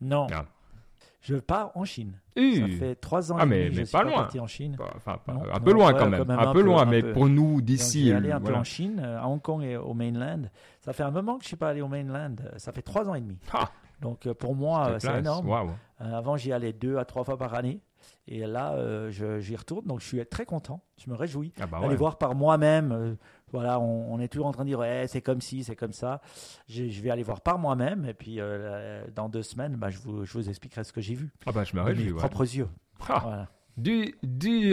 Non. 0.00 0.26
Ah. 0.34 0.44
Je 1.22 1.34
pars 1.34 1.72
en 1.74 1.84
Chine. 1.84 2.12
Ça 2.36 2.68
fait 2.78 2.94
trois 2.94 3.32
ans 3.32 3.36
ah, 3.40 3.46
mais, 3.46 3.70
mais 3.70 3.84
je 3.84 3.90
pas 3.90 4.04
loin. 4.04 4.28
en 4.38 4.46
Chine. 4.46 4.76
Enfin, 4.96 5.18
un 5.26 5.60
peu 5.60 5.72
loin 5.72 5.92
quand 5.92 6.08
même. 6.08 6.30
un, 6.30 6.52
peu 6.52 6.62
loin, 6.62 6.84
mais 6.84 7.02
pour 7.02 7.28
nous 7.28 7.60
d'ici. 7.60 8.08
Je 8.08 8.14
aller 8.14 8.30
un 8.30 8.40
peu 8.40 8.54
en 8.54 8.64
Chine, 8.64 9.00
à 9.00 9.26
Hong 9.26 9.40
Kong 9.40 9.62
et 9.62 9.76
au 9.76 9.94
mainland. 9.94 10.50
Ça 10.80 10.92
fait 10.92 11.02
un 11.02 11.10
moment 11.10 11.38
que 11.38 11.42
je 11.42 11.48
suis 11.48 11.56
pas 11.56 11.70
allé 11.70 11.82
au 11.82 11.88
mainland. 11.88 12.36
Ça 12.58 12.72
fait 12.72 12.82
trois 12.82 13.08
ans 13.08 13.14
et 13.14 13.20
demi. 13.20 13.38
Ah. 13.52 13.70
Donc 14.00 14.30
pour 14.34 14.54
moi, 14.54 14.96
c'est 14.98 15.18
énorme. 15.18 15.48
Euh, 16.00 16.18
avant, 16.18 16.36
j'y 16.36 16.52
allais 16.52 16.72
deux 16.72 16.98
à 16.98 17.04
trois 17.04 17.24
fois 17.24 17.38
par 17.38 17.54
année. 17.54 17.80
Et 18.28 18.40
là, 18.46 18.74
euh, 18.74 19.10
j'y 19.40 19.56
retourne. 19.56 19.86
Donc 19.86 20.00
je 20.00 20.06
suis 20.06 20.26
très 20.26 20.44
content. 20.44 20.82
Je 20.98 21.10
me 21.10 21.16
réjouis 21.16 21.52
ah 21.60 21.66
bah 21.66 21.80
d'aller 21.80 21.96
voir 21.96 22.18
par 22.18 22.34
moi-même. 22.34 23.16
Euh, 23.46 23.52
voilà, 23.52 23.80
on, 23.80 24.18
est 24.20 24.28
toujours 24.28 24.46
en 24.46 24.52
train 24.52 24.64
de 24.64 24.68
dire 24.68 24.84
c'est 25.08 25.22
comme 25.22 25.40
ci, 25.40 25.64
c'est 25.64 25.76
comme 25.76 25.92
ça. 25.92 26.20
Je, 26.68 26.82
vais 26.84 27.10
aller 27.10 27.22
voir 27.22 27.40
par 27.40 27.58
moi-même 27.58 28.04
et 28.04 28.14
puis 28.14 28.38
dans 29.14 29.28
deux 29.28 29.42
semaines, 29.42 29.76
bah, 29.76 29.90
je, 29.90 29.98
vous, 29.98 30.24
je, 30.24 30.32
vous, 30.32 30.48
expliquerai 30.48 30.84
ce 30.84 30.92
que 30.92 31.00
j'ai 31.00 31.14
vu. 31.14 31.32
Ah 31.46 31.52
bah 31.52 31.64
je 31.64 31.76
me 31.76 31.82
réjouis. 31.82 32.12
Mes 32.12 32.12
propres 32.12 32.42
yeux. 32.42 32.68
Ah. 33.08 33.46
Du, 33.76 34.14
du 34.22 34.72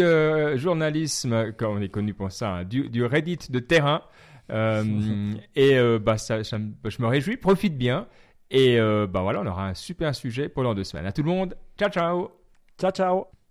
journalisme, 0.56 1.54
comme 1.54 1.78
on 1.78 1.82
est 1.82 1.90
connu 1.90 2.14
pour 2.14 2.32
ça, 2.32 2.50
hein, 2.50 2.64
du, 2.64 2.90
du, 2.90 3.06
Reddit 3.06 3.50
de 3.50 3.60
terrain. 3.60 4.02
et 4.50 5.98
bah, 6.00 6.18
ça, 6.18 6.42
je 6.42 7.02
me 7.02 7.08
réjouis. 7.08 7.38
Profite 7.38 7.78
bien. 7.78 8.08
Et 8.50 8.78
bah 8.80 9.22
voilà, 9.22 9.42
on 9.42 9.48
aura 9.48 9.68
un 9.68 9.74
super 9.74 10.14
sujet 10.16 10.50
pendant 10.50 10.74
deux 10.74 10.84
semaines. 10.84 11.06
À 11.06 11.12
tout 11.12 11.24
le 11.24 11.30
monde, 11.30 11.56
ciao 11.78 11.90
ciao. 11.90 12.32
Ciao 12.80 12.92
ciao. 12.92 13.43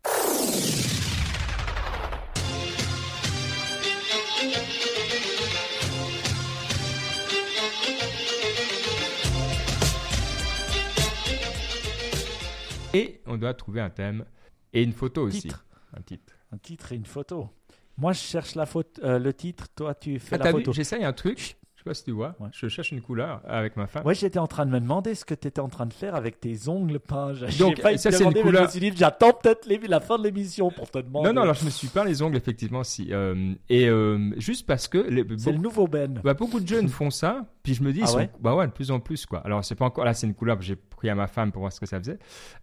Et 12.94 13.20
on 13.26 13.36
doit 13.36 13.54
trouver 13.54 13.80
un 13.80 13.90
thème 13.90 14.24
et 14.72 14.82
une 14.82 14.92
photo 14.92 15.22
aussi. 15.22 15.48
Un 15.94 16.02
titre. 16.02 16.34
Un 16.52 16.58
titre 16.58 16.92
et 16.92 16.96
une 16.96 17.06
photo. 17.06 17.48
Moi, 17.96 18.12
je 18.12 18.20
cherche 18.20 18.54
la 18.54 18.66
euh, 19.02 19.18
le 19.18 19.32
titre. 19.34 19.68
Toi, 19.74 19.94
tu 19.94 20.18
fais 20.18 20.36
ah, 20.36 20.44
la 20.44 20.50
photo. 20.50 20.72
J'essaye 20.72 21.04
un 21.04 21.12
truc. 21.12 21.56
Je 21.82 21.90
sais 21.90 21.90
pas 21.90 21.94
si 21.94 22.04
tu 22.04 22.12
vois. 22.12 22.36
Je 22.52 22.68
cherche 22.68 22.92
une 22.92 23.00
couleur 23.00 23.40
avec 23.44 23.76
ma 23.76 23.88
femme. 23.88 24.06
Ouais, 24.06 24.14
j'étais 24.14 24.38
en 24.38 24.46
train 24.46 24.66
de 24.66 24.70
me 24.70 24.78
demander 24.78 25.16
ce 25.16 25.24
que 25.24 25.34
tu 25.34 25.48
étais 25.48 25.60
en 25.60 25.68
train 25.68 25.86
de 25.86 25.92
faire 25.92 26.14
avec 26.14 26.38
tes 26.38 26.68
ongles 26.68 27.00
peints. 27.00 27.32
Donc, 27.58 27.80
pas 27.80 27.96
ça, 27.98 28.12
c'est 28.12 28.22
une 28.22 28.34
couleur. 28.34 28.70
j'attends 28.94 29.32
peut-être 29.32 29.68
la 29.88 29.98
fin 29.98 30.16
de 30.16 30.22
l'émission 30.22 30.70
pour 30.70 30.88
te 30.92 31.00
demander. 31.00 31.28
Non, 31.28 31.34
non, 31.34 31.42
alors 31.42 31.54
je 31.54 31.64
me 31.64 31.70
suis 31.70 31.88
peint 31.88 32.04
les 32.04 32.22
ongles, 32.22 32.36
effectivement, 32.36 32.84
si. 32.84 33.08
Euh, 33.10 33.54
et 33.68 33.88
euh, 33.88 34.30
juste 34.36 34.64
parce 34.64 34.86
que. 34.86 35.08
C'est 35.38 35.50
le 35.50 35.58
nouveau 35.58 35.88
Ben. 35.88 36.20
Bah, 36.22 36.34
beaucoup 36.34 36.60
de 36.60 36.68
jeunes 36.68 36.88
font 36.88 37.10
ça. 37.10 37.46
Puis 37.64 37.74
je 37.74 37.82
me 37.82 37.92
dis, 37.92 38.02
ah 38.04 38.26
bah 38.40 38.54
ouais, 38.54 38.66
de 38.66 38.72
plus 38.72 38.92
en 38.92 39.00
plus, 39.00 39.26
quoi. 39.26 39.40
Alors, 39.40 39.64
c'est 39.64 39.74
pas 39.74 39.84
encore. 39.84 40.04
Là, 40.04 40.14
c'est 40.14 40.28
une 40.28 40.34
couleur 40.34 40.58
que 40.58 40.64
j'ai 40.64 40.76
pris 40.76 41.08
à 41.08 41.16
ma 41.16 41.26
femme 41.26 41.50
pour 41.50 41.60
voir 41.60 41.72
ce 41.72 41.80
que 41.80 41.86
ça 41.86 41.98
faisait. 41.98 42.18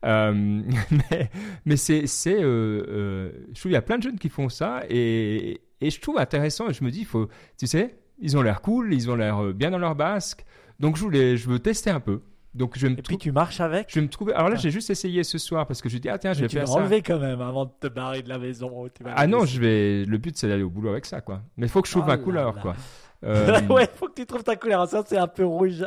Euh, 0.05 0.33
mais 1.11 1.29
mais 1.65 1.75
c'est. 1.75 2.07
c'est 2.07 2.39
je 2.39 3.31
trouve 3.47 3.63
qu'il 3.63 3.71
y 3.71 3.75
a 3.75 3.81
plein 3.81 3.97
de 3.97 4.03
jeunes 4.03 4.19
qui 4.19 4.29
font 4.29 4.47
ça. 4.47 4.83
Et, 4.89 5.59
et 5.81 5.89
je 5.89 5.99
trouve 5.99 6.19
intéressant. 6.19 6.69
Et 6.69 6.73
je 6.73 6.85
me 6.85 6.89
dis, 6.89 6.99
il 6.99 7.05
faut. 7.05 7.27
Tu 7.57 7.67
sais 7.67 7.97
ils 8.21 8.37
ont 8.37 8.41
l'air 8.41 8.61
cool, 8.61 8.93
ils 8.93 9.09
ont 9.09 9.15
l'air 9.15 9.43
euh, 9.43 9.53
bien 9.53 9.71
dans 9.71 9.77
leur 9.77 9.95
basque. 9.95 10.45
Donc 10.79 10.95
je 10.95 11.01
voulais, 11.01 11.37
je 11.37 11.49
veux 11.49 11.59
tester 11.59 11.89
un 11.89 11.99
peu. 11.99 12.21
Donc 12.55 12.77
je 12.77 12.87
me 12.87 12.93
Et 12.97 13.01
puis 13.01 13.17
tu 13.17 13.31
marches 13.31 13.59
avec 13.59 13.87
Je 13.89 13.95
vais 13.95 14.01
me 14.01 14.09
trouver. 14.09 14.33
Alors 14.33 14.49
là, 14.49 14.55
ah. 14.57 14.61
j'ai 14.61 14.71
juste 14.71 14.89
essayé 14.89 15.23
ce 15.23 15.37
soir 15.37 15.67
parce 15.67 15.81
que 15.81 15.89
je 15.89 15.97
dis 15.97 16.09
ah 16.09 16.17
tiens, 16.17 16.33
je 16.33 16.41
vais 16.41 16.49
faire 16.49 16.67
ça. 16.67 16.73
Tu 16.73 16.79
vas 16.79 16.85
enlever 16.85 17.01
quand 17.01 17.19
même 17.19 17.41
avant 17.41 17.65
de 17.65 17.71
te 17.79 17.87
barrer 17.87 18.23
de 18.23 18.29
la 18.29 18.39
maison. 18.39 18.87
ah 19.05 19.27
non, 19.27 19.45
je 19.45 19.59
vais. 19.59 20.05
Le 20.05 20.17
but 20.17 20.37
c'est 20.37 20.47
d'aller 20.47 20.63
au 20.63 20.69
boulot 20.69 20.89
avec 20.89 21.05
ça 21.05 21.21
quoi. 21.21 21.41
Mais 21.57 21.67
il 21.67 21.69
faut 21.69 21.81
que 21.81 21.87
je 21.87 21.93
trouve 21.93 22.05
oh 22.05 22.09
ma 22.09 22.17
couleur 22.17 22.55
quoi. 22.59 22.75
Euh... 23.23 23.61
ouais, 23.69 23.87
faut 23.95 24.07
que 24.07 24.13
tu 24.13 24.25
trouves 24.25 24.43
ta 24.43 24.55
couleur. 24.55 24.87
Ça, 24.87 25.03
c'est 25.05 25.17
un 25.17 25.27
peu 25.27 25.45
rouge. 25.45 25.83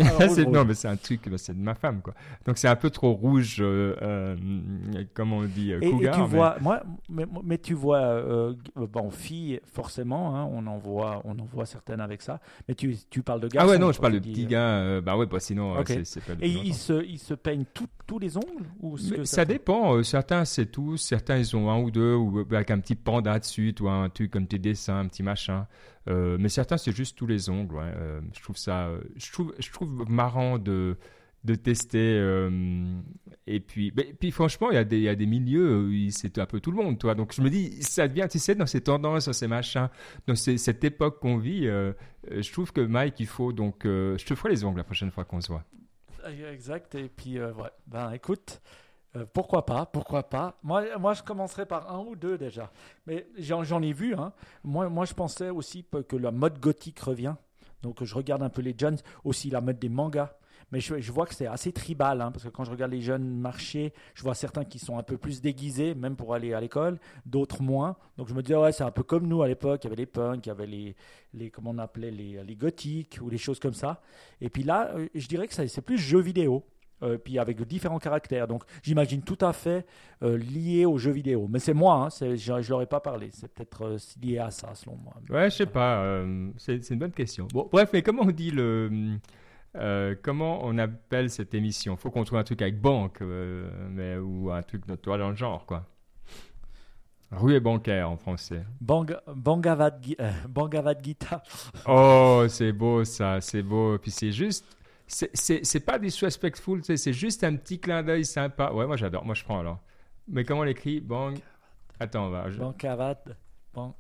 non, 0.49 0.65
mais 0.65 0.75
c'est 0.75 0.89
un 0.89 0.97
truc, 0.97 1.29
bah, 1.29 1.39
c'est 1.39 1.55
de 1.55 1.63
ma 1.63 1.75
femme, 1.75 2.01
quoi. 2.03 2.15
Donc, 2.45 2.59
c'est 2.59 2.69
un 2.69 2.77
peu 2.77 2.91
trop 2.91 3.13
rouge, 3.13 3.59
euh, 3.61 3.97
euh 4.03 4.37
comment 5.15 5.39
on 5.39 5.45
dit, 5.45 5.73
cougar. 5.81 6.15
Et, 6.15 6.23
tu 6.23 6.27
vois, 6.29 6.57
moi, 6.61 6.83
mais, 7.09 7.25
mais, 7.43 7.59
tu 7.59 7.75
vois, 7.75 8.01
euh, 8.01 8.55
bon, 8.77 9.11
filles, 9.11 9.61
forcément, 9.65 10.37
hein, 10.37 10.49
on, 10.53 10.67
en 10.67 10.79
voit, 10.79 11.23
on 11.25 11.39
en 11.39 11.45
voit 11.45 11.67
certaines 11.67 12.01
avec 12.01 12.23
ça. 12.23 12.41
Mais 12.69 12.75
tu, 12.75 12.97
tu 13.09 13.23
parles 13.23 13.41
de 13.41 13.49
garçons. 13.49 13.69
Ah 13.69 13.73
ouais, 13.73 13.79
non, 13.79 13.93
je 13.93 14.01
parle 14.01 14.15
de 14.15 14.19
petits 14.19 14.47
gars. 14.47 14.81
Euh, 14.81 15.01
bah 15.01 15.17
ouais, 15.17 15.27
bah 15.27 15.41
sinon, 15.41 15.75
c'est 15.87 16.25
pas 16.25 16.35
Et 16.41 16.51
ils 16.51 16.75
se, 16.75 17.05
ils 17.05 17.19
se 17.19 17.35
peignent 17.35 17.65
tous 17.75 17.89
les 18.19 18.37
ongles 18.37 18.67
ou 18.83 18.99
ça, 18.99 19.25
ça 19.25 19.45
dépend. 19.47 20.03
certains, 20.03 20.45
c'est 20.45 20.67
tous. 20.67 20.99
Certains, 20.99 21.39
ils 21.39 21.57
ont 21.57 21.71
un 21.71 21.81
ou 21.81 21.91
deux, 21.91 22.15
ou 22.15 22.41
avec 22.41 22.71
un 22.71 22.79
petit 22.79 22.95
panda 22.95 23.39
dessus, 23.39 23.75
ou 23.81 23.89
un 23.89 24.11
truc 24.11 24.31
comme 24.31 24.47
tes 24.47 24.59
dessins, 24.59 24.99
un 24.99 25.07
petit 25.07 25.23
machin. 25.23 25.67
Euh, 26.09 26.37
mais 26.39 26.49
certains, 26.49 26.77
c'est 26.77 26.95
juste 26.95 27.17
tous 27.17 27.27
les 27.27 27.49
ongles. 27.49 27.79
Euh, 27.79 28.21
je 28.35 28.43
trouve 28.43 28.57
ça, 28.57 28.91
je 29.17 29.33
trouve, 29.33 29.55
je 29.59 29.71
trouve 29.71 30.11
marrant 30.11 30.59
de 30.59 30.97
de 31.45 31.57
tester. 31.57 32.19
Euh, 32.21 33.01
et 33.49 33.59
puis, 33.59 33.91
puis 33.91 34.31
franchement, 34.31 34.71
il 34.71 34.75
y, 34.75 34.79
a 34.79 34.85
des, 34.85 34.99
il 34.99 35.03
y 35.03 35.09
a 35.09 35.17
des 35.17 35.27
milieux 35.27 35.87
où 35.87 36.11
c'est 36.11 36.39
un 36.39 36.47
peu 36.47 36.61
tout 36.61 36.71
le 36.71 36.77
monde, 36.77 37.01
toi. 37.01 37.17
Donc 37.17 37.35
je 37.35 37.43
me 37.43 37.51
dis, 37.51 37.83
ça 37.83 38.07
devient, 38.07 38.29
tu 38.31 38.39
sais, 38.39 38.55
dans 38.55 38.67
ces 38.67 38.81
tendances, 38.81 39.27
dans 39.27 39.33
ces 39.33 39.49
machins, 39.49 39.89
dans 40.29 40.37
cette 40.37 40.85
époque 40.85 41.19
qu'on 41.19 41.39
vit, 41.39 41.65
je 41.65 42.53
trouve 42.53 42.73
que 42.73 42.81
Mike, 42.81 43.19
il 43.19 43.27
faut 43.27 43.53
donc, 43.53 43.81
je 43.83 44.25
te 44.25 44.37
ferai 44.37 44.51
les 44.51 44.63
ongles 44.63 44.79
la 44.79 44.85
prochaine 44.85 45.11
fois 45.11 45.25
qu'on 45.25 45.41
se 45.41 45.49
voit. 45.49 45.65
Exact. 46.53 46.95
Et 46.95 47.09
puis, 47.09 47.41
ouais. 47.41 47.71
Ben, 47.89 48.13
écoute. 48.13 48.61
Euh, 49.17 49.27
pourquoi 49.33 49.67
pas, 49.67 49.87
pourquoi 49.87 50.23
pas. 50.23 50.59
Moi, 50.63 50.97
moi, 50.99 51.13
je 51.15 51.23
commencerai 51.23 51.67
par 51.67 51.93
un 51.93 52.01
ou 52.01 52.17
deux 52.17 52.39
déjà. 52.39 52.71
Mais 53.07 53.27
j'en 53.39 53.83
ai 53.83 53.93
vu. 53.93 54.15
Hein. 54.15 54.33
Moi, 54.65 54.89
moi, 54.89 55.05
je 55.05 55.15
pensais 55.15 55.51
aussi 55.51 55.85
que 56.09 56.17
la 56.17 56.31
mode 56.31 56.59
gothique 56.59 57.01
revient. 57.01 57.35
Donc, 57.83 58.03
je 58.03 58.15
regarde 58.15 58.43
un 58.43 58.49
peu 58.49 58.63
les 58.63 58.75
jeunes, 58.79 58.97
aussi 59.25 59.51
la 59.51 59.61
mode 59.61 59.79
des 59.79 59.89
mangas. 59.89 60.33
Mais 60.73 60.81
je, 60.81 61.13
vois 61.13 61.27
que 61.27 61.35
c'est 61.35 61.47
assez 61.47 61.71
tribal, 61.71 62.23
hein, 62.23 62.31
parce 62.33 62.45
que 62.45 62.49
quand 62.49 62.65
je 62.65 62.71
regarde 62.71 62.93
les 62.93 63.03
jeunes 63.03 63.29
marcher, 63.29 63.93
je 64.15 64.23
vois 64.23 64.35
certains 64.35 64.65
qui 64.65 64.79
sont 64.79 64.97
un 64.97 65.03
peu 65.03 65.19
plus 65.19 65.43
déguisés, 65.43 65.95
même 65.95 66.17
pour 66.17 66.33
aller 66.33 66.55
à 66.55 66.61
l'école, 66.63 66.99
d'autres 67.27 67.63
moins. 67.63 67.97
Donc 68.17 68.29
je 68.29 68.35
me 68.35 68.43
dis, 68.43 68.55
ouais, 68.55 68.73
c'est 68.73 68.83
un 68.83 68.91
peu 68.91 69.03
comme 69.03 69.27
nous 69.27 69.43
à 69.43 69.49
l'époque, 69.49 69.85
il 69.85 69.89
y 69.89 69.89
avait 69.89 69.97
les 69.97 70.07
punks, 70.07 70.47
il 70.47 70.49
y 70.49 70.53
avait 70.53 70.67
les, 70.67 70.97
les 71.35 71.51
comment 71.51 71.73
on 71.73 71.79
appelait, 71.79 72.11
les, 72.11 72.43
les 72.43 72.57
gothiques, 72.57 73.19
ou 73.21 73.29
les 73.29 73.37
choses 73.37 73.61
comme 73.61 73.75
ça. 73.75 74.01
Et 74.41 74.49
puis 74.49 74.63
là, 74.63 74.93
euh, 74.95 75.09
je 75.15 75.29
dirais 75.29 75.47
que 75.47 75.53
c'est 75.53 75.83
plus 75.83 75.99
jeu 75.99 76.21
vidéo. 76.21 76.65
Euh, 77.03 77.19
puis 77.19 77.39
avec 77.39 77.61
différents 77.67 77.99
caractères. 77.99 78.47
Donc 78.47 78.63
j'imagine 78.83 79.23
tout 79.23 79.39
à 79.41 79.53
fait 79.53 79.85
euh, 80.23 80.37
lié 80.39 80.87
aux 80.87 80.99
jeux 80.99 81.11
vidéo. 81.11 81.49
Mais 81.51 81.59
c'est 81.59 81.75
moi, 81.75 81.95
hein, 81.95 82.09
je 82.11 82.53
ne 82.53 82.69
leur 82.69 82.83
ai 82.83 82.87
pas 82.87 83.01
parlé. 83.01 83.31
C'est 83.33 83.53
peut-être 83.53 83.83
euh, 83.83 83.99
lié 84.23 84.39
à 84.39 84.51
ça, 84.51 84.75
selon 84.75 84.97
moi. 84.97 85.15
Ouais, 85.29 85.51
je 85.51 85.57
sais 85.57 85.67
pas. 85.67 86.25
c'est 86.59 86.91
une 86.91 86.99
bonne 86.99 87.13
question. 87.13 87.49
Bon, 87.53 87.69
bref, 87.71 87.91
mais 87.93 88.03
comment 88.03 88.23
on 88.23 88.31
dit 88.31 88.51
le. 88.51 89.19
comment 90.23 90.61
on 90.63 90.79
appelle 90.79 91.31
cette 91.31 91.55
émission? 91.55 91.97
Faut 91.97 92.11
qu'on 92.11 92.25
trouve 92.25 92.39
un 92.39 92.45
truc 92.45 92.63
avec 92.63 92.81
banque, 92.81 93.21
mais, 93.91 94.17
ou 94.17 94.51
un 94.51 94.63
truc 94.63 94.87
de 94.87 94.95
toi 94.95 95.19
dans 95.19 95.31
le 95.31 95.37
genre, 95.37 95.67
quoi. 95.67 95.87
Rue 97.33 97.55
et 97.55 97.61
bancaire 97.61 98.11
en 98.11 98.19
français. 98.19 98.63
Bang, 98.79 99.17
Bangavad, 99.35 99.99
Gita. 101.03 101.43
Oh, 101.89 102.45
c'est 102.49 102.73
beau 102.73 103.05
ça, 103.05 103.41
c'est 103.41 103.63
beau. 103.63 103.97
Puis 103.97 104.11
c'est 104.11 104.33
juste, 104.33 104.67
c'est 105.07 105.85
pas 105.85 105.99
disrespectful, 105.99 106.83
c'est 106.85 107.13
juste 107.13 107.45
un 107.45 107.57
petit 107.57 107.79
clin 107.79 108.03
d'œil 108.03 108.25
sympa. 108.25 108.73
Ouais, 108.73 108.87
moi 108.87 108.97
j'adore, 108.97 109.25
moi 109.25 109.35
je 109.35 109.45
prends 109.45 109.61
alors. 109.61 109.81
Mais 110.29 110.45
comment 110.45 110.61
on 110.61 110.65
l'écrit? 110.65 111.01
Bang. 111.01 111.39
Attends, 112.01 112.27
on 112.27 112.31
va. 112.31 112.51
Je... 112.51 112.59
Bancavat. 112.59 113.25
Bang, 113.75 113.93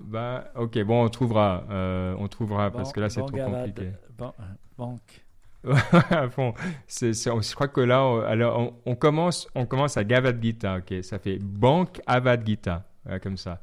Bah, 0.00 0.50
ok, 0.54 0.82
bon, 0.84 1.04
on 1.04 1.08
trouvera. 1.08 1.64
Euh, 1.70 2.14
on 2.18 2.28
trouvera 2.28 2.70
parce 2.70 2.92
que 2.92 3.00
là 3.00 3.08
c'est 3.08 3.20
trop 3.20 3.30
compliqué. 3.30 3.92
Ban 4.16 4.34
banque. 4.76 5.24
bon, 6.36 6.54
c'est 6.86 7.12
je 7.12 7.54
crois 7.54 7.68
que 7.68 7.80
là, 7.80 8.04
on, 8.04 8.20
alors, 8.20 8.72
on, 8.84 8.94
commence, 8.94 9.48
on 9.56 9.66
commence 9.66 9.96
à 9.96 10.04
Gavad 10.04 10.40
Gita, 10.40 10.78
ok 10.78 11.02
Ça 11.02 11.18
fait 11.18 11.38
Banque 11.38 12.00
Avad 12.06 12.46
Gita, 12.46 12.84
comme 13.22 13.36
ça. 13.36 13.60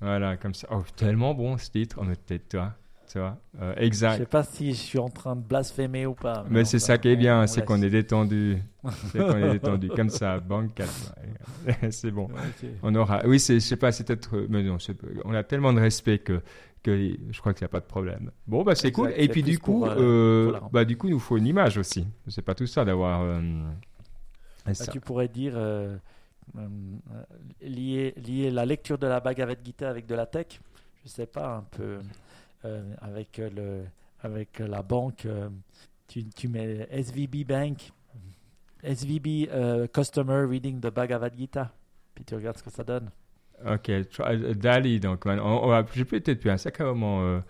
Voilà, 0.00 0.36
comme 0.36 0.54
ça. 0.54 0.68
Oh, 0.70 0.82
tellement 0.96 1.34
bon 1.34 1.58
ce 1.58 1.70
titre, 1.70 1.96
on 2.00 2.10
est 2.10 2.48
toi 2.48 2.74
tu 3.14 3.20
vois. 3.20 3.38
Euh, 3.62 3.74
exact. 3.76 4.14
Je 4.14 4.18
sais 4.18 4.26
pas 4.26 4.42
si 4.42 4.72
je 4.72 4.76
suis 4.76 4.98
en 4.98 5.08
train 5.08 5.36
de 5.36 5.40
blasphémer 5.40 6.04
ou 6.04 6.14
pas. 6.14 6.44
Mais, 6.50 6.64
c'est 6.64 6.80
ça 6.80 6.98
qui 6.98 7.06
est 7.06 7.14
bien, 7.16 7.46
c'est 7.46 7.64
qu'on 7.64 7.80
est 7.80 7.88
détendu. 7.88 8.58
c'est 9.12 9.20
qu'on 9.20 9.36
est 9.36 9.52
détendu. 9.52 9.88
Comme 9.90 10.10
ça, 10.10 10.40
banque 10.40 10.82
c'est 11.90 12.10
bon. 12.10 12.26
On 12.82 12.92
aura. 12.96 13.24
Oui, 13.24 13.38
je 13.38 13.60
sais 13.60 13.76
pas, 13.76 13.92
c'est 13.92 14.02
peut-être. 14.02 14.36
Mais 14.48 14.64
non, 14.64 14.78
on 15.24 15.32
a 15.32 15.44
tellement 15.44 15.72
de 15.72 15.78
respect 15.78 16.18
que 16.18 16.42
que 16.82 17.16
je 17.30 17.38
crois 17.38 17.54
qu'il 17.54 17.62
n'y 17.62 17.66
a 17.66 17.68
pas 17.68 17.78
de 17.78 17.86
problème. 17.86 18.32
Bon, 18.48 18.64
bah 18.64 18.74
c'est 18.74 18.90
cool. 18.90 19.12
Et 19.16 19.28
puis 19.28 19.44
du 19.44 19.60
coup, 19.60 19.86
euh, 19.86 20.50
euh, 20.52 20.60
bah 20.72 20.84
du 20.84 20.96
coup, 20.96 21.06
il 21.06 21.12
nous 21.12 21.20
faut 21.20 21.36
une 21.36 21.46
image 21.46 21.78
aussi. 21.78 22.08
C'est 22.26 22.42
pas 22.42 22.56
tout 22.56 22.66
ça 22.66 22.84
d'avoir. 22.84 23.22
Euh, 23.22 23.40
bah, 24.66 24.72
tu 24.90 24.98
pourrais 24.98 25.28
dire 25.28 25.54
lier, 27.62 28.12
lier 28.16 28.50
la 28.50 28.66
lecture 28.66 28.98
de 28.98 29.06
la 29.06 29.20
Bhagavad 29.20 29.58
Gita 29.64 29.88
avec 29.88 30.04
de 30.06 30.16
la 30.16 30.26
tech. 30.26 30.60
Je 31.04 31.10
sais 31.10 31.26
pas 31.26 31.58
un 31.58 31.62
peu 31.70 32.00
avec 33.00 33.38
le 33.38 33.84
avec 34.20 34.58
la 34.58 34.82
banque. 34.82 35.26
Tu, 36.06 36.24
tu, 36.24 36.48
mets 36.48 36.86
SVB 36.90 37.46
Bank, 37.46 37.92
SVB 38.82 39.48
Customer 39.92 40.44
Reading 40.48 40.80
the 40.80 40.88
Bhagavad 40.88 41.34
Gita, 41.36 41.72
puis 42.14 42.24
tu 42.24 42.34
regardes 42.34 42.58
ce 42.58 42.62
que 42.62 42.70
ça 42.70 42.84
donne. 42.84 43.10
Ok, 43.66 43.88
euh, 43.88 44.54
Dali, 44.54 45.00
donc 45.00 45.24
j'ai 45.94 46.04
peut-être 46.04 46.40
plus 46.40 46.50
un 46.50 46.56
sacré 46.56 46.84
moment. 46.84 47.22
Euh, 47.22 47.40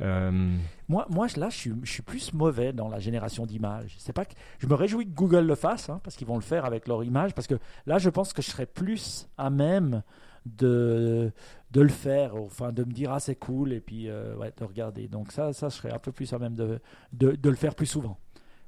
euh, 0.00 0.56
moi, 0.88 1.06
moi, 1.08 1.26
là, 1.36 1.48
je 1.48 1.56
suis, 1.56 1.72
je 1.82 1.90
suis, 1.90 2.02
plus 2.02 2.32
mauvais 2.34 2.72
dans 2.72 2.88
la 2.88 2.98
génération 2.98 3.46
d'images. 3.46 3.94
C'est 3.98 4.12
pas 4.12 4.24
que 4.24 4.34
je 4.58 4.66
me 4.66 4.74
réjouis 4.74 5.06
que 5.06 5.14
Google 5.14 5.46
le 5.46 5.54
fasse, 5.54 5.88
hein, 5.88 6.00
parce 6.02 6.16
qu'ils 6.16 6.26
vont 6.26 6.34
le 6.34 6.42
faire 6.42 6.64
avec 6.64 6.88
leur 6.88 7.04
image, 7.04 7.34
parce 7.34 7.46
que 7.46 7.54
là, 7.86 7.98
je 7.98 8.10
pense 8.10 8.32
que 8.32 8.42
je 8.42 8.50
serais 8.50 8.66
plus 8.66 9.28
à 9.38 9.50
même 9.50 10.02
de, 10.44 11.32
de 11.72 11.80
le 11.80 11.88
faire, 11.88 12.36
enfin, 12.36 12.72
de 12.72 12.84
me 12.84 12.92
dire 12.92 13.12
ah 13.12 13.20
c'est 13.20 13.36
cool 13.36 13.72
et 13.72 13.80
puis 13.80 14.10
ouais, 14.10 14.52
de 14.56 14.64
regarder. 14.64 15.08
Donc 15.08 15.32
ça, 15.32 15.52
ça, 15.52 15.68
je 15.68 15.76
serais 15.76 15.92
un 15.92 15.98
peu 15.98 16.12
plus 16.12 16.32
à 16.32 16.38
même 16.38 16.54
de, 16.54 16.80
de, 17.12 17.32
de 17.32 17.50
le 17.50 17.56
faire 17.56 17.74
plus 17.74 17.86
souvent 17.86 18.18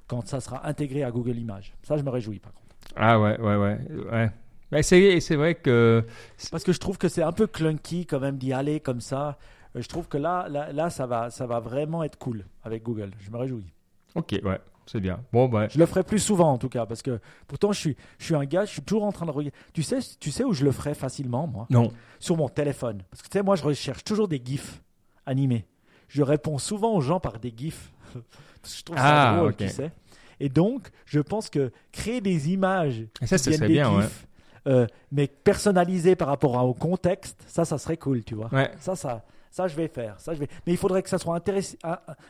quand 0.07 0.27
ça 0.27 0.41
sera 0.41 0.67
intégré 0.67 1.03
à 1.03 1.11
Google 1.11 1.39
Images. 1.39 1.75
Ça, 1.83 1.97
je 1.97 2.03
me 2.03 2.11
réjouis 2.11 2.39
par 2.39 2.53
contre. 2.53 2.65
Ah 2.97 3.21
ouais, 3.21 3.39
ouais, 3.41 3.57
ouais, 3.57 4.31
ouais. 4.73 4.83
C'est 4.83 5.37
vrai 5.37 5.55
que. 5.55 6.05
Parce 6.51 6.65
que 6.65 6.73
je 6.73 6.81
trouve 6.81 6.99
que 6.99 7.09
c'est 7.09 7.23
un 7.23 7.33
peu 7.33 7.47
clunky 7.47 8.07
quand 8.07 8.21
même 8.21 8.39
d'y 8.39 8.53
aller 8.53 8.81
comme 8.81 9.01
ça. 9.01 9.39
Euh, 9.77 9.83
je 9.83 9.89
trouve 9.89 10.09
que 10.09 10.19
là, 10.19 10.49
là, 10.49 10.73
là, 10.73 10.91
ça, 10.91 11.07
va, 11.07 11.31
ça 11.31 11.47
va 11.47 11.61
vraiment 11.61 12.03
être 12.03 12.19
cool 12.19 12.45
avec 12.63 12.83
Google. 12.83 13.11
Je 13.21 13.31
me 13.31 13.37
réjouis. 13.37 13.73
Ok, 14.15 14.39
ouais, 14.45 14.61
c'est 14.87 15.01
bien. 15.01 15.21
Bon, 15.33 15.49
bah... 15.49 15.69
Je 15.69 15.79
le 15.79 15.87
ferai 15.87 16.03
plus 16.03 16.19
souvent 16.19 16.53
en 16.53 16.59
tout 16.59 16.69
cas, 16.69 16.87
parce 16.87 17.03
que 17.03 17.21
pourtant 17.47 17.73
je 17.73 17.81
suis, 17.81 17.97
je 18.19 18.25
suis 18.25 18.35
un 18.35 18.45
gars, 18.45 18.65
je 18.65 18.73
suis 18.73 18.83
toujours 18.83 19.05
en 19.05 19.13
train 19.13 19.27
de 19.27 19.31
regarder. 19.31 19.57
Tu 19.73 19.83
sais, 19.83 19.99
tu 20.21 20.31
sais 20.31 20.45
où 20.45 20.53
je 20.53 20.65
le 20.65 20.73
ferai 20.73 20.95
facilement, 20.95 21.47
moi? 21.47 21.67
Non. 21.71 21.93
Sur 22.21 22.37
mon 22.37 22.49
téléphone. 22.49 23.03
Parce 23.11 23.23
que 23.23 23.29
tu 23.29 23.39
sais, 23.39 23.43
moi 23.43 23.57
je 23.57 23.63
recherche 23.63 24.05
toujours 24.05 24.29
des 24.29 24.41
GIFs 24.45 24.83
animés. 25.27 25.67
Je 26.09 26.23
réponds 26.23 26.59
souvent 26.59 26.95
aux 26.95 27.01
gens 27.01 27.21
par 27.21 27.39
des 27.39 27.53
GIFs. 27.57 27.93
je 28.15 28.83
trouve 28.83 28.97
ça 28.97 29.33
ah, 29.33 29.37
drôle, 29.37 29.57
tu 29.57 29.69
sais. 29.69 29.91
Et 30.41 30.49
donc, 30.49 30.89
je 31.07 31.21
pense 31.21 31.49
que 31.49 31.73
créer 31.93 32.21
des 32.21 32.51
images. 32.51 33.07
ça, 33.25 33.39
ça 33.39 33.67
bien, 33.67 33.97
ouais 33.97 34.05
euh, 34.67 34.87
mais 35.13 35.27
personnalisé 35.27 36.17
par 36.17 36.29
rapport 36.29 36.65
au 36.65 36.75
contexte, 36.75 37.43
ça, 37.47 37.65
ça 37.65 37.79
serait 37.79 37.97
cool, 37.97 38.25
tu 38.25 38.35
vois. 38.35 38.51
Ça, 38.81 38.97
ça, 38.97 39.23
ça, 39.51 39.69
je 39.69 39.77
vais 39.77 39.89
faire. 39.89 40.19
Ça, 40.19 40.35
je 40.35 40.41
vais. 40.41 40.49
Mais 40.67 40.73
il 40.73 40.79
faudrait 40.79 41.03
que 41.03 41.09
ça 41.09 41.19
soit 41.19 41.41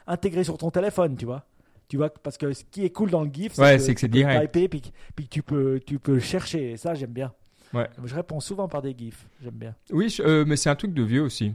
intégré 0.07 0.45
sur 0.45 0.59
ton 0.59 0.71
téléphone, 0.71 1.17
tu 1.17 1.27
vois. 1.27 1.45
Tu 1.89 1.97
vois, 1.97 2.11
parce 2.11 2.39
que 2.39 2.53
ce 2.53 2.64
qui 2.64 2.85
est 2.85 2.91
cool 2.91 3.11
dans 3.11 3.22
le 3.22 3.30
GIF, 3.32 3.53
c'est 3.53 3.95
que, 3.95 4.01
c'est 4.01 4.09
direct. 4.09 4.53
Typer, 4.53 4.68
puis, 4.68 4.82
puis 5.14 5.28
tu 5.28 5.43
peux, 5.43 5.80
tu 5.85 5.99
peux 5.99 6.18
chercher. 6.18 6.72
Et 6.72 6.76
ça, 6.76 6.95
j'aime 6.95 7.12
bien. 7.12 7.32
Ouais. 7.72 7.89
Je 8.05 8.14
réponds 8.14 8.41
souvent 8.41 8.68
par 8.68 8.82
des 8.82 8.95
GIFs. 8.97 9.26
J'aime 9.43 9.55
bien. 9.55 9.74
Oui, 9.91 10.14
euh, 10.20 10.45
mais 10.47 10.57
c'est 10.57 10.70
un 10.70 10.76
truc 10.76 10.95
de 10.95 11.03
vieux 11.03 11.22
aussi. 11.22 11.55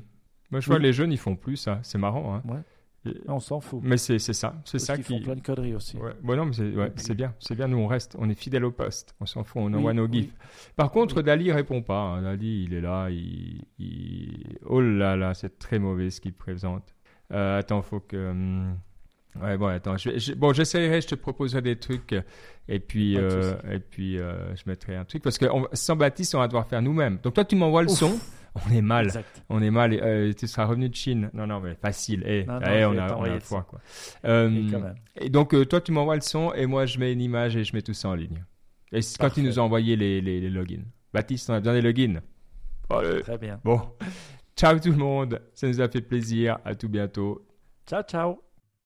Moi, 0.52 0.60
je 0.60 0.68
vois 0.68 0.80
les 0.80 0.94
jeunes, 0.94 1.12
ils 1.12 1.18
font 1.18 1.36
plus 1.36 1.58
ça. 1.58 1.80
C'est 1.84 1.98
marrant. 1.98 2.36
Hein. 2.36 2.44
Ouais. 2.48 2.60
On 3.28 3.40
s'en 3.40 3.62
fout. 3.62 3.80
Mais 3.82 3.98
c'est 3.98 4.20
ça, 4.20 4.56
c'est 4.66 4.80
ça 4.80 4.98
qui. 4.98 5.04
font 5.04 5.22
plein 5.22 5.36
de 5.36 5.42
conneries 5.42 5.74
aussi. 5.74 5.98
Ouais. 5.98 6.12
Bon, 6.22 6.36
non, 6.36 6.46
mais 6.46 6.54
c'est 6.54 6.70
ouais, 6.76 6.90
bien, 7.16 7.34
c'est 7.40 7.56
bien. 7.56 7.68
Nous 7.68 7.78
on 7.78 7.88
reste, 7.88 8.16
on 8.20 8.30
est 8.30 8.36
fidèle 8.36 8.66
au 8.66 8.72
poste. 8.72 9.16
On 9.22 9.26
s'en 9.26 9.44
fout, 9.44 9.62
on 9.64 9.74
envoie 9.74 9.94
nos 9.94 10.12
gifs. 10.12 10.34
Par 10.76 10.92
contre, 10.92 11.22
Dali 11.22 11.52
répond 11.52 11.82
pas. 11.82 12.02
Hein. 12.02 12.24
Dali, 12.24 12.66
il 12.66 12.74
est 12.74 12.82
là, 12.82 13.10
il, 13.10 14.58
oh 14.66 14.82
là 14.82 15.16
là, 15.16 15.34
c'est 15.34 15.58
très 15.60 15.80
mauvais 15.80 16.10
ce 16.10 16.20
qu'il 16.20 16.34
présente. 16.34 16.94
Euh, 17.32 17.60
attends, 17.60 17.82
faut 17.82 18.02
que. 18.02 18.32
Hum, 18.32 18.78
ouais, 19.42 19.58
bon, 19.58 19.68
attends. 19.68 19.98
Je, 19.98 20.34
bon, 20.34 20.54
j'essaierai, 20.54 21.02
je 21.02 21.08
te 21.08 21.16
proposerai 21.16 21.62
des 21.62 21.78
trucs. 21.78 22.16
Et 22.68 22.80
puis, 22.80 23.18
euh, 23.18 23.54
et 23.72 23.80
puis 23.80 24.20
euh, 24.20 24.56
je 24.56 24.64
mettrai 24.68 24.96
un 24.96 25.06
truc. 25.06 25.24
Parce 25.24 25.38
que 25.38 25.46
sans 25.74 25.96
Baptiste, 25.96 26.36
on 26.36 26.40
va 26.40 26.48
devoir 26.48 26.68
faire 26.68 26.82
nous-mêmes. 26.82 27.20
Donc, 27.24 27.34
toi, 27.34 27.46
tu 27.46 27.56
m'envoies 27.56 27.84
le 27.84 27.90
son 27.90 28.20
on 28.56 28.72
est 28.72 28.82
mal. 28.82 29.12
On 29.50 29.62
est 29.62 29.72
mal. 29.72 29.94
Euh, 29.94 30.34
tu 30.34 30.48
seras 30.48 30.66
revenu 30.66 30.90
de 30.90 30.96
Chine. 30.96 31.30
Non, 31.34 31.48
non, 31.48 31.60
mais 31.60 31.76
facile. 31.76 32.24
Eh, 32.26 32.46
eh 32.68 32.86
on, 32.86 32.98
a, 32.98 33.16
on 33.16 33.24
a 33.24 33.40
foi, 33.40 33.64
quoi. 33.64 33.80
Euh, 34.26 34.94
et 35.20 35.30
donc, 35.30 35.54
euh, 35.54 35.66
toi, 35.66 35.82
tu 35.82 35.92
m'envoies 35.92 36.16
le 36.16 36.22
son 36.22 36.54
et 36.54 36.66
moi, 36.66 36.86
je 36.86 37.00
mets 37.00 37.14
une 37.14 37.22
image 37.22 37.56
et 37.56 37.64
je 37.64 37.76
mets 37.76 37.82
tout 37.82 37.94
ça 37.94 38.10
en 38.10 38.16
ligne. 38.16 38.44
Et 38.92 39.02
c'est 39.02 39.18
quand 39.20 39.30
tu 39.30 39.42
nous 39.42 39.60
as 39.60 39.62
envoyé 39.62 39.96
les, 39.96 40.22
les, 40.22 40.40
les, 40.40 40.50
logins. 40.50 40.84
Baptiste, 41.14 41.50
on 41.50 41.54
a 41.54 41.60
besoin 41.60 41.74
des 41.74 41.82
logins. 41.82 42.22
Très 43.22 43.38
bien. 43.38 43.60
Bon. 43.64 43.82
Ciao 44.56 44.78
tout 44.80 44.92
le 44.92 44.98
monde. 44.98 45.42
Ça 45.54 45.68
nous 45.68 45.80
a 45.80 45.88
fait 45.88 46.02
plaisir. 46.02 46.58
À 46.66 46.76
tout 46.76 46.90
bientôt. 46.90 47.46
Ciao, 47.88 48.02
ciao. 48.04 48.49